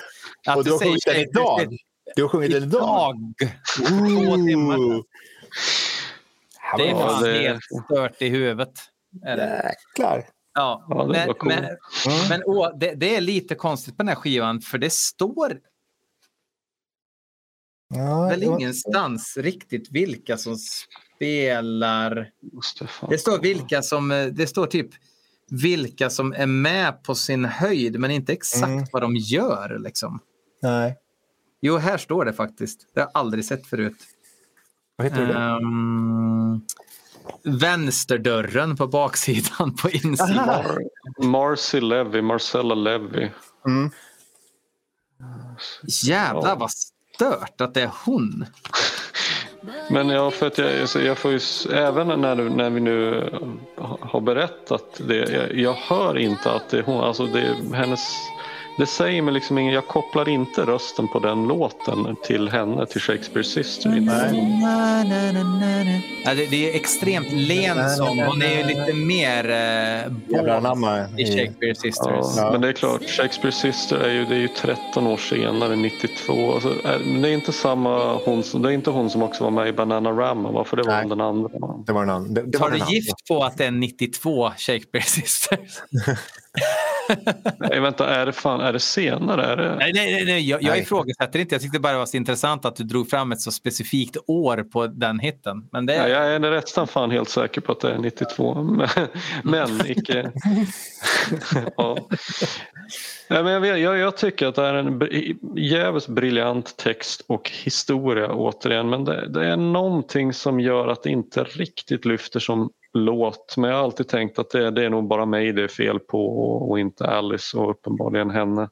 att 0.48 0.58
och 0.58 0.64
du 0.64 0.72
har 0.72 0.80
sjungit 0.80 1.04
den 1.06 1.16
idag? 1.16 1.78
Du 2.16 2.22
har 2.22 2.30
sjungit 2.30 2.52
den 2.52 2.64
idag? 2.64 3.34
Två 3.78 4.36
timmar. 4.36 5.04
Det 6.78 6.90
är 6.90 6.94
fan 6.94 7.24
det... 7.24 7.34
helt 7.40 7.64
stört 7.86 8.22
i 8.22 8.30
huvudet. 8.30 8.74
Jäklar. 9.26 10.26
Ja, 10.54 10.86
ja 10.90 11.06
men, 11.08 11.34
cool. 11.34 11.48
men, 11.48 11.66
men 12.30 12.42
åh, 12.46 12.78
det, 12.80 12.94
det, 12.96 13.16
är 13.16 13.22
lite 13.22 13.56
konstigt 13.56 13.98
på 13.98 14.04
den 14.04 14.08
här 14.08 14.16
skivan 14.16 14.62
för 14.62 14.78
det 14.78 14.94
står 14.94 15.60
Ja, 17.96 18.28
väl 18.28 18.40
det 18.40 18.50
var- 18.50 18.60
ingenstans 18.60 19.38
riktigt 19.38 19.92
vilka 19.92 20.38
som 20.38 20.58
spelar. 21.16 22.32
Det 23.10 23.18
står 23.18 23.40
vilka 23.42 23.82
som, 23.82 24.12
eh, 24.12 24.26
det 24.26 24.48
står 24.48 24.68
typ 24.68 24.90
vilka 25.50 26.10
som 26.10 26.34
är 26.34 26.46
med 26.46 27.04
på 27.04 27.16
sin 27.16 27.46
höjd 27.46 28.00
men 28.00 28.12
inte 28.12 28.34
exakt 28.34 28.68
Mm. 28.68 28.86
vad 28.92 29.02
de 29.02 29.16
gör. 29.16 29.80
Liksom. 29.80 30.20
Nej. 30.62 30.98
Jo, 31.62 31.78
här 31.78 31.98
står 31.98 32.26
det 32.26 32.34
faktiskt. 32.34 32.80
Det 32.94 33.00
har 33.00 33.08
jag 33.14 33.20
aldrig 33.20 33.46
sett 33.46 33.68
förut. 33.68 33.98
Vad 34.96 35.08
heter 35.08 35.26
det? 35.28 35.34
Ehm, 35.34 36.62
vänsterdörren 37.60 38.78
på 38.78 38.88
baksidan 38.88 39.76
på 39.76 39.90
insidan. 39.90 40.48
Mar- 40.50 41.24
Marcy 41.26 41.80
Levy, 41.82 42.22
Marcella 42.22 42.76
Levy. 42.76 43.30
Mm. 43.68 43.90
Jävlar 46.04 46.56
vad 46.56 46.72
stört 46.72 47.62
att 47.62 47.74
det 47.74 47.82
är 47.82 47.92
hon. 48.06 48.46
Men 49.92 50.10
ja, 50.10 50.32
för 50.32 50.48
att 50.48 50.58
jag, 50.58 50.88
jag 51.06 51.18
får 51.18 51.32
ju, 51.32 51.40
även 51.74 52.08
när, 52.22 52.36
när 52.36 52.70
vi 52.70 52.80
nu 52.80 53.30
ha- 53.78 54.00
har 54.02 54.22
berättat 54.22 55.02
det, 55.08 55.16
jag, 55.16 55.56
jag 55.56 55.74
hör 55.74 56.18
inte 56.18 56.52
att 56.52 56.70
det 56.70 56.78
är 56.78 56.84
hon, 56.84 57.04
alltså 57.04 57.26
det 57.26 57.42
är 57.42 57.74
hennes, 57.74 58.00
det 58.80 58.86
säger 58.86 59.22
mig 59.22 59.34
liksom 59.34 59.58
inget, 59.58 59.74
jag 59.74 59.88
kopplar 59.88 60.30
inte 60.30 60.62
rösten 60.62 61.08
på 61.08 61.20
den 61.20 61.48
låten 61.48 62.16
till 62.24 62.50
henne, 62.50 62.86
till 62.86 63.02
Shakespeare 63.02 63.44
Sister. 63.44 63.90
Ja, 66.26 66.34
det, 66.34 66.46
det 66.46 66.70
är 66.70 66.76
extremt 66.76 67.32
len 67.32 67.90
sång. 67.90 68.24
Hon 68.24 68.42
är 68.42 68.58
ju 68.58 68.64
lite 68.64 68.94
mer 68.94 69.50
eh, 69.50 70.12
båt 70.12 71.20
i 71.20 71.22
i... 71.22 71.38
Shakespeare 71.38 71.76
Sisters. 71.76 72.38
Ja, 72.38 72.50
Men 72.52 72.62
det 72.62 72.68
är 72.68 72.74
klart, 72.74 73.02
Shakespeare 73.04 73.52
Sister 73.52 74.00
är 74.00 74.14
ju, 74.14 74.26
det 74.26 74.36
är 74.36 74.40
ju 74.40 74.48
13 74.48 75.08
år 75.08 75.18
senare, 75.18 75.76
92. 75.76 76.54
Alltså, 76.54 76.70
är, 76.70 77.22
det 77.22 77.30
är 77.30 77.34
inte 77.34 77.52
samma 77.52 78.16
hon 78.16 78.44
som, 78.44 78.62
det 78.62 78.70
är 78.70 78.74
inte 78.74 78.90
hon 78.90 79.10
som 79.10 79.24
också 79.24 79.44
var 79.44 79.52
med 79.52 79.68
i 79.68 79.74
Bananarama, 79.74 80.52
varför 80.52 80.78
det 80.78 80.84
var 80.84 80.94
Nej. 80.94 81.02
hon 81.02 81.10
den 81.10 81.22
andra. 81.22 81.50
Det 81.86 81.94
var 81.94 82.04
en 82.04 82.10
annan. 82.10 82.34
Det, 82.34 82.42
det 82.42 82.58
var 82.58 82.70
Tar 82.70 82.86
du 82.86 82.94
gift 82.94 83.28
på 83.28 83.44
att 83.44 83.58
det 83.58 83.66
är 83.66 83.72
92 83.72 84.52
Shakespeare 84.58 85.06
Sisters? 85.06 85.82
Nej, 87.60 87.80
vänta, 87.80 88.08
är 88.08 88.26
det, 88.26 88.32
fan, 88.32 88.62
är 88.62 88.74
det 88.74 88.80
senare? 88.80 89.46
Är 89.46 89.58
det... 89.58 89.76
Nej, 89.76 89.92
nej, 89.94 90.14
nej, 90.14 90.26
nej. 90.26 90.50
Jag, 90.50 90.64
jag 90.64 90.72
Nej. 90.72 90.82
ifrågasätter 90.82 91.40
inte. 91.40 91.56
Jag 91.56 91.62
tyckte 91.62 91.80
bara 91.80 91.94
det 91.94 92.00
var 92.00 92.06
så 92.06 92.18
intressant 92.18 92.66
att 92.66 92.76
du 92.76 92.84
drog 92.84 93.10
fram 93.10 93.32
ett 93.32 93.42
så 93.42 93.52
specifikt 93.52 94.18
år 94.28 94.58
på 94.58 94.88
den 94.88 95.20
hitten. 95.20 95.68
Men 95.72 95.86
det 95.86 95.96
Ja, 95.96 96.02
är... 96.04 96.08
jag 96.10 96.36
är 96.36 96.40
nästan 96.40 96.88
fan 96.88 97.12
helt 97.12 97.30
säker 97.30 97.62
på 97.62 97.72
att 97.72 97.80
det 97.80 97.92
är 97.92 97.98
92. 97.98 98.64
Men, 98.64 98.88
men 99.44 99.92
icke... 99.92 100.32
ja. 101.78 101.98
Nej, 103.30 103.44
men 103.44 103.54
jag, 103.54 103.60
vet, 103.60 103.80
jag, 103.80 103.98
jag 103.98 104.18
tycker 104.18 104.48
att 104.48 104.56
det 104.56 104.66
är 104.66 104.74
en 104.74 105.02
jävligt 105.56 106.08
briljant 106.08 106.78
text 106.78 107.22
och 107.28 107.50
historia 107.50 108.34
återigen. 108.34 108.90
Men 108.90 109.06
det, 109.06 109.30
det 109.30 109.46
är 109.46 109.58
någonting 109.58 110.34
som 110.34 110.60
gör 110.60 110.88
att 110.88 111.04
det 111.04 111.10
inte 111.10 111.44
riktigt 111.44 112.06
lyfter 112.06 112.40
som 112.40 112.70
låt. 112.94 113.58
Men 113.58 113.70
jag 113.70 113.78
har 113.78 113.84
alltid 113.84 114.08
tänkt 114.08 114.40
att 114.40 114.50
det, 114.50 114.72
det 114.72 114.86
är 114.86 114.90
nog 114.90 115.08
bara 115.08 115.26
mig 115.26 115.54
det 115.54 115.64
är 115.64 115.68
fel 115.68 116.00
på 116.00 116.26
och, 116.26 116.70
och 116.70 116.80
inte 116.80 117.06
Alice 117.08 117.58
och 117.58 117.70
uppenbarligen 117.72 118.30
henne 118.30 118.70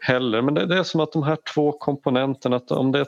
heller. 0.00 0.42
Men 0.42 0.54
det, 0.54 0.66
det 0.66 0.78
är 0.78 0.82
som 0.82 1.00
att 1.00 1.12
de 1.12 1.22
här 1.22 1.38
två 1.54 1.72
komponenterna, 1.72 2.56
att 2.56 2.70
om 2.70 2.92
det 2.92 3.06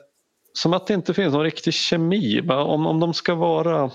som 0.52 0.74
att 0.74 0.86
det 0.86 0.94
inte 0.94 1.14
finns 1.14 1.34
någon 1.34 1.44
riktig 1.44 1.74
kemi. 1.74 2.40
Va? 2.40 2.64
Om, 2.64 2.86
om 2.86 3.00
de 3.00 3.14
ska 3.14 3.34
vara 3.34 3.90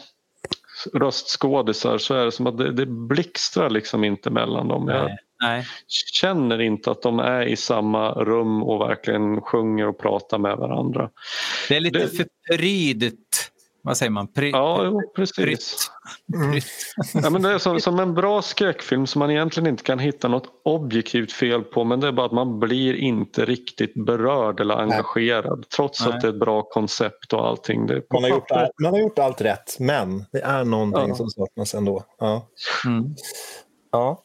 röstskådisar 0.94 1.98
så 1.98 2.14
är 2.14 2.26
det 2.26 2.32
som 2.32 2.48
att 2.48 2.58
det, 2.58 2.72
det 2.72 2.86
blixtrar 2.86 3.70
liksom 3.70 4.04
inte 4.04 4.30
mellan 4.30 4.68
dem. 4.68 4.88
Jag 4.88 5.10
Nej, 5.44 5.66
känner 6.22 6.62
inte 6.62 6.92
att 6.92 7.02
de 7.02 7.20
är 7.20 7.42
i 7.42 7.56
samma 7.56 8.12
rum 8.12 8.64
och 8.64 8.82
verkligen 8.82 9.42
sjunger 9.42 9.88
och 9.88 10.00
pratar 10.00 10.38
med 10.38 10.58
varandra. 10.58 11.10
Det 11.70 11.76
är 11.76 11.80
lite 11.80 12.00
Det- 12.00 12.08
för 12.18 12.26
prydigt. 12.52 13.52
Vad 13.86 13.98
säger 13.98 14.10
man? 14.10 14.28
Pry, 14.28 14.50
Ja, 14.52 14.82
jo, 14.86 15.02
precis. 15.16 15.36
Prytt. 15.36 15.92
Ja, 17.24 17.30
men 17.30 17.42
det 17.42 17.52
är 17.54 17.58
som, 17.58 17.80
som 17.80 18.00
en 18.00 18.14
bra 18.14 18.42
skräckfilm 18.42 19.08
som 19.08 19.20
man 19.20 19.32
egentligen 19.32 19.68
inte 19.70 19.84
kan 19.84 20.00
hitta 20.00 20.28
något 20.28 20.48
objektivt 20.66 21.32
fel 21.32 21.64
på 21.64 21.84
men 21.84 22.00
det 22.00 22.08
är 22.08 22.12
bara 22.12 22.26
att 22.26 22.32
man 22.32 22.60
blir 22.60 22.94
inte 22.94 23.46
riktigt 23.46 24.06
berörd 24.06 24.60
eller 24.60 24.76
engagerad 24.76 25.66
trots 25.76 26.06
Nej. 26.06 26.14
att 26.16 26.22
det 26.22 26.28
är 26.28 26.32
ett 26.34 26.40
bra 26.40 26.62
koncept 26.62 27.34
och 27.34 27.48
allting. 27.48 27.88
Det 27.88 28.02
Man 28.14 28.24
har, 28.24 28.30
gjort 28.30 28.52
allt, 28.52 28.72
man 28.84 28.94
har 28.94 29.00
gjort 29.00 29.20
allt 29.20 29.42
rätt, 29.42 29.80
men 29.80 30.26
det 30.32 30.42
är 30.42 30.64
någonting 30.64 31.08
Ja. 31.08 31.16
som 31.16 31.30
saknas 31.30 31.74
ändå. 31.76 32.04
Ja. 32.20 32.48
Mm. 32.86 33.16
Ja. 33.92 34.24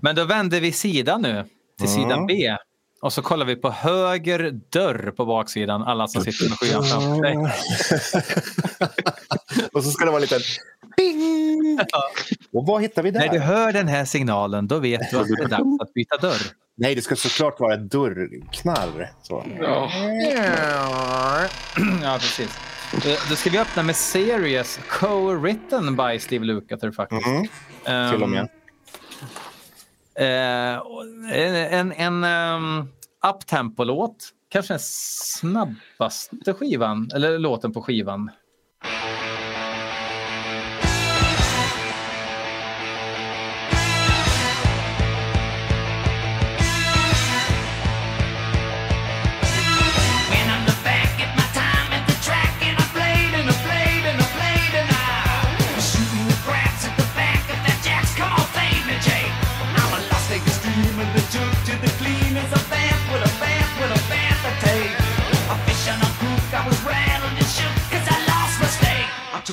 Men 0.00 0.16
då 0.16 0.24
vänder 0.24 0.60
vi 0.60 0.72
sida 0.72 1.18
nu 1.18 1.44
till 1.78 1.88
Mm. 1.88 2.02
sidan 2.02 2.26
B. 2.26 2.56
Och 3.02 3.12
så 3.12 3.22
kollar 3.22 3.46
vi 3.46 3.56
på 3.56 3.70
höger 3.70 4.60
dörr 4.72 5.12
på 5.16 5.24
baksidan. 5.26 5.82
Alla 5.82 6.08
som 6.08 6.22
sitter 6.24 6.48
med 6.48 6.58
sjuan 6.58 6.84
framför 6.84 7.98
sig. 7.98 8.22
och 9.72 9.84
så 9.84 9.90
ska 9.90 10.04
det 10.04 10.10
vara 10.10 10.20
lite 10.20 10.38
ping! 10.96 11.78
Och 12.52 12.66
vad 12.66 12.82
hittar 12.82 13.02
vi 13.02 13.10
där? 13.10 13.20
När 13.20 13.28
du 13.28 13.38
hör 13.38 13.72
den 13.72 13.88
här 13.88 14.04
signalen 14.04 14.68
då 14.68 14.78
vet 14.78 15.10
du 15.10 15.18
att 15.18 15.26
det 15.28 15.42
är 15.44 15.48
dags 15.48 15.80
att 15.82 15.92
byta 15.94 16.16
dörr. 16.16 16.42
Nej, 16.76 16.94
det 16.94 17.02
ska 17.02 17.16
såklart 17.16 17.60
vara 17.60 17.74
ett 17.74 17.90
dörrknarr. 17.90 19.10
Så. 19.22 19.44
Ja. 19.60 19.90
Ja, 22.02 22.18
precis. 22.20 22.58
Eh, 23.06 23.18
Då 23.30 23.36
ska 23.36 23.50
vi 23.50 23.58
öppna 23.58 23.82
med 23.82 23.96
Serious, 23.96 24.80
co-written 24.88 25.96
by 26.12 26.18
Steve 26.18 26.44
Lukather 26.44 26.90
faktiskt. 26.90 27.26
Mm, 27.84 28.12
till 28.12 28.22
och 28.22 28.28
med. 28.28 28.48
Eh, 30.14 30.80
en 31.72 31.92
en 31.92 32.24
um, 32.24 32.88
uptempo-låt. 33.26 34.30
Kanske 34.48 34.72
den 34.72 34.80
snabbaste 34.82 36.54
skivan, 36.54 37.10
eller 37.14 37.38
låten 37.38 37.72
på 37.72 37.82
skivan. 37.82 38.30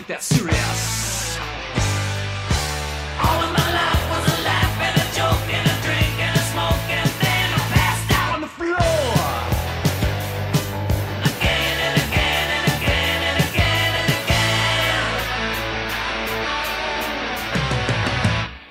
I 0.10 0.14
took 0.14 0.18
that 0.18 0.24
serious. 0.24 1.09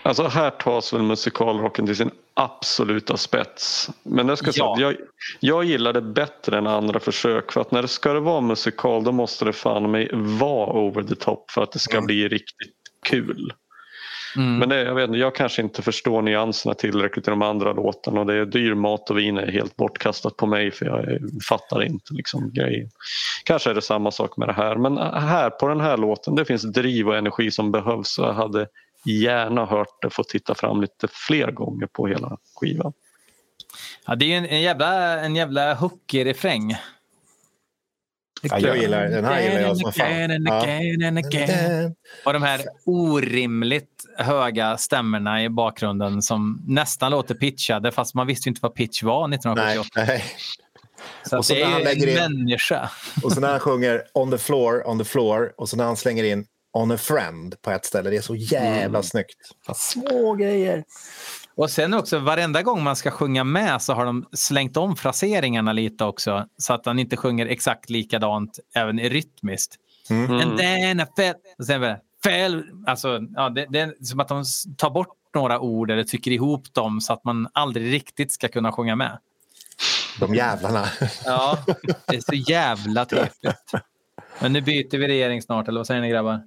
Alltså 0.09 0.27
här 0.27 0.51
tas 0.51 0.93
väl 0.93 1.03
musikalrocken 1.03 1.87
till 1.87 1.97
sin 1.97 2.11
absoluta 2.35 3.17
spets. 3.17 3.91
Men 4.03 4.29
jag, 4.29 4.39
ska 4.39 4.53
säga, 4.53 4.65
Ja. 4.65 4.73
att 4.75 4.81
jag, 4.81 4.97
jag 5.41 5.65
gillar 5.65 5.93
det 5.93 6.01
bättre 6.03 6.59
än 6.59 6.67
andra 6.67 7.01
försök 7.01 7.53
för 7.53 7.61
att 7.61 7.71
när 7.73 7.83
det 7.83 7.89
ska 7.89 8.13
det 8.13 8.21
vara 8.21 8.41
musikal 8.41 9.05
då 9.05 9.13
måste 9.13 9.45
det 9.45 9.53
fan 9.53 9.91
mig 9.91 10.11
vara 10.13 10.73
over 10.73 11.03
the 11.03 11.15
top 11.15 11.51
för 11.51 11.63
att 11.63 11.73
det 11.73 11.79
ska 11.79 11.97
Mm. 11.97 12.07
bli 12.07 12.29
riktigt 12.29 12.73
kul. 13.09 13.53
Mm. 14.37 14.59
Men 14.59 14.69
det, 14.69 14.81
jag, 14.83 14.95
vet, 14.95 15.09
inte, 15.09 15.19
jag 15.19 15.35
kanske 15.35 15.63
inte 15.63 15.83
förstår 15.83 16.23
nyanserna 16.23 16.75
tillräckligt 16.75 17.29
i 17.29 17.31
de 17.31 17.43
andra 17.43 17.73
låtarna 17.73 18.21
och 18.21 18.27
det 18.27 18.35
är 18.35 18.45
dyr 18.47 18.75
mat 18.75 19.11
och 19.11 19.19
vin 19.19 19.39
är 19.39 19.47
helt 19.53 19.77
bortkastat 19.77 20.37
på 20.37 20.47
mig 20.47 20.71
för 20.71 20.87
jag 20.87 21.19
fattar 21.49 21.83
inte 21.83 22.15
liksom 22.15 22.51
grejen. 22.53 22.91
Kanske 23.45 23.71
är 23.71 23.75
det 23.75 23.83
samma 23.83 24.11
sak 24.11 24.37
med 24.37 24.49
det 24.49 24.53
här 24.53 24.77
men 24.77 24.99
här 24.99 25.51
på 25.51 25.69
den 25.69 25.81
här 25.81 25.97
låten 25.97 26.35
det 26.35 26.45
finns 26.45 26.63
driv 26.63 27.09
och 27.09 27.17
energi 27.17 27.51
som 27.51 27.73
behövs 27.73 28.19
jag 28.19 28.33
hade 28.33 28.67
gärna 29.13 29.67
hört 29.67 30.03
det 30.03 30.11
få 30.11 30.23
titta 30.25 30.55
fram 30.55 30.81
lite 30.81 31.09
fler 31.11 31.51
gånger 31.51 31.87
på 31.87 32.07
hela 32.07 32.37
skivan. 32.61 32.93
Ja, 34.07 34.15
det 34.15 34.33
är 34.35 34.39
en, 34.39 34.47
en 34.47 34.61
jävla, 34.63 35.21
en 35.21 35.37
jävla 35.37 35.75
hookig 35.75 36.27
refräng. 36.27 36.77
Ja, 38.43 38.59
jag 38.59 38.77
gillar, 38.77 39.09
den 39.09 39.25
här 39.25 39.43
gillar 39.43 39.61
jag 39.61 39.77
som 39.77 39.93
fan. 39.93 40.45
Ja. 40.47 40.63
again 40.63 41.05
and 41.05 41.19
again. 41.19 41.95
Och 42.25 42.33
de 42.33 42.43
här 42.43 42.61
orimligt 42.87 44.05
höga 44.19 44.77
stämmorna 44.77 45.45
i 45.45 45.49
bakgrunden 45.49 46.23
som 46.23 46.63
nästan 46.67 47.11
låter 47.11 47.35
pitchade 47.35 47.93
fast 47.93 48.15
man 48.15 48.27
visste 48.27 48.49
ju 48.49 48.51
inte 48.51 48.61
vad 48.63 48.75
pitch 48.75 49.03
var 49.03 49.29
Nej, 49.29 49.37
1978. 49.37 50.05
nej. 50.07 50.25
Så 51.29 51.39
Och 51.39 51.47
så 51.47 51.55
det 51.55 51.61
när 51.65 51.73
han 51.73 51.83
är 51.83 51.91
en 52.03 52.09
in- 52.09 52.15
människa. 52.15 52.91
Och 53.23 53.33
så 53.33 53.41
när 53.41 53.49
han 53.51 53.61
sjunger 53.61 54.03
on 54.15 54.31
the 54.31 54.39
floor, 54.39 54.83
on 54.89 54.99
the 54.99 55.05
floor 55.05 55.53
och 55.57 55.69
så 55.69 55.77
när 55.77 55.85
han 55.85 55.97
slänger 55.97 56.25
in 56.25 56.47
on 56.73 56.91
a 56.91 56.97
friend 56.97 57.63
på 57.63 57.71
ett 57.71 57.85
ställe. 57.85 58.11
Det 58.11 58.17
är 58.17 58.21
så 58.21 58.35
jävla 58.37 58.85
Mm. 58.99 59.03
snyggt. 59.03 59.37
Små 59.75 60.35
grejer. 60.35 60.85
Och 61.55 61.71
sen 61.71 61.95
också 61.95 62.19
varenda 62.19 62.63
gång 62.63 62.83
man 62.83 62.97
ska 62.97 63.11
sjunga 63.11 63.45
med 63.45 63.83
så 63.83 63.93
har 63.93 64.05
de 64.05 64.27
slängt 64.33 64.77
om 64.77 64.97
fraseringarna 64.97 65.73
lite 65.73 66.05
också 66.05 66.47
så 66.59 66.73
att 66.73 66.87
han 66.87 66.99
inte 66.99 67.17
sjunger 67.17 67.47
exakt 67.47 67.91
likadant 67.91 68.59
även 68.75 68.99
i 68.99 69.09
rytmiskt. 69.09 69.75
Mm. 70.11 70.31
And 70.31 70.59
then 70.59 71.01
I 71.01 71.05
fell, 71.17 71.35
och 71.59 71.67
sen 71.67 71.81
bara, 71.81 71.99
fell. 72.25 72.65
Alltså, 72.87 73.21
ja, 73.35 73.49
det, 73.51 73.67
det 73.71 73.81
är 73.81 74.05
som 74.05 74.21
att 74.21 74.29
de 74.29 74.45
tar 74.77 74.91
bort 74.91 75.15
några 75.35 75.61
ord 75.61 75.91
eller 75.91 76.05
trycker 76.05 76.31
ihop 76.31 76.75
dem 76.75 77.01
så 77.01 77.13
att 77.13 77.25
man 77.25 77.49
aldrig 77.53 77.93
riktigt 77.93 78.33
ska 78.33 78.49
kunna 78.49 78.73
sjunga 78.73 78.97
med. 78.97 79.19
De 80.21 80.35
jävlarna. 80.35 80.85
Ja, 81.25 81.59
det 82.07 82.17
är 82.17 82.21
så 82.21 82.35
jävla 82.53 83.05
trevligt. 83.05 83.73
Men 84.41 84.53
nu 84.53 84.61
byter 84.61 84.99
vi 84.99 85.09
regering 85.09 85.43
snart, 85.43 85.69
eller 85.69 85.81
vad 85.81 85.87
säger 85.87 86.01
ni 86.01 86.09
grabbar? 86.11 86.43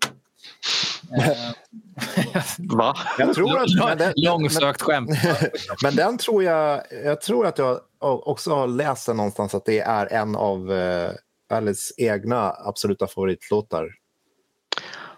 Va? 2.60 2.96
Jag 3.18 3.34
tror 3.34 3.60
att, 3.60 3.70
men, 3.86 3.98
den, 3.98 4.14
Långsökt 4.16 4.82
skämt. 4.82 5.10
men 5.84 5.96
den 5.96 6.18
tror 6.18 6.44
jag, 6.44 6.82
jag 7.06 7.22
tror 7.22 7.46
att 7.48 7.58
jag 7.58 7.80
också 8.02 8.56
har 8.56 8.68
läst 8.68 9.06
den 9.06 9.18
någonstans 9.18 9.56
att 9.56 9.66
det 9.66 9.80
är 9.80 10.14
en 10.14 10.36
av 10.36 10.72
eh, 10.74 11.12
Alice 11.54 11.94
egna 11.98 12.56
absoluta 12.66 13.08
favoritlåtar. 13.08 13.90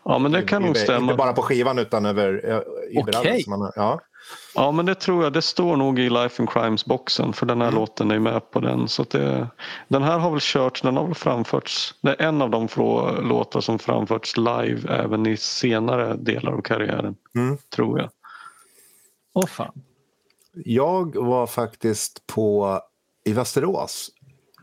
Ja, 0.06 0.20
men 0.20 0.32
det 0.32 0.42
kan 0.42 0.62
nog 0.62 0.70
Inte 0.70 0.80
stämma. 0.80 1.16
bara 1.16 1.34
på 1.34 1.42
skivan 1.42 1.80
utan 1.80 2.06
över, 2.06 2.42
eh, 2.46 2.56
överallt. 3.02 3.16
Okej. 3.18 3.44
som 3.44 3.50
man 3.52 3.62
har- 3.62 3.74
Ja. 3.76 4.00
Ja, 4.56 4.72
men 4.72 4.86
det 4.86 4.96
tror 4.96 5.24
jag. 5.24 5.34
Det 5.34 5.42
står 5.42 5.78
nog 5.78 6.00
i 6.00 6.10
Life 6.10 6.42
and 6.42 6.50
Crimes-boxen 6.50 7.34
för 7.34 7.46
den 7.46 7.62
här 7.62 7.72
låten 7.72 8.12
är 8.12 8.20
med 8.20 8.52
på 8.52 8.60
den. 8.60 8.88
Så 8.88 9.02
att 9.02 9.10
det, 9.10 9.48
den 9.88 10.04
här 10.04 10.20
har 10.20 10.32
väl 10.32 10.40
körts, 10.42 10.82
den 10.82 10.98
har 10.98 11.06
väl 11.06 11.16
framförts. 11.16 11.96
Det 12.02 12.10
är 12.10 12.22
en 12.22 12.42
av 12.42 12.50
de 12.50 12.68
få 12.68 13.12
låtar 13.22 13.62
som 13.62 13.80
framförts 13.80 14.38
live 14.38 14.94
även 14.94 15.28
i 15.28 15.38
senare 15.38 16.16
delar 16.16 16.52
av 16.52 16.62
karriären. 16.62 17.16
Mm. 17.36 17.58
Tror 17.76 18.00
jag. 18.00 18.10
Åh 19.34 19.46
fan. 19.46 19.82
Jag 20.54 21.16
var 21.16 21.48
faktiskt 21.48 22.28
på 22.28 22.80
i 23.26 23.34
Västerås. 23.34 24.12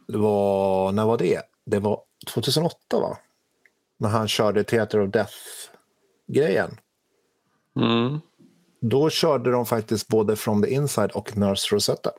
Det 0.08 0.18
var, 0.18 0.92
när 0.92 1.04
var 1.04 1.18
det? 1.18 1.42
Det 1.66 1.78
var 1.78 2.00
2008 2.34 2.76
va? 2.90 3.18
När 3.98 4.08
han 4.08 4.28
körde 4.28 4.64
Theater 4.64 5.00
of 5.00 5.10
Death-grejen. 5.10 6.76
Mm. 7.76 8.20
Då 8.80 9.10
körde 9.10 9.50
de 9.50 9.66
faktiskt 9.66 10.08
både 10.08 10.36
From 10.36 10.62
the 10.62 10.68
Inside 10.70 11.10
och 11.10 11.36
Nurse 11.36 11.74
Rosetta. 11.74 12.10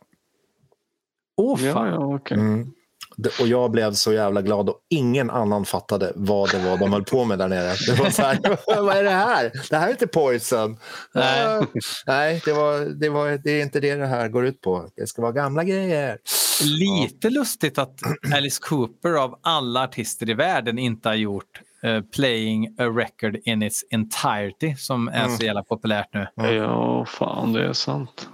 Åh 1.37 1.65
Ja, 1.65 1.73
fan. 1.73 1.87
ja, 1.87 2.15
okej. 2.15 2.37
Mm. 2.37 2.71
Det- 3.17 3.39
Och 3.41 3.47
jag 3.47 3.71
blev 3.71 3.93
så 3.93 4.13
jävla 4.13 4.41
glad 4.41 4.69
och 4.69 4.79
ingen 4.89 5.29
annan 5.29 5.65
fattade 5.65 6.11
vad 6.15 6.51
det 6.51 6.59
var 6.69 6.77
de 6.77 6.93
höll 6.93 7.03
på 7.03 7.25
med 7.25 7.39
där 7.39 7.47
nere. 7.47 7.73
Det 7.87 7.99
var 8.03 8.09
så 8.09 8.21
här, 8.21 8.39
vad 8.83 8.97
är 8.97 9.03
det 9.03 9.09
här? 9.09 9.51
Det 9.69 9.77
här 9.77 9.87
är 9.87 9.91
inte 9.91 10.07
Poison. 10.07 10.77
Nej. 11.13 11.45
Ah, 11.47 11.65
Nej, 12.07 12.41
det, 12.45 12.53
var, 12.53 12.79
det, 12.99 13.09
var, 13.09 13.29
det 13.43 13.51
är 13.51 13.61
inte 13.61 13.79
det 13.79 13.95
det 13.95 14.05
här 14.07 14.27
går 14.27 14.45
ut 14.45 14.61
på. 14.61 14.89
Det 14.95 15.07
ska 15.07 15.21
vara 15.21 15.31
gamla 15.31 15.63
grejer. 15.63 16.17
Lite 16.63 17.29
lustigt 17.29 17.77
att 17.77 17.99
Alice 18.35 18.59
Cooper 18.61 19.13
av 19.13 19.39
alla 19.43 19.83
artister 19.83 20.29
i 20.29 20.33
världen 20.33 20.79
inte 20.79 21.09
har 21.09 21.15
gjort 21.15 21.61
eh, 21.83 22.01
Playing 22.15 22.75
a 22.77 22.83
record 22.83 23.37
in 23.43 23.63
its 23.63 23.85
entirety 23.91 24.75
som 24.75 25.07
är 25.07 25.27
så 25.27 25.45
jävla 25.45 25.63
populärt 25.63 26.13
nu. 26.13 26.27
Ja, 26.35 27.05
fan 27.05 27.53
det 27.53 27.65
är 27.65 27.73
sant. 27.73 28.29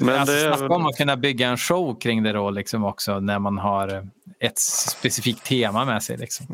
Men 0.00 0.20
alltså, 0.20 0.34
det 0.34 0.40
är 0.40 0.72
om 0.72 0.86
att 0.86 0.96
kunna 0.96 1.16
bygga 1.16 1.48
en 1.48 1.56
show 1.56 2.00
kring 2.00 2.22
det 2.22 2.32
då 2.32 2.50
liksom 2.50 2.84
också 2.84 3.20
när 3.20 3.38
man 3.38 3.58
har 3.58 3.94
eh, 3.94 4.02
ett 4.40 4.58
specifikt 4.58 5.44
tema 5.44 5.84
med 5.84 6.02
sig. 6.02 6.16
Liksom. 6.16 6.46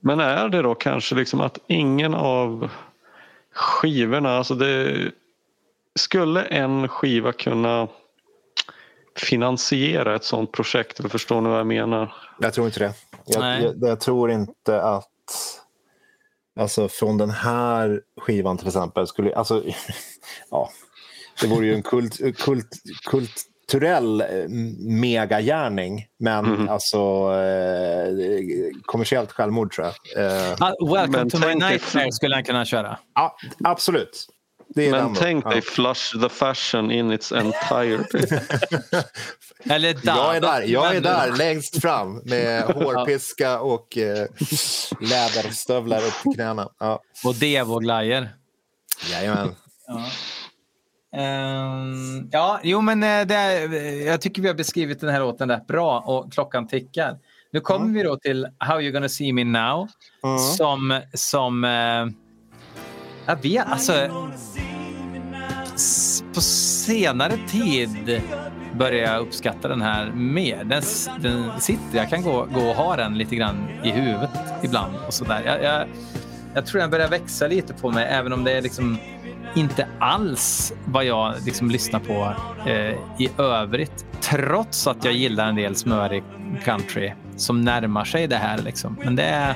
Men 0.00 0.20
är 0.20 0.48
det 0.48 0.62
då 0.62 0.74
kanske 0.74 1.14
liksom 1.14 1.40
att 1.40 1.58
ingen 1.66 2.14
av 2.14 2.70
skivorna, 3.52 4.36
alltså 4.36 4.54
det 4.54 4.96
skulle 5.98 6.42
en 6.42 6.88
skiva 6.88 7.32
kunna 7.32 7.88
finansiera 9.16 10.14
ett 10.14 10.24
sånt 10.24 10.52
projekt? 10.52 11.00
Eller 11.00 11.08
förstår 11.08 11.40
ni 11.40 11.48
vad 11.48 11.58
jag 11.58 11.66
menar? 11.66 12.14
Jag 12.38 12.54
tror 12.54 12.66
inte 12.66 12.78
det. 12.78 12.94
Nej. 13.38 13.62
Jag, 13.62 13.74
jag, 13.76 13.90
jag 13.90 14.00
tror 14.00 14.30
inte 14.30 14.82
att... 14.82 15.08
Alltså 16.60 16.88
från 16.88 17.18
den 17.18 17.30
här 17.30 18.00
skivan 18.20 18.58
till 18.58 18.66
exempel 18.66 19.06
skulle... 19.06 19.34
Alltså, 19.34 19.64
ja, 20.50 20.70
det 21.40 21.46
vore 21.46 21.66
ju 21.66 21.74
en 21.74 21.82
kult, 21.82 22.38
kult, 22.38 22.68
kulturell 23.10 24.20
eh, 24.20 24.48
megagärning. 24.78 26.06
Men 26.18 26.68
alltså 26.68 26.98
eh, 27.34 28.70
kommersiellt 28.84 29.32
självmord 29.32 29.72
tror 29.72 29.86
jag. 29.86 30.24
Eh, 30.26 30.54
Ah, 30.60 30.72
Welcome 30.94 31.18
Men 31.18 31.30
to 31.30 31.38
my 31.38 31.54
nightmare 31.54 32.12
skulle 32.12 32.34
han 32.34 32.44
kunna 32.44 32.64
köra. 32.64 32.98
ja, 33.14 33.36
absolut. 33.64 34.26
Det 34.76 34.86
är 34.88 34.90
Men 34.90 35.14
tänk 35.14 35.44
Ja. 35.46 35.50
dig 35.50 35.62
Flush 35.62 36.20
the 36.22 36.28
Fashion 36.28 36.90
in 36.90 37.10
its 37.12 37.32
entirety. 37.32 38.18
Eller 39.70 39.96
Jag 40.02 40.36
är 40.36 40.40
där, 40.40 40.62
jag 40.62 40.96
är 40.96 41.00
där 41.00 41.32
längst 41.36 41.80
fram 41.82 42.22
med 42.24 42.62
hårpiska 42.74 43.60
och 43.60 43.98
eh, 43.98 44.26
läderstövlar 45.00 45.98
upp 45.98 46.22
till 46.22 46.32
knäna. 46.34 46.68
Ja. 46.78 47.00
Och 47.24 47.34
Devo-glajjor. 47.34 48.28
Jajamän. 49.12 49.54
Ehm, 51.16 52.28
ja, 52.32 52.60
jo 52.62 52.80
men 52.80 53.02
eh, 53.02 53.26
det, 53.26 53.34
är- 53.34 54.06
jag 54.06 54.20
tycker 54.20 54.42
vi 54.42 54.48
har 54.48 54.54
beskrivit 54.54 55.00
den 55.00 55.10
här 55.10 55.20
låten 55.20 55.50
rätt 55.50 55.66
bra 55.66 56.00
och 56.00 56.32
klockan 56.32 56.68
tickar. 56.68 57.18
Nu 57.52 57.60
kommer 57.60 57.94
vi 57.94 58.02
då 58.02 58.16
till 58.16 58.46
How 58.58 58.80
You 58.80 58.92
Gonna 58.92 59.08
See 59.08 59.32
Me 59.32 59.44
Now 59.44 59.88
Mm. 60.24 60.38
som, 60.38 61.00
som 61.14 61.64
eh, 61.64 62.06
jag 63.26 63.42
vet, 63.42 63.66
alltså 63.66 63.92
på 66.34 66.40
senare 66.40 67.32
tid 67.48 68.22
börjar 68.78 69.12
jag 69.12 69.20
uppskatta 69.20 69.68
den 69.68 69.82
här 69.82 70.10
mer. 70.10 70.64
Den, 70.64 70.82
den 71.20 71.60
sitter, 71.60 71.98
jag 71.98 72.10
kan 72.10 72.22
gå, 72.22 72.46
gå 72.54 72.60
och 72.60 72.76
ha 72.76 72.96
den 72.96 73.18
lite 73.18 73.36
grann 73.36 73.68
i 73.84 73.90
huvudet 73.90 74.30
ibland 74.62 74.94
och 75.06 75.14
sådär. 75.14 75.42
Jag, 75.46 75.62
jag, 75.62 75.86
jag 76.54 76.66
tror 76.66 76.80
den 76.80 76.90
börjar 76.90 77.08
växa 77.08 77.46
lite 77.46 77.74
på 77.74 77.90
mig 77.90 78.06
även 78.10 78.32
om 78.32 78.44
det 78.44 78.52
är 78.52 78.62
liksom 78.62 78.98
inte 79.54 79.86
alls 79.98 80.72
vad 80.84 81.04
jag 81.04 81.34
liksom 81.44 81.70
lyssnar 81.70 82.00
på 82.00 82.34
eh, 82.70 82.94
i 83.18 83.30
övrigt. 83.38 84.06
Trots 84.20 84.86
att 84.86 85.04
jag 85.04 85.14
gillar 85.14 85.48
en 85.48 85.56
del 85.56 85.76
smörig 85.76 86.22
country 86.64 87.12
som 87.36 87.60
närmar 87.60 88.04
sig 88.04 88.26
det 88.26 88.36
här. 88.36 88.58
Liksom. 88.62 88.98
Men 89.04 89.16
det 89.16 89.22
är, 89.22 89.54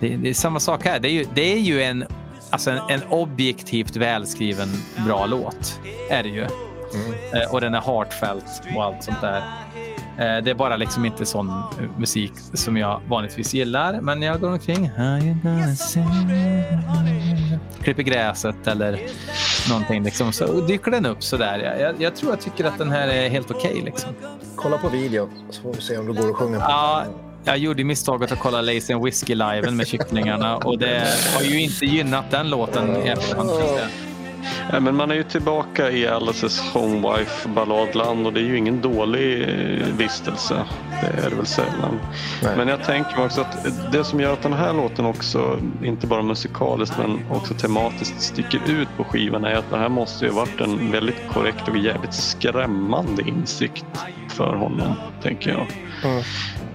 det, 0.00 0.16
det 0.16 0.28
är 0.28 0.34
samma 0.34 0.60
sak 0.60 0.84
här. 0.84 1.00
Det 1.00 1.08
är 1.08 1.12
ju, 1.12 1.26
det 1.34 1.52
är 1.52 1.58
ju 1.58 1.82
en, 1.82 2.04
alltså 2.54 2.70
en, 2.70 2.78
en 2.88 3.02
objektivt 3.08 3.96
välskriven 3.96 4.68
bra 5.06 5.26
låt. 5.26 5.80
Är 6.10 6.22
det 6.22 6.28
ju. 6.28 6.42
Eh, 6.42 7.52
och 7.52 7.60
den 7.60 7.74
är 7.74 7.80
heartfelt 7.80 8.62
och 8.76 8.84
allt 8.84 9.04
sånt 9.04 9.20
där. 9.20 9.38
Eh, 10.18 10.44
det 10.44 10.50
är 10.50 10.54
bara 10.54 10.76
liksom 10.76 11.04
inte 11.04 11.26
sån 11.26 11.62
musik 11.98 12.32
som 12.52 12.76
jag 12.76 13.00
vanligtvis 13.08 13.54
gillar. 13.54 14.00
Men 14.00 14.22
jag 14.22 14.40
går 14.40 14.50
omkring. 14.50 14.90
Klipper 17.82 18.02
gräset 18.02 18.66
eller 18.66 19.00
någonting. 19.68 20.04
Liksom. 20.04 20.32
Så 20.32 20.60
dyker 20.60 20.90
den 20.90 21.06
upp 21.06 21.22
sådär. 21.22 21.78
Jag, 21.80 22.02
jag, 22.02 22.16
tror 22.16 22.32
jag 22.32 22.40
tycker 22.40 22.64
att 22.64 22.78
den 22.78 22.90
här 22.90 23.08
är 23.08 23.28
helt 23.28 23.50
okej. 23.50 23.82
liksom. 23.84 24.10
Kolla 24.56 24.78
på 24.78 24.88
videon 24.88 25.30
så 25.50 25.62
får 25.62 25.72
vi 25.72 25.80
se 25.80 25.98
om 25.98 26.06
du 26.06 26.12
går 26.12 26.30
och 26.30 26.36
sjunger. 26.36 26.58
på 26.58 26.64
Ja, 26.68 27.04
jag 27.44 27.58
gjorde 27.58 27.84
misstaget 27.84 28.32
att 28.32 28.38
kolla 28.38 28.60
Lazy 28.60 28.94
and 28.94 29.04
Whiskey 29.04 29.34
liven 29.34 29.76
med 29.76 29.86
kycklingarna 29.86 30.56
och 30.56 30.78
det 30.78 31.08
har 31.34 31.42
ju 31.42 31.60
inte 31.60 31.86
gynnat 31.86 32.30
den 32.30 32.50
låten 32.50 32.96
i 32.96 33.08
efterhand. 33.08 33.50
Ja, 34.72 34.80
men 34.80 34.96
man 34.96 35.10
är 35.10 35.14
ju 35.14 35.22
tillbaka 35.22 35.90
i 35.90 36.06
Alices 36.06 36.60
Homewife 36.60 37.48
balladland 37.48 38.26
och 38.26 38.32
det 38.32 38.40
är 38.40 38.44
ju 38.44 38.58
ingen 38.58 38.80
dålig 38.80 39.42
eh, 39.42 39.86
vistelse. 39.96 40.64
Det 41.00 41.26
är 41.26 41.30
det 41.30 41.36
väl 41.36 41.46
sällan. 41.46 42.00
Nej. 42.42 42.56
Men 42.56 42.68
jag 42.68 42.84
tänker 42.84 43.16
mig 43.16 43.26
också 43.26 43.40
att 43.40 43.66
det 43.92 44.04
som 44.04 44.20
gör 44.20 44.32
att 44.32 44.42
den 44.42 44.52
här 44.52 44.72
låten 44.72 45.06
också, 45.06 45.58
inte 45.84 46.06
bara 46.06 46.22
musikaliskt 46.22 46.98
men 46.98 47.20
också 47.30 47.54
tematiskt 47.54 48.20
sticker 48.20 48.60
ut 48.68 48.88
på 48.96 49.04
skivan 49.04 49.44
är 49.44 49.54
att 49.54 49.70
det 49.70 49.78
här 49.78 49.88
måste 49.88 50.24
ju 50.24 50.30
ha 50.30 50.40
varit 50.40 50.60
en 50.60 50.92
väldigt 50.92 51.28
korrekt 51.32 51.68
och 51.68 51.76
jävligt 51.76 52.14
skrämmande 52.14 53.22
insikt 53.22 53.86
för 54.28 54.54
honom, 54.54 54.94
tänker 55.22 55.50
jag. 55.50 55.66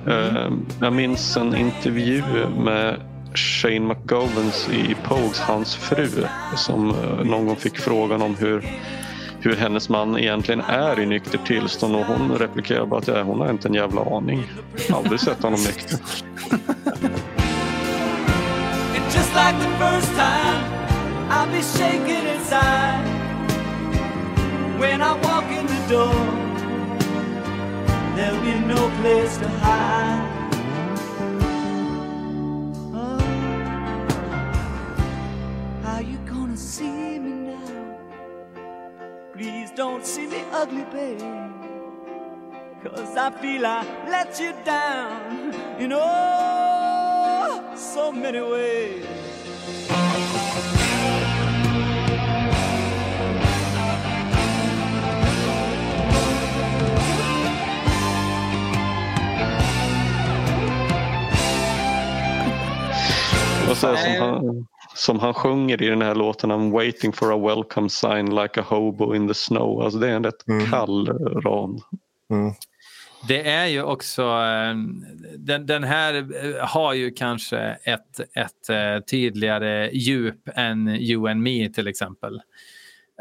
Mm. 0.08 0.66
Jag 0.82 0.94
minns 0.94 1.38
en 1.38 1.56
intervju 1.56 2.24
med 2.58 2.96
Shane 3.34 3.80
McGovens 3.80 4.70
i 4.70 4.96
Pogues, 5.04 5.40
hans 5.40 5.76
fru, 5.76 6.10
som 6.56 6.90
eh, 6.90 7.26
någon 7.26 7.46
gång 7.46 7.56
fick 7.56 7.78
frågan 7.78 8.22
om 8.22 8.36
hur, 8.36 8.64
hur 9.40 9.56
hennes 9.56 9.90
man 9.90 10.18
egentligen 10.18 10.62
är 10.62 11.00
i 11.00 11.06
nyktert 11.06 11.48
tillstånd 11.48 11.96
och 11.96 12.06
hon 12.06 12.32
replikerade 12.32 12.86
bara 12.86 13.00
att 13.00 13.08
ja, 13.08 13.22
hon 13.24 13.40
har 13.40 13.50
inte 13.50 13.68
en 13.68 13.74
jävla 13.74 14.02
aning. 14.18 14.44
Aldrig 14.94 15.20
sett 15.20 15.44
honom 15.44 15.60
nykter. 15.60 16.00
Just 19.14 19.34
like 19.34 19.58
the 19.60 19.70
first 19.80 20.12
time, 20.16 20.64
I'll 21.30 21.48
be 21.52 21.62
shaking 21.62 22.28
inside. 22.36 23.06
When 24.80 25.02
I 25.02 25.14
walk 25.24 25.52
in 25.52 25.68
the 25.68 25.94
door, 25.94 26.49
there'll 28.20 28.42
be 28.42 28.54
no 28.68 28.82
place 29.00 29.38
to 29.38 29.48
hide. 29.64 30.52
Oh, 32.94 33.20
how 35.84 36.00
you 36.00 36.18
gonna 36.34 36.58
see 36.58 37.18
me 37.20 37.34
now? 37.52 37.98
Please 39.34 39.72
don't 39.72 40.06
see 40.06 40.28
me 40.28 40.44
ugly, 40.52 40.86
babe. 40.92 41.22
Cause 42.84 43.16
I 43.16 43.30
feel 43.42 43.66
I 43.66 43.80
let 44.10 44.38
you 44.40 44.52
down 44.66 45.54
in 45.80 45.94
oh 45.94 47.74
so 47.76 48.12
many 48.12 48.42
ways. 48.42 50.39
Och 63.70 63.78
så 63.78 63.96
som, 63.98 64.16
han, 64.20 64.68
som 64.96 65.20
han 65.20 65.34
sjunger 65.34 65.82
i 65.82 65.88
den 65.90 66.02
här 66.02 66.16
låten 66.16 66.52
I'm 66.52 66.72
waiting 66.72 67.14
for 67.14 67.34
a 67.34 67.56
welcome 67.56 67.90
sign 67.90 68.36
like 68.36 68.60
a 68.62 68.64
hobo 68.68 69.16
in 69.16 69.28
the 69.28 69.34
snow. 69.34 69.82
Alltså 69.82 70.00
det 70.00 70.08
är 70.10 70.16
en 70.16 70.24
rätt 70.24 70.48
Mm. 70.48 70.66
kall 70.72 71.08
rad. 71.44 71.82
Mm. 72.32 72.54
Det 73.28 73.50
är 73.50 73.66
ju 73.66 73.84
också, 73.84 74.22
eh, 74.24 74.76
den, 75.38 75.66
den 75.66 75.84
här 75.84 76.14
eh, 76.16 76.68
har 76.68 76.94
ju 76.94 77.12
kanske 77.12 77.60
ett, 77.84 78.20
ett 78.20 78.70
eh, 78.70 79.00
tydligare 79.12 79.90
djup 79.94 80.50
än 80.56 80.88
You 80.88 81.30
and 81.32 81.42
Me 81.44 81.70
till 81.70 81.88
exempel. 81.88 82.42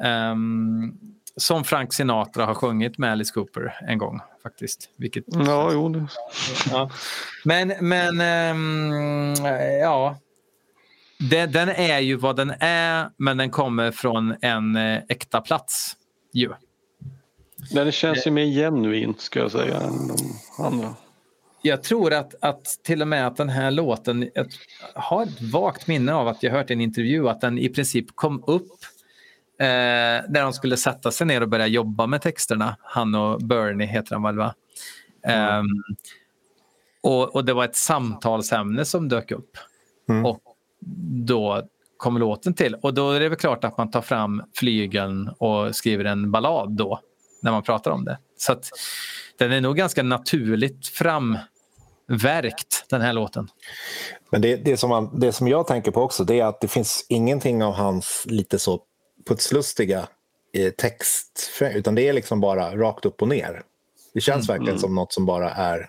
Ehm, 0.02 0.92
som 1.36 1.64
Frank 1.64 1.92
Sinatra 1.92 2.44
har 2.46 2.54
sjungit 2.54 2.98
med 2.98 3.12
Alice 3.12 3.32
Cooper 3.34 3.74
en 3.88 3.98
gång 3.98 4.20
faktiskt. 4.42 4.90
Vilket, 4.96 5.24
Ja, 5.26 5.70
jo. 5.72 6.06
ja. 6.70 6.90
Men, 7.44 7.72
men 7.80 8.20
ehm, 8.20 9.34
ja. 9.80 10.16
Det, 11.18 11.46
den 11.46 11.68
är 11.68 11.98
ju 11.98 12.16
vad 12.16 12.36
den 12.36 12.52
är, 12.60 13.10
men 13.16 13.36
den 13.36 13.50
kommer 13.50 13.90
från 13.90 14.34
en 14.40 14.76
eh, 14.76 15.02
äkta 15.08 15.40
plats. 15.40 15.96
Ju. 16.32 16.52
Den 17.70 17.92
känns 17.92 18.26
ju 18.26 18.30
mer 18.30 18.46
genuint 18.46 19.20
ska 19.20 19.40
jag 19.40 19.52
säga 19.52 19.80
än 19.80 20.08
de 20.08 20.64
andra. 20.64 20.94
Jag 21.62 21.82
tror 21.82 22.12
att, 22.12 22.34
att 22.40 22.64
till 22.82 23.02
och 23.02 23.08
med 23.08 23.26
att 23.26 23.36
den 23.36 23.48
här 23.48 23.70
låten, 23.70 24.30
jag 24.34 24.46
har 24.94 25.22
ett 25.22 25.42
vagt 25.42 25.86
minne 25.86 26.14
av 26.14 26.28
att 26.28 26.42
jag 26.42 26.52
hört 26.52 26.70
i 26.70 26.72
en 26.72 26.80
intervju 26.80 27.28
att 27.28 27.40
den 27.40 27.58
i 27.58 27.68
princip 27.68 28.06
kom 28.14 28.44
upp 28.46 28.72
eh, 29.60 29.66
när 30.28 30.42
de 30.42 30.52
skulle 30.52 30.76
sätta 30.76 31.10
sig 31.10 31.26
ner 31.26 31.40
och 31.40 31.48
börja 31.48 31.66
jobba 31.66 32.06
med 32.06 32.22
texterna. 32.22 32.76
Han 32.82 33.14
och 33.14 33.42
Bernie 33.42 33.86
heter 33.86 34.14
han 34.14 34.22
väl 34.22 34.36
va? 34.36 34.54
Ehm, 35.26 35.66
och, 37.00 37.34
och 37.34 37.44
det 37.44 37.54
var 37.54 37.64
ett 37.64 37.76
samtalsämne 37.76 38.84
som 38.84 39.08
dök 39.08 39.30
upp. 39.30 39.58
Mm. 40.08 40.26
Och 40.26 40.47
då 41.26 41.62
kom 41.96 42.18
låten 42.18 42.54
till. 42.54 42.74
Och 42.74 42.94
då 42.94 43.10
är 43.10 43.20
det 43.20 43.28
väl 43.28 43.38
klart 43.38 43.64
att 43.64 43.78
man 43.78 43.90
tar 43.90 44.02
fram 44.02 44.42
flygeln 44.54 45.28
och 45.28 45.76
skriver 45.76 46.04
en 46.04 46.30
ballad 46.30 46.76
då. 46.76 47.00
När 47.42 47.52
man 47.52 47.62
pratar 47.62 47.90
om 47.90 48.04
det. 48.04 48.18
Så 48.36 48.52
att 48.52 48.70
den 49.38 49.52
är 49.52 49.60
nog 49.60 49.76
ganska 49.76 50.02
naturligt 50.02 50.88
framverkt 50.88 52.84
den 52.90 53.00
här 53.00 53.12
låten. 53.12 53.48
Men 54.30 54.42
det, 54.42 54.56
det, 54.56 54.76
som 54.76 54.90
man, 54.90 55.20
det 55.20 55.32
som 55.32 55.48
jag 55.48 55.66
tänker 55.66 55.90
på 55.90 56.02
också 56.02 56.24
det 56.24 56.40
är 56.40 56.44
att 56.44 56.60
det 56.60 56.68
finns 56.68 57.06
ingenting 57.08 57.64
av 57.64 57.72
hans 57.72 58.24
lite 58.26 58.58
så 58.58 58.80
putslustiga 59.28 60.08
eh, 60.54 60.70
text, 60.70 61.50
utan 61.60 61.94
det 61.94 62.08
är 62.08 62.12
liksom 62.12 62.40
bara 62.40 62.76
rakt 62.76 63.06
upp 63.06 63.22
och 63.22 63.28
ner. 63.28 63.62
Det 64.14 64.20
känns 64.20 64.48
verkligen 64.48 64.78
som 64.78 64.94
något 64.94 65.12
som 65.12 65.26
bara 65.26 65.50
är... 65.50 65.88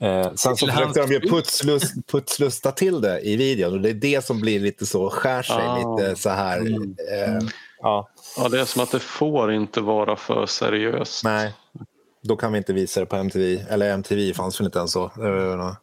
Eh, 0.00 0.32
sen 0.34 0.56
så 0.56 0.66
försökte 0.66 1.00
de 1.06 1.12
ju 1.12 1.20
putslust, 1.20 1.94
putslusta 2.12 2.72
till 2.72 3.00
det 3.00 3.20
i 3.20 3.36
videon 3.36 3.72
och 3.72 3.80
det 3.80 3.90
är 3.90 3.94
det 3.94 4.24
som 4.24 4.40
blir 4.40 4.60
lite 4.60 4.86
så, 4.86 5.10
skär 5.10 5.42
sig 5.42 5.56
Ah. 5.56 5.96
lite 5.98 6.16
så 6.20 6.30
här. 6.30 6.58
Eh, 7.12 7.38
ja, 7.80 8.08
Ja, 8.36 8.48
det 8.48 8.60
är 8.60 8.64
som 8.64 8.82
att 8.82 8.90
det 8.90 9.00
får 9.00 9.52
inte 9.52 9.80
vara 9.80 10.16
för 10.16 10.46
seriöst. 10.46 11.24
nej, 11.24 11.54
då 12.22 12.36
kan 12.36 12.52
vi 12.52 12.58
inte 12.58 12.72
visa 12.72 13.00
det 13.00 13.06
på 13.06 13.16
MTV. 13.16 13.60
Eller 13.70 13.90
MTV 13.90 14.34
fanns 14.34 14.60
väl 14.60 14.64
inte 14.66 14.78
ens 14.78 14.92
så. 14.92 15.04
Eh, 15.04 15.74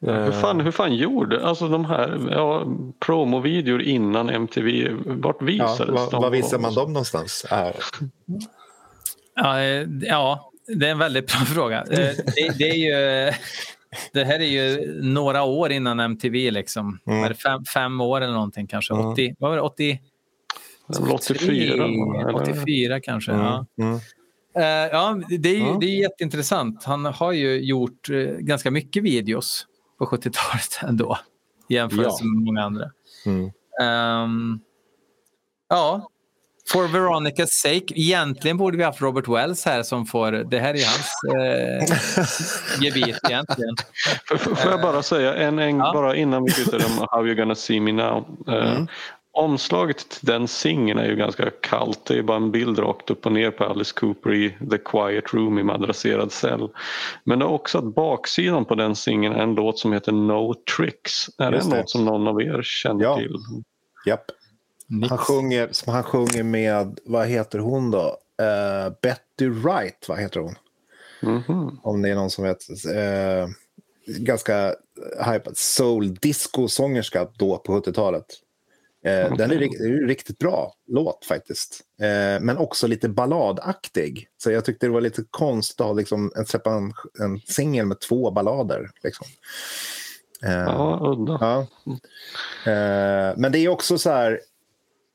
Hur 0.00 0.32
fan, 0.32 0.60
hur 0.60 0.70
fan 0.70 0.94
gjorde 0.94 1.46
alltså 1.46 1.68
de 1.68 1.84
här 1.84 2.28
ja, 2.30 2.64
promovideor 3.00 3.82
innan 3.82 4.30
MTV? 4.30 4.88
Vart 5.06 5.36
Ja, 5.40 5.46
visades 5.46 5.88
var, 5.88 6.10
de? 6.10 6.22
var 6.22 6.30
visar 6.30 6.58
man 6.58 6.74
dem 6.74 6.92
någonstans? 6.92 7.46
Är, 7.50 7.76
Ja, 9.34 9.60
eh, 9.60 9.86
ja 10.02 10.50
det 10.66 10.86
är 10.86 10.90
en 10.90 10.98
väldigt 10.98 11.26
bra 11.26 11.36
fråga. 11.46 11.78
Eh, 11.80 11.86
Det, 12.36 12.58
det, 12.58 12.68
är 12.70 12.74
ju, 12.74 13.32
det 14.12 14.24
här 14.24 14.40
är 14.40 14.44
ju 14.44 14.92
några 15.02 15.42
år 15.42 15.72
innan 15.72 16.00
MTV. 16.00 16.50
Liksom. 16.50 16.98
Mm. 17.06 17.34
Fem, 17.34 17.64
fem 17.64 18.00
år 18.00 18.20
eller 18.20 18.32
någonting 18.34 18.66
kanske. 18.66 18.94
Mm. 18.94 19.06
80, 19.06 19.34
vad 19.38 19.50
var 19.50 19.56
det? 19.56 19.62
80, 19.62 20.00
Det 20.88 21.00
var 21.00 21.14
84? 21.14 21.84
eller? 21.84 22.34
84 22.34 23.00
kanske. 23.00 23.32
mm, 23.32 23.44
Ja. 23.44 23.66
mm. 23.80 23.94
Eh, 24.56 24.62
ja, 24.92 25.20
det 25.38 25.48
är, 25.48 25.54
ju, 25.72 25.78
det 25.80 25.86
är 25.86 26.00
jätteintressant. 26.00 26.84
Han 26.84 27.04
har 27.04 27.32
ju 27.32 27.60
gjort 27.60 28.10
eh, 28.10 28.16
ganska 28.38 28.70
mycket 28.70 29.02
videos 29.02 29.66
på 29.98 30.04
70-talet 30.06 30.78
ändå. 30.82 31.18
I 31.68 31.74
jämförelse 31.74 32.18
Ja. 32.24 32.24
med 32.34 32.42
många 32.44 32.62
andra. 32.62 32.90
Mm. 33.26 33.50
Ehm, 33.82 34.60
ja, 35.68 36.10
For 36.72 36.88
Veronicas 36.88 37.50
sake. 37.50 37.84
Egentligen 37.94 38.56
borde 38.56 38.76
vi 38.76 38.84
haft 38.84 39.00
Robert 39.02 39.28
Wells 39.28 39.64
här 39.64 39.82
som 39.82 40.06
får... 40.06 40.32
Det 40.32 40.58
här 40.58 40.74
är 40.74 40.84
hans 40.86 41.10
eh, 41.34 42.82
gebit 42.84 43.18
egentligen. 43.28 43.74
Får 44.56 44.70
jag 44.70 44.82
bara 44.82 45.02
säga 45.02 45.34
en, 45.34 45.58
en 45.58 45.78
Ja. 45.78 45.92
bara 45.94 46.16
innan 46.16 46.44
vi 46.44 46.52
byter 46.52 46.86
om 46.86 47.06
How 47.10 47.26
you 47.26 47.34
gonna 47.34 47.54
see 47.54 47.80
me 47.80 47.92
now. 47.92 48.24
Eh, 48.48 48.72
Mm. 48.76 48.86
Omslaget 49.38 49.96
till 50.08 50.26
den 50.26 50.48
singeln 50.48 50.98
är 50.98 51.06
ju 51.06 51.16
ganska 51.16 51.50
kallt. 51.62 52.04
Det 52.06 52.18
är 52.18 52.22
bara 52.22 52.36
en 52.36 52.50
bild 52.50 52.78
rakt 52.78 53.10
upp 53.10 53.26
och 53.26 53.32
ner 53.32 53.50
på 53.50 53.64
Alice 53.64 53.92
Cooper 53.96 54.34
i 54.34 54.56
The 54.70 54.78
Quiet 54.78 55.34
Room 55.34 55.58
i 55.58 55.62
madrasserad 55.62 56.32
cell. 56.32 56.68
Men 57.24 57.38
det 57.38 57.44
är 57.44 57.48
också 57.48 57.78
att 57.78 57.94
baksidan 57.94 58.64
på 58.64 58.74
den 58.74 58.96
singeln 58.96 59.34
är 59.34 59.42
en 59.42 59.54
låt 59.54 59.78
som 59.78 59.92
heter 59.92 60.12
No 60.12 60.54
Tricks. 60.76 61.26
Är 61.38 61.50
det 61.50 61.58
en 61.58 61.70
låt 61.70 61.90
som 61.90 62.04
någon 62.04 62.28
av 62.28 62.42
er 62.42 62.60
känner 62.62 63.04
Ja. 63.04 63.16
till? 63.16 63.36
Japp. 64.06 64.24
Nix. 64.86 65.10
Han 65.10 65.18
sjunger, 65.18 65.68
som 65.72 65.92
han 65.92 66.02
sjunger 66.02 66.42
med, 66.42 66.98
vad 67.04 67.26
heter 67.26 67.58
hon 67.58 67.90
då? 67.90 68.18
Eh, 68.42 68.92
Betty 69.02 69.48
Wright, 69.48 70.08
vad 70.08 70.18
heter 70.18 70.40
hon? 70.40 70.54
Mhm. 71.22 71.80
Om 71.82 72.02
det 72.02 72.10
är 72.10 72.14
någon 72.14 72.30
som 72.30 72.44
vet. 72.44 72.58
Uh, 72.86 73.48
ganska 74.06 74.74
hypad 75.32 75.56
soul 75.56 76.14
disco-sångerska 76.14 77.28
då 77.38 77.58
på 77.58 77.80
70-talet. 77.80 78.26
Eh, 79.04 79.36
Den 79.36 79.50
är, 79.50 79.62
är 79.62 80.06
riktigt 80.06 80.38
bra 80.38 80.74
låt 80.86 81.24
faktiskt. 81.24 81.80
Men 82.40 82.56
också 82.56 82.86
lite 82.86 83.08
balladaktig. 83.08 84.28
Så 84.38 84.50
jag 84.50 84.64
tyckte 84.64 84.86
det 84.86 84.92
var 84.92 85.00
lite 85.00 85.24
konstigt 85.30 85.80
att 85.80 85.86
ha 85.86 85.92
liksom, 85.92 86.32
en, 86.36 86.46
släppa 86.46 86.70
en, 86.70 86.92
en 87.20 87.40
singel 87.40 87.86
med 87.86 88.00
två 88.00 88.30
ballader. 88.30 88.90
Liksom. 89.02 89.26
Ja, 90.40 91.00
udda. 91.02 91.66
Men 93.36 93.52
det 93.52 93.58
är 93.58 93.68
också 93.68 93.98
så 93.98 94.10
här, 94.10 94.40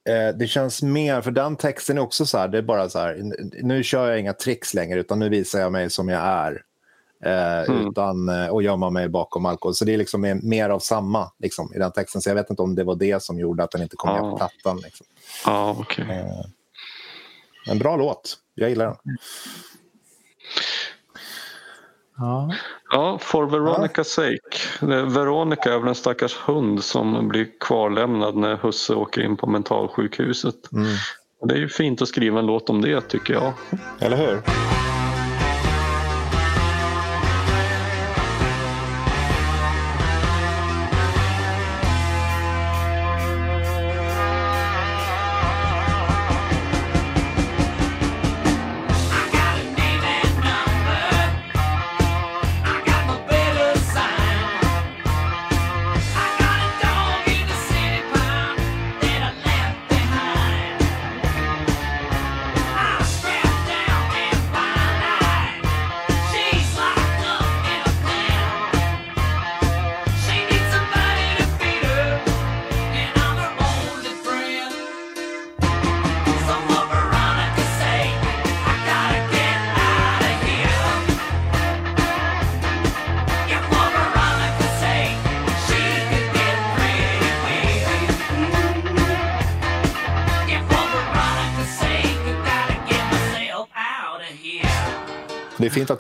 eh, 0.10 0.38
det 0.38 0.48
känns 0.48 0.82
mer, 0.82 1.22
för 1.22 1.32
den 1.32 1.56
texten 1.56 1.98
är 1.98 2.02
också 2.02 2.26
så 2.26 2.38
här, 2.38 2.48
det 2.48 2.58
är 2.58 2.62
bara 2.62 2.90
så 2.90 3.00
här, 3.00 3.18
nu 3.64 3.84
kör 3.84 4.10
jag 4.10 4.20
inga 4.20 4.34
tricks 4.34 4.74
längre 4.74 5.00
utan 5.00 5.20
nu 5.20 5.30
visar 5.30 5.60
jag 5.60 5.72
mig 5.72 5.90
som 5.90 6.10
jag 6.10 6.22
är. 6.22 6.64
Eh, 7.24 7.70
Mm. 7.70 7.88
utan, 7.90 8.30
eh, 8.30 8.48
och 8.48 8.64
gömma 8.64 8.90
mig 8.90 9.10
bakom 9.10 9.46
alkohol. 9.46 9.76
Så 9.76 9.86
det 9.86 9.94
är 9.94 9.98
liksom 9.98 10.40
mer, 10.44 10.70
av 10.70 10.80
samma 10.80 11.32
liksom, 11.40 11.74
i 11.76 11.80
den 11.80 11.92
texten. 11.92 12.22
Så 12.22 12.30
jag 12.30 12.36
vet 12.36 12.50
inte 12.50 12.62
om 12.62 12.76
det 12.76 12.84
var 12.84 12.96
det 12.96 13.24
som 13.24 13.40
gjorde 13.40 13.64
att 13.64 13.72
den 13.72 13.82
inte 13.82 13.96
kom 13.96 14.14
med 14.14 14.22
på 14.22 14.38
plattan. 14.38 14.78
Liksom. 14.84 15.06
Ja, 15.46 15.76
okej. 15.80 16.06
Eh, 16.10 16.46
en 17.72 17.80
bra 17.80 17.96
låt, 17.96 18.38
jag 18.56 18.70
gillar 18.70 18.86
den. 18.86 18.96
Ja. 22.18 22.52
Ja, 22.92 23.18
For 23.22 23.46
Veronica's 23.46 24.04
sake. 24.04 24.86
Det- 24.88 25.04
Veronica 25.06 25.74
är 25.74 25.80
väl 25.80 25.88
en 25.88 25.96
stackars 25.96 26.38
hund 26.38 26.84
som 26.84 27.28
blir 27.28 27.48
kvarlämnad 27.60 28.36
när 28.36 28.56
husse 28.56 28.94
åker 28.96 29.22
in 29.22 29.38
på 29.38 29.48
mentalsjukhuset. 29.48 30.72
Mm. 30.74 30.88
Det 31.48 31.54
är 31.54 31.58
ju 31.60 31.70
fint 31.70 32.02
att 32.02 32.08
skriva 32.08 32.40
en 32.40 32.46
låt 32.46 32.70
om 32.70 32.82
det 32.82 33.02
tycker 33.02 33.34
jag. 33.34 33.54
Eller 34.00 34.18
hur? 34.18 34.42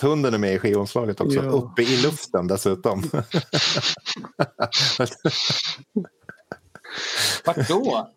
Att 0.02 0.10
hunden 0.10 0.34
är 0.34 0.38
med 0.38 0.54
i 0.54 0.60
skivomslaget 0.60 1.22
också. 1.22 1.36
Ja. 1.36 1.42
Uppe 1.52 1.82
i 1.82 2.02
luften 2.02 2.48
dessutom. 2.48 3.04
Vart 7.46 7.68
då? 7.68 8.10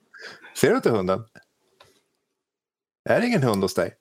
Ser 0.57 0.71
du 0.71 0.77
inte 0.77 0.91
hunden? 0.91 1.25
Är 3.09 3.21
det 3.21 3.27
ingen 3.27 3.43
hund 3.43 3.63
hos 3.63 3.75
dig? 3.75 3.95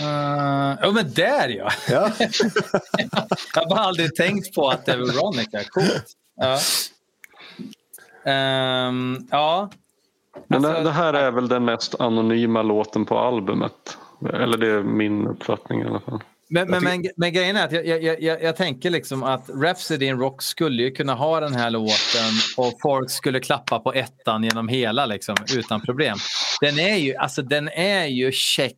Uh, 0.00 0.78
ja, 0.82 0.90
men 0.94 1.12
där 1.12 1.48
ja! 1.48 1.70
Ja. 1.88 2.10
Jag 3.54 3.62
har 3.62 3.68
bara 3.68 3.80
aldrig 3.80 4.14
tänkt 4.14 4.54
på 4.54 4.68
att 4.68 4.86
det 4.86 4.92
är 4.92 4.96
Veronica. 4.96 5.64
Coolt. 5.68 6.06
Ja. 6.36 6.58
Ehm, 8.24 9.28
ja. 9.30 9.70
Men 10.48 10.64
Alltså- 10.64 10.82
det, 10.82 10.84
det 10.88 10.92
här 10.92 11.14
är 11.14 11.30
väl 11.30 11.48
den 11.48 11.64
mest 11.64 12.00
anonyma 12.00 12.62
låten 12.62 13.06
på 13.06 13.18
albumet. 13.18 13.98
Eller 14.32 14.58
det 14.58 14.68
är 14.68 14.82
min 14.82 15.26
uppfattning 15.26 15.80
i 15.80 15.84
alla 15.84 16.00
fall. 16.00 16.22
Men, 16.52 16.70
men, 16.70 16.84
men, 16.84 17.04
men 17.16 17.32
grejen 17.32 17.56
är 17.56 17.64
att 17.64 17.72
jag, 17.72 17.86
jag, 17.86 18.22
jag, 18.22 18.42
jag 18.42 18.56
tänker 18.56 18.90
liksom 18.90 19.22
att 19.22 19.48
Rhapsody 19.48 20.06
in 20.06 20.18
Rock 20.18 20.42
skulle 20.42 20.82
ju 20.82 20.90
kunna 20.90 21.14
ha 21.14 21.40
den 21.40 21.54
här 21.54 21.70
låten 21.70 22.32
och 22.56 22.72
folk 22.82 23.10
skulle 23.10 23.40
klappa 23.40 23.78
på 23.78 23.92
ettan 23.92 24.44
genom 24.44 24.68
hela 24.68 25.06
liksom, 25.06 25.36
utan 25.56 25.80
problem. 25.80 26.18
Den 26.60 26.78
är 26.78 26.96
ju, 26.96 27.16
alltså, 27.16 27.42
den 27.42 27.68
är 27.68 28.06
ju 28.06 28.32
check 28.32 28.76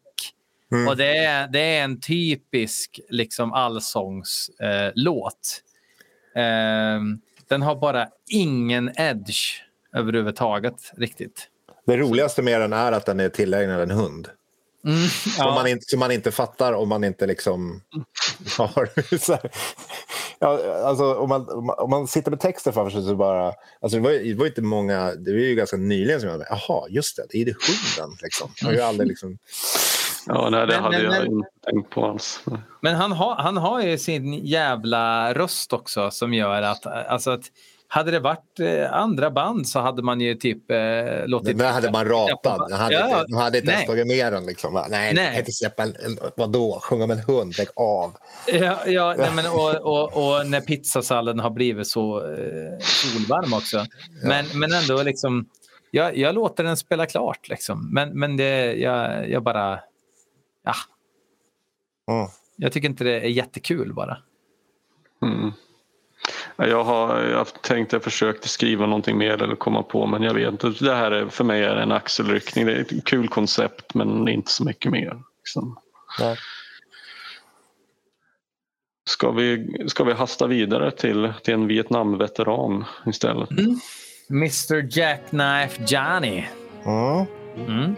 Mm. 0.73 0.89
och 0.89 0.97
det 0.97 1.16
är, 1.16 1.49
det 1.49 1.61
är 1.61 1.85
en 1.85 2.01
typisk 2.01 3.01
liksom, 3.09 3.53
allsångslåt. 3.53 5.62
Eh. 6.36 6.43
Ehm, 6.43 7.20
den 7.49 7.62
har 7.62 7.77
bara 7.77 8.09
ingen 8.28 8.90
edge 8.97 9.62
överhuvudtaget 9.94 10.93
riktigt. 10.97 11.49
Det 11.86 11.97
roligaste 11.97 12.43
med 12.43 12.61
den 12.61 12.73
är 12.73 12.93
att 12.93 13.07
den 13.07 13.20
är 13.20 13.28
tillägnad 13.28 13.81
en 13.81 13.90
hund. 13.90 14.28
Mm, 14.86 15.09
Som, 15.09 15.32
ja. 15.38 15.54
man 15.54 15.66
inte, 15.66 15.84
som 15.88 15.98
man 16.00 16.10
inte 16.12 16.30
fattar 16.32 16.72
om 16.72 16.88
man 16.88 17.04
inte 17.04 17.26
liksom 17.26 17.80
har... 18.59 19.16
Så 19.18 19.32
här, 19.32 19.50
ja, 20.38 20.78
alltså, 20.84 21.14
om, 21.14 21.28
man, 21.28 21.46
om 21.78 21.90
man- 21.90 22.06
sitter 22.09 22.30
med 22.30 22.40
texten 22.40 22.72
framför 22.72 22.90
sig 22.90 23.09
så 23.09 23.16
bara... 23.16 23.52
Alltså, 23.80 23.98
det, 23.98 24.00
var, 24.04 24.10
ju- 24.10 24.32
det 24.32 24.38
var 24.38 24.44
ju 24.44 24.48
inte 24.50 24.62
många... 24.62 25.14
Det 25.14 25.32
var 25.32 25.38
ju 25.38 25.54
ganska 25.54 25.76
nyligen 25.76 26.20
som 26.20 26.28
jag 26.30 26.44
jaha, 26.50 26.88
just 26.88 27.16
det, 27.16 27.22
det 27.30 27.38
är 27.40 27.44
det 27.44 27.54
hunden. 27.98 28.16
Liksom. 28.22 28.50
Jag 28.60 28.66
har 28.68 28.74
ju 28.74 28.80
aldrig 28.80 29.09
liksom... 29.09 29.38
Ja, 30.26 30.48
nej, 30.50 30.66
det 30.66 30.72
Men- 30.72 30.82
hade 30.82 30.96
men- 30.98 31.04
jag 31.04 31.12
men- 31.12 31.32
inte 31.32 31.48
tänkt 31.70 31.90
på 31.90 32.06
alls. 32.06 32.40
Men 32.80 32.94
han 32.94 33.12
har, 33.12 33.34
han 33.34 33.56
har 33.56 33.82
ju 33.82 33.98
sin 33.98 34.34
jävla 34.46 35.34
röst 35.34 35.72
också 35.72 36.10
som 36.10 36.34
gör 36.34 36.62
att, 36.62 36.86
alltså 36.86 37.30
att 37.30 37.44
hade 37.94 38.10
det 38.10 38.20
varit 38.20 38.60
eh, 38.60 38.93
andra 38.93 39.31
band 39.31 39.69
så 39.69 39.81
hade 39.81 40.02
man 40.02 40.20
ju 40.20 40.35
typ 40.35 40.70
eh, 40.70 41.27
låtit... 41.27 41.59
Den 41.59 41.74
hade 41.74 41.90
man 41.93 42.09
ratat. 42.09 42.69
Den 42.69 42.78
hade, 42.78 42.94
Ja, 42.94 43.06
inte, 43.06 43.24
de 43.28 43.35
hade 43.36 43.59
inte 43.59 43.70
ens 43.70 43.81
nej. 43.81 43.86
tagit 43.86 44.06
med 44.06 44.32
den. 44.32 44.47
Liksom. 44.47 44.74
Nej, 44.74 44.85
Nej. 44.90 45.14
nej. 45.14 45.39
inte 45.39 45.52
släppa 45.52 45.82
en, 45.82 45.89
en, 45.89 46.19
vadå? 46.36 46.78
Sjunga 46.82 47.06
med 47.06 47.19
en 47.19 47.24
hund? 47.24 47.55
Lägg 47.59 47.69
av. 47.77 48.16
Ja, 48.47 48.78
ja 48.86 49.14
nej, 49.19 49.31
men, 49.36 49.47
och, 49.47 49.74
och, 49.74 50.05
och 50.05 50.47
när 50.47 50.60
pizzasalladen 50.60 51.40
har 51.40 51.51
blivit 51.51 51.86
så 51.86 52.19
eh, 52.19 52.78
solvarm 52.81 53.52
också. 53.55 53.86
Men, 54.24 54.44
men 54.55 54.73
ändå 54.73 55.02
liksom, 55.02 55.48
jag, 55.90 56.16
jag 56.16 56.35
låter 56.35 56.64
den 56.64 56.77
spela 56.77 57.06
klart 57.06 57.48
liksom. 57.48 57.94
Men, 57.94 58.19
men 58.19 58.36
det, 58.36 58.74
jag, 58.74 59.31
jag 59.31 59.43
bara, 59.43 59.81
ja, 60.64 60.74
Mm. 62.10 62.28
jag 62.56 62.73
tycker 62.73 62.89
inte 62.89 63.05
det 63.05 63.20
är 63.20 63.28
jättekul 63.28 63.94
bara. 63.94 64.19
Mm. 65.23 65.52
Ja, 66.56 66.66
Jag 66.66 66.84
har 66.84 67.20
jag 67.20 67.38
har 67.38 67.44
tänkt 67.44 67.92
jag 67.92 68.02
försökte 68.02 68.48
skriva 68.48 68.86
någonting 68.86 69.18
mer 69.18 69.42
eller 69.42 69.56
komma 69.56 69.82
på 69.82 70.06
men 70.06 70.22
jag 70.22 70.34
vet 70.34 70.52
inte. 70.52 70.84
Det 70.84 70.94
här 70.94 71.10
är, 71.10 71.26
för 71.26 71.44
mig 71.44 71.64
är 71.64 71.76
en 71.76 71.92
axelryckning. 71.92 72.66
Det 72.66 72.72
är 72.72 72.80
ett 72.80 73.04
kul 73.04 73.28
koncept 73.28 73.94
men 73.94 74.28
inte 74.28 74.50
så 74.50 74.64
mycket 74.64 74.92
mer. 74.92 75.22
Liksom. 75.38 75.78
Nej. 76.20 76.36
Ska, 79.10 79.30
vi, 79.30 79.78
ska 79.86 80.04
vi 80.04 80.12
hasta 80.12 80.46
vidare 80.46 80.90
till, 80.90 81.32
till 81.42 81.54
en 81.54 81.66
Vietnamveteran 81.66 82.84
istället? 83.06 83.50
Mr 84.30 84.98
Jackknife 84.98 85.82
Johnny. 85.88 86.44
Mm. 86.84 87.26
Mm. 87.68 87.96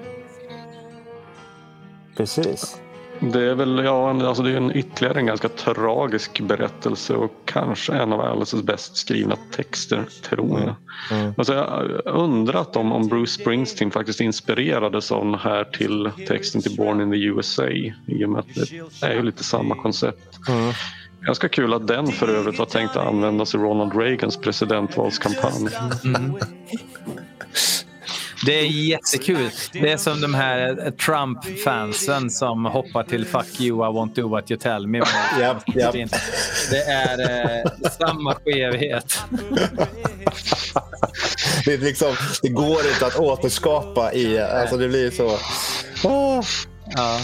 Precis. 2.16 2.80
Det 3.20 3.40
är 3.50 3.54
väl 3.54 3.84
ja, 3.84 4.26
alltså 4.26 4.42
det 4.42 4.50
är 4.50 4.56
en 4.56 4.76
ytterligare 4.76 5.18
en 5.18 5.26
ganska 5.26 5.48
tragisk 5.48 6.40
berättelse 6.40 7.14
och 7.14 7.32
kanske 7.44 7.92
en 7.92 8.12
av 8.12 8.20
Alices 8.20 8.62
bäst 8.62 8.96
skrivna 8.96 9.36
texter, 9.56 10.04
tror 10.22 10.60
jag. 10.60 10.74
Mm. 11.18 11.34
Alltså 11.36 11.54
jag 11.54 11.64
har 11.64 12.08
undrat 12.08 12.76
om, 12.76 12.92
om 12.92 13.08
Bruce 13.08 13.32
Springsteen 13.32 13.90
faktiskt 13.90 14.20
inspirerades 14.20 15.12
av 15.12 15.24
den 15.24 15.34
här 15.34 15.64
till 15.64 16.10
texten 16.28 16.62
till 16.62 16.76
Born 16.76 17.00
in 17.00 17.10
the 17.10 17.24
USA 17.24 17.68
i 17.68 18.24
och 18.24 18.30
med 18.30 18.38
att 18.38 18.54
det 18.54 19.06
är 19.06 19.14
ju 19.14 19.22
lite 19.22 19.44
samma 19.44 19.74
koncept. 19.74 20.48
Mm. 20.48 20.72
Ganska 21.20 21.48
kul 21.48 21.74
att 21.74 21.86
den 21.86 22.06
för 22.06 22.28
övrigt 22.28 22.58
var 22.58 22.66
tänkt 22.66 22.96
att 22.96 23.06
användas 23.06 23.54
i 23.54 23.58
Ronald 23.58 23.96
Reagans 23.96 24.36
presidentvalskampanj. 24.36 25.68
Det 28.46 28.60
är 28.60 28.64
jättekul. 28.66 29.50
Det 29.72 29.92
är 29.92 29.96
som 29.96 30.20
de 30.20 30.34
här 30.34 30.86
eh, 30.86 30.90
Trump-fansen 30.92 32.30
som 32.30 32.64
hoppar 32.64 33.02
till 33.02 33.26
Fuck 33.26 33.60
you, 33.60 33.78
I 33.78 33.92
won't 33.92 34.14
do 34.14 34.28
what 34.28 34.50
you 34.50 34.60
tell 34.60 34.86
me. 34.86 34.98
Japp, 35.40 35.62
japp. 35.76 35.94
Det 36.70 36.82
är 36.82 37.20
eh, 37.64 37.90
samma 37.90 38.34
skevhet. 38.34 39.18
Det, 41.64 41.74
är 41.74 41.78
liksom, 41.78 42.14
det 42.42 42.48
går 42.48 42.86
inte 42.92 43.06
att 43.06 43.16
återskapa 43.18 44.12
i... 44.12 44.40
Alltså 44.40 44.76
det 44.76 44.88
blir 44.88 45.10
så... 45.10 45.38
Åh, 46.08 46.40
Ja. 46.96 47.18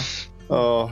åh. 0.47 0.91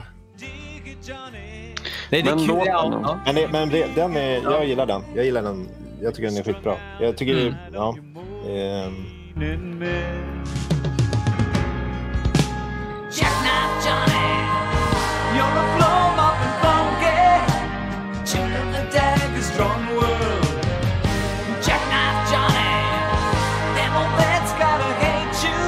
Det 2.10 2.18
är 2.20 2.24
Men 2.24 2.38
kul. 2.38 2.46
låten 2.48 2.66
ja. 2.66 3.20
Men, 3.26 3.34
det, 3.34 3.48
men 3.52 3.68
det, 3.68 3.86
den 3.94 4.16
är, 4.16 4.42
jag 4.42 4.66
gillar 4.66 4.86
den. 4.86 5.02
Jag 5.14 5.24
gillar 5.24 5.42
den. 5.42 5.68
Jag 6.02 6.14
tycker 6.14 6.28
den 6.28 6.36
är 6.38 6.42
skitbra. 6.42 6.76
Jag 7.00 7.16
tycker 7.16 7.32
Mm. 7.32 7.44
det, 7.52 7.56
ja. 7.72 7.96
Ehm, 8.48 9.06
Jackknife 9.36 10.24
Johnny, 13.84 14.30
you're 15.34 15.46
a 15.46 15.66
flow 15.76 16.02
up 16.18 16.38
and 16.46 16.54
funky, 16.60 17.22
children 18.26 18.66
the 18.72 18.82
dagger's 18.90 19.50
drawn 19.56 19.86
world. 19.94 20.64
Jackknife 21.62 22.20
Johnny, 22.30 22.74
them 23.76 23.92
old 23.96 24.12
vets 24.18 24.52
gotta 24.58 24.90
hate 25.04 25.38
you 25.46 25.62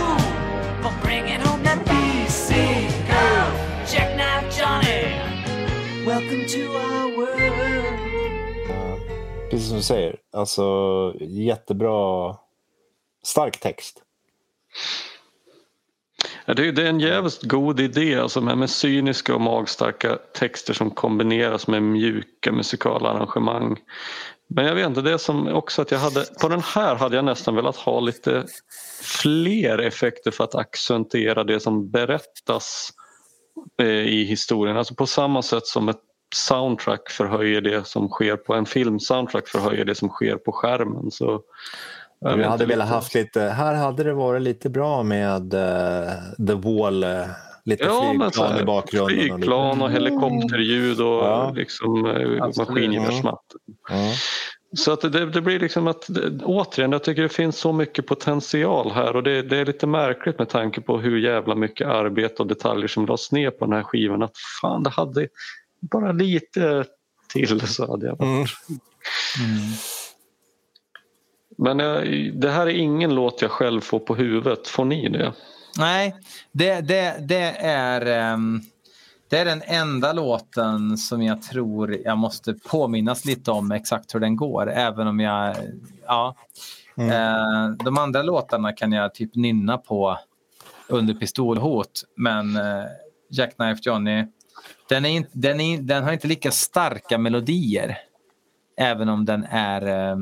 for 0.83 0.93
bringing 1.03 1.41
home 1.41 1.63
that 1.63 1.81
BC 1.87 2.51
girl. 3.07 3.51
Jackknife 3.87 4.49
Johnny, 4.57 5.03
welcome 6.05 6.47
to 6.47 6.63
our 6.77 7.17
world. 7.17 8.03
precis 9.51 9.69
som 9.69 9.77
du 9.77 9.83
säger. 9.83 10.17
Alltså 10.33 10.63
jättebra. 11.21 12.37
Stark 13.23 13.61
text. 13.61 14.03
Ja, 16.45 16.55
det, 16.55 16.69
är, 16.69 16.79
en 16.79 17.01
jävligt 17.01 17.43
god 17.43 17.81
idé 17.81 18.19
alltså 18.19 18.41
med, 18.41 18.59
med 18.59 18.71
cyniska 18.71 19.35
och 19.35 19.41
magstarka 19.41 20.19
texter 20.35 20.75
som 20.75 20.91
kombineras 20.91 21.67
med 21.67 21.83
mjuka 21.83 22.53
musikala 22.53 23.09
arrangemang. 23.09 23.77
Men 24.49 24.67
jag 24.67 24.75
vet 24.75 24.87
inte, 24.87 25.03
det 25.03 25.19
som 25.19 25.49
också 25.49 25.83
att 25.83 25.91
jag 25.91 25.99
hade, 25.99 26.25
på 26.41 26.49
den 26.49 26.61
här 26.61 26.95
hade 26.95 27.17
jag 27.17 27.25
nästan 27.25 27.55
velat 27.55 27.77
ha 27.77 28.01
lite 28.01 28.47
fler 29.03 29.79
effekter 29.79 30.31
för 30.31 30.45
att 30.45 30.55
accentuera 30.55 31.45
det 31.45 31.61
som 31.61 31.91
berättas 31.91 32.91
eh, 33.81 33.87
i 33.87 34.25
historien. 34.25 34.77
Alltså 34.77 34.95
på 34.95 35.07
samma 35.07 35.43
sätt 35.43 35.67
som 35.67 35.89
ett 35.89 36.01
soundtrack 36.35 37.11
förhöjer 37.11 37.61
det 37.61 37.87
som 37.87 38.09
sker 38.09 38.37
på 38.37 38.55
en 38.55 38.67
filmsoundtrack 38.67 39.49
förhöjer 39.49 39.85
det 39.85 39.95
som 39.95 40.09
sker 40.09 40.37
på 40.37 40.53
skärmen. 40.53 41.11
Så, 41.11 41.43
jag 42.23 42.37
vet 42.37 42.47
hade 42.47 42.67
velat 42.67 42.89
haft 42.89 43.15
lite... 43.15 43.41
Här 43.41 43.75
hade 43.75 44.05
det 44.05 44.13
varit 44.15 44.43
lite 44.43 44.71
bra 44.71 45.03
med 45.03 45.55
eh, 45.55 46.13
The 46.47 46.55
Wall. 46.55 47.05
eh, 47.05 47.25
lite 47.65 47.85
Ja, 47.85 48.15
flygplan 48.19 48.53
här, 48.53 48.61
i 48.61 48.65
bakgrunden. 48.65 49.05
och 49.05 49.11
lite- 49.23 49.35
Flygplan 49.35 49.83
och 49.83 49.91
helikopterljud 49.91 51.01
och 51.01 51.07
Ja. 51.07 51.53
liksom, 51.57 52.07
eh, 52.07 52.43
Absolut. 52.45 52.69
maskingevärsmatt. 52.69 53.45
Ja. 53.91 54.13
Så 54.77 54.93
att 54.93 55.01
det, 55.01 55.27
det 55.31 55.41
blir 55.41 55.61
liksom 55.61 55.87
att, 55.89 56.09
återigen, 56.45 56.93
jag 56.93 57.05
tycker 57.05 57.23
det 57.23 57.29
finns 57.29 57.57
så 57.59 57.73
mycket 57.73 58.07
potential 58.07 58.93
här 58.93 59.17
och 59.17 59.23
det, 59.23 59.43
det 59.43 59.57
är 59.59 59.67
lite 59.67 59.87
märkligt 59.87 60.39
med 60.39 60.49
tanke 60.49 60.81
på 60.81 60.99
hur 60.99 61.19
jävla 61.19 61.55
mycket 61.55 61.87
arbete 61.89 62.35
och 62.43 62.47
detaljer 62.49 62.89
som 62.89 63.07
lades 63.07 63.33
ner 63.33 63.51
på 63.51 63.65
den 63.65 63.75
här 63.75 63.83
skivan. 63.83 64.23
Att 64.23 64.37
fan, 64.61 64.83
det 64.83 64.91
hade 64.91 65.29
bara 65.81 66.13
lite 66.13 66.85
till 67.33 67.61
så 67.67 67.91
hade 67.91 68.07
jag 68.07 68.21
Mm. 68.23 68.45
Men 71.59 71.79
jag, 71.79 72.07
det 72.35 72.51
här 72.51 72.67
är 72.67 72.75
ingen 72.75 73.15
låt 73.15 73.43
jag 73.43 73.51
själv 73.51 73.81
får 73.81 73.99
på 73.99 74.15
huvudet. 74.15 74.69
Får 74.69 74.85
ni 74.85 75.09
det? 75.09 75.33
Nej, 75.79 76.15
det, 76.53 76.81
det, 76.81 77.17
det, 77.21 77.57
är, 77.59 78.07
ehm, 78.07 78.61
det 79.29 79.39
är 79.39 79.45
den 79.45 79.63
enda 79.67 80.13
låten 80.13 80.99
som 80.99 81.23
jag 81.23 81.43
tror 81.43 81.97
jag 82.05 82.19
måste 82.19 82.55
påminnas 82.55 83.25
lite 83.25 83.51
om 83.51 83.73
exakt 83.73 84.15
hur 84.15 84.21
den 84.21 84.37
går. 84.37 84.71
Även 84.71 85.07
om 85.07 85.21
jag... 85.21 85.57
Ja. 86.07 86.37
Eh, 86.97 87.69
de 87.85 87.99
andra 87.99 88.23
låtarna 88.23 88.73
kan 88.73 88.93
jag 88.93 89.15
typ 89.15 89.35
nynna 89.35 89.79
på 89.79 90.19
under 90.89 91.15
pistolhot. 91.15 92.05
Men 92.17 92.57
eh, 92.57 92.85
Jackknife 93.31 93.81
Johnny, 93.83 94.25
Den, 94.89 95.05
är 95.05 95.11
inte, 95.11 95.31
den, 95.33 95.61
är, 95.61 95.79
den 95.79 96.05
har 96.05 96.13
inte 96.13 96.29
lika 96.29 96.51
starka 96.51 97.19
melodier. 97.19 97.99
Även 98.77 99.09
om 99.09 99.25
den 99.25 99.45
är... 99.51 100.17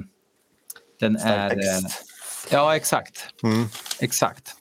Den 1.00 1.16
är 1.16 1.50
text. 1.50 1.84
eh, 1.84 2.52
ja, 2.52 2.76
exakt. 2.76 3.26
Mm. 3.42 3.64
Exakt. 4.00 4.56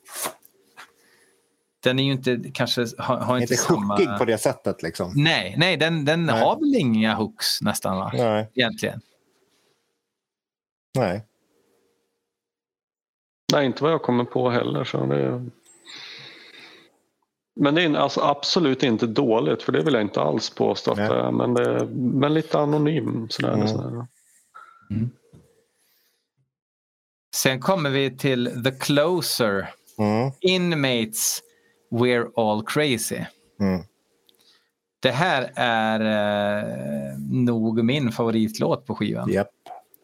Den 1.84 2.00
är 2.00 2.04
ju 2.04 2.12
inte 2.12 2.40
kanske... 2.54 2.86
Har, 2.98 3.18
har 3.18 3.38
inte, 3.38 3.54
Inte 3.54 3.64
samma... 3.64 3.94
hookig 3.94 4.18
på 4.18 4.26
det 4.26 4.38
sättet 4.38 4.84
liksom. 4.84 5.14
Nej, 5.16 5.56
nej 5.58 5.78
den, 5.78 6.06
den 6.06 6.26
Nej. 6.26 6.40
har 6.40 6.56
väl 6.60 6.76
inga 6.76 7.16
hooks 7.16 7.62
nästan 7.62 7.98
va? 7.98 8.12
Nej. 8.14 8.52
Egentligen. 8.56 9.02
Nej. 10.96 11.26
Nej, 13.54 13.66
inte 13.66 13.84
vad 13.84 13.92
jag 13.92 14.02
kommer 14.02 14.24
på 14.24 14.50
heller. 14.50 14.84
Så 14.84 15.06
det... 15.06 15.46
Men 17.56 17.76
det 17.76 17.84
är 17.84 17.96
alltså 17.96 18.22
absolut 18.22 18.84
inte 18.84 19.08
dåligt, 19.08 19.64
för 19.64 19.72
det 19.72 19.84
vill 19.84 19.94
jag 19.94 20.04
inte 20.04 20.22
alls 20.22 20.50
påstå 20.50 20.92
att 20.92 20.98
Nej. 20.98 21.10
det 21.10 21.16
är. 21.16 21.32
Men, 21.32 21.54
det, 21.54 21.86
men 21.96 22.34
lite 22.34 22.60
anonym. 22.60 23.28
Sådär, 23.30 23.54
Mm. 23.54 23.68
sådär. 23.68 24.08
Sen 27.40 27.60
kommer 27.60 27.90
vi 27.90 28.18
till 28.18 28.64
The 28.64 28.72
Closer. 28.72 29.70
Mm. 30.00 30.32
Inmates 30.42 31.40
We're 31.92 32.28
All 32.36 32.64
Crazy. 32.66 33.20
Mm. 33.60 33.84
Det 35.00 35.12
här 35.12 35.52
är 35.56 36.00
eh, 36.00 37.18
nog 37.20 37.84
min 37.84 38.12
favoritlåt 38.12 38.86
på 38.86 38.96
skivan. 38.96 39.32
Japp. 39.32 39.48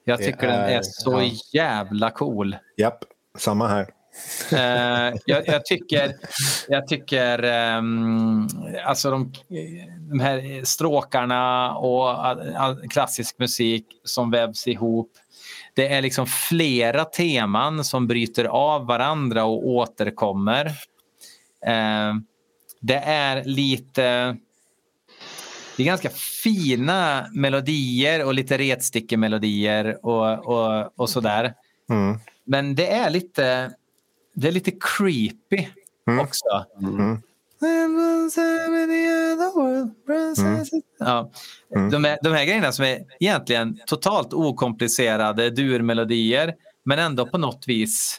Jag 0.06 0.20
tycker 0.20 0.48
den 0.48 0.60
är- 0.60 0.70
är 0.70 0.82
så 0.84 1.22
ja. 1.22 1.32
jävla 1.54 2.12
cool. 2.12 2.56
Japp. 2.78 3.04
Samma 3.38 3.68
här. 3.68 3.90
Eh, 4.52 5.14
jag, 5.26 5.48
jag 5.48 5.66
tycker, 5.66 6.14
jag 6.68 6.88
tycker 6.88 7.44
ehm, 7.44 8.48
alltså 8.86 9.12
de, 9.12 9.34
de 10.10 10.20
här 10.20 10.66
stråkarna 10.66 11.76
och 11.76 12.26
all, 12.26 12.56
all 12.56 12.90
klassisk 12.90 13.40
musik 13.40 13.86
som 14.04 14.32
vävs 14.32 14.68
ihop. 14.68 15.12
Det 15.76 15.88
är 15.88 16.02
liksom 16.02 16.28
flera 16.28 17.06
teman 17.06 17.84
som 17.84 18.08
bryter 18.08 18.46
av 18.46 18.86
varandra 18.86 19.44
och 19.44 19.68
återkommer. 19.68 20.66
Eh, 21.66 22.14
det 22.82 22.98
är 23.06 23.44
lite... 23.44 24.38
Det 25.78 25.84
är 25.84 25.88
ganska 25.88 26.10
fina 26.44 27.28
melodier 27.34 28.26
och 28.26 28.34
lite 28.34 28.58
retstickemelodier 28.58 30.06
och, 30.06 30.48
och, 30.48 31.00
och 31.00 31.10
sådär. 31.10 31.54
Mm. 31.90 32.20
Men 32.44 32.76
det 32.76 32.92
är 32.92 33.10
lite, 33.10 33.72
det 34.36 34.48
är 34.48 34.52
lite 34.52 34.72
creepy 34.72 35.68
Mm. 36.08 36.20
också. 36.20 36.66
Mm. 36.82 37.22
Ja. 41.00 41.32
Mm. 41.76 41.90
De, 41.90 42.04
här, 42.04 42.18
de 42.24 42.30
här 42.34 42.46
grejerna 42.46 42.72
som 42.72 42.86
är 42.86 43.00
egentligen 43.20 43.80
totalt 43.86 44.34
okomplicerade 44.34 45.50
durmelodier 45.50 46.54
men 46.86 47.00
ändå 47.00 47.26
på 47.26 47.38
något 47.38 47.64
vis 47.68 48.18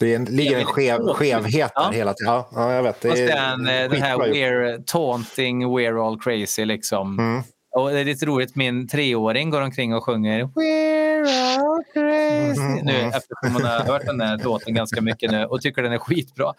Det 0.00 0.12
är 0.12 0.16
en, 0.16 0.24
ligger 0.24 0.58
en 0.58 0.64
skev, 0.64 0.98
skevhet 1.14 1.72
där 1.76 1.82
Ja. 1.82 1.90
hela 1.90 2.14
tiden. 2.14 2.32
Ja, 2.32 2.48
ja, 2.52 2.72
jag 2.72 2.82
vet. 2.82 3.00
Det 3.00 3.10
Och 3.10 3.18
är 3.18 3.28
sen 3.28 3.66
eh, 3.66 3.90
det 3.90 3.96
här 3.96 4.16
we're, 4.16 4.82
taunting 4.86 5.66
we're 5.66 6.06
all 6.06 6.20
crazy 6.20 6.64
liksom. 6.64 7.18
Mm. 7.18 7.42
Och 7.76 7.90
det 7.90 7.98
är 7.98 8.04
lite 8.04 8.26
roligt, 8.26 8.56
min 8.56 8.88
treåring 8.88 9.50
går 9.50 9.60
omkring 9.60 9.94
och 9.94 10.04
sjunger 10.04 10.42
We're 10.44 10.89
all 11.20 11.84
crazy. 11.92 12.60
Mm. 12.60 12.84
Nu 12.86 12.92
eftersom 12.92 13.52
man 13.52 13.64
har 13.64 13.80
hört 13.80 14.06
den 14.06 14.20
här 14.20 14.38
låten 14.38 14.74
ganska 14.74 15.00
mycket 15.00 15.30
nu 15.30 15.44
och 15.44 15.60
tycker 15.60 15.82
den 15.82 15.92
är 15.92 15.98
skitbra. 15.98 16.52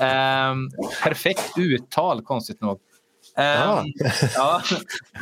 Ehm, 0.00 0.70
perfekt 1.02 1.58
uttal, 1.58 2.22
konstigt 2.22 2.60
nog. 2.60 2.78
Ehm, 3.36 3.58
Ja. 3.60 3.84
ja. 4.34 4.62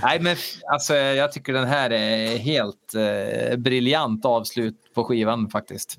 Nej, 0.03 0.21
men 0.21 0.37
alltså, 0.73 0.95
jag 0.97 1.33
tycker 1.33 1.53
den 1.53 1.69
här 1.69 1.91
är 1.93 2.39
helt 2.39 2.95
eh, 2.95 3.57
briljant 3.57 4.25
avslut 4.25 4.77
på 4.95 5.05
skivan 5.05 5.51
faktiskt. 5.51 5.99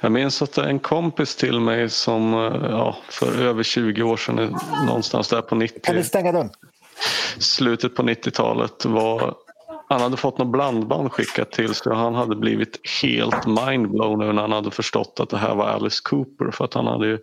Jag 0.00 0.12
minns 0.12 0.42
att 0.42 0.58
en 0.58 0.78
kompis 0.78 1.36
till 1.36 1.60
mig 1.60 1.90
som 1.90 2.34
eh, 2.34 2.70
ja, 2.70 2.96
för 3.08 3.42
över 3.42 3.62
20 3.62 4.02
år 4.02 4.16
sedan, 4.16 4.58
någonstans 4.86 5.28
där 5.28 5.42
på 5.42 5.54
90, 5.54 5.80
Kan 5.82 5.94
du 5.96 6.04
stänga 6.04 6.32
dörren? 6.32 6.50
slutet 7.38 7.94
på 7.96 8.02
90-talet 8.02 8.84
var 8.84 9.34
han 9.88 10.00
hade 10.00 10.16
fått 10.16 10.38
något 10.38 10.52
blandband 10.52 11.12
skickat 11.12 11.52
till 11.52 11.74
sig 11.74 11.92
och 11.92 11.98
han 11.98 12.14
hade 12.14 12.36
blivit 12.36 12.80
helt 13.02 13.46
mindblown 13.46 14.18
när 14.18 14.42
han 14.42 14.52
hade 14.52 14.70
förstått 14.70 15.20
att 15.20 15.30
det 15.30 15.38
här 15.38 15.54
var 15.54 15.66
Alice 15.66 16.00
Cooper 16.04 16.50
för 16.50 16.64
att 16.64 16.74
han 16.74 16.86
hade 16.86 17.06
ju 17.06 17.18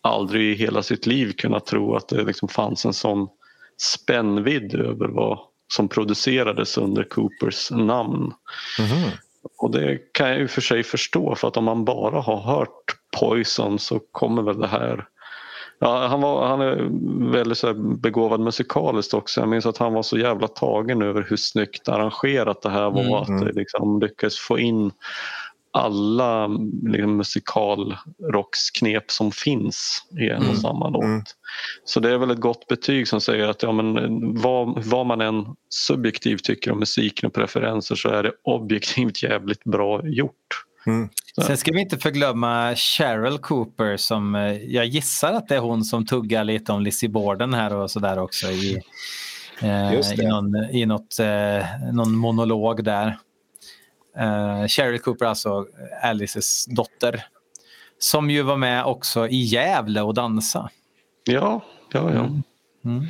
aldrig 0.00 0.52
i 0.52 0.54
hela 0.54 0.82
sitt 0.82 1.06
liv 1.06 1.32
kunnat 1.32 1.66
tro 1.66 1.96
att 1.96 2.08
det 2.08 2.22
liksom 2.22 2.48
fanns 2.48 2.84
en 2.84 2.92
sån 2.92 3.28
spännvidd 3.76 4.74
över 4.74 5.08
vad 5.08 5.38
som 5.74 5.88
producerades 5.88 6.78
under 6.78 7.04
Coopers 7.04 7.70
namn. 7.70 8.32
Mhm. 8.78 9.10
Och 9.58 9.70
det 9.70 9.98
kan 10.12 10.28
jag 10.28 10.38
ju 10.38 10.48
för 10.48 10.60
sig 10.60 10.82
förstå 10.82 11.34
för 11.34 11.48
att 11.48 11.56
om 11.56 11.64
man 11.64 11.84
bara 11.84 12.20
har 12.20 12.40
hört 12.40 12.96
Poison 13.20 13.78
så 13.78 14.00
kommer 14.12 14.42
väl 14.42 14.58
det 14.58 14.66
här 14.66 15.06
Ja, 15.78 16.06
han, 16.06 16.20
var, 16.20 16.46
han 16.46 16.60
är 16.60 16.88
väldigt 17.32 17.58
så 17.58 17.74
begåvad 17.74 18.40
musikaliskt 18.40 19.14
också. 19.14 19.40
Jag 19.40 19.48
minns 19.48 19.66
att 19.66 19.78
han 19.78 19.92
var 19.92 20.02
så 20.02 20.18
jävla 20.18 20.48
tagen 20.48 21.02
över 21.02 21.26
hur 21.28 21.36
snyggt 21.36 21.88
arrangerat 21.88 22.62
det 22.62 22.70
här 22.70 22.90
var. 22.90 23.00
Mm. 23.00 23.14
Att 23.14 23.46
det 23.46 23.52
liksom 23.52 24.00
lyckades 24.00 24.38
få 24.38 24.58
in 24.58 24.92
alla 25.76 26.46
liksom, 26.82 27.16
musikalrocksknep 27.16 29.10
som 29.10 29.32
finns 29.32 30.06
i 30.20 30.28
en 30.28 30.36
Mm. 30.36 30.50
och 30.50 30.56
samma 30.56 30.88
låt. 30.88 31.04
Mm. 31.04 31.22
Så 31.84 32.00
det 32.00 32.10
är 32.10 32.18
väl 32.18 32.30
ett 32.30 32.40
gott 32.40 32.66
betyg 32.66 33.08
som 33.08 33.20
säger 33.20 33.48
att 33.48 33.62
ja, 33.62 33.72
men, 33.72 33.94
vad, 34.40 34.84
vad 34.84 35.06
man 35.06 35.20
än 35.20 35.46
subjektivt 35.68 36.44
tycker 36.44 36.72
om 36.72 36.78
musiken 36.78 37.26
och 37.26 37.34
preferenser 37.34 37.94
så 37.94 38.08
är 38.08 38.22
det 38.22 38.32
objektivt 38.42 39.22
jävligt 39.30 39.64
bra 39.64 40.06
gjort. 40.06 40.65
Mm. 40.86 41.08
Sen 41.46 41.56
ska 41.56 41.72
vi 41.72 41.80
inte 41.80 41.98
förglömma 41.98 42.74
Cheryl 42.76 43.38
Cooper 43.38 43.96
som 43.96 44.34
eh, 44.34 44.52
jag 44.52 44.86
gissar 44.86 45.32
att 45.32 45.48
det 45.48 45.54
är 45.54 45.60
hon 45.60 45.84
som 45.84 46.06
tuggar 46.06 46.44
lite 46.44 46.72
om 46.72 46.82
Lizzie 46.82 47.08
Borden 47.08 47.54
här 47.54 47.74
och 47.74 47.90
sådär 47.90 48.18
också 48.18 48.46
i, 48.46 48.82
eh, 49.62 49.94
i, 49.94 50.26
någon, 50.26 50.56
i 50.56 50.86
något, 50.86 51.18
eh, 51.18 51.92
någon 51.92 52.16
monolog 52.16 52.84
där. 52.84 53.18
Eh, 54.18 54.66
Cheryl 54.66 54.98
Cooper, 54.98 55.26
alltså 55.26 55.66
Alices 56.02 56.66
dotter. 56.66 57.24
Som 57.98 58.30
ju 58.30 58.42
var 58.42 58.56
med 58.56 58.84
också 58.84 59.28
i 59.28 59.36
Gävle 59.42 60.02
och 60.02 60.14
dansa. 60.14 60.70
Ja, 61.24 61.64
ja, 61.92 62.12
ja. 62.12 62.20
Mm. 62.20 62.42
Mm. 62.84 63.06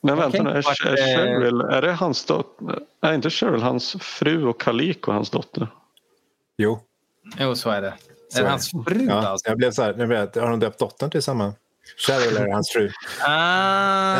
Men 0.00 0.16
Jag 0.16 0.16
vänta 0.16 0.42
nu, 0.42 0.50
är, 0.50 0.62
Cheryl, 0.62 1.60
är 1.60 1.82
det 1.82 1.92
hans 1.92 2.24
dotter? 2.24 2.78
Är 3.00 3.14
inte 3.14 3.30
Cheryl 3.30 3.62
hans 3.62 3.96
fru 4.00 4.46
och 4.46 4.60
Kaliko 4.60 5.12
hans 5.12 5.30
dotter? 5.30 5.68
Jo. 6.58 6.80
Jo, 7.38 7.54
så 7.54 7.70
är 7.70 7.82
det. 7.82 7.94
Så 8.32 8.38
är 8.38 8.42
det 8.44 8.50
hans 8.50 8.70
fru 8.70 9.06
Ja, 9.08 9.26
alltså? 9.26 9.48
jag 9.48 9.58
blev 9.58 9.70
så 9.70 9.82
här, 9.82 9.94
jag 9.98 10.08
blev, 10.08 10.18
har 10.42 10.50
de 10.50 10.60
döpt 10.60 10.78
dottern 10.78 11.10
till 11.10 11.22
samma? 11.22 11.54
Cheryl 12.06 12.36
är 12.36 12.52
hans 12.52 12.70
fru. 12.72 12.90
Ah, 13.20 14.16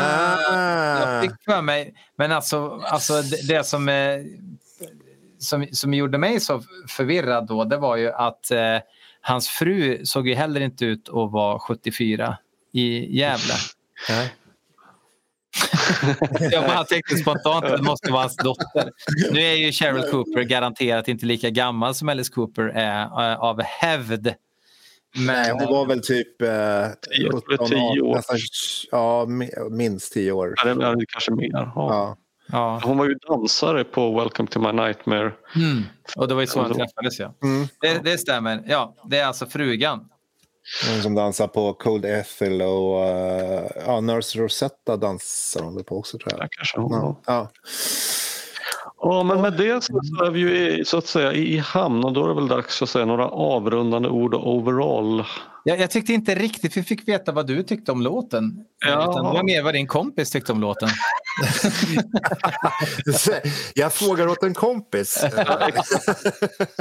Jag 0.99 1.17
Ah. 1.17 1.21
fick 1.21 1.31
för 1.45 1.61
mig, 1.61 1.93
men 2.15 2.31
alltså, 2.31 2.81
alltså 2.83 3.21
det, 3.21 3.47
det 3.47 3.63
som, 3.63 3.89
eh, 3.89 4.19
som, 5.39 5.67
som 5.71 5.93
gjorde 5.93 6.17
mig 6.17 6.39
så 6.39 6.63
förvirrad 6.89 7.47
då, 7.47 7.63
det 7.63 7.77
var 7.77 7.95
ju 7.97 8.11
att 8.11 8.51
eh, 8.51 8.77
hans 9.21 9.47
fru 9.49 10.05
såg 10.05 10.27
ju 10.27 10.33
heller 10.35 10.61
inte 10.61 10.85
ut 10.85 11.09
att 11.09 11.31
vara 11.31 11.59
74 11.59 12.37
i 12.71 13.17
Gävle. 13.19 13.53
Nej. 14.09 14.33
Jag 16.51 16.63
bara 16.65 16.83
tänkte 16.83 17.15
spontant 17.15 17.65
att 17.65 17.77
det 17.77 17.83
måste 17.83 18.11
vara 18.11 18.21
hans 18.21 18.35
dotter. 18.35 18.91
Nu 19.31 19.39
är 19.39 19.53
ju 19.55 19.71
Cheryl 19.71 20.11
Cooper 20.11 20.41
garanterat 20.43 21.07
inte 21.07 21.25
lika 21.25 21.49
gammal 21.49 21.95
som 21.95 22.09
Alice 22.09 22.31
Cooper 22.33 22.63
är 22.63 23.01
eh, 23.31 23.39
av 23.39 23.61
hävd. 23.61 24.33
Nej, 25.15 25.51
hon 25.51 25.65
var 25.73 25.85
väl 25.85 26.01
typ 26.01 26.41
eh, 26.41 26.47
Tio- 26.49 27.31
17, 27.49 27.67
tio 27.67 28.01
år. 28.01 28.15
nästan, 28.15 28.37
ja, 28.91 29.25
mi- 29.25 29.69
minst 29.69 30.13
tio 30.13 30.31
år. 30.31 30.55
Är 30.65 30.75
det, 30.75 30.85
är 30.85 31.05
kanske 31.07 31.31
mer? 31.31 31.49
Ja. 31.51 31.73
Ja. 31.75 32.17
Ja. 32.51 32.81
Hon 32.83 32.97
var 32.97 33.05
ju 33.05 33.15
dansare 33.15 33.83
på 33.83 34.19
Welcome 34.19 34.49
to 34.49 34.59
my 34.59 34.71
nightmare. 34.71 35.31
Mm. 35.55 35.83
Och 36.15 36.27
det 36.27 36.33
var 36.33 36.41
ju 36.41 36.47
så 36.47 36.61
han 36.61 36.73
träffades. 36.73 37.19
Ja. 37.19 37.33
Mm. 37.43 37.67
Det, 37.81 37.99
det 38.03 38.17
stämmer. 38.17 38.63
Ja, 38.67 38.95
det 39.09 39.17
är 39.17 39.25
alltså 39.25 39.45
frugan. 39.45 40.05
Hon 40.91 41.01
som 41.01 41.15
dansar 41.15 41.47
på 41.47 41.73
Cold 41.73 42.05
Ethel 42.05 42.61
och 42.61 43.05
eh, 43.05 43.63
ja, 43.85 44.01
Nurse 44.01 44.39
Rosetta 44.39 44.97
dansar 44.97 45.61
hon 45.61 45.83
på 45.83 45.97
också 45.97 46.17
tror 46.17 46.33
jag. 46.39 46.47
kanske 46.51 46.79
hon. 46.79 46.91
Ja. 46.91 47.21
Ja. 47.25 47.49
Ja, 49.01 49.23
men 49.23 49.41
med 49.41 49.53
det 49.53 49.83
så 49.83 49.93
är 50.25 50.31
vi 50.31 50.39
ju 50.39 50.85
så 50.85 50.97
att 50.97 51.05
säga 51.05 51.33
i 51.33 51.57
hamn 51.57 52.03
och 52.03 52.13
då 52.13 52.23
är 52.23 52.27
det 52.27 52.35
väl 52.35 52.47
dags 52.47 52.81
att 52.81 52.89
säga 52.89 53.05
några 53.05 53.27
avrundande 53.27 54.09
ord 54.09 54.33
och 54.33 54.55
overall. 54.55 55.23
Jag, 55.63 55.79
jag 55.79 55.91
tyckte 55.91 56.13
inte 56.13 56.35
riktigt 56.35 56.77
vi 56.77 56.83
fick 56.83 57.07
veta 57.07 57.31
vad 57.31 57.47
du 57.47 57.63
tyckte 57.63 57.91
om 57.91 58.01
låten. 58.01 58.65
Ja. 58.85 59.03
Utan 59.03 59.25
det 59.25 59.31
var 59.31 59.43
mer 59.43 59.63
vad 59.63 59.73
din 59.73 59.87
kompis 59.87 60.31
tyckte 60.31 60.51
om 60.51 60.61
låten. 60.61 60.89
Jag 63.73 63.93
frågar 63.93 64.27
åt 64.27 64.43
en 64.43 64.53
kompis. 64.53 65.13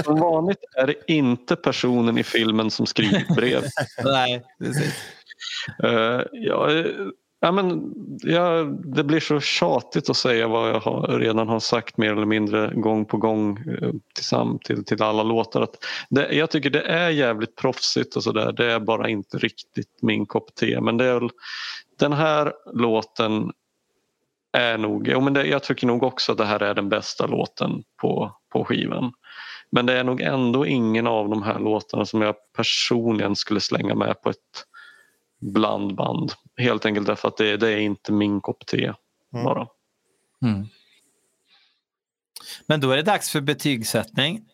Som 0.04 0.20
vanligt 0.20 0.58
är 0.76 0.86
det 0.86 0.94
inte 1.06 1.56
personen 1.56 2.18
i 2.18 2.22
filmen 2.22 2.70
som 2.70 2.86
skriver 2.86 3.34
brev. 3.34 3.64
Nej, 4.04 4.42
precis. 4.58 4.94
Eh, 5.84 6.20
ja, 6.32 6.72
eh, 6.72 6.84
Ja, 7.40 7.52
men, 7.52 7.94
ja, 8.22 8.64
det 8.84 9.04
blir 9.04 9.20
så 9.20 9.40
tjatigt 9.40 10.10
att 10.10 10.16
säga 10.16 10.48
vad 10.48 10.70
jag 10.70 10.80
har, 10.80 11.18
redan 11.18 11.48
har 11.48 11.60
sagt 11.60 11.96
mer 11.96 12.12
eller 12.12 12.26
mindre 12.26 12.72
gång 12.74 13.04
på 13.04 13.16
gång 13.16 13.58
eh, 13.58 14.56
till, 14.64 14.84
till 14.84 15.02
alla 15.02 15.22
låtar. 15.22 15.62
Att 15.62 15.84
det, 16.10 16.32
jag 16.32 16.50
tycker 16.50 16.70
det 16.70 16.82
är 16.82 17.10
jävligt 17.10 17.56
proffsigt 17.56 18.16
och 18.16 18.22
sådär. 18.22 18.52
Det 18.52 18.72
är 18.72 18.80
bara 18.80 19.08
inte 19.08 19.38
riktigt 19.38 20.02
min 20.02 20.26
kopp 20.26 20.54
te. 20.54 20.80
Men 20.80 20.96
det 20.96 21.04
är 21.04 21.20
väl, 21.20 21.30
den 21.98 22.12
här 22.12 22.52
låten 22.74 23.52
är 24.52 24.78
nog, 24.78 25.08
ja, 25.08 25.20
men 25.20 25.32
det, 25.32 25.46
jag 25.46 25.62
tycker 25.62 25.86
nog 25.86 26.02
också 26.02 26.32
att 26.32 26.38
det 26.38 26.44
här 26.44 26.62
är 26.62 26.74
den 26.74 26.88
bästa 26.88 27.26
låten 27.26 27.82
på, 28.00 28.32
på 28.52 28.64
skivan. 28.64 29.12
Men 29.70 29.86
det 29.86 29.98
är 29.98 30.04
nog 30.04 30.20
ändå 30.20 30.66
ingen 30.66 31.06
av 31.06 31.28
de 31.28 31.42
här 31.42 31.58
låtarna 31.58 32.04
som 32.04 32.22
jag 32.22 32.34
personligen 32.56 33.36
skulle 33.36 33.60
slänga 33.60 33.94
med 33.94 34.22
på 34.22 34.30
ett 34.30 34.64
blandband. 35.38 36.32
Helt 36.56 36.86
enkelt 36.86 37.06
därför 37.06 37.28
att 37.28 37.36
det, 37.36 37.56
det 37.56 37.68
är 37.70 37.78
inte 37.78 38.12
min 38.12 38.40
kopp 38.40 38.66
te 38.66 38.92
Mm. 39.32 39.44
bara. 39.44 39.68
Mm. 40.42 40.66
Men 42.66 42.80
då 42.80 42.90
är 42.90 42.96
det 42.96 43.02
dags 43.02 43.30
för 43.30 43.40
betygssättning. 43.40 44.44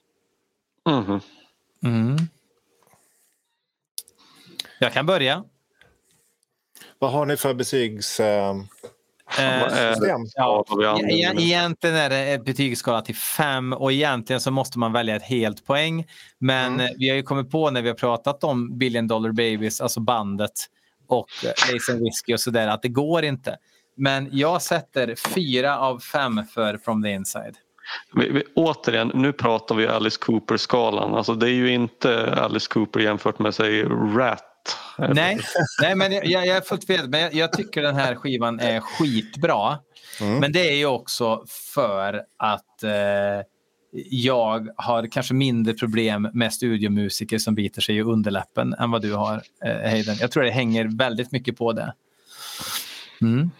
Mhm. 0.89 1.21
Mm. 1.85 2.17
Jag 4.81 4.93
kan 4.93 5.07
börja. 5.07 5.45
Vad 6.99 7.13
har 7.13 7.27
ni 7.27 7.37
för 7.37 7.55
betygssystem? 7.55 8.67
Eh? 9.39 9.95
Ja? 10.35 10.65
Egentligen 11.39 11.97
är 11.97 12.11
det 12.11 12.45
betygsskala 12.45 13.03
till 13.03 13.17
fem 13.17 13.73
och 13.73 13.93
egentligen 13.93 14.41
så 14.41 14.51
måste 14.51 14.79
man 14.79 14.93
välja 14.93 15.17
ett 15.17 15.23
helt 15.23 15.67
poäng. 15.67 16.07
Men 16.39 16.75
Mm. 16.75 16.87
eh, 16.87 16.93
vi 16.99 17.09
har 17.09 17.17
ju 17.17 17.23
kommit 17.23 17.51
på 17.51 17.71
när 17.71 17.83
vi 17.83 17.89
har 17.89 17.97
pratat 17.97 18.45
om 18.45 18.79
Billion 18.79 19.07
Dollar 19.09 19.31
Babies, 19.33 19.81
alltså 19.81 20.01
bandet 20.01 20.51
och 21.09 21.27
eh, 21.45 21.73
Lace 21.73 21.93
and 21.93 22.01
Whiskey 22.03 22.35
och 22.35 22.41
sådär 22.41 22.69
att 22.69 22.83
det 22.83 22.89
går 22.89 23.25
inte. 23.25 23.57
Men 23.97 24.29
jag 24.33 24.63
sätter 24.63 25.15
fyra 25.35 25.79
av 25.79 25.99
fem 25.99 26.41
för 26.55 26.77
From 26.77 27.03
the 27.03 27.11
Inside. 27.11 27.55
Vi, 28.15 28.29
vi, 28.29 28.43
återigen, 28.55 29.11
nu 29.15 29.33
pratar 29.33 29.75
vi 29.75 29.87
Alice 29.87 30.19
Cooper-skalan. 30.21 31.15
Alltså, 31.15 31.35
det 31.35 31.47
är 31.47 31.55
ju 31.55 31.73
inte 31.75 32.35
Alice 32.35 32.69
Cooper 32.71 33.01
jämfört 33.01 33.39
med 33.39 33.55
säg 33.55 33.85
Rat. 34.17 34.45
Nej, 34.99 35.39
nej 35.83 35.95
men 35.95 36.13
jag, 36.13 36.27
jag 36.27 36.47
är 36.47 36.61
fullt 36.61 36.89
med. 36.89 37.11
Men 37.11 37.21
jag, 37.21 37.35
jag 37.35 37.53
tycker 37.53 37.83
den 37.83 37.95
här 37.97 38.15
skivan 38.15 38.61
är 38.61 38.81
skitbra. 38.81 39.79
Mm. 40.21 40.39
Men 40.41 40.53
det 40.53 40.71
är 40.71 40.77
ju 40.77 40.87
också 40.87 41.45
för 41.75 42.25
att 42.37 42.83
eh, 42.83 43.47
jag 44.11 44.69
har 44.77 45.07
kanske 45.07 45.35
mindre 45.35 45.75
problem 45.75 46.29
med 46.33 46.53
studiomusiker 46.53 47.39
som 47.39 47.55
biter 47.55 47.81
sig 47.81 47.97
i 47.97 48.03
underläppen 48.03 48.75
än 48.75 48.91
vad 48.91 49.03
du 49.03 49.13
har, 49.13 49.43
eh, 49.65 49.91
Hayden. 49.91 50.17
Jag 50.21 50.31
tror 50.31 50.43
det 50.43 50.51
hänger 50.51 50.99
väldigt 50.99 51.33
mycket 51.33 51.57
på 51.57 51.73
det. 51.73 51.95
Mm. 53.21 53.51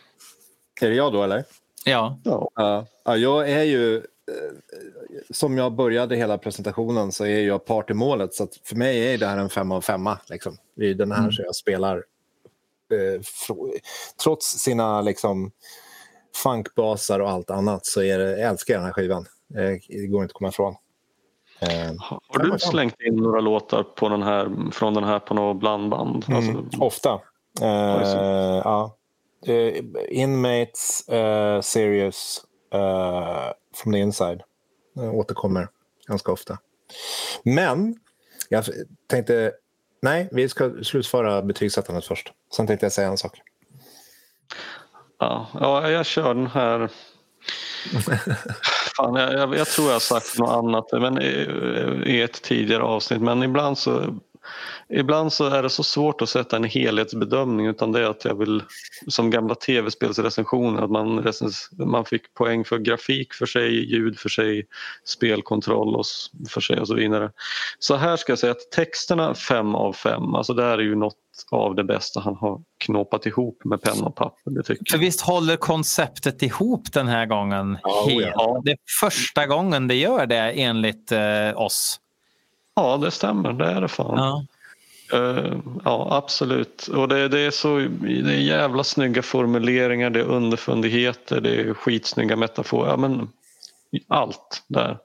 Är 0.81 0.91
det 0.91 0.97
jag 0.97 1.13
då 1.13 1.23
eller? 1.23 1.45
Ja. 1.85 2.21
Ja. 2.25 2.51
Ja, 2.55 2.87
ja, 3.05 3.17
jag 3.17 3.51
är 3.51 3.63
ju... 3.63 4.03
eh, 4.33 5.21
Som 5.31 5.59
jag 5.59 5.73
började 5.75 6.17
hela 6.17 6.39
presentationen 6.39 7.13
så 7.13 7.25
är 7.25 7.41
jag 7.47 7.65
part 7.65 7.91
i 7.91 7.95
målet. 7.95 8.35
Så 8.35 8.49
för 8.65 8.77
mig 8.77 9.15
är 9.15 9.19
det 9.19 9.27
här 9.27 9.39
en 9.39 9.49
fem 9.51 9.73
av 9.73 9.81
femma. 9.81 10.19
Liksom. 10.29 10.57
Det 10.77 10.87
är 10.91 10.95
den 10.95 11.13
här 11.13 11.19
Mm. 11.19 11.33
som 11.33 11.45
jag 11.45 11.55
spelar. 11.55 11.97
Eh, 11.97 13.21
trots 14.23 14.47
sina 14.47 15.01
liksom, 15.01 15.51
funkbasar 16.43 17.21
och 17.21 17.31
allt 17.31 17.51
annat 17.51 17.87
så 17.87 18.03
är 18.03 18.19
det, 18.19 18.31
jag 18.31 18.51
älskar 18.51 18.75
jag 18.75 18.81
den 18.81 18.87
här 18.87 18.93
skivan. 18.93 19.27
Eh, 19.55 19.79
det 19.89 20.07
går 20.07 20.23
inte 20.23 20.33
att 20.33 20.39
komma 20.39 20.49
ifrån. 20.49 20.75
Eh, 21.61 21.93
Har 22.29 22.39
du 22.53 22.59
slängt 22.59 23.01
in 23.01 23.17
några 23.17 23.41
låtar 23.41 23.83
på 23.83 24.09
den 24.09 24.23
här, 24.23 24.71
från 24.73 24.95
den 24.95 25.05
här 25.05 25.19
på 25.19 25.35
något 25.35 25.61
blandband? 25.61 26.25
Mm, 26.29 26.37
Alltså, 26.37 26.81
ofta. 26.85 27.21
Eh, 27.63 28.61
ja. 28.65 28.97
Inmates, 30.09 31.09
eh, 31.09 31.61
From 33.75 33.93
the 33.93 33.99
Inside. 33.99 34.43
Uh, 34.99 35.15
återkommer 35.15 35.69
ganska 36.07 36.33
ofta. 36.33 36.59
Men 37.45 37.97
jag 38.49 38.65
tänkte... 39.11 39.53
Nej, 40.03 40.29
vi 40.33 40.49
ska 40.49 40.71
slutföra 40.83 41.43
betygssättandet 41.43 42.05
först. 42.05 42.33
Sen 42.57 42.67
tänkte 42.67 42.87
jag 42.87 42.93
säga 42.93 43.09
en 43.09 43.19
sak. 43.19 43.41
ja, 45.19 45.49
ja, 45.61 45.91
jag 45.91 46.07
kör 46.07 46.35
den 46.35 46.47
här. 46.47 46.91
Fan, 48.97 49.15
jag, 49.15 49.35
jag, 49.35 49.57
jag 49.57 49.67
tror 49.67 49.87
jag 49.87 49.95
har 49.95 50.01
sagt 50.01 50.39
något 50.39 50.51
annat 50.51 50.85
men 50.93 51.23
i, 51.23 51.49
i 52.07 52.23
ett 52.23 52.43
tidigare 52.43 52.83
avsnitt 52.83 53.23
men 53.23 53.43
ibland 53.43 53.79
så 53.79 54.19
Ibland 54.89 55.33
så 55.33 55.47
är 55.47 55.63
det 55.63 55.71
så 55.71 55.83
svårt 55.83 56.23
att 56.23 56.29
sätta 56.29 56.57
en 56.57 56.65
helhetsbedömning 56.65 57.67
utan 57.67 57.93
det 57.93 58.01
är 58.01 58.11
att 58.11 58.25
jag 58.25 58.39
vill 58.39 58.63
som 59.09 59.31
gamla 59.31 59.55
tv-spelsrecensioner 59.55 60.83
att 60.83 60.91
man, 60.91 61.19
recens, 61.19 61.71
man 61.73 62.05
fick 62.05 62.35
poäng 62.35 62.65
för 62.65 62.79
grafik 62.79 63.35
för 63.35 63.47
sig, 63.47 63.93
ljud 63.93 64.19
för 64.19 64.29
sig, 64.29 64.67
spelkontroll 65.05 65.97
och 65.97 66.05
för 66.49 66.61
sig 66.61 66.81
och 66.81 66.89
så 66.89 66.95
vidare. 66.95 67.31
Så 67.79 67.97
här 67.97 68.17
ska 68.17 68.33
jag 68.33 68.39
säga 68.39 68.51
att 68.51 68.71
texterna 68.71 69.35
5 69.35 69.75
av 69.75 69.93
5, 69.93 70.35
alltså 70.35 70.55
det 70.55 70.63
här 70.63 70.79
är 70.79 70.83
ju 70.83 70.95
något 70.95 71.17
av 71.51 71.75
det 71.75 71.85
bästa 71.85 72.21
han 72.21 72.37
har 72.37 72.61
knåpat 72.79 73.27
ihop 73.27 73.65
med 73.65 73.83
penna 73.83 74.07
och 74.07 74.15
papper. 74.15 74.51
Det 74.51 74.63
tycker 74.63 74.85
För 74.91 74.99
visst 74.99 75.21
håller 75.21 75.57
konceptet 75.57 76.43
ihop 76.43 76.93
den 76.93 77.09
här 77.09 77.27
gången? 77.27 77.79
Ja, 77.83 78.07
Helt. 78.09 78.33
ja. 78.35 78.63
Det 78.65 78.71
är 78.71 78.79
första 79.01 79.47
gången 79.47 79.89
det 79.89 79.95
gör 79.95 80.27
det 80.27 80.51
enligt 80.51 81.13
eh, 81.13 81.21
oss. 81.55 82.01
Ja, 82.77 82.97
det 82.97 83.11
stämmer. 83.11 83.53
Det 83.53 83.67
är 83.67 83.81
det 83.81 83.89
fan. 83.89 84.19
Ja. 84.19 84.47
Uh, 85.13 85.59
ja, 85.85 86.09
absolut. 86.11 86.87
Och 86.87 87.09
det, 87.09 87.29
det, 87.29 87.41
är 87.41 87.51
så, 87.51 87.79
det 88.01 88.35
är 88.35 88.41
jävla 88.41 88.85
snygga 88.85 89.23
formuleringar, 89.23 90.11
det 90.11 90.21
är 90.21 90.25
underfundigheter, 90.25 91.41
det 91.41 91.61
är 91.61 91.75
skitsnygga 91.75 92.37
metaforer. 92.37 92.91
Ja, 92.91 92.97
men 92.97 93.29
allt 94.09 94.63
där. 94.69 94.99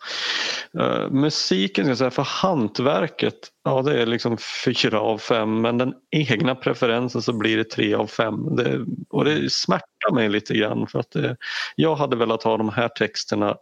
Uh, 0.80 1.11
musiken, 1.11 1.85
ska 1.85 1.89
jag 1.91 1.97
säga, 1.97 2.11
för 2.11 2.23
hantverket, 2.23 3.47
ja 3.63 3.81
det 3.81 4.01
är 4.01 4.05
liksom 4.05 4.38
fyra 4.65 4.99
av 4.99 5.17
fem 5.17 5.61
men 5.61 5.77
den 5.77 5.93
egna 6.11 6.55
preferensen 6.55 7.21
så 7.21 7.34
blir 7.34 7.57
det 7.57 7.69
tre 7.69 7.93
av 7.93 8.07
fem. 8.07 8.55
Det, 8.55 8.85
och 9.09 9.26
det 9.26 9.51
smärtar 9.51 10.13
mig 10.13 10.30
lite 10.30 10.53
grann 10.53 10.88
för 10.88 10.99
att 10.99 11.11
det, 11.11 11.38
jag 11.76 11.95
hade 11.95 12.15
velat 12.15 12.43
ha 12.43 12.57
de 12.57 12.69
här 12.69 12.88
texterna 12.88 13.57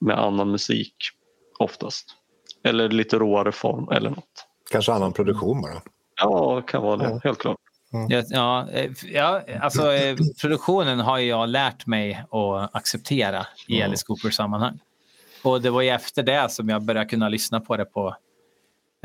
med 0.00 0.18
annan 0.18 0.50
musik 0.50 0.94
oftast. 1.58 2.06
Eller 2.64 2.88
lite 2.88 3.18
råare 3.18 3.52
form 3.52 3.88
eller 3.92 4.10
något. 4.10 4.49
Kanske 4.70 4.92
annan 4.92 5.12
produktion 5.12 5.62
bara. 5.62 5.82
Ja, 6.20 6.56
det 6.56 6.72
kan 6.72 6.82
vara 6.82 6.96
det. 6.96 7.04
Ja. 7.04 7.20
Helt 7.24 7.38
klart. 7.38 7.56
Ja, 8.08 8.22
ja, 8.28 8.68
eh, 8.70 8.90
ja, 9.12 9.42
alltså 9.60 9.92
eh, 9.92 10.16
produktionen 10.40 11.00
har 11.00 11.18
jag 11.18 11.48
lärt 11.48 11.86
mig 11.86 12.24
att 12.30 12.76
acceptera 12.76 13.46
i 13.68 13.76
Mm. 13.76 13.88
Alice 13.88 14.04
Coopers 14.06 14.34
sammanhang. 14.36 14.78
Och 15.42 15.62
det 15.62 15.70
var 15.70 15.82
ju 15.82 15.88
efter 15.88 16.22
det 16.22 16.50
som 16.50 16.68
jag 16.68 16.82
började 16.82 17.06
kunna 17.08 17.28
lyssna 17.28 17.60
på 17.60 17.76
det 17.76 17.84
på 17.84 18.16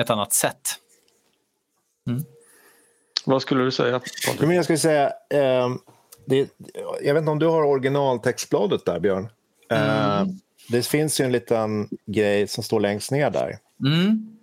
ett 0.02 0.10
annat 0.10 0.34
sätt. 0.34 0.76
Vad 3.26 3.42
skulle 3.42 3.64
du 3.64 3.72
säga? 3.72 4.02
Men 4.40 4.56
jag 4.56 4.64
skulle 4.64 4.78
säga... 4.78 5.12
ehm, 5.30 5.80
det, 6.26 6.50
jag 7.04 7.14
vet 7.14 7.22
inte 7.22 7.32
om 7.32 7.40
du 7.40 7.46
har 7.46 7.64
originaltextbladet 7.64 8.86
där, 8.86 9.00
Björn? 9.00 9.28
Eh, 9.72 10.24
det 10.70 10.88
finns 10.88 11.22
ju 11.22 11.26
en 11.26 11.32
liten 11.32 11.90
grej 12.06 12.48
som 12.48 12.64
står 12.64 12.80
längst 12.80 13.12
ner 13.12 13.30
där. 13.30 13.58
Mm. 13.86 14.35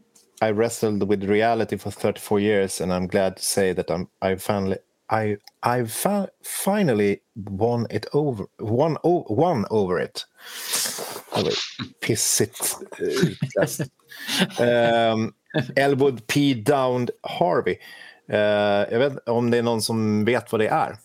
I 0.48 0.51
wrestled 0.52 1.02
with 1.09 1.24
reality 1.31 1.78
for 1.78 1.90
34 1.90 2.40
years 2.40 2.81
and 2.81 2.93
I'm 2.93 3.06
glad 3.06 3.36
to 3.36 3.43
say 3.43 3.73
that 3.74 3.90
I'm, 3.90 4.06
I 4.20 4.36
finally 4.36 4.77
I 5.12 5.36
I 5.62 5.86
fa- 5.86 6.28
finally 6.64 7.19
won 7.35 7.86
it 7.90 8.06
over 8.12 8.47
won, 8.59 8.97
o- 9.02 9.27
won 9.28 9.66
over 9.70 10.01
it. 10.01 10.27
Var 11.35 11.48
pissigt 12.06 12.77
eh, 12.98 13.06
utläst. 13.06 13.81
um, 14.60 15.35
Elwood 15.77 16.27
P. 16.27 16.55
Downed 16.55 17.10
Harvey. 17.23 17.77
Eh, 18.28 18.39
jag 18.93 18.98
vet 18.98 19.28
om 19.28 19.51
det 19.51 19.59
är 19.59 19.62
någon 19.62 19.82
som 19.82 20.24
vet 20.24 20.52
vad 20.52 20.60
det 20.60 20.69
är. 20.69 20.97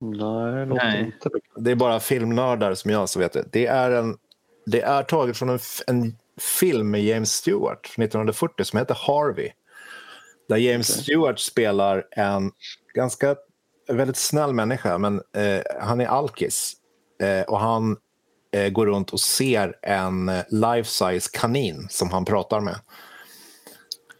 Nej, 0.00 0.66
Nej. 0.66 1.00
inte. 1.00 1.28
Det 1.56 1.70
är 1.70 1.74
bara 1.74 2.00
filmnördar 2.00 2.74
som 2.74 2.90
jag 2.90 3.08
som 3.08 3.22
vet 3.22 3.32
det. 3.32 3.44
Det 3.52 3.66
är, 3.66 3.90
en, 3.90 4.16
det 4.66 4.80
är 4.80 5.02
taget 5.02 5.36
från 5.36 5.48
en, 5.48 5.58
en 5.86 6.16
film 6.38 6.90
med 6.90 7.04
James 7.04 7.32
Stewart 7.32 7.86
från 7.86 8.02
1940 8.04 8.64
som 8.64 8.78
heter 8.78 8.98
Harvey. 9.00 9.50
Där 10.48 10.56
James 10.56 11.02
Stewart 11.02 11.38
spelar 11.38 12.04
en 12.10 12.52
ganska 12.94 13.36
väldigt 13.88 14.16
snäll 14.16 14.52
människa, 14.52 14.98
men 14.98 15.14
eh, 15.14 15.62
han 15.80 16.00
är 16.00 16.06
alkis. 16.06 16.74
Eh, 17.22 17.42
och 17.42 17.60
han 17.60 17.96
eh, 18.52 18.68
går 18.68 18.86
runt 18.86 19.10
och 19.10 19.20
ser 19.20 19.74
en 19.82 20.28
eh, 20.28 20.42
life-size 20.50 21.30
kanin 21.32 21.86
som 21.90 22.10
han 22.10 22.24
pratar 22.24 22.60
med. 22.60 22.76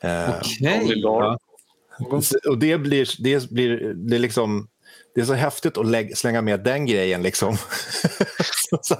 Eh, 0.02 0.34
Okej. 0.40 1.02
Dark. 1.02 1.40
och 2.48 2.58
det 2.58 2.78
blir, 2.78 3.22
det 3.22 3.50
blir, 3.50 3.94
det 3.94 4.18
liksom 4.18 4.68
det 5.14 5.20
är 5.20 5.24
så 5.24 5.34
häftigt 5.34 5.78
att 5.78 5.86
lägga, 5.86 6.16
slänga 6.16 6.42
med 6.42 6.60
den 6.60 6.86
grejen. 6.86 7.22
Liksom. 7.22 7.48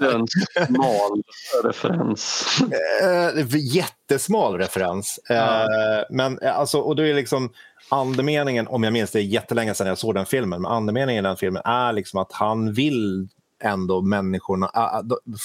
en 0.01 0.27
smal 0.67 1.23
referens. 1.65 2.59
Eh, 3.03 3.57
jättesmal 3.59 4.59
referens. 4.59 5.21
Ja. 5.29 5.63
Eh, 5.63 6.05
men 6.11 6.39
eh, 6.39 6.59
alltså, 6.59 6.79
och 6.79 6.97
då 6.97 7.03
är 7.03 7.15
liksom 7.15 7.53
andemeningen, 7.89 8.69
om 8.69 8.83
jag 8.83 8.93
minns 8.93 9.11
det 9.11 9.21
är 9.21 9.23
jättelänge 9.23 9.75
sedan 9.75 9.87
jag 9.87 9.99
såg 9.99 10.15
den 10.15 10.27
filmen, 10.27 10.63
men 10.63 10.73
andemeningen 10.73 11.25
i 11.25 11.29
den 11.29 11.37
filmen 11.37 11.63
är 11.65 11.93
liksom 11.93 12.21
att 12.21 12.33
han 12.33 12.73
vill 12.73 13.29
ändå 13.63 14.01
människorna, 14.01 14.71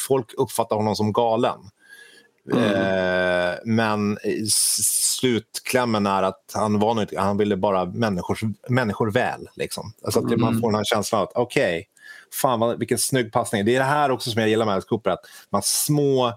folk 0.08 0.34
uppfattar 0.38 0.76
honom 0.76 0.96
som 0.96 1.14
galen. 1.14 1.60
Mm. 2.52 2.64
Eh, 2.64 3.56
men 3.66 4.18
slutklämmen 4.50 6.06
är 6.06 6.24
att 6.24 6.52
han, 6.54 6.80
var 6.80 6.94
nog, 6.94 7.16
han 7.18 7.38
ville 7.38 7.58
bara 7.58 7.86
människors, 7.86 8.44
människor 8.70 9.12
väl. 9.12 9.50
Liksom. 9.56 9.94
Alltså 10.04 10.20
att 10.20 10.26
mm. 10.26 10.42
Man 10.42 10.62
får 10.62 10.68
den 10.68 10.76
här 10.76 10.84
känslan 10.84 11.24
att 11.24 11.32
okej, 11.36 11.78
okay, 11.78 11.86
fan 12.42 12.60
vad, 12.60 12.80
vilken 12.80 12.98
snygg 12.98 13.32
passning. 13.32 13.66
Det 13.66 13.76
är 13.76 13.80
det 13.80 13.86
här 13.86 14.12
också 14.12 14.32
som 14.32 14.42
jag 14.42 14.50
gillar 14.50 14.66
med 14.66 14.74
Alice 14.74 14.88
Cooper, 14.88 15.12
att 15.12 15.26
man 15.50 15.62
små 15.64 16.34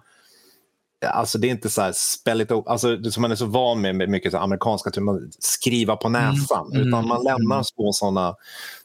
Alltså 1.06 1.38
det 1.38 1.46
är 1.46 1.50
inte 1.50 1.70
så 1.70 1.82
här 1.82 1.92
spell 1.92 2.46
alltså 2.66 3.02
som 3.10 3.20
man 3.20 3.30
är 3.30 3.36
så 3.36 3.46
van 3.46 3.80
med, 3.80 3.94
med 3.94 4.08
mycket 4.08 4.32
så 4.32 4.38
amerikanska, 4.38 4.90
typ, 4.90 5.04
skriva 5.38 5.96
på 5.96 6.08
mm. 6.08 6.22
näsan, 6.22 6.72
mm. 6.72 6.88
utan 6.88 7.08
man 7.08 7.24
lämnar 7.24 7.62
små 7.62 7.92
sådana. 7.92 8.34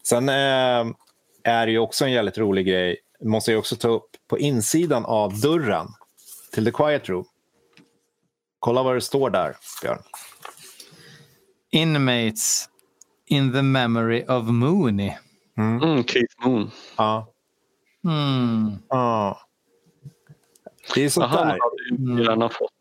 Sen 0.04 0.30
eh, 0.30 0.94
är 1.44 1.66
det 1.66 1.72
ju 1.72 1.80
också 1.80 2.06
en 2.06 2.12
jävligt 2.12 2.38
rolig 2.38 2.68
grej, 2.68 2.98
måste 3.24 3.52
jag 3.52 3.60
också 3.60 3.76
ta 3.76 3.88
upp, 3.88 4.10
på 4.30 4.40
insidan 4.40 5.06
av 5.06 5.40
dörren 5.40 5.88
till 6.54 6.66
The 6.66 6.72
Quiet 6.72 7.10
Room. 7.10 7.26
Kolla 8.60 8.84
vad 8.84 8.96
det 8.96 9.02
står 9.02 9.30
där, 9.30 9.56
Björn. 9.82 10.00
Inmates 11.72 12.70
in 13.26 13.54
the 13.54 13.62
memory 13.62 14.26
of 14.28 14.46
Mooney. 14.46 15.14
Mm. 15.58 15.84
Mm, 15.84 16.04
Keith 16.04 16.36
Moon. 16.46 16.72
Ja. 16.98 17.34
Mm. 18.04 18.78
ja. 18.90 19.42
Det 20.96 21.06
är 21.06 21.10
sånt 21.10 21.26
Aha, 21.26 21.38
där. 21.38 21.46
Han 21.46 22.10
hade 22.10 22.24
gärna 22.24 22.50
fått 22.50 22.72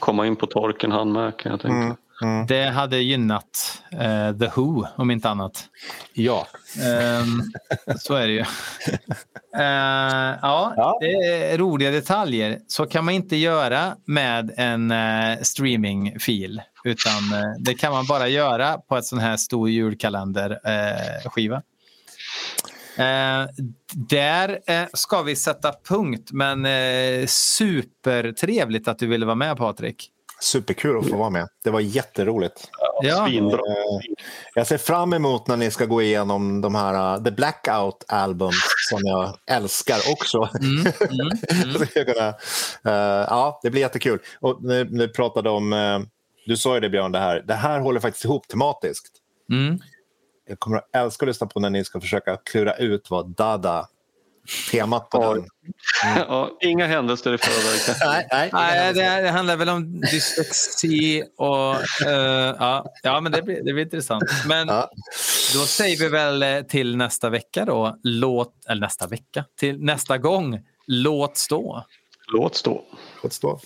komma 0.00 0.26
in 0.26 0.36
på 0.36 0.46
torken 0.46 0.92
han 0.92 1.12
med 1.12 1.36
kan 1.36 1.52
jag 1.52 1.60
tänka. 1.60 1.96
Mm. 2.22 2.46
Det 2.46 2.64
hade 2.64 2.98
gynnat 2.98 3.82
uh, 3.92 4.38
The 4.38 4.50
Who 4.56 4.86
om 4.96 5.10
inte 5.10 5.28
annat. 5.28 5.64
Ja. 6.12 6.46
Um, 7.20 7.52
så 7.98 8.14
är 8.14 8.26
det 8.26 8.32
ju. 8.32 8.40
Uh, 8.40 8.46
ja, 10.42 10.74
ja, 10.76 10.98
det 11.00 11.12
är 11.12 11.58
roliga 11.58 11.90
detaljer. 11.90 12.58
Så 12.66 12.86
kan 12.86 13.04
man 13.04 13.14
inte 13.14 13.36
göra 13.36 13.96
med 14.04 14.52
en 14.56 14.90
uh, 14.90 15.42
streamingfil. 15.42 16.62
Utan 16.84 17.22
det 17.58 17.74
kan 17.74 17.92
man 17.92 18.06
bara 18.06 18.28
göra 18.28 18.78
på 18.78 18.96
ett 18.96 19.04
sån 19.04 19.18
här 19.18 19.36
stor 19.36 19.70
julkalenderskiva. 19.70 21.62
Eh, 22.96 23.46
där 23.94 24.60
eh, 24.66 24.86
ska 24.92 25.22
vi 25.22 25.36
sätta 25.36 25.74
punkt, 25.88 26.32
men 26.32 26.66
eh, 26.66 27.26
supertrevligt 27.26 28.88
att 28.88 28.98
du 28.98 29.06
ville 29.06 29.26
vara 29.26 29.36
med 29.36 29.56
Patrik. 29.56 30.11
Superkul 30.42 30.98
att 30.98 31.08
få 31.08 31.16
vara 31.16 31.30
med. 31.30 31.48
Det 31.64 31.70
var 31.70 31.80
jätteroligt. 31.80 32.70
Ja. 33.02 33.28
Eh, 33.28 33.48
jag 34.54 34.66
ser 34.66 34.78
fram 34.78 35.12
emot 35.12 35.46
när 35.46 35.56
ni 35.56 35.70
ska 35.70 35.86
gå 35.86 36.02
igenom 36.02 36.60
de 36.60 36.74
här 36.74 37.16
uh, 37.16 37.24
The 37.24 37.30
Blackout 37.30 38.04
Album 38.08 38.52
som 38.90 39.00
jag 39.02 39.36
älskar 39.46 39.98
också. 40.12 40.48
Mm, 40.60 40.76
mm, 40.80 41.30
mm. 41.66 41.82
uh, 42.86 43.26
ja, 43.28 43.60
det 43.62 43.70
blir 43.70 43.80
jättekul. 43.80 44.18
Och 44.40 44.64
ni, 44.64 44.84
ni 44.84 45.08
pratade 45.08 45.50
om, 45.50 45.72
uh, 45.72 46.00
du 46.46 46.56
sa 46.56 46.74
ju 46.74 46.80
det 46.80 46.88
Björn, 46.88 47.12
det 47.12 47.18
här, 47.18 47.44
det 47.46 47.54
här 47.54 47.80
håller 47.80 48.00
faktiskt 48.00 48.24
ihop 48.24 48.48
tematiskt. 48.48 49.12
Mm 49.50 49.78
jag 50.46 50.60
kommer 50.60 50.76
att 50.76 50.88
älska 50.92 51.24
att 51.24 51.28
lyssna 51.28 51.46
på 51.46 51.60
när 51.60 51.70
ni 51.70 51.84
ska 51.84 52.00
försöka 52.00 52.36
klura 52.36 52.74
ut 52.74 53.10
vad 53.10 53.26
Dada 53.26 53.88
temat 54.70 55.10
på 55.10 55.34
den. 55.34 55.44
Mm. 56.04 56.24
Ja, 56.28 56.58
inga 56.60 56.86
händelser 56.86 57.34
i 57.34 57.38
förväg. 57.38 57.96
nej, 58.04 58.28
nej, 58.32 58.50
nej 58.52 58.94
det, 58.94 59.22
det, 59.22 59.30
handlar 59.30 59.56
väl 59.56 59.68
om 59.68 60.00
dyslexi 60.00 61.24
och... 61.36 61.74
Uh, 62.06 62.12
ja, 62.58 62.92
ja, 63.02 63.20
men 63.20 63.32
det 63.32 63.42
blir, 63.42 63.62
det 63.64 63.72
blir 63.72 63.84
intressant. 63.84 64.24
Men 64.46 64.68
ja. 64.68 64.90
då 65.54 65.58
säger 65.66 65.96
vi 65.96 66.08
väl 66.08 66.64
till 66.68 66.96
nästa 66.96 67.30
vecka 67.30 67.64
då, 67.64 67.98
låt... 68.02 68.54
Eller 68.68 68.80
nästa 68.80 69.06
vecka, 69.06 69.44
till 69.58 69.84
nästa 69.84 70.18
gång, 70.18 70.60
låt 70.86 71.36
stå. 71.36 71.84
Låt 72.32 72.54
stå. 72.54 72.84
Låt 73.22 73.32
stå. 73.32 73.60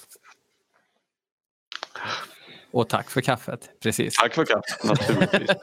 Och 2.71 2.89
tack 2.89 3.11
för 3.11 3.21
kaffet. 3.21 3.71
Precis. 3.83 4.17
Tack 4.17 4.35
för 4.35 4.45
kaffet, 4.45 4.85
naturligtvis. 4.85 5.51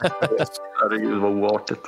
Herregud 0.82 1.18
vad 1.18 1.32
oartigt. 1.32 1.80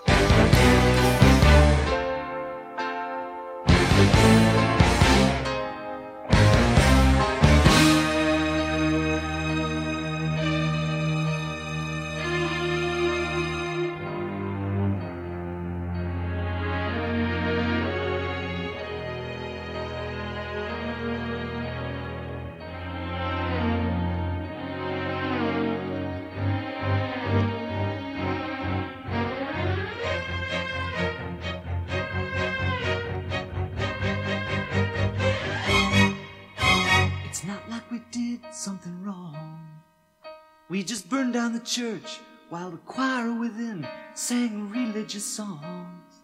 Church 41.76 42.20
while 42.48 42.70
the 42.70 42.78
choir 42.78 43.30
within 43.38 43.86
sang 44.14 44.70
religious 44.70 45.26
songs. 45.26 46.14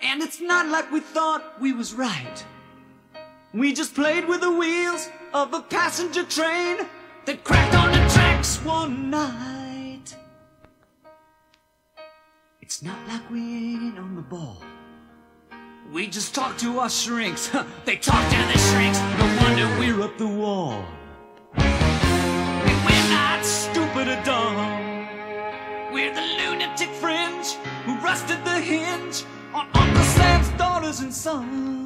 And 0.00 0.22
it's 0.22 0.40
not 0.40 0.66
like 0.68 0.92
we 0.92 1.00
thought 1.00 1.60
we 1.60 1.72
was 1.72 1.94
right. 1.94 2.44
We 3.52 3.72
just 3.72 3.96
played 3.96 4.28
with 4.28 4.40
the 4.40 4.52
wheels 4.52 5.08
of 5.34 5.52
a 5.52 5.62
passenger 5.62 6.22
train 6.22 6.86
that 7.24 7.42
cracked 7.42 7.74
on 7.74 7.90
the 7.90 7.98
tracks 8.14 8.58
one 8.64 9.10
night. 9.10 10.14
It's 12.60 12.84
not 12.84 13.00
like 13.08 13.28
we 13.28 13.40
ain't 13.40 13.98
on 13.98 14.14
the 14.14 14.22
ball. 14.22 14.62
We 15.92 16.06
just 16.06 16.36
talk 16.36 16.56
to 16.58 16.78
our 16.78 16.90
shrinks. 16.90 17.50
they 17.84 17.96
talk 17.96 18.24
to 18.30 18.36
the 18.52 18.58
shrinks. 18.70 19.00
No 19.18 19.38
wonder 19.42 19.66
we're 19.80 20.02
up 20.02 20.16
the 20.18 20.28
wall 20.28 20.84
stupid 23.48 24.08
or 24.08 24.22
dumb. 24.24 25.08
We're 25.92 26.14
the 26.14 26.20
lunatic 26.38 26.90
fringe 26.90 27.54
who 27.84 27.96
rusted 28.00 28.44
the 28.44 28.60
hinge 28.60 29.24
on 29.54 29.66
Uncle 29.74 30.04
Sam's 30.04 30.48
daughters 30.58 31.00
and 31.00 31.12
sons. 31.12 31.84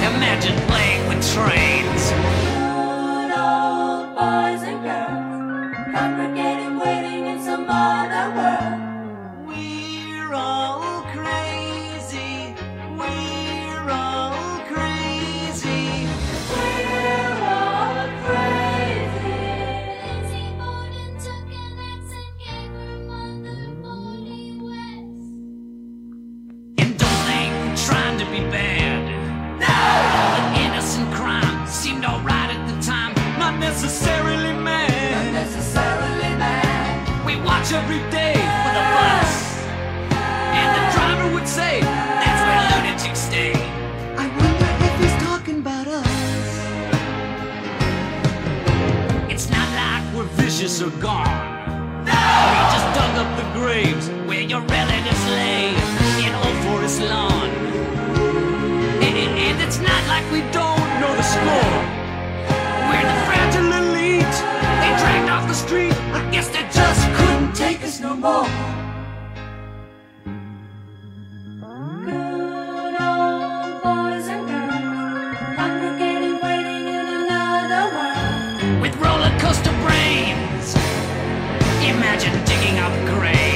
Imagine 0.00 0.56
playing 0.68 1.08
with 1.08 1.20
trains. 1.34 2.10
Good 2.10 3.32
old 3.32 4.14
boys 4.14 4.62
and 4.62 4.80
girls, 4.84 5.76
congregating, 5.94 6.78
waiting 6.78 7.14
in 7.14 7.17
some 7.48 7.66
other 7.70 8.26
world. 8.36 9.48
We're 9.48 10.34
all 10.34 11.00
crazy. 11.16 12.54
We're 13.00 13.88
all 13.88 14.60
crazy. 14.72 16.06
We're 16.52 17.40
all 17.56 18.04
crazy. 18.26 19.40
Lindsay 20.04 20.46
Borden 20.58 21.12
took 21.24 21.48
an 21.64 21.72
axe 21.88 22.12
and 22.20 22.32
gave 22.44 22.70
her 22.82 22.96
mother 23.08 23.58
40 23.80 24.60
west. 24.68 25.24
And 26.76 26.90
darling, 27.00 27.52
trying 27.86 28.16
to 28.18 28.26
be 28.26 28.40
bad. 28.52 29.02
No! 29.64 29.80
An 30.38 30.46
innocent 30.66 31.08
crime 31.14 31.66
seemed 31.66 32.04
alright 32.04 32.50
at 32.50 32.62
the 32.68 32.76
time, 32.82 33.14
not 33.38 33.58
necessary. 33.58 34.17
Every 37.72 37.98
day 38.10 38.32
for 38.32 38.72
the 38.72 38.84
bus. 38.96 39.58
And 40.56 40.68
the 40.76 40.84
driver 40.96 41.34
would 41.34 41.46
say, 41.46 41.80
that's 41.82 42.40
where 42.46 42.60
lunatics 42.72 43.20
stay. 43.20 43.52
I 44.16 44.26
wonder 44.40 44.68
if 44.86 44.94
he's 45.00 45.16
talking 45.22 45.58
about 45.58 45.86
us. 45.86 46.08
It's 49.28 49.50
not 49.50 49.68
like 49.76 50.14
we're 50.14 50.30
vicious 50.42 50.80
or 50.80 50.88
gone. 50.96 51.28
No! 52.06 52.16
We 52.52 52.60
just 52.72 52.88
dug 52.96 53.14
up 53.20 53.30
the 53.36 53.60
graves 53.60 54.08
where 54.26 54.40
your 54.40 54.62
relatives 54.62 55.24
lay 55.36 55.68
in 56.24 56.32
old 56.40 56.56
forest 56.64 57.02
lawn. 57.02 57.50
And, 59.04 59.14
and 59.44 59.60
it's 59.60 59.78
not 59.78 60.02
like 60.08 60.24
we 60.32 60.40
don't 60.56 60.88
know 61.00 61.12
the 61.20 61.26
score. 61.36 61.76
We're 62.88 63.08
the 63.12 63.18
fragile 63.28 63.72
elite. 63.82 64.36
They 64.80 64.90
dragged 65.02 65.28
off 65.28 65.46
the 65.46 65.54
street. 65.54 65.97
Take 67.58 67.82
us 67.82 67.98
no 67.98 68.14
more. 68.14 68.46
Good 72.04 72.96
old 73.10 73.82
boys 73.82 74.26
and 74.34 74.46
girls, 74.46 75.56
waiting 76.40 76.86
in 76.98 77.06
another 77.18 77.84
world. 77.96 78.80
with 78.80 78.94
roller 79.02 79.36
coaster 79.40 79.74
brains. 79.82 80.68
Imagine 81.82 82.34
digging 82.44 82.78
up 82.78 82.94
graves 83.12 83.47